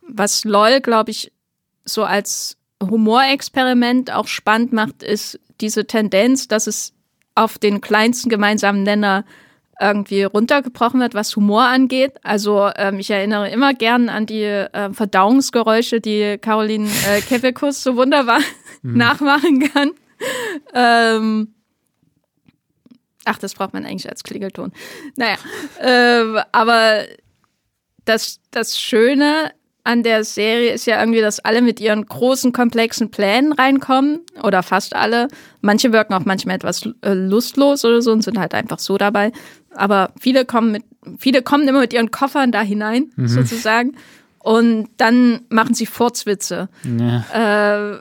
was 0.00 0.44
LOL, 0.44 0.80
glaube 0.80 1.10
ich, 1.10 1.32
so 1.84 2.04
als 2.04 2.56
Humorexperiment 2.82 4.12
auch 4.12 4.26
spannend 4.26 4.72
macht, 4.72 5.02
ist 5.02 5.38
diese 5.60 5.86
Tendenz, 5.86 6.48
dass 6.48 6.66
es 6.66 6.92
auf 7.34 7.58
den 7.58 7.80
kleinsten 7.80 8.28
gemeinsamen 8.30 8.82
Nenner 8.82 9.24
irgendwie 9.80 10.24
runtergebrochen 10.24 11.00
wird, 11.00 11.14
was 11.14 11.34
Humor 11.36 11.64
angeht. 11.64 12.12
Also 12.22 12.70
ähm, 12.76 12.98
ich 12.98 13.10
erinnere 13.10 13.48
immer 13.50 13.72
gern 13.72 14.10
an 14.10 14.26
die 14.26 14.42
äh, 14.42 14.92
Verdauungsgeräusche, 14.92 16.00
die 16.00 16.36
Caroline 16.38 16.88
äh, 17.08 17.20
Kebekus 17.28 17.82
so 17.82 17.96
wunderbar 17.96 18.40
mhm. 18.82 18.96
nachmachen 18.98 19.72
kann. 19.72 19.90
Ähm, 20.74 21.54
Ach, 23.24 23.38
das 23.38 23.54
braucht 23.54 23.74
man 23.74 23.84
eigentlich 23.84 24.08
als 24.08 24.22
Klingelton. 24.22 24.72
Naja, 25.16 25.36
äh, 25.78 26.42
aber 26.52 27.04
das, 28.04 28.40
das 28.50 28.80
Schöne 28.80 29.52
an 29.84 30.02
der 30.02 30.24
Serie 30.24 30.72
ist 30.72 30.86
ja 30.86 31.00
irgendwie, 31.00 31.20
dass 31.20 31.40
alle 31.40 31.62
mit 31.62 31.80
ihren 31.80 32.04
großen, 32.04 32.52
komplexen 32.52 33.10
Plänen 33.10 33.52
reinkommen. 33.52 34.20
Oder 34.42 34.62
fast 34.62 34.94
alle. 34.94 35.28
Manche 35.60 35.92
wirken 35.92 36.14
auch 36.14 36.24
manchmal 36.24 36.56
etwas 36.56 36.88
äh, 37.02 37.14
lustlos 37.14 37.84
oder 37.84 38.02
so 38.02 38.12
und 38.12 38.22
sind 38.22 38.38
halt 38.38 38.54
einfach 38.54 38.78
so 38.78 38.98
dabei. 38.98 39.32
Aber 39.74 40.12
viele 40.20 40.44
kommen 40.44 40.72
mit, 40.72 40.84
viele 41.18 41.42
kommen 41.42 41.66
immer 41.66 41.80
mit 41.80 41.92
ihren 41.92 42.10
Koffern 42.10 42.52
da 42.52 42.60
hinein, 42.60 43.10
mhm. 43.16 43.28
sozusagen. 43.28 43.96
Und 44.38 44.88
dann 44.96 45.42
machen 45.48 45.74
sie 45.74 45.86
Furzwitze. 45.86 46.68
Ja. 46.84 47.94
Äh, 47.94 48.00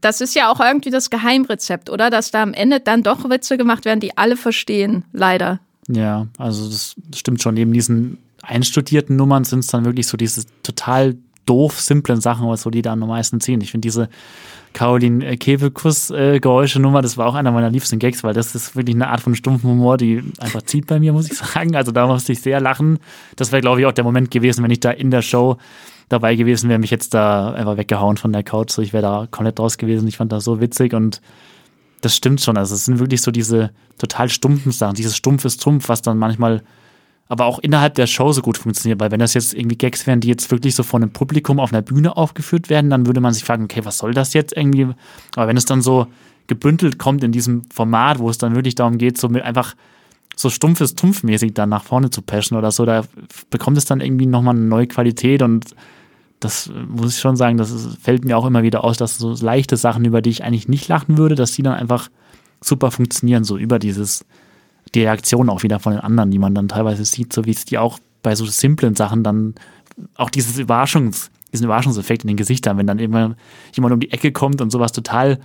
das 0.00 0.20
ist 0.20 0.34
ja 0.34 0.50
auch 0.50 0.60
irgendwie 0.60 0.90
das 0.90 1.10
Geheimrezept, 1.10 1.90
oder? 1.90 2.10
Dass 2.10 2.30
da 2.30 2.42
am 2.42 2.52
Ende 2.52 2.80
dann 2.80 3.02
doch 3.02 3.28
Witze 3.28 3.56
gemacht 3.56 3.84
werden, 3.84 4.00
die 4.00 4.16
alle 4.16 4.36
verstehen, 4.36 5.04
leider. 5.12 5.60
Ja, 5.88 6.26
also 6.38 6.68
das 6.68 6.94
stimmt 7.14 7.42
schon. 7.42 7.54
Neben 7.54 7.72
diesen 7.72 8.18
einstudierten 8.46 9.16
Nummern 9.16 9.44
sind 9.44 9.60
es 9.60 9.66
dann 9.68 9.84
wirklich 9.84 10.06
so 10.06 10.16
diese 10.16 10.44
total 10.62 11.16
doof 11.46 11.80
simplen 11.80 12.20
Sachen, 12.20 12.48
was 12.48 12.62
so 12.62 12.70
die 12.70 12.82
da 12.82 12.92
am 12.92 13.00
meisten 13.00 13.40
ziehen. 13.40 13.60
Ich 13.60 13.70
finde 13.70 13.86
diese 13.86 14.08
Caroline 14.72 15.36
Kebekus-Geräusche-Nummer, 15.38 17.00
das 17.00 17.16
war 17.16 17.26
auch 17.26 17.34
einer 17.34 17.52
meiner 17.52 17.70
liebsten 17.70 17.98
Gags, 17.98 18.24
weil 18.24 18.34
das 18.34 18.54
ist 18.54 18.76
wirklich 18.76 18.96
eine 18.96 19.08
Art 19.08 19.20
von 19.20 19.34
stumpfen 19.34 19.70
Humor, 19.70 19.96
die 19.96 20.22
einfach 20.38 20.62
zieht 20.62 20.86
bei 20.86 20.98
mir, 20.98 21.12
muss 21.12 21.30
ich 21.30 21.38
sagen. 21.38 21.76
Also 21.76 21.92
da 21.92 22.06
musste 22.06 22.32
ich 22.32 22.40
sehr 22.42 22.60
lachen. 22.60 22.98
Das 23.36 23.52
wäre, 23.52 23.62
glaube 23.62 23.80
ich, 23.80 23.86
auch 23.86 23.92
der 23.92 24.04
Moment 24.04 24.30
gewesen, 24.30 24.62
wenn 24.62 24.70
ich 24.70 24.80
da 24.80 24.90
in 24.90 25.10
der 25.10 25.22
Show 25.22 25.56
dabei 26.08 26.36
gewesen 26.36 26.68
wäre, 26.68 26.78
mich 26.78 26.90
jetzt 26.90 27.14
da 27.14 27.52
einfach 27.52 27.76
weggehauen 27.76 28.16
von 28.16 28.32
der 28.32 28.42
Couch. 28.42 28.70
So, 28.70 28.82
ich 28.82 28.92
wäre 28.92 29.02
da 29.02 29.28
komplett 29.30 29.58
raus 29.58 29.78
gewesen. 29.78 30.06
Ich 30.08 30.16
fand 30.16 30.32
das 30.32 30.44
so 30.44 30.60
witzig 30.60 30.94
und 30.94 31.20
das 32.00 32.14
stimmt 32.14 32.40
schon. 32.40 32.56
Also 32.56 32.74
es 32.74 32.84
sind 32.84 32.98
wirklich 32.98 33.22
so 33.22 33.30
diese 33.30 33.70
total 33.98 34.28
stumpfen 34.28 34.72
Sachen, 34.72 34.94
dieses 34.94 35.16
stumpfes 35.16 35.56
Trumpf, 35.56 35.88
was 35.88 36.02
dann 36.02 36.18
manchmal 36.18 36.62
aber 37.28 37.46
auch 37.46 37.58
innerhalb 37.58 37.94
der 37.94 38.06
Show 38.06 38.32
so 38.32 38.42
gut 38.42 38.58
funktioniert, 38.58 39.00
weil 39.00 39.10
wenn 39.10 39.18
das 39.18 39.34
jetzt 39.34 39.54
irgendwie 39.54 39.76
Gags 39.76 40.06
wären, 40.06 40.20
die 40.20 40.28
jetzt 40.28 40.50
wirklich 40.50 40.74
so 40.74 40.82
von 40.82 41.02
einem 41.02 41.12
Publikum 41.12 41.58
auf 41.58 41.72
einer 41.72 41.82
Bühne 41.82 42.16
aufgeführt 42.16 42.68
werden, 42.68 42.90
dann 42.90 43.06
würde 43.06 43.20
man 43.20 43.32
sich 43.32 43.44
fragen, 43.44 43.64
okay, 43.64 43.84
was 43.84 43.98
soll 43.98 44.14
das 44.14 44.32
jetzt 44.32 44.56
irgendwie? 44.56 44.88
Aber 45.34 45.48
wenn 45.48 45.56
es 45.56 45.64
dann 45.64 45.82
so 45.82 46.06
gebündelt 46.46 46.98
kommt 46.98 47.24
in 47.24 47.32
diesem 47.32 47.62
Format, 47.72 48.20
wo 48.20 48.30
es 48.30 48.38
dann 48.38 48.54
wirklich 48.54 48.76
darum 48.76 48.98
geht, 48.98 49.18
so 49.18 49.28
mit 49.28 49.42
einfach 49.42 49.74
so 50.36 50.50
stumpfes, 50.50 50.94
tumpfmäßig 50.94 51.54
dann 51.54 51.70
nach 51.70 51.82
vorne 51.82 52.10
zu 52.10 52.22
pashen 52.22 52.56
oder 52.56 52.70
so, 52.70 52.84
da 52.84 53.04
bekommt 53.50 53.78
es 53.78 53.86
dann 53.86 54.00
irgendwie 54.00 54.26
nochmal 54.26 54.54
eine 54.54 54.64
neue 54.64 54.86
Qualität 54.86 55.42
und 55.42 55.74
das 56.38 56.70
muss 56.88 57.14
ich 57.14 57.20
schon 57.20 57.36
sagen, 57.36 57.56
das 57.56 57.96
fällt 58.00 58.24
mir 58.24 58.36
auch 58.36 58.44
immer 58.44 58.62
wieder 58.62 58.84
aus, 58.84 58.98
dass 58.98 59.16
so 59.18 59.34
leichte 59.34 59.76
Sachen, 59.76 60.04
über 60.04 60.20
die 60.20 60.30
ich 60.30 60.44
eigentlich 60.44 60.68
nicht 60.68 60.86
lachen 60.86 61.16
würde, 61.16 61.34
dass 61.34 61.52
die 61.52 61.62
dann 61.62 61.72
einfach 61.72 62.10
super 62.60 62.90
funktionieren, 62.90 63.42
so 63.42 63.56
über 63.56 63.78
dieses 63.78 64.24
die 64.96 65.02
Reaktion 65.02 65.48
auch 65.50 65.62
wieder 65.62 65.78
von 65.78 65.92
den 65.92 66.00
anderen, 66.00 66.30
die 66.30 66.38
man 66.38 66.54
dann 66.54 66.68
teilweise 66.68 67.04
sieht, 67.04 67.32
so 67.32 67.44
wie 67.44 67.50
es 67.50 67.64
die 67.64 67.78
auch 67.78 67.98
bei 68.22 68.34
so 68.34 68.46
simplen 68.46 68.96
Sachen 68.96 69.22
dann 69.22 69.54
auch 70.16 70.30
dieses 70.30 70.58
Überraschungs, 70.58 71.30
diesen 71.52 71.64
Überraschungseffekt 71.64 72.24
in 72.24 72.28
den 72.28 72.36
Gesichtern, 72.36 72.78
wenn 72.78 72.86
dann 72.86 72.98
immer 72.98 73.36
jemand 73.74 73.94
um 73.94 74.00
die 74.00 74.10
Ecke 74.10 74.32
kommt 74.32 74.60
und 74.60 74.70
sowas 74.70 74.92
total 74.92 75.38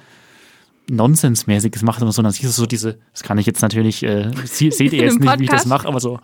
Nonsensmäßiges 0.89 1.83
macht 1.83 2.01
und 2.01 2.11
so, 2.11 2.21
dann 2.21 2.31
siehst 2.31 2.45
du 2.45 2.61
so 2.61 2.65
diese, 2.65 2.97
das 3.11 3.23
kann 3.23 3.37
ich 3.37 3.45
jetzt 3.45 3.61
natürlich, 3.61 4.03
äh, 4.03 4.31
seht 4.45 4.79
ihr 4.79 5.03
jetzt 5.03 5.19
nicht, 5.19 5.39
wie 5.39 5.43
ich 5.43 5.49
das 5.49 5.65
mache, 5.65 5.87
aber 5.87 5.99
so, 5.99 6.19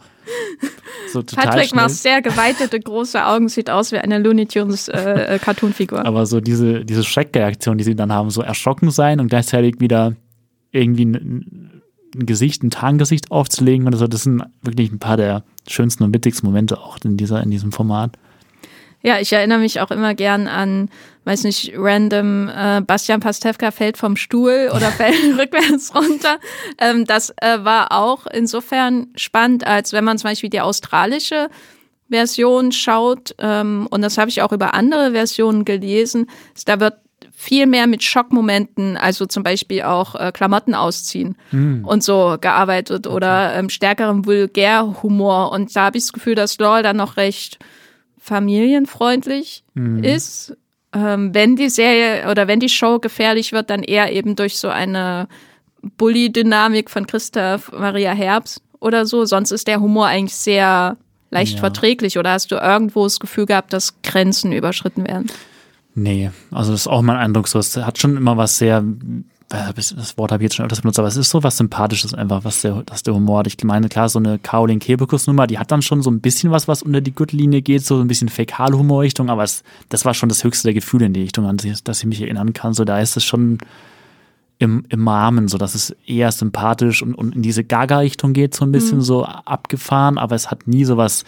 so 1.12 1.22
total 1.22 1.46
Patrick 1.46 1.70
schnell. 1.70 1.84
macht 1.84 1.92
sehr 1.92 2.22
geweitete 2.22 2.80
große 2.80 3.24
Augen, 3.24 3.50
sieht 3.50 3.70
aus 3.70 3.92
wie 3.92 3.98
eine 3.98 4.20
Looney 4.20 4.48
Tunes 4.48 4.88
äh, 4.88 5.36
äh 5.36 5.40
Cartoonfigur. 5.40 6.06
aber 6.06 6.26
so 6.26 6.42
diese, 6.42 6.84
diese 6.84 7.04
Schreckreaktion, 7.04 7.78
die 7.78 7.84
sie 7.84 7.96
dann 7.96 8.12
haben, 8.12 8.30
so 8.30 8.42
erschrocken 8.42 8.90
sein 8.90 9.20
und 9.20 9.28
gleichzeitig 9.28 9.76
wieder 9.80 10.16
irgendwie 10.72 11.06
ein 12.18 12.26
Gesicht, 12.26 12.64
ein 12.64 12.70
Tarngesicht 12.70 13.32
aufzulegen 13.32 13.88
oder 13.88 13.98
so, 13.98 14.08
das 14.08 14.24
sind 14.24 14.44
wirklich 14.62 14.92
ein 14.92 15.00
paar 15.00 15.18
der 15.18 15.44
schönsten 15.68 16.04
und 16.04 16.14
witzigsten 16.14 16.48
Momente 16.48 16.80
auch 16.80 16.98
in, 17.04 17.18
dieser, 17.18 17.42
in 17.42 17.52
diesem 17.52 17.72
Format. 17.72 18.18
Ja, 19.04 19.20
ich 19.20 19.32
erinnere 19.32 19.60
mich 19.60 19.80
auch 19.80 19.92
immer 19.92 20.16
gern 20.16 20.48
an, 20.48 20.90
weiß 21.26 21.44
nicht, 21.44 21.74
random 21.76 22.50
äh, 22.50 22.82
Bastian 22.82 23.20
Pastewka 23.20 23.72
fällt 23.72 23.98
vom 23.98 24.18
Stuhl 24.18 24.70
oder 24.76 24.92
fällt 24.92 25.38
rückwärts 25.38 25.94
runter. 25.94 26.40
Ähm, 26.80 27.06
das 27.06 27.30
äh, 27.38 27.64
war 27.64 27.92
auch 27.92 28.26
insofern 28.26 29.08
spannend, 29.16 29.66
als 29.66 29.94
wenn 29.94 30.04
man 30.04 30.18
zum 30.18 30.32
Beispiel 30.32 30.50
die 30.50 30.62
australische 30.62 31.50
Version 32.10 32.72
schaut, 32.72 33.36
ähm, 33.38 33.88
und 33.92 34.02
das 34.02 34.18
habe 34.18 34.30
ich 34.30 34.42
auch 34.42 34.52
über 34.52 34.74
andere 34.74 35.12
Versionen 35.12 35.66
gelesen, 35.66 36.30
da 36.66 36.80
wird 36.80 36.96
viel 37.40 37.68
mehr 37.68 37.86
mit 37.86 38.02
Schockmomenten, 38.02 38.98
also 38.98 39.28
zum 39.28 39.44
Beispiel 39.44 39.84
auch 39.84 40.16
äh, 40.16 40.32
Klamotten 40.32 40.74
ausziehen 40.74 41.38
mhm. 41.52 41.86
und 41.86 42.04
so 42.04 42.36
gearbeitet 42.42 43.06
okay. 43.06 43.16
oder 43.16 43.54
ähm, 43.54 43.70
stärkerem 43.70 44.26
Vulgärhumor. 44.26 45.52
Und 45.52 45.74
da 45.76 45.86
habe 45.86 46.00
ich 46.00 46.06
das 46.06 46.14
Gefühl, 46.14 46.34
dass 46.34 46.58
LOL 46.58 46.82
dann 46.82 46.98
noch 46.98 47.16
recht 47.16 47.60
familienfreundlich 48.18 49.64
mhm. 49.76 50.04
ist. 50.04 50.58
Ähm, 50.94 51.36
wenn 51.36 51.56
die 51.56 51.70
Serie 51.70 52.28
oder 52.32 52.48
wenn 52.48 52.60
die 52.60 52.70
Show 52.70 52.98
gefährlich 52.98 53.52
wird, 53.52 53.70
dann 53.70 53.84
eher 53.84 54.12
eben 54.12 54.36
durch 54.36 54.58
so 54.58 54.70
eine 54.70 55.28
Bully-Dynamik 55.84 56.90
von 56.90 57.06
Christoph 57.06 57.72
Maria 57.72 58.14
Herbst 58.14 58.64
oder 58.80 59.06
so. 59.06 59.26
Sonst 59.26 59.52
ist 59.52 59.68
der 59.68 59.80
Humor 59.80 60.08
eigentlich 60.08 60.36
sehr 60.36 60.98
leicht 61.30 61.54
ja. 61.54 61.60
verträglich. 61.60 62.18
Oder 62.18 62.32
hast 62.32 62.52
du 62.52 62.56
irgendwo 62.56 63.04
das 63.04 63.20
Gefühl 63.20 63.46
gehabt, 63.46 63.74
dass 63.74 64.02
Grenzen 64.02 64.54
überschritten 64.54 65.08
werden? 65.08 65.28
Nee, 66.00 66.30
also 66.52 66.74
das 66.74 66.82
ist 66.82 66.88
auch 66.88 67.02
mein 67.02 67.18
Eindruck 67.18 67.48
so. 67.48 67.58
Es 67.58 67.76
hat 67.76 67.98
schon 67.98 68.18
immer 68.18 68.38
was 68.38 68.60
sehr, 68.60 68.84
äh, 69.52 69.74
das 69.74 70.16
Wort 70.16 70.32
habe 70.32 70.44
ich 70.44 70.46
jetzt 70.46 70.56
schon 70.56 70.66
öfters 70.66 70.82
benutzt, 70.82 71.00
aber 71.00 71.08
es 71.08 71.18
ist 71.18 71.32
so 71.32 71.42
was 71.42 71.58
Sympathisches 71.58 72.14
einfach, 72.14 72.44
was 72.44 72.62
der, 72.62 72.84
dass 72.84 73.02
der 73.02 73.16
Humor 73.16 73.40
hat. 73.40 73.48
Ich 73.48 73.58
meine, 73.64 73.90
klar, 73.90 74.08
so 74.08 74.20
eine 74.20 74.38
Caroline 74.38 74.78
Kebekus-Nummer, 74.78 75.48
die 75.48 75.58
hat 75.58 75.72
dann 75.72 75.82
schon 75.82 76.04
so 76.04 76.12
ein 76.12 76.22
bisschen 76.22 76.52
was, 76.52 76.68
was 76.68 76.84
unter 76.84 77.02
die 77.02 77.16
Gürtellinie 77.16 77.64
geht, 77.64 77.84
so 77.84 78.00
ein 78.00 78.08
bisschen 78.08 78.30
Fäkalhumor-Richtung, 78.30 79.32
aber 79.32 79.42
es, 79.42 79.64
das 79.90 80.06
war 80.06 80.14
schon 80.14 80.30
das 80.30 80.44
höchste 80.44 80.68
der 80.68 80.76
Gefühle 80.76 81.08
in 81.08 81.14
die 81.14 81.24
Richtung, 81.24 81.48
an 81.48 81.58
das 81.58 82.00
ich 82.00 82.06
mich 82.06 82.22
erinnern 82.22 82.54
kann. 82.54 82.76
So, 82.76 82.86
da 82.86 83.00
ist 83.00 83.18
es 83.18 83.26
schon 83.26 83.58
im, 84.60 84.84
im 84.90 85.08
Rahmen, 85.08 85.48
so 85.48 85.58
dass 85.58 85.74
es 85.74 85.96
eher 86.06 86.32
sympathisch 86.32 87.02
und, 87.02 87.16
und 87.16 87.36
in 87.36 87.42
diese 87.42 87.64
Gaga-Richtung 87.64 88.34
geht, 88.34 88.54
so 88.54 88.66
ein 88.66 88.72
bisschen 88.72 89.00
mhm. 89.00 89.04
so 89.04 89.26
abgefahren, 89.26 90.20
aber 90.20 90.36
es 90.36 90.52
hat 90.52 90.68
nie 90.68 90.86
so 90.86 90.96
was 90.96 91.26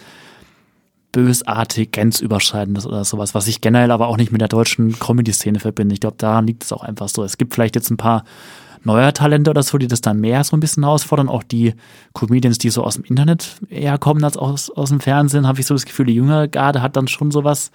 bösartig, 1.12 1.92
grenzüberschreitendes 1.92 2.86
oder 2.86 3.04
sowas, 3.04 3.34
was 3.34 3.48
ich 3.48 3.60
generell 3.60 3.90
aber 3.90 4.08
auch 4.08 4.16
nicht 4.16 4.32
mit 4.32 4.40
der 4.40 4.48
deutschen 4.48 4.98
Comedy-Szene 4.98 5.60
verbinde. 5.60 5.94
Ich 5.94 6.00
glaube, 6.00 6.16
daran 6.18 6.46
liegt 6.46 6.64
es 6.64 6.72
auch 6.72 6.82
einfach 6.82 7.08
so. 7.08 7.24
Es 7.24 7.36
gibt 7.36 7.54
vielleicht 7.54 7.74
jetzt 7.74 7.90
ein 7.90 7.96
paar 7.96 8.24
neue 8.84 9.12
Talente 9.12 9.50
oder 9.50 9.62
so, 9.62 9.78
die 9.78 9.88
das 9.88 10.00
dann 10.00 10.20
mehr 10.20 10.42
so 10.44 10.56
ein 10.56 10.60
bisschen 10.60 10.84
herausfordern. 10.84 11.28
Auch 11.28 11.42
die 11.42 11.74
Comedians, 12.14 12.58
die 12.58 12.70
so 12.70 12.84
aus 12.84 12.94
dem 12.94 13.04
Internet 13.04 13.56
eher 13.68 13.98
kommen 13.98 14.24
als 14.24 14.36
aus, 14.36 14.70
aus 14.70 14.90
dem 14.90 15.00
Fernsehen, 15.00 15.46
habe 15.46 15.60
ich 15.60 15.66
so 15.66 15.74
das 15.74 15.84
Gefühl, 15.84 16.06
die 16.06 16.14
jüngere 16.14 16.48
Garde 16.48 16.82
hat 16.82 16.96
dann 16.96 17.08
schon 17.08 17.30
sowas 17.30 17.70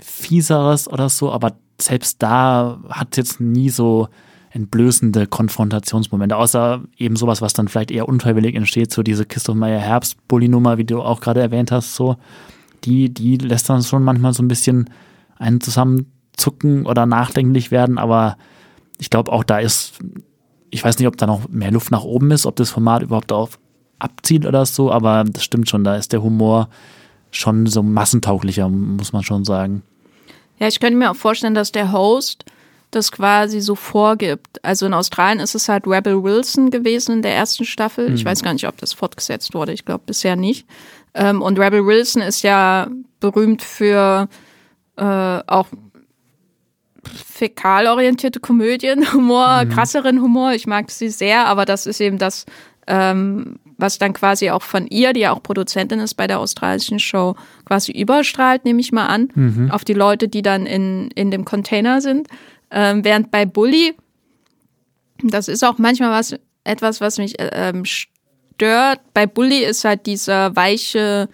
Fieseres 0.00 0.88
oder 0.88 1.08
so, 1.08 1.30
aber 1.32 1.52
selbst 1.80 2.22
da 2.22 2.78
hat 2.88 3.16
jetzt 3.16 3.40
nie 3.40 3.70
so 3.70 4.08
entblößende 4.54 5.26
Konfrontationsmomente, 5.26 6.36
außer 6.36 6.82
eben 6.96 7.16
sowas, 7.16 7.42
was 7.42 7.54
dann 7.54 7.66
vielleicht 7.66 7.90
eher 7.90 8.08
unfreiwillig 8.08 8.54
entsteht, 8.54 8.92
so 8.92 9.02
diese 9.02 9.26
Christoph 9.26 9.56
Meyer 9.56 9.80
Herbst-Bully-Nummer, 9.80 10.78
wie 10.78 10.84
du 10.84 11.02
auch 11.02 11.20
gerade 11.20 11.40
erwähnt 11.40 11.72
hast, 11.72 11.96
so, 11.96 12.16
die, 12.84 13.12
die 13.12 13.36
lässt 13.36 13.68
dann 13.68 13.82
schon 13.82 14.04
manchmal 14.04 14.32
so 14.32 14.44
ein 14.44 14.48
bisschen 14.48 14.88
einen 15.38 15.60
zusammenzucken 15.60 16.86
oder 16.86 17.04
nachdenklich 17.04 17.72
werden, 17.72 17.98
aber 17.98 18.36
ich 18.98 19.10
glaube 19.10 19.32
auch 19.32 19.42
da 19.42 19.58
ist, 19.58 19.98
ich 20.70 20.84
weiß 20.84 21.00
nicht, 21.00 21.08
ob 21.08 21.16
da 21.16 21.26
noch 21.26 21.48
mehr 21.48 21.72
Luft 21.72 21.90
nach 21.90 22.04
oben 22.04 22.30
ist, 22.30 22.46
ob 22.46 22.54
das 22.54 22.70
Format 22.70 23.02
überhaupt 23.02 23.32
darauf 23.32 23.58
abzieht 23.98 24.46
oder 24.46 24.64
so, 24.66 24.92
aber 24.92 25.24
das 25.24 25.42
stimmt 25.42 25.68
schon, 25.68 25.82
da 25.82 25.96
ist 25.96 26.12
der 26.12 26.22
Humor 26.22 26.68
schon 27.32 27.66
so 27.66 27.82
massentauglicher, 27.82 28.68
muss 28.68 29.12
man 29.12 29.24
schon 29.24 29.44
sagen. 29.44 29.82
Ja, 30.60 30.68
ich 30.68 30.78
könnte 30.78 30.96
mir 30.96 31.10
auch 31.10 31.16
vorstellen, 31.16 31.54
dass 31.54 31.72
der 31.72 31.90
Host 31.90 32.44
das 32.94 33.12
quasi 33.12 33.60
so 33.60 33.74
vorgibt. 33.74 34.64
Also 34.64 34.86
in 34.86 34.94
Australien 34.94 35.40
ist 35.40 35.54
es 35.54 35.68
halt 35.68 35.86
Rebel 35.86 36.22
Wilson 36.22 36.70
gewesen 36.70 37.16
in 37.16 37.22
der 37.22 37.34
ersten 37.34 37.64
Staffel. 37.64 38.08
Mhm. 38.08 38.14
Ich 38.14 38.24
weiß 38.24 38.42
gar 38.42 38.52
nicht, 38.52 38.66
ob 38.66 38.76
das 38.78 38.92
fortgesetzt 38.92 39.54
wurde. 39.54 39.72
Ich 39.72 39.84
glaube 39.84 40.04
bisher 40.06 40.36
nicht. 40.36 40.66
Ähm, 41.14 41.42
und 41.42 41.58
Rebel 41.58 41.86
Wilson 41.86 42.22
ist 42.22 42.42
ja 42.42 42.88
berühmt 43.20 43.62
für 43.62 44.28
äh, 44.96 45.02
auch 45.46 45.66
fäkalorientierte 47.04 48.40
Komödien, 48.40 49.12
Humor, 49.12 49.64
mhm. 49.64 49.68
krasseren 49.70 50.20
Humor. 50.20 50.52
Ich 50.52 50.66
mag 50.66 50.90
sie 50.90 51.08
sehr, 51.08 51.46
aber 51.46 51.64
das 51.64 51.86
ist 51.86 52.00
eben 52.00 52.18
das, 52.18 52.46
ähm, 52.86 53.56
was 53.76 53.98
dann 53.98 54.12
quasi 54.12 54.50
auch 54.50 54.62
von 54.62 54.86
ihr, 54.86 55.12
die 55.12 55.20
ja 55.20 55.32
auch 55.32 55.42
Produzentin 55.42 56.00
ist 56.00 56.14
bei 56.14 56.26
der 56.26 56.38
australischen 56.38 56.98
Show, 56.98 57.34
quasi 57.64 57.92
überstrahlt, 57.92 58.64
nehme 58.64 58.80
ich 58.80 58.92
mal 58.92 59.06
an, 59.06 59.28
mhm. 59.34 59.70
auf 59.70 59.84
die 59.84 59.94
Leute, 59.94 60.28
die 60.28 60.42
dann 60.42 60.66
in, 60.66 61.10
in 61.14 61.30
dem 61.30 61.44
Container 61.44 62.00
sind. 62.00 62.28
Ähm, 62.74 63.04
während 63.04 63.30
bei 63.30 63.46
Bully, 63.46 63.94
das 65.22 65.46
ist 65.46 65.64
auch 65.64 65.78
manchmal 65.78 66.10
was, 66.10 66.34
etwas, 66.64 67.00
was 67.00 67.18
mich 67.18 67.34
ähm, 67.38 67.84
stört. 67.84 69.00
Bei 69.14 69.26
Bully 69.26 69.64
ist 69.64 69.84
halt 69.84 70.06
dieser 70.06 70.54
weiche 70.56 71.28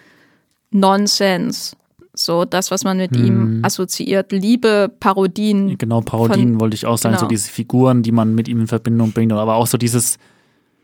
Nonsens. 0.70 1.76
So, 2.12 2.45
das, 2.45 2.70
was 2.70 2.84
man 2.84 2.99
mit 2.99 3.16
hm. 3.16 3.24
ihm 3.24 3.64
assoziiert. 3.64 4.32
Liebe, 4.32 4.93
Parodien. 5.01 5.78
Genau, 5.78 6.03
Parodien 6.03 6.53
von, 6.53 6.61
wollte 6.61 6.74
ich 6.74 6.84
auch 6.84 6.99
sagen. 6.99 7.14
Genau. 7.14 7.24
So 7.24 7.28
diese 7.28 7.51
Figuren, 7.51 8.03
die 8.03 8.12
man 8.12 8.34
mit 8.34 8.47
ihm 8.47 8.61
in 8.61 8.66
Verbindung 8.66 9.12
bringt. 9.12 9.32
Aber 9.32 9.55
auch 9.55 9.66
so 9.66 9.78
dieses, 9.78 10.18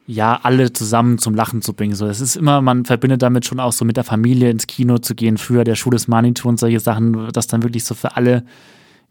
ja, 0.07 0.41
alle 0.43 0.73
zusammen 0.73 1.19
zum 1.19 1.35
Lachen 1.35 1.61
zu 1.61 1.75
bringen. 1.75 1.95
So, 1.95 2.07
es 2.07 2.23
ist 2.23 2.37
immer, 2.37 2.63
man 2.63 2.87
verbindet 2.87 3.21
damit 3.21 3.45
schon 3.45 3.61
auch 3.61 3.73
so 3.73 3.85
mit 3.85 3.99
der 3.99 4.05
Familie 4.05 4.49
ins 4.49 4.67
Kino 4.67 4.97
zu 4.97 5.15
gehen, 5.15 5.37
früher 5.37 5.65
der 5.65 5.75
Schuh 5.75 5.91
des 5.91 6.09
Manitou 6.09 6.49
und 6.49 6.59
solche 6.59 6.81
Sachen, 6.81 7.29
das 7.33 7.47
dann 7.47 7.63
wirklich 7.63 7.85
so 7.85 7.95
für 7.95 8.17
alle 8.17 8.43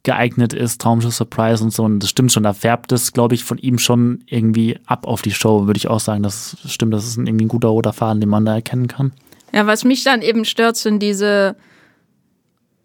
geeignet 0.06 0.54
ist, 0.54 0.80
Traumschiff 0.80 1.14
Surprise 1.14 1.64
und 1.64 1.72
so. 1.72 1.84
Und 1.84 2.00
das 2.00 2.10
stimmt 2.10 2.32
schon, 2.32 2.44
da 2.44 2.54
färbt 2.54 2.92
es, 2.94 3.12
glaube 3.12 3.36
ich, 3.36 3.44
von 3.44 3.58
ihm 3.58 3.78
schon 3.78 4.24
irgendwie 4.28 4.80
ab 4.86 5.06
auf 5.06 5.22
die 5.22 5.32
Show, 5.32 5.68
würde 5.68 5.78
ich 5.78 5.90
auch 5.90 6.00
sagen. 6.00 6.24
Das 6.24 6.56
stimmt, 6.66 6.94
das 6.94 7.06
ist 7.06 7.18
irgendwie 7.18 7.46
ein 7.46 7.50
guter 7.50 7.68
roter 7.68 7.92
Faden, 7.92 8.22
den 8.22 8.30
man 8.30 8.46
da 8.46 8.56
erkennen 8.56 8.88
kann. 8.88 9.12
Ja, 9.52 9.68
was 9.68 9.84
mich 9.84 10.04
dann 10.04 10.22
eben 10.22 10.46
stört, 10.46 10.78
sind 10.78 11.02
diese, 11.02 11.58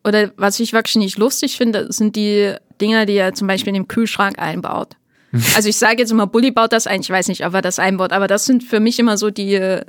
oder 0.04 0.32
was 0.36 0.58
ich 0.58 0.72
wirklich 0.72 0.96
nicht 0.96 1.18
lustig 1.18 1.56
finde, 1.56 1.92
sind 1.92 2.16
die 2.16 2.54
Dinger, 2.80 3.06
die 3.06 3.14
er 3.14 3.34
zum 3.34 3.46
Beispiel 3.46 3.68
in 3.68 3.82
den 3.82 3.88
Kühlschrank 3.88 4.38
einbaut. 4.38 4.96
Also 5.54 5.68
ich 5.68 5.76
sage 5.76 5.98
jetzt 5.98 6.10
immer, 6.10 6.26
Bully 6.26 6.50
baut 6.50 6.72
das 6.72 6.88
ein, 6.88 7.02
ich 7.02 7.10
weiß 7.10 7.28
nicht, 7.28 7.46
ob 7.46 7.54
er 7.54 7.62
das 7.62 7.78
einbaut, 7.78 8.12
aber 8.12 8.26
das 8.26 8.46
sind 8.46 8.64
für 8.64 8.80
mich 8.80 8.98
immer 8.98 9.16
so 9.16 9.30
die 9.30 9.80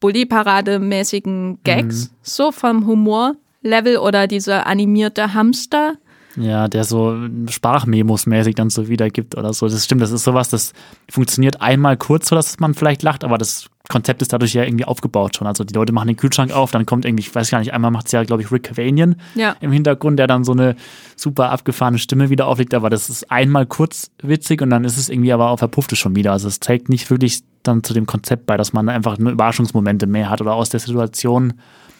Bully-Parade-mäßigen 0.00 1.58
Gags, 1.64 2.08
mhm. 2.08 2.14
so 2.22 2.52
vom 2.52 2.86
Humor-Level 2.86 3.98
oder 3.98 4.26
dieser 4.26 4.66
animierte 4.66 5.34
Hamster. 5.34 5.96
Ja, 6.36 6.68
der 6.68 6.84
so 6.84 7.16
Sprachmemos 7.48 8.26
mäßig 8.26 8.54
dann 8.54 8.68
so 8.68 8.88
wiedergibt 8.88 9.36
oder 9.36 9.52
so. 9.54 9.68
Das 9.68 9.84
stimmt, 9.84 10.02
das 10.02 10.10
ist 10.10 10.24
sowas, 10.24 10.50
das 10.50 10.72
funktioniert 11.10 11.60
einmal 11.60 11.96
kurz, 11.96 12.28
so 12.28 12.36
dass 12.36 12.58
man 12.60 12.74
vielleicht 12.74 13.02
lacht, 13.02 13.24
aber 13.24 13.38
das 13.38 13.70
Konzept 13.88 14.20
ist 14.20 14.32
dadurch 14.32 14.52
ja 14.52 14.64
irgendwie 14.64 14.84
aufgebaut 14.84 15.36
schon. 15.36 15.46
Also 15.46 15.64
die 15.64 15.72
Leute 15.72 15.92
machen 15.92 16.08
den 16.08 16.16
Kühlschrank 16.16 16.52
auf, 16.52 16.72
dann 16.72 16.86
kommt 16.86 17.04
irgendwie, 17.04 17.22
ich 17.22 17.34
weiß 17.34 17.50
gar 17.50 17.60
nicht, 17.60 17.72
einmal 17.72 17.90
macht 17.90 18.06
es 18.06 18.12
ja, 18.12 18.22
glaube 18.24 18.42
ich, 18.42 18.52
Rick 18.52 18.64
Cavanian 18.64 19.16
ja. 19.34 19.56
im 19.60 19.72
Hintergrund, 19.72 20.18
der 20.18 20.26
dann 20.26 20.44
so 20.44 20.52
eine 20.52 20.76
super 21.14 21.50
abgefahrene 21.50 21.98
Stimme 21.98 22.28
wieder 22.28 22.46
auflegt, 22.46 22.74
aber 22.74 22.90
das 22.90 23.08
ist 23.08 23.30
einmal 23.30 23.64
kurz 23.64 24.10
witzig 24.22 24.60
und 24.60 24.70
dann 24.70 24.84
ist 24.84 24.98
es 24.98 25.08
irgendwie 25.08 25.32
aber 25.32 25.50
auch 25.50 25.58
verpufft 25.58 25.92
es 25.92 25.98
schon 25.98 26.16
wieder. 26.16 26.32
Also 26.32 26.48
es 26.48 26.60
trägt 26.60 26.88
nicht 26.88 27.10
wirklich 27.10 27.40
dann 27.62 27.82
zu 27.82 27.94
dem 27.94 28.06
Konzept 28.06 28.46
bei, 28.46 28.56
dass 28.56 28.72
man 28.72 28.88
einfach 28.88 29.18
nur 29.18 29.32
Überraschungsmomente 29.32 30.06
mehr 30.06 30.30
hat 30.30 30.40
oder 30.40 30.54
aus 30.54 30.68
der 30.68 30.80
Situation 30.80 31.54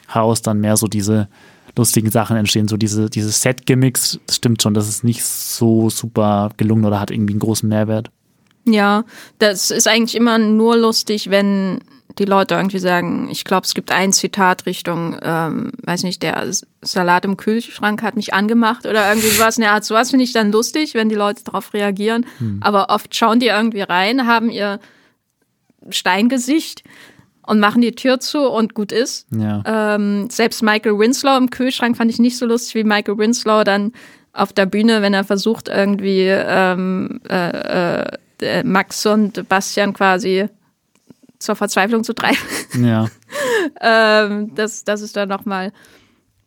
heraus 0.08 0.42
dann 0.42 0.60
mehr 0.60 0.76
so 0.76 0.86
diese 0.86 1.28
lustigen 1.76 2.10
Sachen 2.10 2.36
entstehen. 2.36 2.68
So 2.68 2.76
diese, 2.76 3.10
diese 3.10 3.30
Set-Gimmicks, 3.30 4.18
das 4.26 4.36
stimmt 4.36 4.62
schon, 4.62 4.74
das 4.74 4.88
ist 4.88 5.04
nicht 5.04 5.24
so 5.24 5.90
super 5.90 6.50
gelungen 6.56 6.84
oder 6.84 7.00
hat 7.00 7.10
irgendwie 7.10 7.34
einen 7.34 7.40
großen 7.40 7.68
Mehrwert. 7.68 8.10
Ja, 8.64 9.04
das 9.38 9.70
ist 9.70 9.86
eigentlich 9.86 10.16
immer 10.16 10.38
nur 10.38 10.76
lustig, 10.76 11.30
wenn 11.30 11.80
die 12.18 12.24
Leute 12.24 12.54
irgendwie 12.54 12.78
sagen, 12.78 13.28
ich 13.30 13.44
glaube, 13.44 13.66
es 13.66 13.74
gibt 13.74 13.92
ein 13.92 14.12
Zitat 14.12 14.64
Richtung, 14.66 15.18
ähm, 15.22 15.72
weiß 15.82 16.02
nicht, 16.02 16.22
der 16.22 16.50
Salat 16.80 17.24
im 17.26 17.36
Kühlschrank 17.36 18.02
hat 18.02 18.16
mich 18.16 18.32
angemacht 18.32 18.86
oder 18.86 19.08
irgendwie 19.08 19.28
sowas 19.28 19.58
in 19.58 19.62
der 19.62 19.72
Art. 19.72 19.84
Sowas 19.84 20.10
finde 20.10 20.24
ich 20.24 20.32
dann 20.32 20.50
lustig, 20.50 20.94
wenn 20.94 21.08
die 21.08 21.14
Leute 21.14 21.44
darauf 21.44 21.74
reagieren. 21.74 22.24
Hm. 22.38 22.60
Aber 22.62 22.88
oft 22.88 23.14
schauen 23.14 23.38
die 23.38 23.48
irgendwie 23.48 23.82
rein, 23.82 24.26
haben 24.26 24.50
ihr 24.50 24.80
Steingesicht 25.90 26.82
und 27.46 27.60
machen 27.60 27.80
die 27.80 27.92
Tür 27.92 28.20
zu 28.20 28.48
und 28.50 28.74
gut 28.74 28.92
ist. 28.92 29.26
Ja. 29.30 29.62
Ähm, 29.64 30.28
selbst 30.30 30.62
Michael 30.62 30.98
Winslow 30.98 31.36
im 31.36 31.50
Kühlschrank 31.50 31.96
fand 31.96 32.10
ich 32.10 32.18
nicht 32.18 32.36
so 32.36 32.46
lustig 32.46 32.74
wie 32.74 32.84
Michael 32.84 33.18
Winslow 33.18 33.64
dann 33.64 33.92
auf 34.32 34.52
der 34.52 34.66
Bühne, 34.66 35.00
wenn 35.00 35.14
er 35.14 35.24
versucht 35.24 35.68
irgendwie 35.68 36.26
ähm, 36.28 37.20
äh, 37.28 38.04
äh, 38.42 38.62
Max 38.64 39.06
und 39.06 39.48
Bastian 39.48 39.94
quasi 39.94 40.48
zur 41.38 41.56
Verzweiflung 41.56 42.04
zu 42.04 42.12
treiben. 42.12 42.38
Ja. 42.82 43.06
ähm, 43.80 44.54
das, 44.54 44.84
das 44.84 45.00
ist 45.00 45.16
dann 45.16 45.28
nochmal 45.28 45.72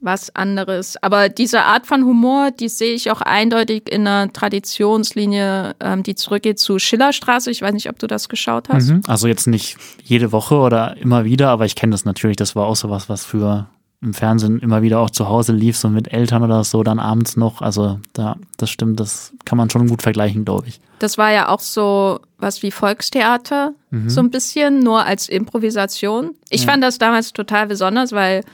was 0.02 0.34
anderes. 0.36 0.96
Aber 1.02 1.30
diese 1.30 1.64
Art 1.64 1.86
von 1.86 2.06
Humor, 2.06 2.52
die 2.52 2.70
sehe 2.70 2.94
ich 2.94 3.12
auch 3.12 3.22
eindeutig 3.22 3.92
in 3.92 4.08
einer 4.08 4.32
Traditionslinie, 4.32 5.76
ähm, 5.80 6.04
die 6.04 6.16
zurückgeht 6.16 6.60
zu 6.60 6.80
Schillerstraße. 6.80 7.52
Ich 7.52 7.62
weiß 7.62 7.74
nicht, 7.74 7.90
ob 7.90 8.00
du 8.00 8.08
das 8.08 8.30
geschaut 8.30 8.70
hast. 8.70 8.90
Mhm. 8.90 9.02
Also 9.08 9.28
jetzt 9.28 9.48
nicht 9.48 9.78
jede 10.04 10.32
Woche 10.32 10.56
oder 10.56 10.96
immer 10.98 11.26
wieder, 11.26 11.50
aber 11.50 11.66
ich 11.66 11.76
kenne 11.76 11.92
das 11.92 12.06
natürlich. 12.06 12.38
Das 12.38 12.56
war 12.56 12.66
auch 12.66 12.76
so 12.76 12.90
was, 12.90 13.10
was 13.10 13.26
für 13.26 13.68
im 14.02 14.14
Fernsehen 14.14 14.60
immer 14.60 14.82
wieder 14.82 15.00
auch 15.00 15.10
zu 15.10 15.28
Hause 15.28 15.52
lief, 15.52 15.76
so 15.78 15.90
mit 15.90 16.14
Eltern 16.14 16.44
oder 16.44 16.64
so, 16.64 16.84
dann 16.84 17.00
abends 17.00 17.36
noch. 17.36 17.62
Also 17.62 18.00
da, 18.14 18.38
das 18.56 18.70
stimmt, 18.70 19.00
das 19.00 19.34
kann 19.44 19.58
man 19.58 19.70
schon 19.70 19.88
gut 19.88 20.02
vergleichen, 20.02 20.46
glaube 20.46 20.68
ich. 20.68 20.80
Das 21.00 21.18
war 21.18 21.32
ja 21.32 21.50
auch 21.50 21.60
so 21.60 22.22
was 22.38 22.64
wie 22.64 22.72
Volkstheater, 22.72 23.74
mhm. 23.92 24.10
so 24.10 24.22
ein 24.22 24.32
bisschen, 24.32 24.80
nur 24.80 25.06
als 25.06 25.28
Improvisation. 25.28 26.32
Ich 26.50 26.64
ja. 26.64 26.72
fand 26.72 26.84
das 26.84 26.98
damals 26.98 27.34
total 27.34 27.68
besonders, 27.68 28.14
weil 28.14 28.46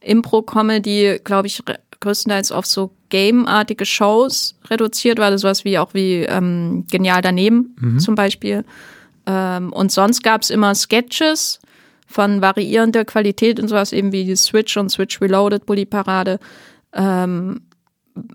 Impro-Comedy, 0.00 1.20
glaube 1.22 1.46
ich, 1.46 1.62
größtenteils 2.00 2.52
auf 2.52 2.66
so 2.66 2.92
Game-artige 3.10 3.84
Shows 3.84 4.56
reduziert 4.70 5.18
war, 5.18 5.26
also 5.26 5.42
sowas 5.42 5.64
wie 5.64 5.78
auch 5.78 5.94
wie 5.94 6.22
ähm, 6.22 6.86
Genial 6.90 7.22
daneben 7.22 7.76
mhm. 7.78 7.98
zum 7.98 8.14
Beispiel. 8.14 8.64
Ähm, 9.26 9.72
und 9.72 9.92
sonst 9.92 10.22
gab 10.22 10.42
es 10.42 10.50
immer 10.50 10.74
Sketches 10.74 11.60
von 12.06 12.40
variierender 12.40 13.04
Qualität 13.04 13.60
und 13.60 13.68
sowas, 13.68 13.92
eben 13.92 14.12
wie 14.12 14.24
die 14.24 14.36
Switch 14.36 14.76
und 14.76 14.90
Switch 14.90 15.20
Reloaded, 15.20 15.66
Bully 15.66 15.86
Parade, 15.86 16.38
ähm, 16.92 17.62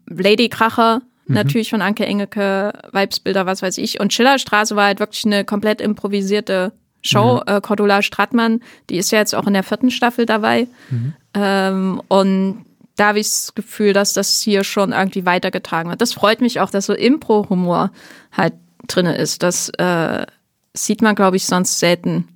Lady 0.08 0.50
Kracher, 0.50 1.02
mhm. 1.26 1.36
natürlich 1.36 1.70
von 1.70 1.82
Anke 1.82 2.06
Engelke, 2.06 2.74
Weibsbilder, 2.92 3.46
was 3.46 3.62
weiß 3.62 3.78
ich. 3.80 4.00
Und 4.00 4.14
Schillerstraße 4.14 4.76
war 4.76 4.86
halt 4.86 5.00
wirklich 5.00 5.26
eine 5.26 5.44
komplett 5.44 5.82
improvisierte 5.82 6.74
Show. 7.02 7.42
Mhm. 7.46 7.54
Äh, 7.54 7.62
Cordula 7.62 8.02
Strattmann, 8.02 8.62
die 8.90 8.98
ist 8.98 9.12
ja 9.12 9.20
jetzt 9.20 9.36
auch 9.36 9.48
in 9.48 9.54
der 9.54 9.64
vierten 9.64 9.92
Staffel 9.92 10.26
dabei. 10.26 10.68
Mhm. 10.90 11.14
Ähm, 11.36 12.02
und 12.08 12.66
da 12.96 13.10
habe 13.10 13.20
ich 13.20 13.28
das 13.28 13.54
Gefühl, 13.56 13.94
dass 13.94 14.14
das 14.14 14.42
hier 14.42 14.64
schon 14.64 14.94
irgendwie 14.94 15.26
weitergetragen 15.26 15.90
wird. 15.90 16.02
Das 16.02 16.14
freut 16.14 16.42
mich 16.42 16.60
auch, 16.60 16.70
dass 16.70 16.86
so 16.86 16.94
Impro-Humor 16.94 17.92
halt 18.32 18.54
drin 18.88 19.06
ist. 19.06 19.44
Das 19.44 19.70
äh, 19.70 20.26
sieht 20.74 21.02
man, 21.02 21.16
glaube 21.16 21.38
ich, 21.38 21.46
sonst 21.46 21.80
selten 21.80 22.28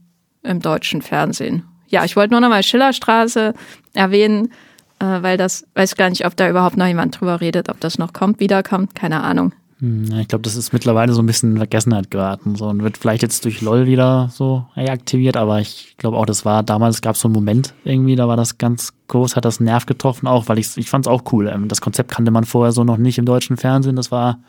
im 0.43 0.59
deutschen 0.59 1.01
Fernsehen. 1.01 1.63
Ja, 1.87 2.03
ich 2.05 2.15
wollte 2.15 2.33
nur 2.33 2.41
noch 2.41 2.49
mal 2.49 2.63
Schillerstraße 2.63 3.53
erwähnen, 3.93 4.51
äh, 4.99 5.21
weil 5.21 5.37
das 5.37 5.65
weiß 5.75 5.95
gar 5.95 6.09
nicht, 6.09 6.25
ob 6.25 6.35
da 6.35 6.49
überhaupt 6.49 6.77
noch 6.77 6.87
jemand 6.87 7.19
drüber 7.19 7.41
redet, 7.41 7.69
ob 7.69 7.79
das 7.79 7.97
noch 7.97 8.13
kommt, 8.13 8.39
wiederkommt, 8.39 8.95
keine 8.95 9.21
Ahnung. 9.21 9.53
Hm, 9.79 10.19
ich 10.19 10.27
glaube, 10.27 10.41
das 10.41 10.55
ist 10.55 10.73
mittlerweile 10.73 11.13
so 11.13 11.21
ein 11.21 11.25
bisschen 11.25 11.51
in 11.51 11.57
Vergessenheit 11.57 12.11
geraten 12.11 12.55
so, 12.55 12.67
und 12.67 12.83
wird 12.83 12.97
vielleicht 12.97 13.21
jetzt 13.21 13.45
durch 13.45 13.61
LOL 13.61 13.85
wieder 13.85 14.29
so 14.31 14.65
reaktiviert, 14.75 15.37
aber 15.37 15.59
ich 15.59 15.95
glaube 15.97 16.17
auch, 16.17 16.25
das 16.25 16.43
war 16.45 16.63
damals, 16.63 17.01
gab 17.01 17.15
es 17.15 17.21
so 17.21 17.27
einen 17.27 17.35
Moment 17.35 17.73
irgendwie, 17.85 18.15
da 18.15 18.27
war 18.27 18.37
das 18.37 18.57
ganz 18.57 18.93
groß, 19.07 19.35
hat 19.35 19.45
das 19.45 19.59
Nerv 19.59 19.85
getroffen 19.85 20.27
auch, 20.27 20.49
weil 20.49 20.59
ich, 20.59 20.77
ich 20.77 20.89
fand 20.89 21.05
es 21.05 21.11
auch 21.11 21.23
cool. 21.31 21.47
Ähm, 21.47 21.67
das 21.67 21.81
Konzept 21.81 22.11
kannte 22.11 22.31
man 22.31 22.43
vorher 22.43 22.71
so 22.71 22.83
noch 22.83 22.97
nicht 22.97 23.17
im 23.17 23.25
deutschen 23.25 23.57
Fernsehen, 23.57 23.95
das 23.95 24.11
war 24.11 24.39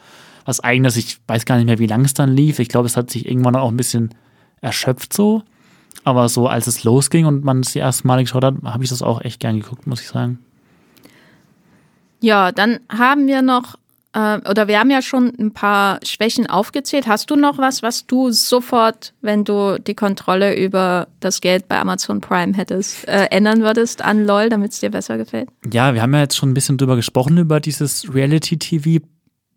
was 0.44 0.60
eigenes. 0.60 0.96
Ich 0.96 1.18
weiß 1.26 1.44
gar 1.44 1.56
nicht 1.56 1.66
mehr, 1.66 1.78
wie 1.78 1.86
lang 1.86 2.04
es 2.04 2.14
dann 2.14 2.34
lief. 2.34 2.58
Ich 2.58 2.68
glaube, 2.68 2.86
es 2.86 2.96
hat 2.96 3.10
sich 3.10 3.26
irgendwann 3.28 3.56
auch 3.56 3.70
ein 3.70 3.76
bisschen 3.76 4.14
erschöpft 4.60 5.12
so. 5.12 5.42
Aber 6.02 6.28
so 6.28 6.48
als 6.48 6.66
es 6.66 6.82
losging 6.82 7.26
und 7.26 7.44
man 7.44 7.60
es 7.60 7.72
die 7.72 7.78
erste 7.78 8.06
Mal 8.06 8.22
geschaut 8.22 8.44
hat, 8.44 8.54
habe 8.64 8.82
ich 8.82 8.90
das 8.90 9.02
auch 9.02 9.20
echt 9.20 9.40
gern 9.40 9.60
geguckt, 9.60 9.86
muss 9.86 10.00
ich 10.00 10.08
sagen. 10.08 10.38
Ja, 12.20 12.52
dann 12.52 12.80
haben 12.88 13.26
wir 13.26 13.42
noch 13.42 13.76
äh, 14.12 14.38
oder 14.48 14.68
wir 14.68 14.78
haben 14.78 14.90
ja 14.90 15.02
schon 15.02 15.32
ein 15.38 15.52
paar 15.52 16.00
Schwächen 16.04 16.48
aufgezählt. 16.48 17.06
Hast 17.06 17.30
du 17.30 17.36
noch 17.36 17.58
was, 17.58 17.82
was 17.82 18.06
du 18.06 18.30
sofort, 18.30 19.14
wenn 19.20 19.44
du 19.44 19.78
die 19.78 19.94
Kontrolle 19.94 20.56
über 20.56 21.08
das 21.20 21.40
Geld 21.40 21.68
bei 21.68 21.78
Amazon 21.78 22.20
Prime 22.20 22.56
hättest, 22.56 23.06
äh, 23.06 23.26
ändern 23.30 23.62
würdest 23.62 24.02
an 24.02 24.24
LOL, 24.24 24.48
damit 24.48 24.72
es 24.72 24.80
dir 24.80 24.90
besser 24.90 25.16
gefällt? 25.16 25.48
Ja, 25.70 25.94
wir 25.94 26.02
haben 26.02 26.14
ja 26.14 26.20
jetzt 26.20 26.36
schon 26.36 26.50
ein 26.50 26.54
bisschen 26.54 26.78
drüber 26.78 26.96
gesprochen, 26.96 27.38
über 27.38 27.60
dieses 27.60 28.12
Reality-TV. 28.12 29.00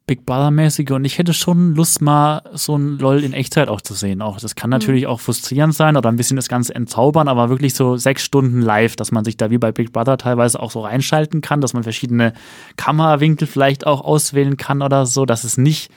Big 0.05 0.25
Brother-mäßige 0.25 0.91
und 0.91 1.05
ich 1.05 1.17
hätte 1.17 1.33
schon 1.33 1.75
Lust, 1.75 2.01
mal 2.01 2.41
so 2.53 2.75
ein 2.75 2.97
LOL 2.99 3.23
in 3.23 3.31
Echtzeit 3.31 3.69
auch 3.69 3.79
zu 3.79 3.93
sehen. 3.93 4.21
Auch 4.21 4.37
das 4.37 4.55
kann 4.55 4.69
mhm. 4.69 4.73
natürlich 4.73 5.03
mhm. 5.03 5.09
auch 5.09 5.21
frustrierend 5.21 5.73
sein 5.73 5.95
oder 5.95 6.09
ein 6.09 6.17
bisschen 6.17 6.35
das 6.35 6.49
Ganze 6.49 6.75
entzaubern, 6.75 7.29
aber 7.29 7.49
wirklich 7.49 7.73
so 7.73 7.95
sechs 7.95 8.23
Stunden 8.23 8.61
live, 8.61 8.97
dass 8.97 9.11
man 9.11 9.23
sich 9.23 9.37
da 9.37 9.49
wie 9.49 9.57
bei 9.57 9.71
Big 9.71 9.93
Brother 9.93 10.17
teilweise 10.17 10.59
auch 10.59 10.71
so 10.71 10.81
reinschalten 10.81 11.39
kann, 11.39 11.61
dass 11.61 11.73
man 11.73 11.83
verschiedene 11.83 12.33
Kamerawinkel 12.75 13.47
vielleicht 13.47 13.87
auch 13.87 14.01
auswählen 14.01 14.57
kann 14.57 14.81
oder 14.81 15.05
so, 15.05 15.25
dass 15.25 15.45
es 15.45 15.57
nicht 15.57 15.89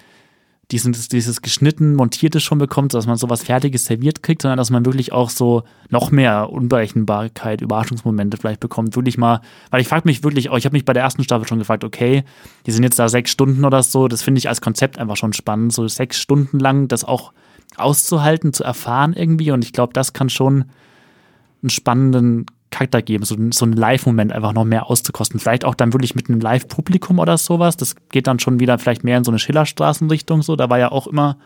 dieses, 0.73 1.09
dieses 1.09 1.43
geschnitten, 1.43 1.95
montierte 1.95 2.41
schon 2.41 2.59
bekommt, 2.59 2.93
dass 2.93 3.07
man 3.07 3.17
sowas 3.17 3.45
Fertiges 3.45 3.85
serviert 3.85 4.23
kriegt, 4.25 4.43
sondern 4.43 4.59
dass 4.59 4.71
man 4.71 4.85
wirklich 4.85 5.13
auch 5.13 5.31
so 5.31 5.63
noch 5.91 6.11
mehr 6.11 6.51
Unberechenbarkeit, 6.51 7.61
Überraschungsmomente 7.61 8.37
vielleicht 8.37 8.59
bekommt. 8.59 8.97
Wirklich 8.97 9.17
mal, 9.17 9.43
weil 9.71 9.81
ich 9.81 9.87
frage 9.87 10.09
mich 10.09 10.25
wirklich 10.25 10.51
auch, 10.51 10.59
ich 10.59 10.65
habe 10.65 10.75
mich 10.75 10.85
bei 10.85 10.93
der 10.93 11.05
ersten 11.05 11.23
Staffel 11.23 11.47
schon 11.47 11.61
gefragt, 11.61 11.85
okay, 11.85 12.25
die 12.67 12.73
sind 12.73 12.83
jetzt 12.83 12.99
da 12.99 13.09
sechs 13.09 13.31
Stunden 13.31 13.65
oder 13.65 13.83
so, 13.85 14.09
das 14.09 14.23
finde 14.23 14.41
ich 14.41 14.49
als 14.49 14.61
Konzept 14.61 14.99
einfach 14.99 15.17
schon 15.17 15.33
spannend, 15.33 15.73
so 15.73 15.87
sechs 15.87 16.19
Stunden 16.21 16.59
lang 16.59 16.89
das 16.89 17.05
auch 17.05 17.33
auszuhalten, 17.77 18.53
zu 18.53 18.65
erfahren 18.65 19.13
irgendwie 19.13 19.53
und 19.53 19.65
ich 19.65 19.73
glaube, 19.73 19.93
das 19.93 20.13
kann 20.13 20.29
schon 20.29 20.65
einen 21.63 21.71
spannenden 21.71 22.47
Charakter 22.77 23.01
geben, 23.01 23.25
so, 23.25 23.37
so 23.53 23.65
einen 23.65 23.73
Live-Moment 23.73 24.33
einfach 24.33 24.53
noch 24.53 24.65
mehr 24.65 24.91
auszukosten. 24.91 25.41
Vielleicht 25.41 25.65
auch 25.65 25.75
dann 25.75 25.95
wirklich 25.95 26.15
mit 26.15 26.29
einem 26.29 26.41
Live-Publikum 26.41 27.19
oder 27.19 27.39
sowas. 27.39 27.79
Das 27.79 27.97
geht 28.11 28.27
dann 28.27 28.39
schon 28.39 28.61
wieder 28.61 28.79
vielleicht 28.79 29.03
mehr 29.03 29.17
in 29.17 29.25
so 29.25 29.31
eine 29.31 29.39
Schillerstraßenrichtung 29.39 30.43
so. 30.43 30.57
Da 30.57 30.69
war 30.69 30.79
ja 30.79 30.93
auch 30.93 31.07
immer 31.07 31.39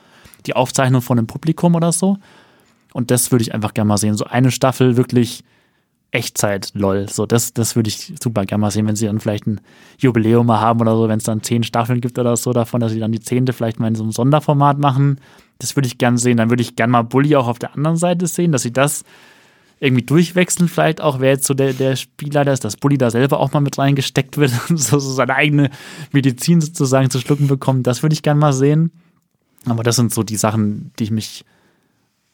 die 0.46 0.56
Aufzeichnung 0.56 1.02
von 1.02 1.18
einem 1.18 1.28
Publikum 1.28 1.76
oder 1.76 1.92
so. 1.92 2.16
Und 2.92 3.12
das 3.12 3.30
würde 3.30 3.42
ich 3.42 3.54
einfach 3.54 3.74
gerne 3.74 3.86
mal 3.86 3.96
sehen. 3.96 4.16
So 4.16 4.24
eine 4.24 4.50
Staffel 4.50 4.96
wirklich 4.96 5.44
Echtzeit-LOL. 6.10 7.08
So, 7.08 7.26
das, 7.26 7.52
das 7.52 7.76
würde 7.76 7.88
ich 7.88 8.12
super 8.20 8.44
gerne 8.44 8.62
mal 8.62 8.72
sehen, 8.72 8.88
wenn 8.88 8.96
sie 8.96 9.06
dann 9.06 9.20
vielleicht 9.20 9.46
ein 9.46 9.60
Jubiläum 9.98 10.46
mal 10.46 10.60
haben 10.60 10.80
oder 10.80 10.96
so, 10.96 11.08
wenn 11.08 11.18
es 11.18 11.24
dann 11.24 11.44
zehn 11.44 11.62
Staffeln 11.62 12.00
gibt 12.00 12.18
oder 12.18 12.36
so 12.36 12.52
davon, 12.52 12.80
dass 12.80 12.90
sie 12.90 12.98
dann 12.98 13.12
die 13.12 13.20
zehnte 13.20 13.52
vielleicht 13.52 13.78
mal 13.78 13.86
in 13.86 13.94
so 13.94 14.02
einem 14.02 14.10
Sonderformat 14.10 14.78
machen. 14.78 15.20
Das 15.60 15.76
würde 15.76 15.86
ich 15.86 15.98
gerne 15.98 16.18
sehen. 16.18 16.38
Dann 16.38 16.50
würde 16.50 16.62
ich 16.62 16.74
gerne 16.74 16.90
mal 16.90 17.02
Bully 17.02 17.36
auch 17.36 17.46
auf 17.46 17.60
der 17.60 17.76
anderen 17.76 17.96
Seite 17.96 18.26
sehen, 18.26 18.50
dass 18.50 18.62
sie 18.62 18.72
das 18.72 19.04
irgendwie 19.80 20.04
durchwechseln, 20.04 20.68
vielleicht 20.68 21.00
auch, 21.00 21.20
wer 21.20 21.30
jetzt 21.30 21.46
so 21.46 21.54
der, 21.54 21.72
der 21.72 21.96
Spielleiter 21.96 22.52
ist, 22.52 22.64
dass 22.64 22.76
Bully 22.76 22.98
da 22.98 23.10
selber 23.10 23.40
auch 23.40 23.52
mal 23.52 23.60
mit 23.60 23.78
reingesteckt 23.78 24.36
wird 24.36 24.52
und 24.68 24.76
so, 24.78 24.98
so 24.98 25.12
seine 25.12 25.34
eigene 25.34 25.70
Medizin 26.12 26.60
sozusagen 26.60 27.10
zu 27.10 27.18
schlucken 27.18 27.48
bekommt. 27.48 27.86
Das 27.86 28.02
würde 28.02 28.12
ich 28.12 28.22
gerne 28.22 28.38
mal 28.38 28.52
sehen. 28.52 28.92
Aber 29.64 29.82
das 29.82 29.96
sind 29.96 30.12
so 30.12 30.22
die 30.22 30.36
Sachen, 30.36 30.92
die 30.98 31.04
ich 31.04 31.10
mich 31.10 31.44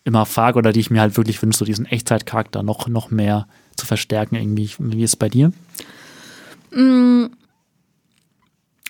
immer 0.04 0.26
frage 0.26 0.58
oder 0.58 0.72
die 0.72 0.80
ich 0.80 0.90
mir 0.90 1.00
halt 1.00 1.16
wirklich 1.16 1.40
wünsche, 1.40 1.58
so 1.58 1.64
diesen 1.64 1.86
Echtzeitcharakter 1.86 2.62
noch, 2.62 2.88
noch 2.88 3.10
mehr 3.10 3.46
zu 3.76 3.86
verstärken 3.86 4.36
irgendwie. 4.36 4.70
Wie 4.78 5.02
ist 5.02 5.10
es 5.10 5.16
bei 5.16 5.28
dir? 5.28 5.52
Mm, 6.72 7.26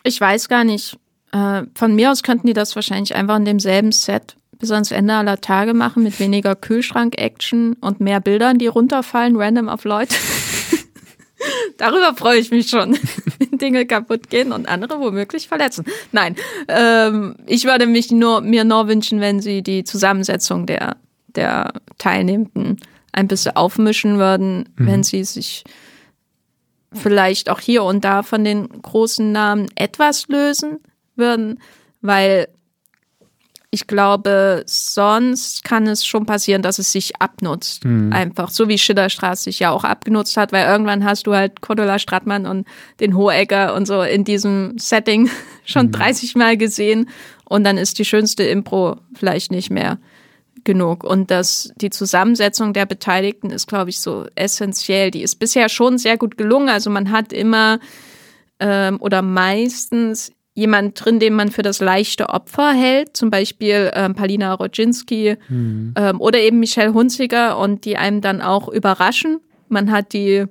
ich 0.03 0.21
weiß 0.21 0.49
gar 0.49 0.65
nicht. 0.65 0.99
Äh, 1.33 1.65
von 1.75 1.95
mir 1.95 2.11
aus 2.11 2.23
könnten 2.23 2.47
die 2.47 2.53
das 2.53 2.75
wahrscheinlich 2.75 3.15
einfach 3.15 3.37
in 3.37 3.45
demselben 3.45 3.93
Set 3.93 4.37
bis 4.59 4.71
ans 4.71 4.91
Ende 4.91 5.15
aller 5.15 5.41
Tage 5.41 5.75
machen 5.75 6.03
mit 6.03 6.19
weniger 6.19 6.55
Kühlschrank-Action 6.55 7.75
und 7.81 8.01
mehr 8.01 8.21
Bildern, 8.21 8.59
die 8.59 8.67
runterfallen, 8.67 9.37
random 9.37 9.69
auf 9.69 9.85
Leute. 9.85 10.15
Darüber 11.77 12.15
freue 12.17 12.39
ich 12.39 12.51
mich 12.51 12.69
schon, 12.69 12.99
wenn 13.39 13.59
Dinge 13.59 13.87
kaputt 13.87 14.31
gehen 14.31 14.53
und 14.53 14.69
andere 14.69 14.99
womöglich 15.01 15.49
verletzen. 15.49 15.85
Nein, 16.13 16.37
ähm, 16.69 17.37
ich 17.47 17.65
würde 17.65 17.87
mich 17.87 18.11
nur, 18.11 18.41
mir 18.41 18.65
nur 18.65 18.89
wünschen, 18.89 19.21
wenn 19.21 19.41
sie 19.41 19.63
die 19.63 19.85
Zusammensetzung 19.85 20.67
der, 20.67 20.97
der 21.29 21.73
Teilnehmenden 21.99 22.79
ein 23.13 23.29
bisschen 23.29 23.57
aufmischen 23.57 24.19
würden, 24.19 24.69
mhm. 24.77 24.87
wenn 24.87 25.03
sie 25.03 25.25
sich 25.25 25.65
vielleicht 26.93 27.51
auch 27.51 27.61
hier 27.61 27.83
und 27.85 28.05
da 28.05 28.23
von 28.23 28.45
den 28.45 28.69
großen 28.83 29.33
Namen 29.33 29.69
etwas 29.75 30.29
lösen 30.29 30.79
würden, 31.15 31.61
weil 32.01 32.49
ich 33.77 33.87
glaube, 33.87 34.63
sonst 34.65 35.63
kann 35.63 35.87
es 35.87 36.07
schon 36.07 36.25
passieren, 36.25 36.63
dass 36.63 36.79
es 36.79 36.93
sich 36.93 37.21
abnutzt. 37.21 37.85
Mhm. 37.85 38.11
Einfach. 38.11 38.49
So 38.49 38.69
wie 38.69 38.79
Schillerstraße 38.79 39.45
sich 39.45 39.59
ja 39.59 39.71
auch 39.71 39.85
abgenutzt 39.85 40.39
hat, 40.39 40.51
weil 40.51 40.67
irgendwann 40.67 41.05
hast 41.05 41.27
du 41.27 41.35
halt 41.35 41.61
Cordula 41.61 41.99
Stratmann 41.99 42.47
und 42.47 42.67
den 43.01 43.15
Hohecker 43.15 43.75
und 43.75 43.85
so 43.85 44.01
in 44.01 44.25
diesem 44.25 44.79
Setting 44.79 45.29
schon 45.67 45.89
mhm. 45.89 45.93
30 45.93 46.37
Mal 46.37 46.57
gesehen 46.57 47.11
und 47.45 47.65
dann 47.65 47.77
ist 47.77 47.99
die 47.99 48.07
schönste 48.07 48.45
Impro 48.45 48.97
vielleicht 49.13 49.53
nicht 49.53 49.69
mehr 49.69 49.99
genug. 50.65 51.05
Und 51.05 51.31
das, 51.31 51.71
die 51.77 51.91
Zusammensetzung 51.91 52.73
der 52.73 52.87
Beteiligten 52.87 53.51
ist, 53.51 53.67
glaube 53.67 53.91
ich, 53.91 54.01
so 54.01 54.27
essentiell. 54.37 55.11
Die 55.11 55.21
ist 55.21 55.37
bisher 55.37 55.69
schon 55.69 55.99
sehr 55.99 56.17
gut 56.17 56.39
gelungen. 56.39 56.71
Also 56.71 56.89
man 56.89 57.11
hat 57.11 57.35
immer 57.35 57.79
ähm, 58.59 58.97
oder 59.03 59.21
meistens 59.21 60.33
jemand 60.57 61.05
drin, 61.05 61.21
den 61.21 61.35
man 61.35 61.51
für 61.51 61.63
das 61.63 61.81
leichte 61.81 62.31
Opfer 62.31 62.73
hält, 62.73 63.17
zum 63.17 63.31
Beispiel 63.31 63.91
ähm, 63.95 64.15
Palina 64.15 64.55
Rodzinski 64.55 65.37
mhm. 65.49 65.95
ähm, 65.97 66.21
oder 66.21 66.41
eben 66.41 66.59
Michelle 66.59 66.95
Hunziger 66.95 67.59
und 67.59 67.85
die 67.85 67.99
einem 67.99 68.23
dann 68.23 68.41
auch 68.41 68.69
überraschen. 68.69 69.41
Man 69.69 69.93
hat 69.93 70.15
die 70.15 70.47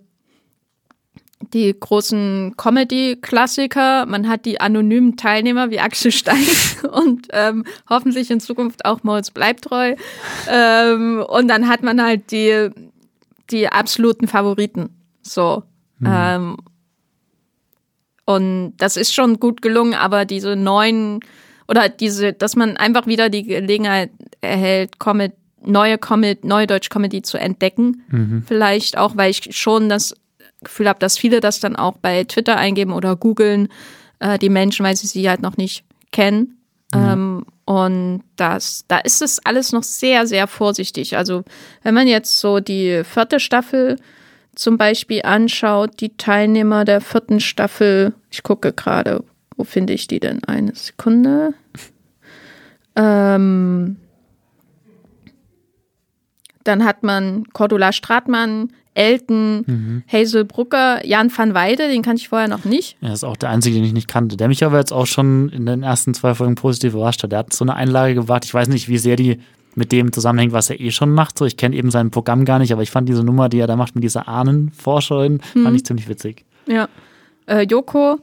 die 1.53 1.75
großen 1.77 2.55
Comedy-Klassiker, 2.57 4.05
man 4.05 4.27
hat 4.27 4.45
die 4.45 4.61
anonymen 4.61 5.17
Teilnehmer 5.17 5.69
wie 5.69 5.79
Axel 5.79 6.11
Stein 6.11 6.45
und 6.91 7.27
ähm, 7.31 7.65
hoffentlich 7.89 8.31
in 8.31 8.39
Zukunft 8.39 8.85
auch 8.85 9.03
Moritz 9.03 9.31
Bleibtreu. 9.31 9.95
Ähm, 10.49 11.23
und 11.27 11.47
dann 11.47 11.67
hat 11.67 11.83
man 11.83 12.01
halt 12.01 12.31
die, 12.31 12.69
die 13.51 13.67
absoluten 13.67 14.27
Favoriten. 14.27 14.89
So. 15.21 15.63
Mhm. 15.99 16.57
Und 18.25 18.73
das 18.77 18.97
ist 18.97 19.13
schon 19.13 19.39
gut 19.39 19.61
gelungen, 19.61 19.93
aber 19.93 20.25
diese 20.25 20.55
neuen 20.55 21.19
oder 21.67 21.89
diese, 21.89 22.33
dass 22.33 22.55
man 22.55 22.77
einfach 22.77 23.07
wieder 23.07 23.29
die 23.29 23.43
Gelegenheit 23.43 24.11
erhält, 24.41 24.99
Comet, 24.99 25.33
neue 25.63 25.97
Comet, 25.97 26.43
neue 26.43 26.67
Deutsch-Comedy 26.67 27.21
zu 27.21 27.37
entdecken. 27.37 28.03
Mhm. 28.09 28.43
Vielleicht 28.45 28.97
auch, 28.97 29.17
weil 29.17 29.31
ich 29.31 29.55
schon 29.55 29.89
das 29.89 30.15
Gefühl 30.63 30.89
habe, 30.89 30.99
dass 30.99 31.17
viele 31.17 31.39
das 31.39 31.59
dann 31.59 31.75
auch 31.75 31.97
bei 31.97 32.23
Twitter 32.23 32.57
eingeben 32.57 32.93
oder 32.93 33.15
googeln, 33.15 33.69
äh, 34.19 34.37
die 34.37 34.49
Menschen, 34.49 34.85
weil 34.85 34.95
sie 34.95 35.07
sie 35.07 35.29
halt 35.29 35.41
noch 35.41 35.57
nicht 35.57 35.83
kennen. 36.11 36.57
Mhm. 36.93 36.99
Ähm, 36.99 37.45
und 37.65 38.23
das, 38.35 38.85
da 38.87 38.99
ist 38.99 39.23
es 39.23 39.43
alles 39.43 39.71
noch 39.71 39.83
sehr, 39.83 40.27
sehr 40.27 40.47
vorsichtig. 40.47 41.17
Also 41.17 41.43
wenn 41.81 41.95
man 41.95 42.07
jetzt 42.07 42.39
so 42.39 42.59
die 42.59 43.03
vierte 43.03 43.39
Staffel 43.39 43.97
zum 44.55 44.77
Beispiel 44.77 45.21
anschaut, 45.23 45.99
die 45.99 46.17
Teilnehmer 46.17 46.85
der 46.85 47.01
vierten 47.01 47.39
Staffel, 47.39 48.13
ich 48.31 48.43
gucke 48.43 48.73
gerade, 48.73 49.23
wo 49.57 49.63
finde 49.63 49.93
ich 49.93 50.07
die 50.07 50.19
denn? 50.19 50.43
Eine 50.43 50.75
Sekunde. 50.75 51.53
Ähm, 52.95 53.97
dann 56.63 56.83
hat 56.83 57.03
man 57.03 57.45
Cordula 57.53 57.91
Stratmann, 57.91 58.69
Elton, 58.95 59.63
mhm. 59.67 60.03
Hazel 60.11 60.45
Brucker, 60.45 61.05
Jan 61.05 61.29
van 61.35 61.53
Weide, 61.53 61.89
den 61.89 62.01
kannte 62.01 62.21
ich 62.21 62.29
vorher 62.29 62.47
noch 62.47 62.63
nicht. 62.65 62.97
Er 63.01 63.13
ist 63.13 63.25
auch 63.25 63.37
der 63.37 63.49
einzige, 63.49 63.75
den 63.75 63.83
ich 63.83 63.93
nicht 63.93 64.07
kannte. 64.07 64.37
Der 64.37 64.47
mich 64.47 64.63
aber 64.63 64.79
jetzt 64.79 64.93
auch 64.93 65.05
schon 65.05 65.49
in 65.49 65.65
den 65.65 65.83
ersten 65.83 66.13
zwei 66.13 66.33
Folgen 66.33 66.55
positiv 66.55 66.93
überrascht 66.93 67.21
hat. 67.21 67.31
Der 67.31 67.39
hat 67.39 67.53
so 67.53 67.65
eine 67.65 67.75
Einlage 67.75 68.15
gewagt. 68.15 68.45
Ich 68.45 68.53
weiß 68.53 68.69
nicht, 68.69 68.87
wie 68.87 68.97
sehr 68.97 69.17
die 69.17 69.39
mit 69.75 69.91
dem 69.91 70.11
zusammenhängt, 70.11 70.53
was 70.53 70.69
er 70.69 70.79
eh 70.79 70.91
schon 70.91 71.11
macht. 71.11 71.37
So, 71.37 71.45
ich 71.45 71.57
kenne 71.57 71.75
eben 71.75 71.91
sein 71.91 72.11
Programm 72.11 72.45
gar 72.45 72.59
nicht, 72.59 72.71
aber 72.71 72.81
ich 72.81 72.91
fand 72.91 73.07
diese 73.07 73.23
Nummer, 73.23 73.49
die 73.49 73.59
er 73.59 73.67
da 73.67 73.75
macht 73.75 73.95
mit 73.95 74.03
dieser 74.03 74.27
Ahnenforscherin, 74.27 75.41
mhm. 75.53 75.63
fand 75.63 75.75
ich 75.75 75.85
ziemlich 75.85 76.07
witzig. 76.07 76.45
Ja. 76.67 76.87
Äh, 77.45 77.61
Joko, 77.63 78.19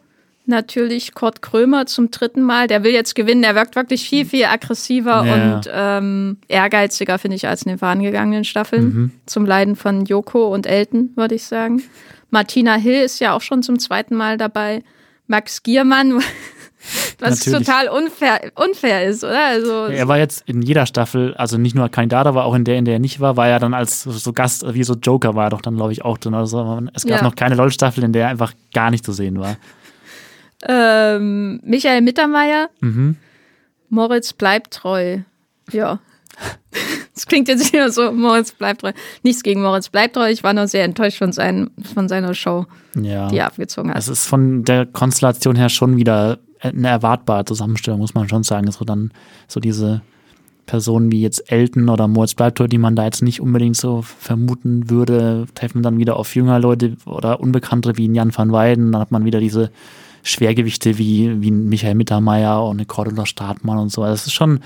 natürlich 0.46 1.14
Kurt 1.14 1.42
Krömer 1.42 1.86
zum 1.86 2.10
dritten 2.10 2.42
Mal. 2.42 2.66
Der 2.66 2.84
will 2.84 2.92
jetzt 2.92 3.14
gewinnen. 3.14 3.42
Der 3.42 3.54
wirkt 3.54 3.76
wirklich 3.76 4.08
viel, 4.08 4.24
viel 4.24 4.46
aggressiver 4.46 5.24
ja. 5.24 5.56
und 5.56 5.70
ähm, 5.72 6.36
ehrgeiziger, 6.48 7.18
finde 7.18 7.36
ich, 7.36 7.46
als 7.46 7.62
in 7.62 7.70
den 7.70 7.78
vorangegangenen 7.78 8.44
Staffeln. 8.44 8.84
Mhm. 8.84 9.10
Zum 9.26 9.46
Leiden 9.46 9.76
von 9.76 10.04
Joko 10.04 10.52
und 10.52 10.66
Elton, 10.66 11.10
würde 11.16 11.34
ich 11.34 11.44
sagen. 11.44 11.82
Martina 12.30 12.74
Hill 12.74 13.02
ist 13.02 13.20
ja 13.20 13.34
auch 13.34 13.42
schon 13.42 13.62
zum 13.62 13.78
zweiten 13.78 14.16
Mal 14.16 14.38
dabei. 14.38 14.82
Max 15.26 15.62
Giermann, 15.62 16.20
Was 17.18 17.38
Natürlich. 17.46 17.66
total 17.66 17.88
unfair, 17.88 18.52
unfair 18.56 19.04
ist, 19.04 19.22
oder? 19.22 19.44
Also 19.46 19.84
er 19.86 20.08
war 20.08 20.18
jetzt 20.18 20.42
in 20.46 20.62
jeder 20.62 20.86
Staffel, 20.86 21.34
also 21.34 21.56
nicht 21.56 21.74
nur 21.74 21.88
Kandidat, 21.88 22.26
aber 22.26 22.44
auch 22.44 22.54
in 22.54 22.64
der, 22.64 22.76
in 22.76 22.84
der 22.84 22.94
er 22.94 23.00
nicht 23.00 23.20
war, 23.20 23.36
war 23.36 23.48
er 23.48 23.60
dann 23.60 23.74
als 23.74 24.02
so 24.02 24.32
Gast, 24.32 24.64
wie 24.74 24.82
so 24.82 24.94
Joker 24.94 25.34
war 25.34 25.44
er 25.44 25.50
doch 25.50 25.62
dann, 25.62 25.76
glaube 25.76 25.92
ich, 25.92 26.04
auch 26.04 26.18
drin. 26.18 26.34
Also 26.34 26.82
es 26.92 27.04
gab 27.06 27.18
ja. 27.18 27.22
noch 27.22 27.36
keine 27.36 27.54
LOL-Staffel, 27.54 28.02
in 28.02 28.12
der 28.12 28.24
er 28.24 28.28
einfach 28.28 28.52
gar 28.74 28.90
nicht 28.90 29.04
zu 29.04 29.12
sehen 29.12 29.38
war. 29.38 29.56
Ähm, 30.68 31.60
Michael 31.64 32.00
Mittermeier, 32.02 32.68
mhm. 32.80 33.16
Moritz 33.88 34.32
bleibt 34.32 34.74
treu. 34.74 35.18
Ja. 35.70 36.00
Das 37.14 37.26
klingt 37.26 37.46
jetzt 37.48 37.74
wieder 37.74 37.90
so, 37.90 38.10
Moritz 38.10 38.52
bleibt 38.52 38.80
treu. 38.80 38.92
Nichts 39.22 39.42
gegen 39.42 39.60
Moritz 39.60 39.90
bleibt 39.90 40.16
treu. 40.16 40.30
Ich 40.30 40.42
war 40.42 40.54
nur 40.54 40.66
sehr 40.66 40.84
enttäuscht 40.84 41.18
von, 41.18 41.30
seinen, 41.30 41.70
von 41.94 42.08
seiner 42.08 42.32
Show, 42.32 42.64
ja. 42.94 43.28
die 43.28 43.36
er 43.36 43.48
abgezogen 43.48 43.90
hat. 43.90 43.98
Es 43.98 44.08
ist 44.08 44.26
von 44.26 44.64
der 44.64 44.86
Konstellation 44.86 45.54
her 45.54 45.68
schon 45.68 45.98
wieder 45.98 46.38
eine 46.62 46.88
erwartbare 46.88 47.44
Zusammenstellung, 47.44 48.00
muss 48.00 48.14
man 48.14 48.28
schon 48.28 48.42
sagen. 48.42 48.70
So 48.70 48.84
dann 48.84 49.10
so 49.48 49.60
diese 49.60 50.02
Personen 50.66 51.10
wie 51.10 51.20
jetzt 51.20 51.50
Elton 51.50 51.88
oder 51.88 52.08
Moritz 52.08 52.34
Bleibtreu, 52.34 52.68
die 52.68 52.78
man 52.78 52.96
da 52.96 53.04
jetzt 53.04 53.22
nicht 53.22 53.40
unbedingt 53.40 53.76
so 53.76 54.02
vermuten 54.02 54.88
würde, 54.88 55.46
treffen 55.54 55.82
dann 55.82 55.98
wieder 55.98 56.16
auf 56.16 56.34
jünger 56.34 56.58
Leute 56.58 56.96
oder 57.04 57.40
Unbekannte 57.40 57.96
wie 57.96 58.12
Jan 58.12 58.36
van 58.36 58.52
Weiden. 58.52 58.92
Dann 58.92 59.00
hat 59.00 59.10
man 59.10 59.24
wieder 59.24 59.40
diese 59.40 59.70
Schwergewichte 60.22 60.98
wie, 60.98 61.42
wie 61.42 61.50
Michael 61.50 61.96
Mittermeier 61.96 62.64
und 62.64 62.86
Cordula 62.86 63.26
Startmann 63.26 63.78
und 63.78 63.90
so. 63.90 64.02
Also 64.02 64.14
es 64.14 64.26
ist 64.28 64.34
schon, 64.34 64.60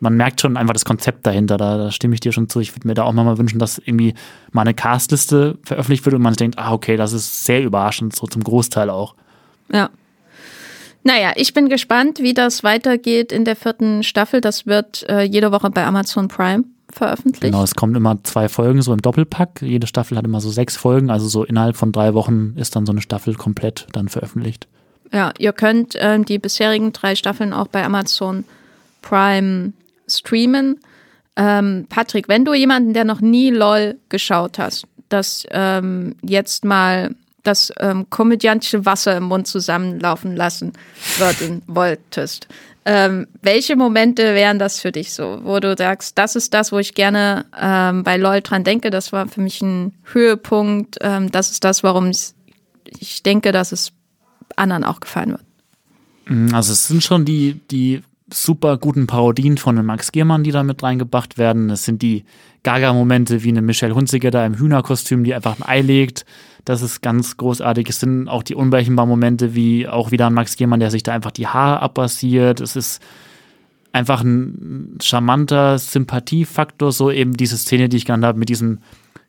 man 0.00 0.16
merkt 0.16 0.40
schon 0.40 0.56
einfach 0.56 0.74
das 0.74 0.84
Konzept 0.84 1.26
dahinter. 1.26 1.56
Da, 1.56 1.78
da 1.78 1.90
stimme 1.92 2.14
ich 2.14 2.20
dir 2.20 2.32
schon 2.32 2.48
zu. 2.48 2.58
Ich 2.60 2.74
würde 2.74 2.88
mir 2.88 2.94
da 2.94 3.04
auch 3.04 3.12
mal 3.12 3.38
wünschen, 3.38 3.60
dass 3.60 3.78
irgendwie 3.78 4.14
mal 4.50 4.62
eine 4.62 4.74
Castliste 4.74 5.58
veröffentlicht 5.62 6.04
wird 6.04 6.14
und 6.14 6.22
man 6.22 6.34
denkt, 6.34 6.58
ah, 6.58 6.72
okay, 6.72 6.96
das 6.96 7.12
ist 7.12 7.44
sehr 7.44 7.62
überraschend, 7.62 8.16
so 8.16 8.26
zum 8.26 8.42
Großteil 8.42 8.90
auch. 8.90 9.14
Ja. 9.72 9.90
Naja, 11.06 11.34
ich 11.36 11.54
bin 11.54 11.68
gespannt, 11.68 12.18
wie 12.18 12.34
das 12.34 12.64
weitergeht 12.64 13.30
in 13.30 13.44
der 13.44 13.54
vierten 13.54 14.02
Staffel. 14.02 14.40
Das 14.40 14.66
wird 14.66 15.08
äh, 15.08 15.22
jede 15.22 15.52
Woche 15.52 15.70
bei 15.70 15.84
Amazon 15.84 16.26
Prime 16.26 16.64
veröffentlicht. 16.90 17.52
Genau, 17.52 17.62
es 17.62 17.76
kommen 17.76 17.94
immer 17.94 18.18
zwei 18.24 18.48
Folgen 18.48 18.82
so 18.82 18.92
im 18.92 19.00
Doppelpack. 19.00 19.62
Jede 19.62 19.86
Staffel 19.86 20.18
hat 20.18 20.24
immer 20.24 20.40
so 20.40 20.50
sechs 20.50 20.76
Folgen, 20.76 21.08
also 21.08 21.28
so 21.28 21.44
innerhalb 21.44 21.76
von 21.76 21.92
drei 21.92 22.12
Wochen 22.14 22.54
ist 22.56 22.74
dann 22.74 22.86
so 22.86 22.92
eine 22.92 23.02
Staffel 23.02 23.36
komplett 23.36 23.86
dann 23.92 24.08
veröffentlicht. 24.08 24.66
Ja, 25.12 25.32
ihr 25.38 25.52
könnt 25.52 25.94
äh, 25.94 26.18
die 26.18 26.40
bisherigen 26.40 26.92
drei 26.92 27.14
Staffeln 27.14 27.52
auch 27.52 27.68
bei 27.68 27.84
Amazon 27.84 28.42
Prime 29.00 29.74
streamen. 30.08 30.80
Ähm, 31.36 31.86
Patrick, 31.88 32.28
wenn 32.28 32.44
du 32.44 32.52
jemanden, 32.52 32.94
der 32.94 33.04
noch 33.04 33.20
nie 33.20 33.50
LOL 33.50 33.96
geschaut 34.08 34.58
hast, 34.58 34.88
das 35.08 35.46
ähm, 35.52 36.16
jetzt 36.22 36.64
mal 36.64 37.14
das 37.46 37.72
ähm, 37.78 38.08
komödiantische 38.10 38.84
Wasser 38.84 39.16
im 39.16 39.24
Mund 39.24 39.46
zusammenlaufen 39.46 40.36
lassen 40.36 40.72
würden, 41.18 41.62
wolltest. 41.66 42.48
Ähm, 42.88 43.26
welche 43.42 43.74
Momente 43.74 44.34
wären 44.34 44.60
das 44.60 44.80
für 44.80 44.92
dich 44.92 45.12
so, 45.12 45.40
wo 45.42 45.58
du 45.58 45.76
sagst, 45.76 46.16
das 46.18 46.36
ist 46.36 46.54
das, 46.54 46.70
wo 46.70 46.78
ich 46.78 46.94
gerne 46.94 47.44
ähm, 47.60 48.04
bei 48.04 48.16
LOL 48.16 48.42
dran 48.42 48.62
denke, 48.62 48.90
das 48.90 49.12
war 49.12 49.26
für 49.26 49.40
mich 49.40 49.60
ein 49.60 49.92
Höhepunkt, 50.04 50.96
ähm, 51.00 51.32
das 51.32 51.50
ist 51.50 51.64
das, 51.64 51.82
warum 51.82 52.10
ich, 52.10 52.28
ich 53.00 53.24
denke, 53.24 53.50
dass 53.50 53.72
es 53.72 53.92
anderen 54.54 54.84
auch 54.84 55.00
gefallen 55.00 55.30
wird. 55.30 55.44
Mm, 56.26 56.54
also 56.54 56.72
es 56.72 56.86
sind 56.86 57.02
schon 57.02 57.24
die, 57.24 57.60
die 57.72 58.02
super 58.32 58.78
guten 58.78 59.08
Parodien 59.08 59.58
von 59.58 59.84
Max 59.84 60.12
Giermann, 60.12 60.44
die 60.44 60.52
da 60.52 60.62
mit 60.62 60.82
reingebracht 60.82 61.38
werden. 61.38 61.70
Es 61.70 61.84
sind 61.84 62.02
die 62.02 62.24
Gaga-Momente 62.62 63.44
wie 63.44 63.48
eine 63.48 63.62
Michelle 63.62 63.94
Hunziker 63.94 64.30
da 64.30 64.44
im 64.44 64.58
Hühnerkostüm, 64.58 65.24
die 65.24 65.34
einfach 65.34 65.58
ein 65.58 65.66
Ei 65.66 65.80
legt. 65.80 66.24
Das 66.66 66.82
ist 66.82 67.00
ganz 67.00 67.36
großartig. 67.36 67.88
Es 67.88 68.00
sind 68.00 68.28
auch 68.28 68.42
die 68.42 68.56
unberechenbaren 68.56 69.08
Momente 69.08 69.54
wie 69.54 69.86
auch 69.86 70.10
wieder 70.10 70.26
ein 70.26 70.34
Max 70.34 70.56
Giermann, 70.56 70.80
der 70.80 70.90
sich 70.90 71.04
da 71.04 71.12
einfach 71.12 71.30
die 71.30 71.46
Haare 71.46 71.80
abrasiert. 71.80 72.60
Es 72.60 72.74
ist 72.74 73.00
einfach 73.92 74.22
ein 74.24 74.98
charmanter 75.00 75.78
Sympathiefaktor, 75.78 76.90
so 76.90 77.12
eben 77.12 77.34
diese 77.34 77.56
Szene, 77.56 77.88
die 77.88 77.98
ich 77.98 78.04
genannt 78.04 78.24
habe, 78.24 78.40
mit 78.40 78.48
diesem 78.48 78.80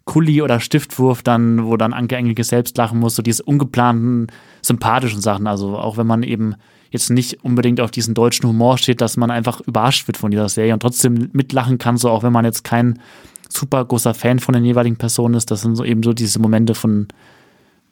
Kulli 0.05 0.41
oder 0.41 0.59
Stiftwurf 0.59 1.21
dann, 1.21 1.67
wo 1.67 1.77
dann 1.77 1.93
Anke 1.93 2.15
Engelke 2.15 2.43
selbst 2.43 2.75
lachen 2.75 2.99
muss, 2.99 3.15
so 3.15 3.21
diese 3.21 3.43
ungeplanten, 3.43 4.27
sympathischen 4.63 5.21
Sachen. 5.21 5.45
Also 5.45 5.77
auch 5.77 5.97
wenn 5.97 6.07
man 6.07 6.23
eben 6.23 6.55
jetzt 6.89 7.11
nicht 7.11 7.43
unbedingt 7.43 7.81
auf 7.81 7.91
diesen 7.91 8.15
deutschen 8.15 8.49
Humor 8.49 8.79
steht, 8.79 8.99
dass 8.99 9.15
man 9.15 9.29
einfach 9.29 9.61
überrascht 9.61 10.07
wird 10.07 10.17
von 10.17 10.31
dieser 10.31 10.49
Serie 10.49 10.73
und 10.73 10.79
trotzdem 10.79 11.29
mitlachen 11.33 11.77
kann, 11.77 11.97
so 11.97 12.09
auch 12.09 12.23
wenn 12.23 12.33
man 12.33 12.45
jetzt 12.45 12.63
kein 12.63 12.97
super 13.49 13.83
großer 13.85 14.13
Fan 14.13 14.39
von 14.39 14.53
den 14.53 14.65
jeweiligen 14.65 14.97
Personen 14.97 15.35
ist. 15.35 15.51
Das 15.51 15.61
sind 15.61 15.75
so 15.75 15.83
eben 15.83 16.03
so 16.03 16.13
diese 16.13 16.39
Momente 16.39 16.75
von, 16.75 17.07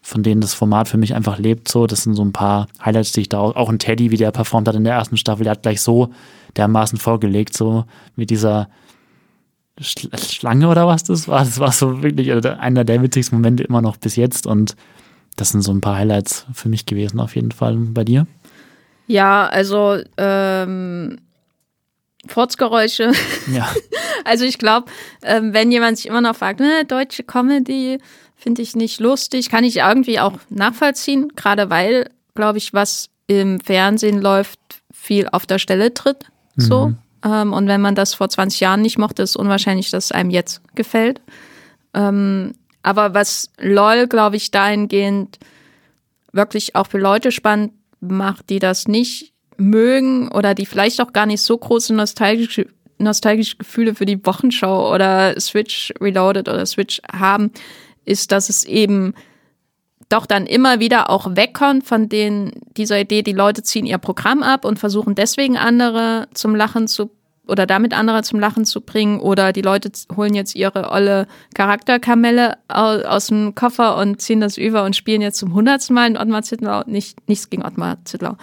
von 0.02 0.24
denen 0.24 0.42
das 0.42 0.54
Format 0.54 0.88
für 0.88 0.98
mich 0.98 1.16
einfach 1.16 1.40
lebt. 1.40 1.68
So, 1.68 1.88
das 1.88 2.04
sind 2.04 2.16
so 2.16 2.24
ein 2.24 2.34
paar 2.34 2.68
Highlights, 2.84 3.12
die 3.14 3.22
ich 3.22 3.30
da 3.30 3.40
auch, 3.40 3.56
auch 3.56 3.70
ein 3.70 3.80
Teddy, 3.80 4.12
wie 4.12 4.18
der 4.18 4.32
performt 4.32 4.68
hat 4.68 4.76
in 4.76 4.84
der 4.84 4.94
ersten 4.94 5.18
Staffel, 5.18 5.44
der 5.44 5.52
hat 5.52 5.64
gleich 5.64 5.82
so 5.82 6.10
dermaßen 6.56 6.98
vorgelegt, 6.98 7.56
so 7.56 7.86
mit 8.16 8.30
dieser 8.30 8.70
Schlange 9.80 10.70
oder 10.70 10.88
was 10.88 11.04
das 11.04 11.28
war. 11.28 11.44
Das 11.44 11.60
war 11.60 11.72
so 11.72 12.02
wirklich 12.02 12.32
einer 12.32 12.84
der 12.84 13.02
witzigsten 13.02 13.38
Momente 13.38 13.64
immer 13.64 13.82
noch 13.82 13.98
bis 13.98 14.16
jetzt 14.16 14.48
und 14.48 14.76
das 15.36 15.50
sind 15.50 15.62
so 15.62 15.72
ein 15.74 15.82
paar 15.82 15.98
Highlights 15.98 16.46
für 16.54 16.70
mich 16.70 16.86
gewesen, 16.86 17.20
auf 17.20 17.36
jeden 17.36 17.52
Fall. 17.52 17.76
Bei 17.76 18.06
dir? 18.06 18.26
Ja, 19.08 19.48
also 19.48 20.00
ähm, 20.18 21.18
Furzgeräusche. 22.28 23.12
Ja. 23.52 23.68
also 24.26 24.46
ich 24.46 24.58
glaube, 24.58 24.92
ähm, 25.24 25.54
wenn 25.54 25.72
jemand 25.72 25.98
sich 25.98 26.08
immer 26.08 26.22
noch 26.22 26.36
fragt, 26.36 26.60
ne, 26.60 26.86
deutsche 26.86 27.24
Comedy 27.24 28.00
finde 28.36 28.62
ich 28.62 28.76
nicht 28.76 29.00
lustig, 29.00 29.50
kann 29.50 29.64
ich 29.64 29.78
irgendwie 29.78 30.20
auch 30.20 30.34
nachvollziehen, 30.50 31.30
gerade 31.36 31.70
weil, 31.70 32.10
glaube 32.36 32.58
ich, 32.58 32.74
was 32.74 33.10
im 33.28 33.60
Fernsehen 33.60 34.22
läuft, 34.22 34.60
viel 34.94 35.28
auf 35.30 35.46
der 35.46 35.60
Stelle 35.60 35.94
tritt. 35.94 36.26
So. 36.56 36.88
Mhm. 36.88 36.98
Ähm, 37.24 37.54
und 37.54 37.68
wenn 37.68 37.82
man 37.82 37.96
das 37.96 38.14
vor 38.14 38.30
20 38.30 38.60
Jahren 38.60 38.82
nicht 38.82 38.98
mochte, 38.98 39.24
ist 39.24 39.36
unwahrscheinlich, 39.36 39.90
dass 39.90 40.06
es 40.06 40.12
einem 40.12 40.30
jetzt 40.30 40.62
gefällt. 40.76 41.22
Ähm, 41.94 42.54
aber 42.84 43.14
was 43.14 43.50
LOL, 43.58 44.08
glaube 44.08 44.36
ich, 44.36 44.52
dahingehend 44.52 45.40
wirklich 46.32 46.76
auch 46.76 46.88
für 46.88 47.00
Leute 47.00 47.32
spannend 47.32 47.74
macht, 48.00 48.50
die 48.50 48.60
das 48.60 48.88
nicht 48.88 49.34
mögen 49.58 50.30
oder 50.30 50.54
die 50.54 50.66
vielleicht 50.66 51.02
auch 51.02 51.14
gar 51.14 51.26
nicht 51.26 51.42
so 51.42 51.58
große 51.58 51.94
nostalgische, 51.94 52.68
nostalgische 52.98 53.58
Gefühle 53.58 53.96
für 53.96 54.06
die 54.06 54.26
Wochenschau 54.26 54.94
oder 54.94 55.40
Switch 55.40 55.94
Reloaded 56.00 56.48
oder 56.50 56.66
Switch 56.66 57.02
haben, 57.12 57.52
ist, 58.06 58.32
dass 58.32 58.50
es 58.50 58.64
eben 58.64 59.14
doch 60.10 60.26
dann 60.26 60.46
immer 60.46 60.80
wieder 60.80 61.10
auch 61.10 61.36
wegkommt 61.36 61.86
von 61.86 62.10
den, 62.10 62.52
dieser 62.78 63.00
Idee, 63.00 63.24
die 63.24 63.34
Leute 63.34 63.64
ziehen 63.64 63.86
ihr 63.86 63.98
Programm 63.98 64.44
ab 64.44 64.66
und 64.66 64.78
versuchen 64.80 65.16
deswegen 65.16 65.58
andere 65.58 66.28
zum 66.34 66.56
Lachen 66.56 66.88
zu 66.88 67.10
oder 67.48 67.66
damit 67.66 67.94
andere 67.94 68.24
zum 68.24 68.40
Lachen 68.40 68.66
zu 68.66 68.82
bringen 68.82 69.20
oder 69.20 69.54
die 69.54 69.62
Leute 69.62 69.92
holen 70.16 70.34
jetzt 70.34 70.56
ihre 70.56 70.90
olle 70.92 71.28
Charakterkamelle 71.54 72.58
aus, 72.68 73.28
dem 73.28 73.56
Koffer 73.56 73.98
und 73.98 74.22
ziehen 74.22 74.42
das 74.42 74.58
über 74.58 74.84
und 74.84 74.96
spielen 74.96 75.22
jetzt 75.22 75.40
zum 75.40 75.54
hundertsten 75.54 75.94
Mal 75.94 76.08
in 76.08 76.18
Ottmar 76.18 76.44
Zittlau, 76.44 76.84
nicht, 76.86 77.28
nichts 77.28 77.50
gegen 77.50 77.64
Ottmar 77.64 77.98
Zittlau, 78.06 78.38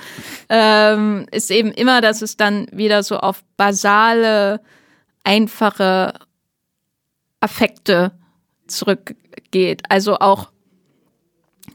ähm, 0.48 1.26
ist 1.30 1.50
eben 1.50 1.72
immer, 1.72 2.00
dass 2.00 2.22
es 2.22 2.36
dann 2.36 2.66
wieder 2.72 3.03
so 3.03 3.18
auf 3.18 3.42
basale, 3.57 4.61
einfache 5.24 6.14
Affekte 7.40 8.12
zurückgeht. 8.66 9.82
Also 9.88 10.18
auch 10.18 10.50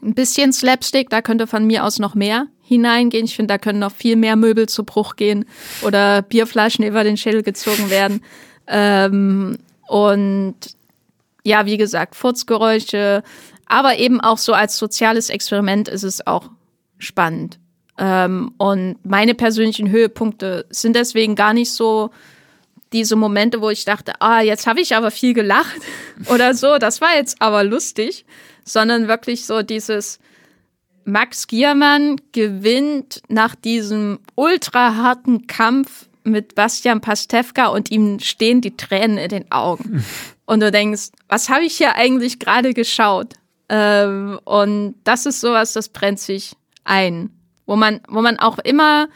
ein 0.02 0.14
bisschen 0.14 0.52
Slapstick, 0.52 1.10
da 1.10 1.22
könnte 1.22 1.46
von 1.46 1.66
mir 1.66 1.84
aus 1.84 1.98
noch 1.98 2.14
mehr 2.14 2.46
hineingehen. 2.62 3.24
Ich 3.24 3.36
finde, 3.36 3.54
da 3.54 3.58
können 3.58 3.78
noch 3.78 3.92
viel 3.92 4.16
mehr 4.16 4.36
Möbel 4.36 4.68
zu 4.68 4.84
Bruch 4.84 5.16
gehen 5.16 5.44
oder 5.82 6.22
Bierflaschen 6.22 6.84
über 6.84 7.04
den 7.04 7.16
Schädel 7.16 7.42
gezogen 7.42 7.90
werden. 7.90 8.22
Ähm, 8.70 9.56
und 9.86 10.56
ja, 11.42 11.64
wie 11.64 11.78
gesagt, 11.78 12.16
Furzgeräusche, 12.16 13.22
aber 13.64 13.96
eben 13.96 14.20
auch 14.20 14.36
so 14.36 14.52
als 14.52 14.76
soziales 14.76 15.30
Experiment 15.30 15.88
ist 15.88 16.02
es 16.02 16.26
auch 16.26 16.50
spannend. 16.98 17.58
Ähm, 17.96 18.52
und 18.58 18.96
meine 19.04 19.34
persönlichen 19.34 19.90
Höhepunkte 19.90 20.66
sind 20.68 20.94
deswegen 20.96 21.34
gar 21.34 21.54
nicht 21.54 21.72
so 21.72 22.10
diese 22.92 23.16
Momente, 23.16 23.60
wo 23.60 23.70
ich 23.70 23.84
dachte, 23.84 24.12
ah, 24.20 24.40
jetzt 24.40 24.66
habe 24.66 24.80
ich 24.80 24.94
aber 24.94 25.10
viel 25.10 25.34
gelacht 25.34 25.80
oder 26.28 26.54
so, 26.54 26.78
das 26.78 27.00
war 27.00 27.16
jetzt 27.16 27.40
aber 27.40 27.64
lustig, 27.64 28.24
sondern 28.68 29.08
wirklich 29.08 29.46
so 29.46 29.62
dieses, 29.62 30.18
Max 31.08 31.46
Giermann 31.46 32.20
gewinnt 32.32 33.22
nach 33.28 33.54
diesem 33.54 34.18
ultra 34.34 34.94
harten 34.96 35.46
Kampf 35.46 36.06
mit 36.22 36.54
Bastian 36.54 37.00
Pastewka 37.00 37.68
und 37.68 37.90
ihm 37.90 38.20
stehen 38.20 38.60
die 38.60 38.76
Tränen 38.76 39.16
in 39.16 39.28
den 39.30 39.50
Augen. 39.50 40.04
Und 40.44 40.60
du 40.60 40.70
denkst, 40.70 41.10
was 41.28 41.50
habe 41.50 41.64
ich 41.64 41.76
hier 41.76 41.94
eigentlich 41.94 42.38
gerade 42.38 42.72
geschaut? 42.72 43.34
Ähm, 43.68 44.40
und 44.44 44.94
das 45.04 45.26
ist 45.26 45.42
sowas, 45.42 45.74
das 45.74 45.90
brennt 45.90 46.18
sich 46.20 46.56
ein. 46.84 47.28
Wo 47.66 47.76
man, 47.76 48.00
wo 48.08 48.22
man 48.22 48.38
auch 48.38 48.58
immer 48.58 49.10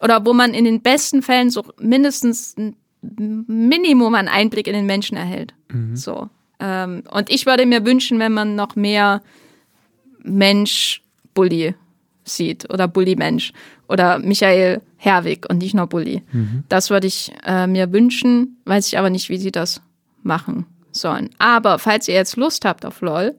oder 0.00 0.24
wo 0.24 0.32
man 0.32 0.54
in 0.54 0.64
den 0.64 0.80
besten 0.80 1.20
Fällen 1.20 1.50
so 1.50 1.64
mindestens 1.78 2.56
ein 2.56 2.76
Minimum 3.02 4.14
an 4.14 4.28
Einblick 4.28 4.66
in 4.66 4.72
den 4.72 4.86
Menschen 4.86 5.18
erhält. 5.18 5.52
Mhm. 5.68 5.96
So. 5.96 6.30
Ähm, 6.60 7.02
und 7.10 7.30
ich 7.30 7.46
würde 7.46 7.66
mir 7.66 7.84
wünschen, 7.84 8.18
wenn 8.18 8.32
man 8.32 8.54
noch 8.54 8.76
mehr 8.76 9.22
Mensch 10.22 11.02
Bully 11.34 11.74
sieht 12.24 12.70
oder 12.70 12.86
Bully-Mensch 12.86 13.52
oder 13.88 14.18
Michael 14.18 14.82
Herwig 14.96 15.48
und 15.48 15.58
nicht 15.58 15.74
nur 15.74 15.86
Bully. 15.86 16.22
Mhm. 16.30 16.64
Das 16.68 16.90
würde 16.90 17.06
ich 17.06 17.32
äh, 17.44 17.66
mir 17.66 17.92
wünschen, 17.92 18.58
weiß 18.66 18.86
ich 18.88 18.98
aber 18.98 19.10
nicht, 19.10 19.28
wie 19.30 19.38
sie 19.38 19.50
das 19.50 19.80
machen 20.22 20.66
sollen. 20.92 21.30
Aber 21.38 21.78
falls 21.78 22.08
ihr 22.08 22.14
jetzt 22.14 22.36
Lust 22.36 22.64
habt 22.64 22.84
auf 22.84 23.00
LOL, 23.00 23.34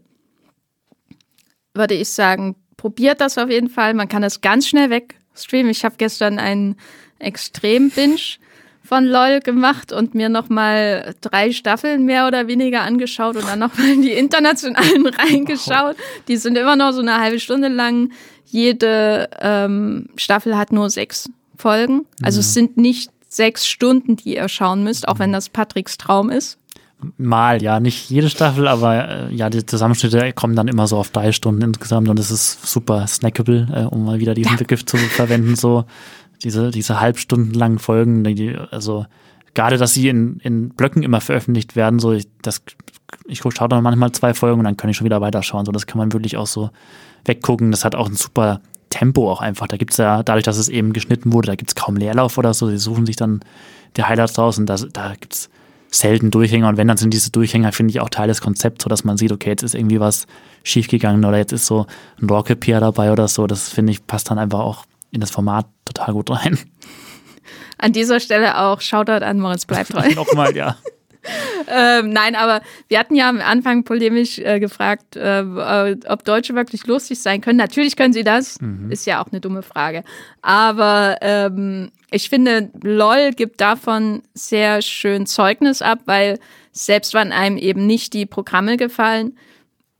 würde 1.73 1.93
ich 1.93 2.09
sagen, 2.09 2.55
probiert 2.77 3.21
das 3.21 3.37
auf 3.37 3.49
jeden 3.49 3.69
Fall. 3.69 3.93
Man 3.93 4.07
kann 4.07 4.23
das 4.23 4.41
ganz 4.41 4.67
schnell 4.67 4.89
wegstreamen. 4.89 5.69
Ich 5.69 5.85
habe 5.85 5.95
gestern 5.97 6.39
einen 6.39 6.75
Extrem-Binge 7.19 8.39
von 8.91 9.05
LOL 9.05 9.39
gemacht 9.39 9.93
und 9.93 10.15
mir 10.15 10.27
nochmal 10.27 11.15
drei 11.21 11.53
Staffeln 11.53 12.03
mehr 12.03 12.27
oder 12.27 12.47
weniger 12.47 12.81
angeschaut 12.81 13.37
und 13.37 13.47
dann 13.47 13.59
nochmal 13.59 13.87
in 13.87 14.01
die 14.01 14.11
internationalen 14.11 15.07
reingeschaut. 15.17 15.95
Die 16.27 16.35
sind 16.35 16.57
immer 16.57 16.75
noch 16.75 16.91
so 16.91 16.99
eine 16.99 17.17
halbe 17.21 17.39
Stunde 17.39 17.69
lang. 17.69 18.11
Jede 18.43 19.29
ähm, 19.39 20.09
Staffel 20.17 20.57
hat 20.57 20.73
nur 20.73 20.89
sechs 20.89 21.29
Folgen. 21.55 22.05
Also 22.21 22.39
mhm. 22.39 22.41
es 22.41 22.53
sind 22.53 22.75
nicht 22.75 23.11
sechs 23.29 23.65
Stunden, 23.65 24.17
die 24.17 24.35
ihr 24.35 24.49
schauen 24.49 24.83
müsst, 24.83 25.07
auch 25.07 25.19
wenn 25.19 25.31
das 25.31 25.47
Patricks 25.47 25.97
Traum 25.97 26.29
ist. 26.29 26.57
Mal, 27.17 27.63
ja, 27.63 27.79
nicht 27.79 28.09
jede 28.09 28.29
Staffel, 28.29 28.67
aber 28.67 29.07
äh, 29.07 29.33
ja, 29.33 29.49
die 29.49 29.65
Zusammenschnitte 29.65 30.33
kommen 30.33 30.55
dann 30.57 30.67
immer 30.67 30.85
so 30.87 30.97
auf 30.97 31.11
drei 31.11 31.31
Stunden 31.31 31.61
insgesamt 31.61 32.09
und 32.09 32.19
es 32.19 32.29
ist 32.29 32.67
super 32.67 33.07
snackable, 33.07 33.67
äh, 33.73 33.83
um 33.83 34.03
mal 34.03 34.19
wieder 34.19 34.33
diesen 34.33 34.51
ja. 34.51 34.57
Begriff 34.57 34.85
zu 34.85 34.97
verwenden. 34.97 35.55
So, 35.55 35.85
diese, 36.43 36.71
diese 36.71 36.99
halbstundenlangen 36.99 37.79
Folgen, 37.79 38.23
die, 38.23 38.55
also 38.71 39.05
gerade, 39.53 39.77
dass 39.77 39.93
sie 39.93 40.09
in, 40.09 40.37
in 40.37 40.69
Blöcken 40.69 41.03
immer 41.03 41.21
veröffentlicht 41.21 41.75
werden, 41.75 41.99
so 41.99 42.13
ich, 42.13 42.27
das, 42.41 42.61
ich 43.25 43.39
schaue 43.39 43.69
dann 43.69 43.83
manchmal 43.83 44.11
zwei 44.11 44.33
Folgen 44.33 44.59
und 44.59 44.65
dann 44.65 44.77
kann 44.77 44.89
ich 44.89 44.97
schon 44.97 45.05
wieder 45.05 45.21
weiterschauen. 45.21 45.65
So, 45.65 45.71
das 45.71 45.87
kann 45.87 45.97
man 45.97 46.13
wirklich 46.13 46.37
auch 46.37 46.47
so 46.47 46.69
weggucken. 47.25 47.71
Das 47.71 47.85
hat 47.85 47.95
auch 47.95 48.07
ein 48.07 48.15
super 48.15 48.61
Tempo 48.89 49.31
auch 49.31 49.41
einfach. 49.41 49.67
Da 49.67 49.77
gibt 49.77 49.91
es 49.91 49.97
ja, 49.97 50.23
dadurch, 50.23 50.43
dass 50.43 50.57
es 50.57 50.69
eben 50.69 50.93
geschnitten 50.93 51.33
wurde, 51.33 51.47
da 51.47 51.55
gibt 51.55 51.69
es 51.69 51.75
kaum 51.75 51.97
Leerlauf 51.97 52.37
oder 52.37 52.53
so. 52.53 52.67
Sie 52.69 52.77
suchen 52.77 53.05
sich 53.05 53.15
dann 53.15 53.41
die 53.97 54.03
Highlights 54.03 54.37
raus 54.37 54.57
und 54.57 54.65
das, 54.67 54.87
da 54.91 55.13
gibt 55.19 55.33
es 55.33 55.49
selten 55.89 56.31
Durchhänger. 56.31 56.69
Und 56.69 56.77
wenn, 56.77 56.87
dann 56.87 56.97
sind 56.97 57.13
diese 57.13 57.31
Durchhänger, 57.31 57.71
finde 57.73 57.91
ich, 57.91 57.99
auch 57.99 58.09
Teil 58.09 58.27
des 58.27 58.41
Konzepts, 58.41 58.83
so 58.83 58.89
dass 58.89 59.03
man 59.03 59.17
sieht, 59.17 59.31
okay, 59.31 59.49
jetzt 59.49 59.63
ist 59.63 59.75
irgendwie 59.75 59.99
was 59.99 60.27
schiefgegangen 60.63 61.25
oder 61.25 61.37
jetzt 61.37 61.51
ist 61.51 61.65
so 61.65 61.85
ein 62.21 62.29
Rocket 62.29 62.65
dabei 62.67 63.11
oder 63.11 63.27
so. 63.27 63.47
Das 63.47 63.69
finde 63.69 63.91
ich, 63.91 64.07
passt 64.07 64.31
dann 64.31 64.39
einfach 64.39 64.59
auch 64.59 64.85
in 65.11 65.21
das 65.21 65.31
Format 65.31 65.67
total 65.85 66.13
gut 66.13 66.29
rein. 66.29 66.57
An 67.77 67.93
dieser 67.93 68.19
Stelle 68.19 68.59
auch 68.59 68.81
Shoutout 68.81 69.25
an 69.25 69.39
Moritz 69.39 69.65
bleibt 69.65 69.89
treu. 69.91 70.07
Nochmal, 70.13 70.55
ja. 70.55 70.77
ähm, 71.67 72.09
nein, 72.09 72.35
aber 72.35 72.61
wir 72.87 72.97
hatten 72.97 73.15
ja 73.15 73.29
am 73.29 73.41
Anfang 73.41 73.83
polemisch 73.83 74.39
äh, 74.39 74.59
gefragt, 74.59 75.15
äh, 75.15 75.95
ob 76.07 76.23
Deutsche 76.23 76.55
wirklich 76.55 76.87
lustig 76.87 77.21
sein 77.21 77.41
können. 77.41 77.57
Natürlich 77.57 77.95
können 77.95 78.13
sie 78.13 78.23
das, 78.23 78.59
mhm. 78.59 78.91
ist 78.91 79.05
ja 79.05 79.23
auch 79.23 79.31
eine 79.31 79.41
dumme 79.41 79.61
Frage. 79.61 80.03
Aber 80.41 81.17
ähm, 81.21 81.91
ich 82.09 82.29
finde, 82.29 82.71
LOL 82.81 83.31
gibt 83.31 83.61
davon 83.61 84.23
sehr 84.33 84.81
schön 84.81 85.25
Zeugnis 85.25 85.81
ab, 85.81 85.99
weil 86.05 86.39
selbst 86.71 87.13
wenn 87.13 87.31
einem 87.31 87.57
eben 87.57 87.85
nicht 87.85 88.13
die 88.13 88.25
Programme 88.25 88.77
gefallen, 88.77 89.37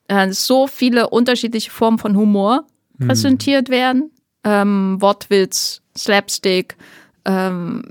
äh, 0.07 0.32
so 0.32 0.68
viele 0.68 1.09
unterschiedliche 1.09 1.72
Formen 1.72 1.99
von 1.99 2.18
Humor 2.18 2.66
mhm. 2.97 3.07
präsentiert 3.07 3.70
werden. 3.70 4.12
Ähm, 4.44 4.98
Wortwitz, 5.00 5.82
Slapstick, 5.96 6.76
ähm, 7.26 7.84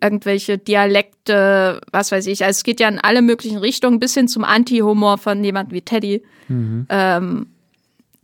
irgendwelche 0.00 0.58
Dialekte, 0.58 1.80
was 1.92 2.10
weiß 2.12 2.26
ich. 2.26 2.44
Also 2.44 2.58
es 2.58 2.64
geht 2.64 2.80
ja 2.80 2.88
in 2.88 2.98
alle 2.98 3.22
möglichen 3.22 3.58
Richtungen, 3.58 4.00
bis 4.00 4.14
hin 4.14 4.28
zum 4.28 4.44
Anti-Humor 4.44 5.18
von 5.18 5.42
jemand 5.44 5.72
wie 5.72 5.82
Teddy. 5.82 6.22
Mhm. 6.48 6.86
Ähm, 6.88 7.46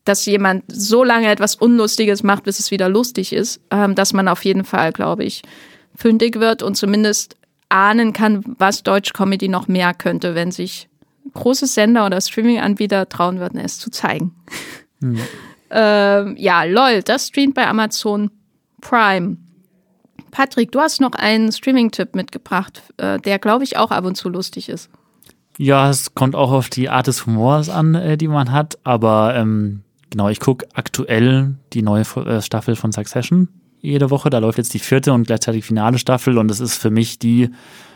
dass 0.09 0.25
jemand 0.25 0.65
so 0.69 1.05
lange 1.05 1.31
etwas 1.31 1.55
Unlustiges 1.55 2.23
macht, 2.23 2.45
bis 2.45 2.59
es 2.59 2.71
wieder 2.71 2.89
lustig 2.89 3.35
ist, 3.35 3.61
ähm, 3.71 3.95
dass 3.95 4.15
man 4.15 4.27
auf 4.27 4.43
jeden 4.45 4.65
Fall, 4.65 4.93
glaube 4.93 5.25
ich, 5.25 5.43
fündig 5.95 6.41
wird 6.41 6.63
und 6.63 6.77
zumindest 6.77 7.37
ahnen 7.69 8.15
kann, 8.15 8.43
was 8.59 8.83
Deutsch 8.83 9.13
Comedy 9.13 9.49
noch 9.49 9.69
mehr 9.69 9.93
könnte, 9.93 10.35
wenn 10.35 10.51
sich 10.51 10.89
große 11.35 11.67
Sender 11.67 12.07
oder 12.07 12.23
Streaming-Anbieter 12.23 13.09
trauen 13.11 13.39
würden, 13.39 13.61
es 13.61 13.79
zu 13.79 13.91
zeigen. 13.91 14.35
Mhm. 15.01 15.21
ähm, 15.71 16.37
ja, 16.39 16.65
lol, 16.65 17.03
das 17.03 17.29
streamt 17.29 17.55
bei 17.55 17.67
Amazon 17.67 18.31
Prime. 18.81 19.37
Patrick, 20.31 20.73
du 20.73 20.81
hast 20.81 21.01
noch 21.01 21.13
einen 21.13 21.53
Streaming-Tipp 21.53 22.15
mitgebracht, 22.15 22.83
äh, 22.99 23.19
der, 23.19 23.39
glaube 23.39 23.65
ich, 23.65 23.77
auch 23.77 23.91
ab 23.91 24.05
und 24.05 24.17
zu 24.17 24.29
lustig 24.29 24.69
ist. 24.69 24.91
Ja, 25.57 25.91
es 25.91 26.15
kommt 26.15 26.37
auch 26.37 26.53
auf 26.53 26.69
die 26.69 26.89
Art 26.89 27.09
des 27.09 27.27
Humors 27.27 27.69
an, 27.69 27.95
äh, 27.95 28.17
die 28.17 28.29
man 28.29 28.53
hat. 28.53 28.79
Aber 28.85 29.35
ähm, 29.35 29.83
genau, 30.11 30.29
ich 30.29 30.39
gucke 30.39 30.67
aktuell 30.75 31.57
die 31.73 31.83
neue 31.83 32.03
äh, 32.03 32.41
Staffel 32.41 32.77
von 32.77 32.93
Succession 32.93 33.49
jede 33.81 34.11
Woche. 34.11 34.31
Da 34.31 34.39
läuft 34.39 34.59
jetzt 34.59 34.75
die 34.75 34.79
vierte 34.79 35.13
und 35.13 35.27
gleichzeitig 35.27 35.65
finale 35.65 35.99
Staffel. 35.99 36.39
Und 36.39 36.49
das 36.49 36.61
ist 36.61 36.77
für 36.77 36.91
mich 36.91 37.19
die 37.19 37.51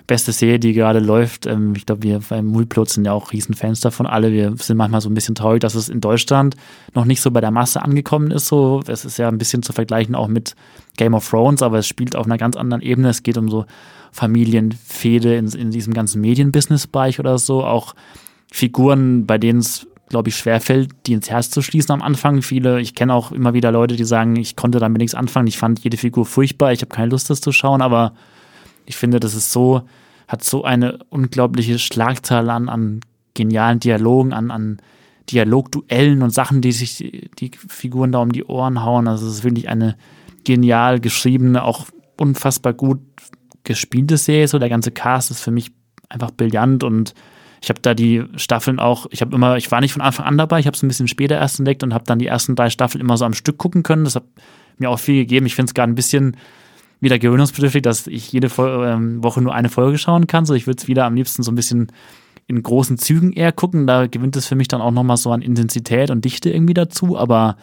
beste 0.06 0.32
Serie, 0.32 0.58
die 0.58 0.72
gerade 0.72 0.98
läuft. 0.98 1.46
Ähm, 1.46 1.74
ich 1.76 1.86
glaube, 1.86 2.02
wir 2.02 2.20
beim 2.28 2.46
Mulplot 2.46 2.90
sind 2.90 3.04
ja 3.04 3.12
auch 3.12 3.32
Riesenfans 3.32 3.80
davon 3.80 4.06
alle. 4.06 4.32
Wir 4.32 4.54
sind 4.56 4.76
manchmal 4.76 5.00
so 5.00 5.08
ein 5.08 5.14
bisschen 5.14 5.34
traurig, 5.34 5.60
dass 5.60 5.74
es 5.74 5.88
in 5.88 6.00
Deutschland 6.00 6.56
noch 6.94 7.04
nicht 7.04 7.20
so 7.20 7.30
bei 7.30 7.40
der 7.40 7.50
Masse 7.50 7.82
angekommen 7.82 8.30
ist. 8.30 8.46
So, 8.46 8.82
es 8.86 9.04
ist 9.04 9.18
ja 9.18 9.28
ein 9.28 9.38
bisschen 9.38 9.62
zu 9.62 9.72
vergleichen 9.72 10.14
auch 10.14 10.28
mit 10.28 10.54
Game 10.96 11.14
of 11.14 11.28
Thrones, 11.28 11.62
aber 11.62 11.78
es 11.78 11.86
spielt 11.86 12.16
auf 12.16 12.26
einer 12.26 12.38
ganz 12.38 12.56
anderen 12.56 12.82
Ebene. 12.82 13.08
Es 13.08 13.22
geht 13.22 13.38
um 13.38 13.48
so 13.48 13.64
Familienfehde 14.12 15.36
in, 15.36 15.48
in 15.48 15.70
diesem 15.70 15.94
ganzen 15.94 16.20
Medienbusiness-Bereich 16.20 17.18
oder 17.18 17.38
so. 17.38 17.64
Auch 17.64 17.94
Figuren, 18.50 19.26
bei 19.26 19.38
denen 19.38 19.60
es 19.60 19.86
glaube 20.12 20.28
ich, 20.28 20.36
schwerfällt, 20.36 20.90
die 21.06 21.14
ins 21.14 21.30
Herz 21.30 21.48
zu 21.48 21.62
schließen 21.62 21.90
am 21.90 22.02
Anfang. 22.02 22.42
Viele, 22.42 22.82
ich 22.82 22.94
kenne 22.94 23.14
auch 23.14 23.32
immer 23.32 23.54
wieder 23.54 23.72
Leute, 23.72 23.96
die 23.96 24.04
sagen, 24.04 24.36
ich 24.36 24.56
konnte 24.56 24.78
damit 24.78 24.98
nichts 24.98 25.14
anfangen, 25.14 25.46
ich 25.46 25.56
fand 25.56 25.80
jede 25.80 25.96
Figur 25.96 26.26
furchtbar, 26.26 26.70
ich 26.70 26.82
habe 26.82 26.94
keine 26.94 27.10
Lust, 27.10 27.30
das 27.30 27.40
zu 27.40 27.50
schauen, 27.50 27.80
aber 27.80 28.12
ich 28.86 28.96
finde, 28.96 29.20
das 29.20 29.34
ist 29.34 29.52
so, 29.52 29.82
hat 30.28 30.44
so 30.44 30.64
eine 30.64 30.98
unglaubliche 31.08 31.78
Schlagzahl 31.78 32.48
an, 32.50 32.68
an 32.68 33.00
genialen 33.34 33.80
Dialogen, 33.80 34.32
an, 34.32 34.50
an 34.50 34.78
Dialogduellen 35.30 36.22
und 36.22 36.30
Sachen, 36.30 36.60
die 36.60 36.72
sich 36.72 36.96
die, 36.96 37.30
die 37.38 37.50
Figuren 37.68 38.12
da 38.12 38.18
um 38.18 38.32
die 38.32 38.44
Ohren 38.44 38.82
hauen. 38.82 39.08
Also 39.08 39.26
es 39.26 39.36
ist 39.36 39.44
wirklich 39.44 39.68
eine 39.68 39.96
genial 40.44 41.00
geschriebene, 41.00 41.62
auch 41.62 41.86
unfassbar 42.18 42.72
gut 42.72 43.00
gespielte 43.64 44.16
Serie. 44.16 44.48
So 44.48 44.58
der 44.58 44.68
ganze 44.68 44.90
Cast 44.90 45.30
ist 45.30 45.40
für 45.40 45.50
mich 45.50 45.70
einfach 46.08 46.30
brillant 46.30 46.84
und 46.84 47.14
ich 47.62 47.68
habe 47.68 47.80
da 47.80 47.94
die 47.94 48.24
Staffeln 48.36 48.80
auch, 48.80 49.06
ich 49.10 49.20
habe 49.20 49.34
immer, 49.36 49.56
ich 49.56 49.70
war 49.70 49.80
nicht 49.80 49.92
von 49.92 50.02
Anfang 50.02 50.26
an 50.26 50.36
dabei, 50.36 50.58
ich 50.58 50.66
habe 50.66 50.74
es 50.74 50.82
ein 50.82 50.88
bisschen 50.88 51.06
später 51.06 51.36
erst 51.36 51.60
entdeckt 51.60 51.84
und 51.84 51.94
habe 51.94 52.04
dann 52.04 52.18
die 52.18 52.26
ersten 52.26 52.56
drei 52.56 52.70
Staffeln 52.70 53.00
immer 53.00 53.16
so 53.16 53.24
am 53.24 53.34
Stück 53.34 53.56
gucken 53.56 53.84
können. 53.84 54.02
Das 54.02 54.16
hat 54.16 54.24
mir 54.78 54.90
auch 54.90 54.98
viel 54.98 55.20
gegeben. 55.22 55.46
Ich 55.46 55.54
finde 55.54 55.70
es 55.70 55.74
gerade 55.74 55.92
ein 55.92 55.94
bisschen 55.94 56.36
wieder 57.02 57.18
gewöhnungsbedürftig, 57.18 57.82
dass 57.82 58.06
ich 58.06 58.32
jede 58.32 58.48
ähm, 58.58 59.22
Woche 59.22 59.42
nur 59.42 59.54
eine 59.54 59.68
Folge 59.68 59.98
schauen 59.98 60.28
kann. 60.28 60.46
So, 60.46 60.54
ich 60.54 60.66
würde 60.66 60.80
es 60.80 60.88
wieder 60.88 61.04
am 61.04 61.14
liebsten 61.14 61.42
so 61.42 61.50
ein 61.50 61.56
bisschen 61.56 61.90
in 62.46 62.62
großen 62.62 62.96
Zügen 62.96 63.32
eher 63.32 63.52
gucken. 63.52 63.86
Da 63.86 64.06
gewinnt 64.06 64.36
es 64.36 64.46
für 64.46 64.54
mich 64.54 64.68
dann 64.68 64.80
auch 64.80 64.92
nochmal 64.92 65.16
so 65.16 65.32
an 65.32 65.42
Intensität 65.42 66.10
und 66.10 66.24
Dichte 66.24 66.48
irgendwie 66.50 66.74
dazu. 66.74 67.18
Aber 67.18 67.56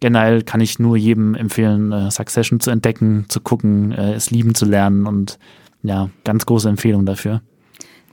generell 0.00 0.42
kann 0.42 0.60
ich 0.60 0.80
nur 0.80 0.96
jedem 0.96 1.36
empfehlen, 1.36 1.92
äh, 1.92 2.10
Succession 2.10 2.58
zu 2.58 2.70
entdecken, 2.70 3.26
zu 3.28 3.40
gucken, 3.40 3.92
äh, 3.92 4.14
es 4.14 4.32
lieben 4.32 4.56
zu 4.56 4.64
lernen 4.64 5.06
und 5.06 5.38
ja, 5.84 6.10
ganz 6.24 6.44
große 6.44 6.68
Empfehlung 6.68 7.06
dafür. 7.06 7.40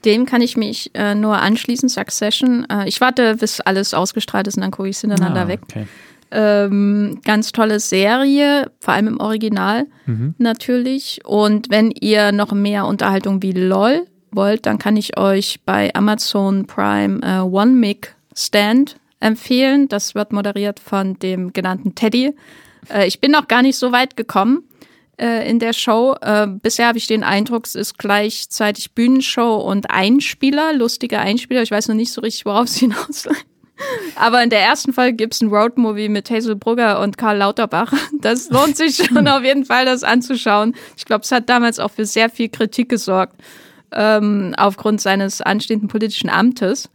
Dem 0.06 0.26
kann 0.26 0.42
ich 0.42 0.56
mich 0.56 0.92
äh, 0.94 1.16
nur 1.16 1.40
anschließen, 1.40 1.90
Succession. 1.90 2.66
Äh, 2.70 2.88
ich 2.88 3.02
warte, 3.02 3.36
bis 3.38 3.60
alles 3.60 3.96
ausgestrahlt 3.96 4.48
ist 4.48 4.56
und 4.56 4.62
dann 4.62 4.72
gucke 4.72 4.88
ich 4.88 4.98
es 4.98 5.02
hintereinander 5.02 5.42
ah, 5.42 5.48
weg. 5.48 5.62
Ähm, 6.32 7.22
ganz 7.26 7.52
tolle 7.52 7.80
Serie, 7.80 8.72
vor 8.80 8.94
allem 8.94 9.08
im 9.08 9.20
Original 9.20 9.88
mhm. 10.06 10.36
natürlich. 10.38 11.22
Und 11.26 11.70
wenn 11.70 11.92
ihr 11.92 12.32
noch 12.32 12.52
mehr 12.52 12.86
Unterhaltung 12.86 13.42
wie 13.42 13.52
LOL 13.52 14.06
wollt, 14.32 14.66
dann 14.66 14.78
kann 14.78 14.96
ich 14.96 15.18
euch 15.18 15.60
bei 15.66 15.94
Amazon 15.96 16.68
Prime 16.68 17.22
äh, 17.24 17.40
One 17.40 17.72
Mic 17.72 18.10
Stand 18.36 18.98
empfehlen. 19.20 19.88
Das 19.88 20.16
wird 20.16 20.32
moderiert 20.32 20.80
von 20.80 21.18
dem 21.20 21.52
genannten 21.52 21.96
Teddy. 21.96 22.36
Äh, 22.94 23.08
ich 23.08 23.20
bin 23.20 23.32
noch 23.32 23.48
gar 23.48 23.62
nicht 23.62 23.78
so 23.78 23.92
weit 23.92 24.16
gekommen 24.16 24.64
äh, 25.20 25.50
in 25.50 25.60
der 25.60 25.74
Show. 25.74 26.16
Äh, 26.22 26.48
bisher 26.48 26.88
habe 26.88 26.98
ich 26.98 27.08
den 27.08 27.24
Eindruck, 27.24 27.66
es 27.66 27.76
ist 27.76 27.98
gleichzeitig 27.98 28.94
Bühnenshow 28.94 29.58
und 29.58 29.90
Einspieler, 29.92 30.74
lustige 30.74 31.20
Einspieler. 31.20 31.62
Ich 31.62 31.72
weiß 31.72 31.88
noch 31.88 31.96
nicht 31.96 32.12
so 32.12 32.22
richtig, 32.22 32.46
worauf 32.46 32.66
es 32.66 32.76
hinausläuft. 32.78 33.46
Aber 34.16 34.44
in 34.44 34.50
der 34.50 34.62
ersten 34.62 34.94
Folge 34.94 35.14
gibt 35.14 35.34
es 35.34 35.42
ein 35.42 35.50
Roadmovie 35.50 36.10
mit 36.10 36.30
Hazel 36.30 36.56
Brugger 36.56 37.00
und 37.02 37.18
Karl 37.18 37.38
Lauterbach. 37.38 37.94
Das 38.20 38.50
lohnt 38.50 38.76
sich 38.76 38.96
schon 39.08 39.28
auf 39.28 39.44
jeden 39.44 39.66
Fall, 39.66 39.86
das 39.86 40.04
anzuschauen. 40.04 40.76
Ich 40.98 41.06
glaube, 41.06 41.24
es 41.24 41.32
hat 41.32 41.50
damals 41.50 41.80
auch 41.80 41.92
für 41.92 42.06
sehr 42.06 42.30
viel 42.30 42.50
Kritik 42.50 42.90
gesorgt, 42.90 43.36
ähm, 43.92 44.54
aufgrund 44.58 45.02
seines 45.02 45.42
anstehenden 45.42 45.88
politischen 45.88 46.30
Amtes. 46.30 46.90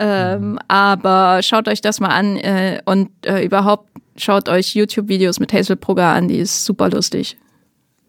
Ähm, 0.00 0.52
mhm. 0.52 0.58
aber 0.68 1.40
schaut 1.42 1.66
euch 1.66 1.80
das 1.80 1.98
mal 1.98 2.10
an 2.10 2.36
äh, 2.36 2.80
und 2.84 3.10
äh, 3.26 3.44
überhaupt 3.44 3.90
schaut 4.16 4.48
euch 4.48 4.76
YouTube-Videos 4.76 5.40
mit 5.40 5.52
Hazel 5.52 5.74
Brugger 5.74 6.12
an, 6.12 6.28
die 6.28 6.38
ist 6.38 6.64
super 6.64 6.88
lustig. 6.88 7.36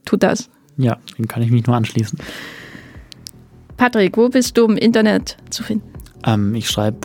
Tut 0.05 0.21
das. 0.21 0.51
Ja, 0.77 0.97
dem 1.17 1.27
kann 1.27 1.41
ich 1.41 1.49
mich 1.49 1.65
nur 1.65 1.75
anschließen. 1.75 2.19
Patrick, 3.75 4.17
wo 4.17 4.29
bist 4.29 4.55
du 4.57 4.65
im 4.65 4.77
Internet 4.77 5.37
zu 5.49 5.63
finden? 5.63 5.91
Ähm, 6.25 6.53
ich 6.53 6.69
schreibe 6.69 6.99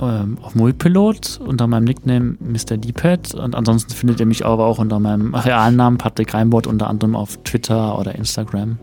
ähm, 0.00 0.38
auf 0.42 0.54
Multpilot 0.54 1.40
unter 1.44 1.66
meinem 1.66 1.84
Nickname 1.84 2.36
Mr. 2.40 2.76
Deepad 2.76 3.34
und 3.34 3.54
ansonsten 3.54 3.92
findet 3.92 4.20
ihr 4.20 4.26
mich 4.26 4.44
aber 4.44 4.66
auch 4.66 4.78
unter 4.78 4.98
meinem 4.98 5.34
realen 5.34 5.76
Namen 5.76 5.98
Patrick 5.98 6.34
Reinbott 6.34 6.66
unter 6.66 6.88
anderem 6.88 7.16
auf 7.16 7.38
Twitter 7.44 7.98
oder 7.98 8.14
Instagram. 8.14 8.78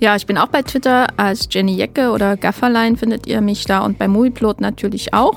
Ja, 0.00 0.16
ich 0.16 0.26
bin 0.26 0.38
auch 0.38 0.48
bei 0.48 0.62
Twitter 0.62 1.08
als 1.18 1.46
Jenny 1.50 1.74
Jecke 1.74 2.10
oder 2.12 2.38
Gafferlein 2.38 2.96
findet 2.96 3.26
ihr 3.26 3.42
mich 3.42 3.66
da 3.66 3.80
und 3.80 3.98
bei 3.98 4.08
Movieplot 4.08 4.60
natürlich 4.60 5.12
auch. 5.12 5.36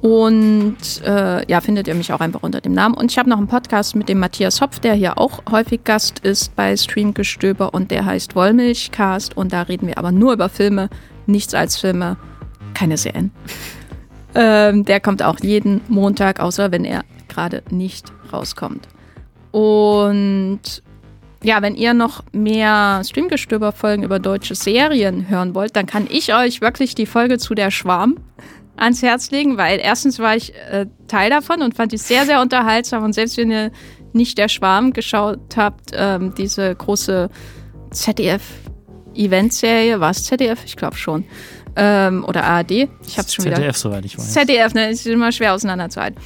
Und 0.00 0.76
äh, 1.04 1.50
ja, 1.50 1.60
findet 1.60 1.88
ihr 1.88 1.94
mich 1.94 2.12
auch 2.12 2.20
einfach 2.20 2.42
unter 2.42 2.60
dem 2.60 2.72
Namen. 2.72 2.94
Und 2.94 3.10
ich 3.10 3.18
habe 3.18 3.28
noch 3.28 3.38
einen 3.38 3.48
Podcast 3.48 3.96
mit 3.96 4.08
dem 4.08 4.18
Matthias 4.18 4.60
Hopf, 4.60 4.78
der 4.78 4.94
hier 4.94 5.18
auch 5.18 5.42
häufig 5.50 5.84
Gast 5.84 6.20
ist 6.20 6.54
bei 6.54 6.76
Streamgestöber 6.76 7.74
und 7.74 7.90
der 7.90 8.04
heißt 8.06 8.34
Wollmilchcast. 8.34 9.36
Und 9.36 9.52
da 9.52 9.62
reden 9.62 9.88
wir 9.88 9.98
aber 9.98 10.12
nur 10.12 10.32
über 10.32 10.48
Filme, 10.48 10.88
nichts 11.26 11.54
als 11.54 11.76
Filme, 11.76 12.16
keine 12.72 12.96
Serien. 12.96 13.30
Ähm, 14.38 14.84
der 14.84 15.00
kommt 15.00 15.22
auch 15.22 15.40
jeden 15.40 15.80
Montag, 15.88 16.40
außer 16.40 16.70
wenn 16.70 16.84
er 16.84 17.04
gerade 17.28 17.62
nicht 17.70 18.12
rauskommt. 18.30 18.86
Und 19.50 20.60
ja, 21.42 21.62
wenn 21.62 21.74
ihr 21.74 21.94
noch 21.94 22.22
mehr 22.32 23.02
Streamgestöber-Folgen 23.02 24.02
über 24.02 24.18
deutsche 24.18 24.54
Serien 24.54 25.30
hören 25.30 25.54
wollt, 25.54 25.74
dann 25.74 25.86
kann 25.86 26.06
ich 26.10 26.34
euch 26.34 26.60
wirklich 26.60 26.94
die 26.94 27.06
Folge 27.06 27.38
zu 27.38 27.54
der 27.54 27.70
Schwarm 27.70 28.16
ans 28.76 29.00
Herz 29.00 29.30
legen, 29.30 29.56
weil 29.56 29.78
erstens 29.78 30.18
war 30.18 30.36
ich 30.36 30.54
äh, 30.70 30.84
Teil 31.08 31.30
davon 31.30 31.62
und 31.62 31.74
fand 31.74 31.92
die 31.92 31.96
sehr, 31.96 32.26
sehr 32.26 32.42
unterhaltsam. 32.42 33.04
Und 33.04 33.14
selbst 33.14 33.38
wenn 33.38 33.50
ihr 33.50 33.70
nicht 34.12 34.36
der 34.36 34.48
Schwarm 34.48 34.92
geschaut 34.92 35.56
habt, 35.56 35.92
ähm, 35.94 36.34
diese 36.36 36.74
große 36.74 37.30
ZDF-Eventserie, 39.16 40.00
war 40.00 40.10
es 40.10 40.24
ZDF? 40.24 40.64
Ich 40.64 40.76
glaube 40.76 40.96
schon 40.96 41.24
ähm, 41.76 42.24
oder 42.26 42.44
ARD. 42.44 42.70
Ich 43.06 43.18
habe 43.18 43.28
schon 43.28 43.44
ZDF, 43.44 43.44
wieder. 43.44 43.56
ZDF, 43.56 43.76
soweit 43.76 44.04
ich 44.04 44.18
weiß. 44.18 44.32
ZDF, 44.32 44.74
ne, 44.74 44.90
ist 44.90 45.06
immer 45.06 45.32
schwer 45.32 45.54
auseinanderzuhalten. 45.54 46.20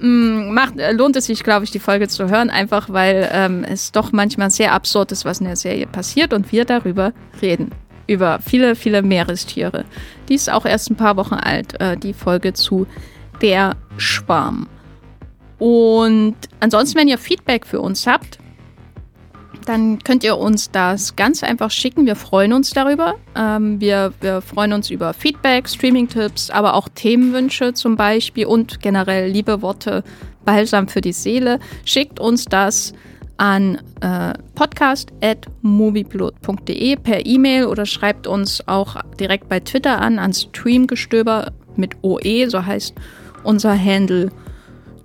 Mm, 0.00 0.52
macht, 0.52 0.78
äh, 0.78 0.92
lohnt 0.92 1.16
es 1.16 1.26
sich, 1.26 1.42
glaube 1.42 1.64
ich, 1.64 1.70
die 1.70 1.78
Folge 1.78 2.08
zu 2.08 2.28
hören, 2.28 2.50
einfach 2.50 2.90
weil 2.90 3.28
ähm, 3.32 3.64
es 3.64 3.92
doch 3.92 4.12
manchmal 4.12 4.50
sehr 4.50 4.72
absurd 4.72 5.12
ist, 5.12 5.24
was 5.24 5.40
in 5.40 5.46
der 5.46 5.56
Serie 5.56 5.86
passiert 5.86 6.32
und 6.32 6.50
wir 6.52 6.64
darüber 6.64 7.12
reden. 7.40 7.70
Über 8.06 8.38
viele, 8.44 8.76
viele 8.76 9.02
Meerestiere. 9.02 9.84
Die 10.28 10.34
ist 10.34 10.50
auch 10.50 10.64
erst 10.64 10.90
ein 10.90 10.96
paar 10.96 11.16
Wochen 11.16 11.34
alt, 11.34 11.80
äh, 11.80 11.96
die 11.96 12.12
Folge 12.12 12.52
zu 12.52 12.86
Der 13.42 13.76
Schwarm. 13.96 14.68
Und 15.58 16.36
ansonsten, 16.60 16.98
wenn 16.98 17.08
ihr 17.08 17.18
Feedback 17.18 17.66
für 17.66 17.80
uns 17.80 18.06
habt, 18.06 18.38
dann 19.66 20.02
könnt 20.02 20.24
ihr 20.24 20.38
uns 20.38 20.70
das 20.70 21.16
ganz 21.16 21.42
einfach 21.42 21.70
schicken. 21.70 22.06
Wir 22.06 22.16
freuen 22.16 22.52
uns 22.52 22.70
darüber. 22.70 23.16
Ähm, 23.36 23.80
wir, 23.80 24.12
wir 24.20 24.40
freuen 24.40 24.72
uns 24.72 24.90
über 24.90 25.12
Feedback, 25.12 25.68
Streaming-Tipps, 25.68 26.50
aber 26.50 26.74
auch 26.74 26.88
Themenwünsche 26.88 27.74
zum 27.74 27.96
Beispiel 27.96 28.46
und 28.46 28.80
generell 28.80 29.30
liebe 29.30 29.60
Worte, 29.62 30.02
Balsam 30.44 30.88
für 30.88 31.00
die 31.00 31.12
Seele. 31.12 31.60
Schickt 31.84 32.20
uns 32.20 32.46
das 32.46 32.92
an 33.36 33.80
äh, 34.00 34.32
podcast.movieplot.de 34.54 36.96
per 36.96 37.26
E-Mail 37.26 37.66
oder 37.66 37.84
schreibt 37.84 38.26
uns 38.26 38.66
auch 38.66 38.96
direkt 39.20 39.48
bei 39.48 39.60
Twitter 39.60 40.00
an, 40.00 40.18
an 40.18 40.32
Streamgestöber 40.32 41.52
mit 41.76 41.96
OE, 42.02 42.48
so 42.48 42.64
heißt 42.64 42.94
unser 43.42 43.78
Handle 43.78 44.30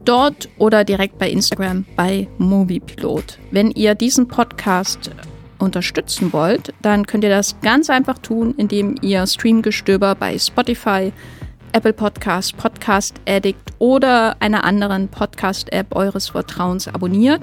dort 0.05 0.49
oder 0.57 0.83
direkt 0.83 1.17
bei 1.17 1.29
Instagram 1.29 1.85
bei 1.95 2.27
Moviepilot. 2.37 3.39
Wenn 3.51 3.71
ihr 3.71 3.95
diesen 3.95 4.27
Podcast 4.27 5.11
unterstützen 5.59 6.33
wollt, 6.33 6.73
dann 6.81 7.05
könnt 7.05 7.23
ihr 7.23 7.29
das 7.29 7.59
ganz 7.61 7.89
einfach 7.89 8.17
tun, 8.17 8.53
indem 8.57 8.95
ihr 9.01 9.25
Streamgestöber 9.25 10.15
bei 10.15 10.37
Spotify, 10.37 11.13
Apple 11.73 11.93
Podcast, 11.93 12.57
Podcast 12.57 13.15
Addict 13.27 13.71
oder 13.79 14.35
einer 14.41 14.63
anderen 14.63 15.07
Podcast-App 15.07 15.95
eures 15.95 16.29
Vertrauens 16.29 16.87
abonniert. 16.87 17.41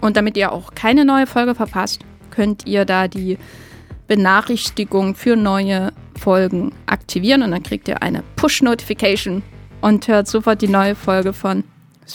Und 0.00 0.16
damit 0.16 0.36
ihr 0.36 0.52
auch 0.52 0.74
keine 0.74 1.04
neue 1.04 1.26
Folge 1.26 1.54
verpasst, 1.54 2.00
könnt 2.30 2.66
ihr 2.66 2.84
da 2.84 3.06
die 3.06 3.38
Benachrichtigung 4.08 5.14
für 5.14 5.36
neue 5.36 5.92
Folgen 6.18 6.72
aktivieren 6.86 7.42
und 7.42 7.52
dann 7.52 7.62
kriegt 7.62 7.86
ihr 7.86 8.02
eine 8.02 8.24
Push-Notification 8.36 9.42
und 9.80 10.08
hört 10.08 10.26
sofort 10.26 10.62
die 10.62 10.68
neue 10.68 10.94
Folge 10.94 11.32
von 11.32 11.64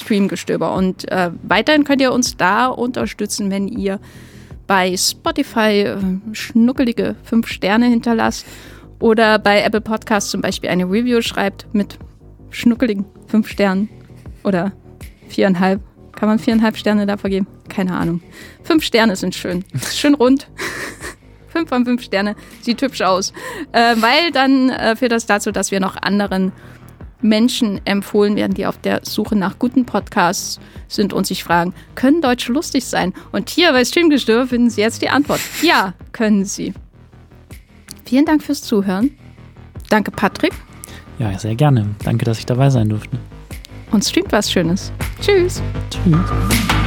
Streamgestöber. 0.01 0.73
Und 0.73 1.09
äh, 1.11 1.31
weiterhin 1.43 1.83
könnt 1.83 2.01
ihr 2.01 2.11
uns 2.11 2.37
da 2.37 2.67
unterstützen, 2.67 3.51
wenn 3.51 3.67
ihr 3.67 3.99
bei 4.67 4.95
Spotify 4.97 5.83
äh, 5.83 5.97
schnuckelige 6.33 7.15
fünf 7.23 7.47
Sterne 7.47 7.87
hinterlasst 7.87 8.45
oder 8.99 9.39
bei 9.39 9.61
Apple 9.61 9.81
Podcasts 9.81 10.31
zum 10.31 10.41
Beispiel 10.41 10.69
eine 10.69 10.85
Review 10.85 11.21
schreibt 11.21 11.67
mit 11.73 11.99
schnuckeligen 12.49 13.05
fünf 13.27 13.49
Sternen 13.49 13.89
oder 14.43 14.71
viereinhalb. 15.27 15.81
Kann 16.13 16.29
man 16.29 16.39
viereinhalb 16.39 16.77
Sterne 16.77 17.05
da 17.05 17.17
vergeben? 17.17 17.47
Keine 17.67 17.93
Ahnung. 17.93 18.21
Fünf 18.63 18.83
Sterne 18.83 19.15
sind 19.15 19.35
schön. 19.35 19.65
Schön 19.91 20.13
rund. 20.13 20.47
fünf 21.49 21.69
von 21.69 21.85
fünf 21.85 22.03
Sterne. 22.03 22.35
Sieht 22.61 22.81
hübsch 22.81 23.01
aus. 23.01 23.33
Äh, 23.73 23.95
weil 23.97 24.31
dann 24.31 24.69
äh, 24.69 24.95
führt 24.95 25.11
das 25.11 25.25
dazu, 25.25 25.51
dass 25.51 25.71
wir 25.71 25.81
noch 25.81 25.97
anderen 26.01 26.53
Menschen 27.25 27.81
empfohlen 27.85 28.35
werden, 28.35 28.53
die 28.53 28.65
auf 28.65 28.77
der 28.77 29.01
Suche 29.03 29.35
nach 29.35 29.59
guten 29.59 29.85
Podcasts 29.85 30.59
sind 30.87 31.13
und 31.13 31.25
sich 31.27 31.43
fragen, 31.43 31.73
können 31.95 32.21
Deutsche 32.21 32.51
lustig 32.51 32.85
sein? 32.85 33.13
Und 33.31 33.49
hier 33.49 33.71
bei 33.71 33.83
Streamgestöber 33.83 34.47
finden 34.47 34.69
Sie 34.69 34.81
jetzt 34.81 35.01
die 35.01 35.09
Antwort. 35.09 35.41
Ja, 35.61 35.93
können 36.11 36.45
Sie. 36.45 36.73
Vielen 38.05 38.25
Dank 38.25 38.43
fürs 38.43 38.61
Zuhören. 38.61 39.11
Danke, 39.89 40.11
Patrick. 40.11 40.53
Ja, 41.19 41.37
sehr 41.37 41.55
gerne. 41.55 41.95
Danke, 42.03 42.25
dass 42.25 42.39
ich 42.39 42.45
dabei 42.45 42.69
sein 42.69 42.89
durfte. 42.89 43.17
Und 43.91 44.03
streamt 44.03 44.31
was 44.31 44.51
Schönes. 44.51 44.91
Tschüss. 45.21 45.61
Tschüss. 45.89 46.84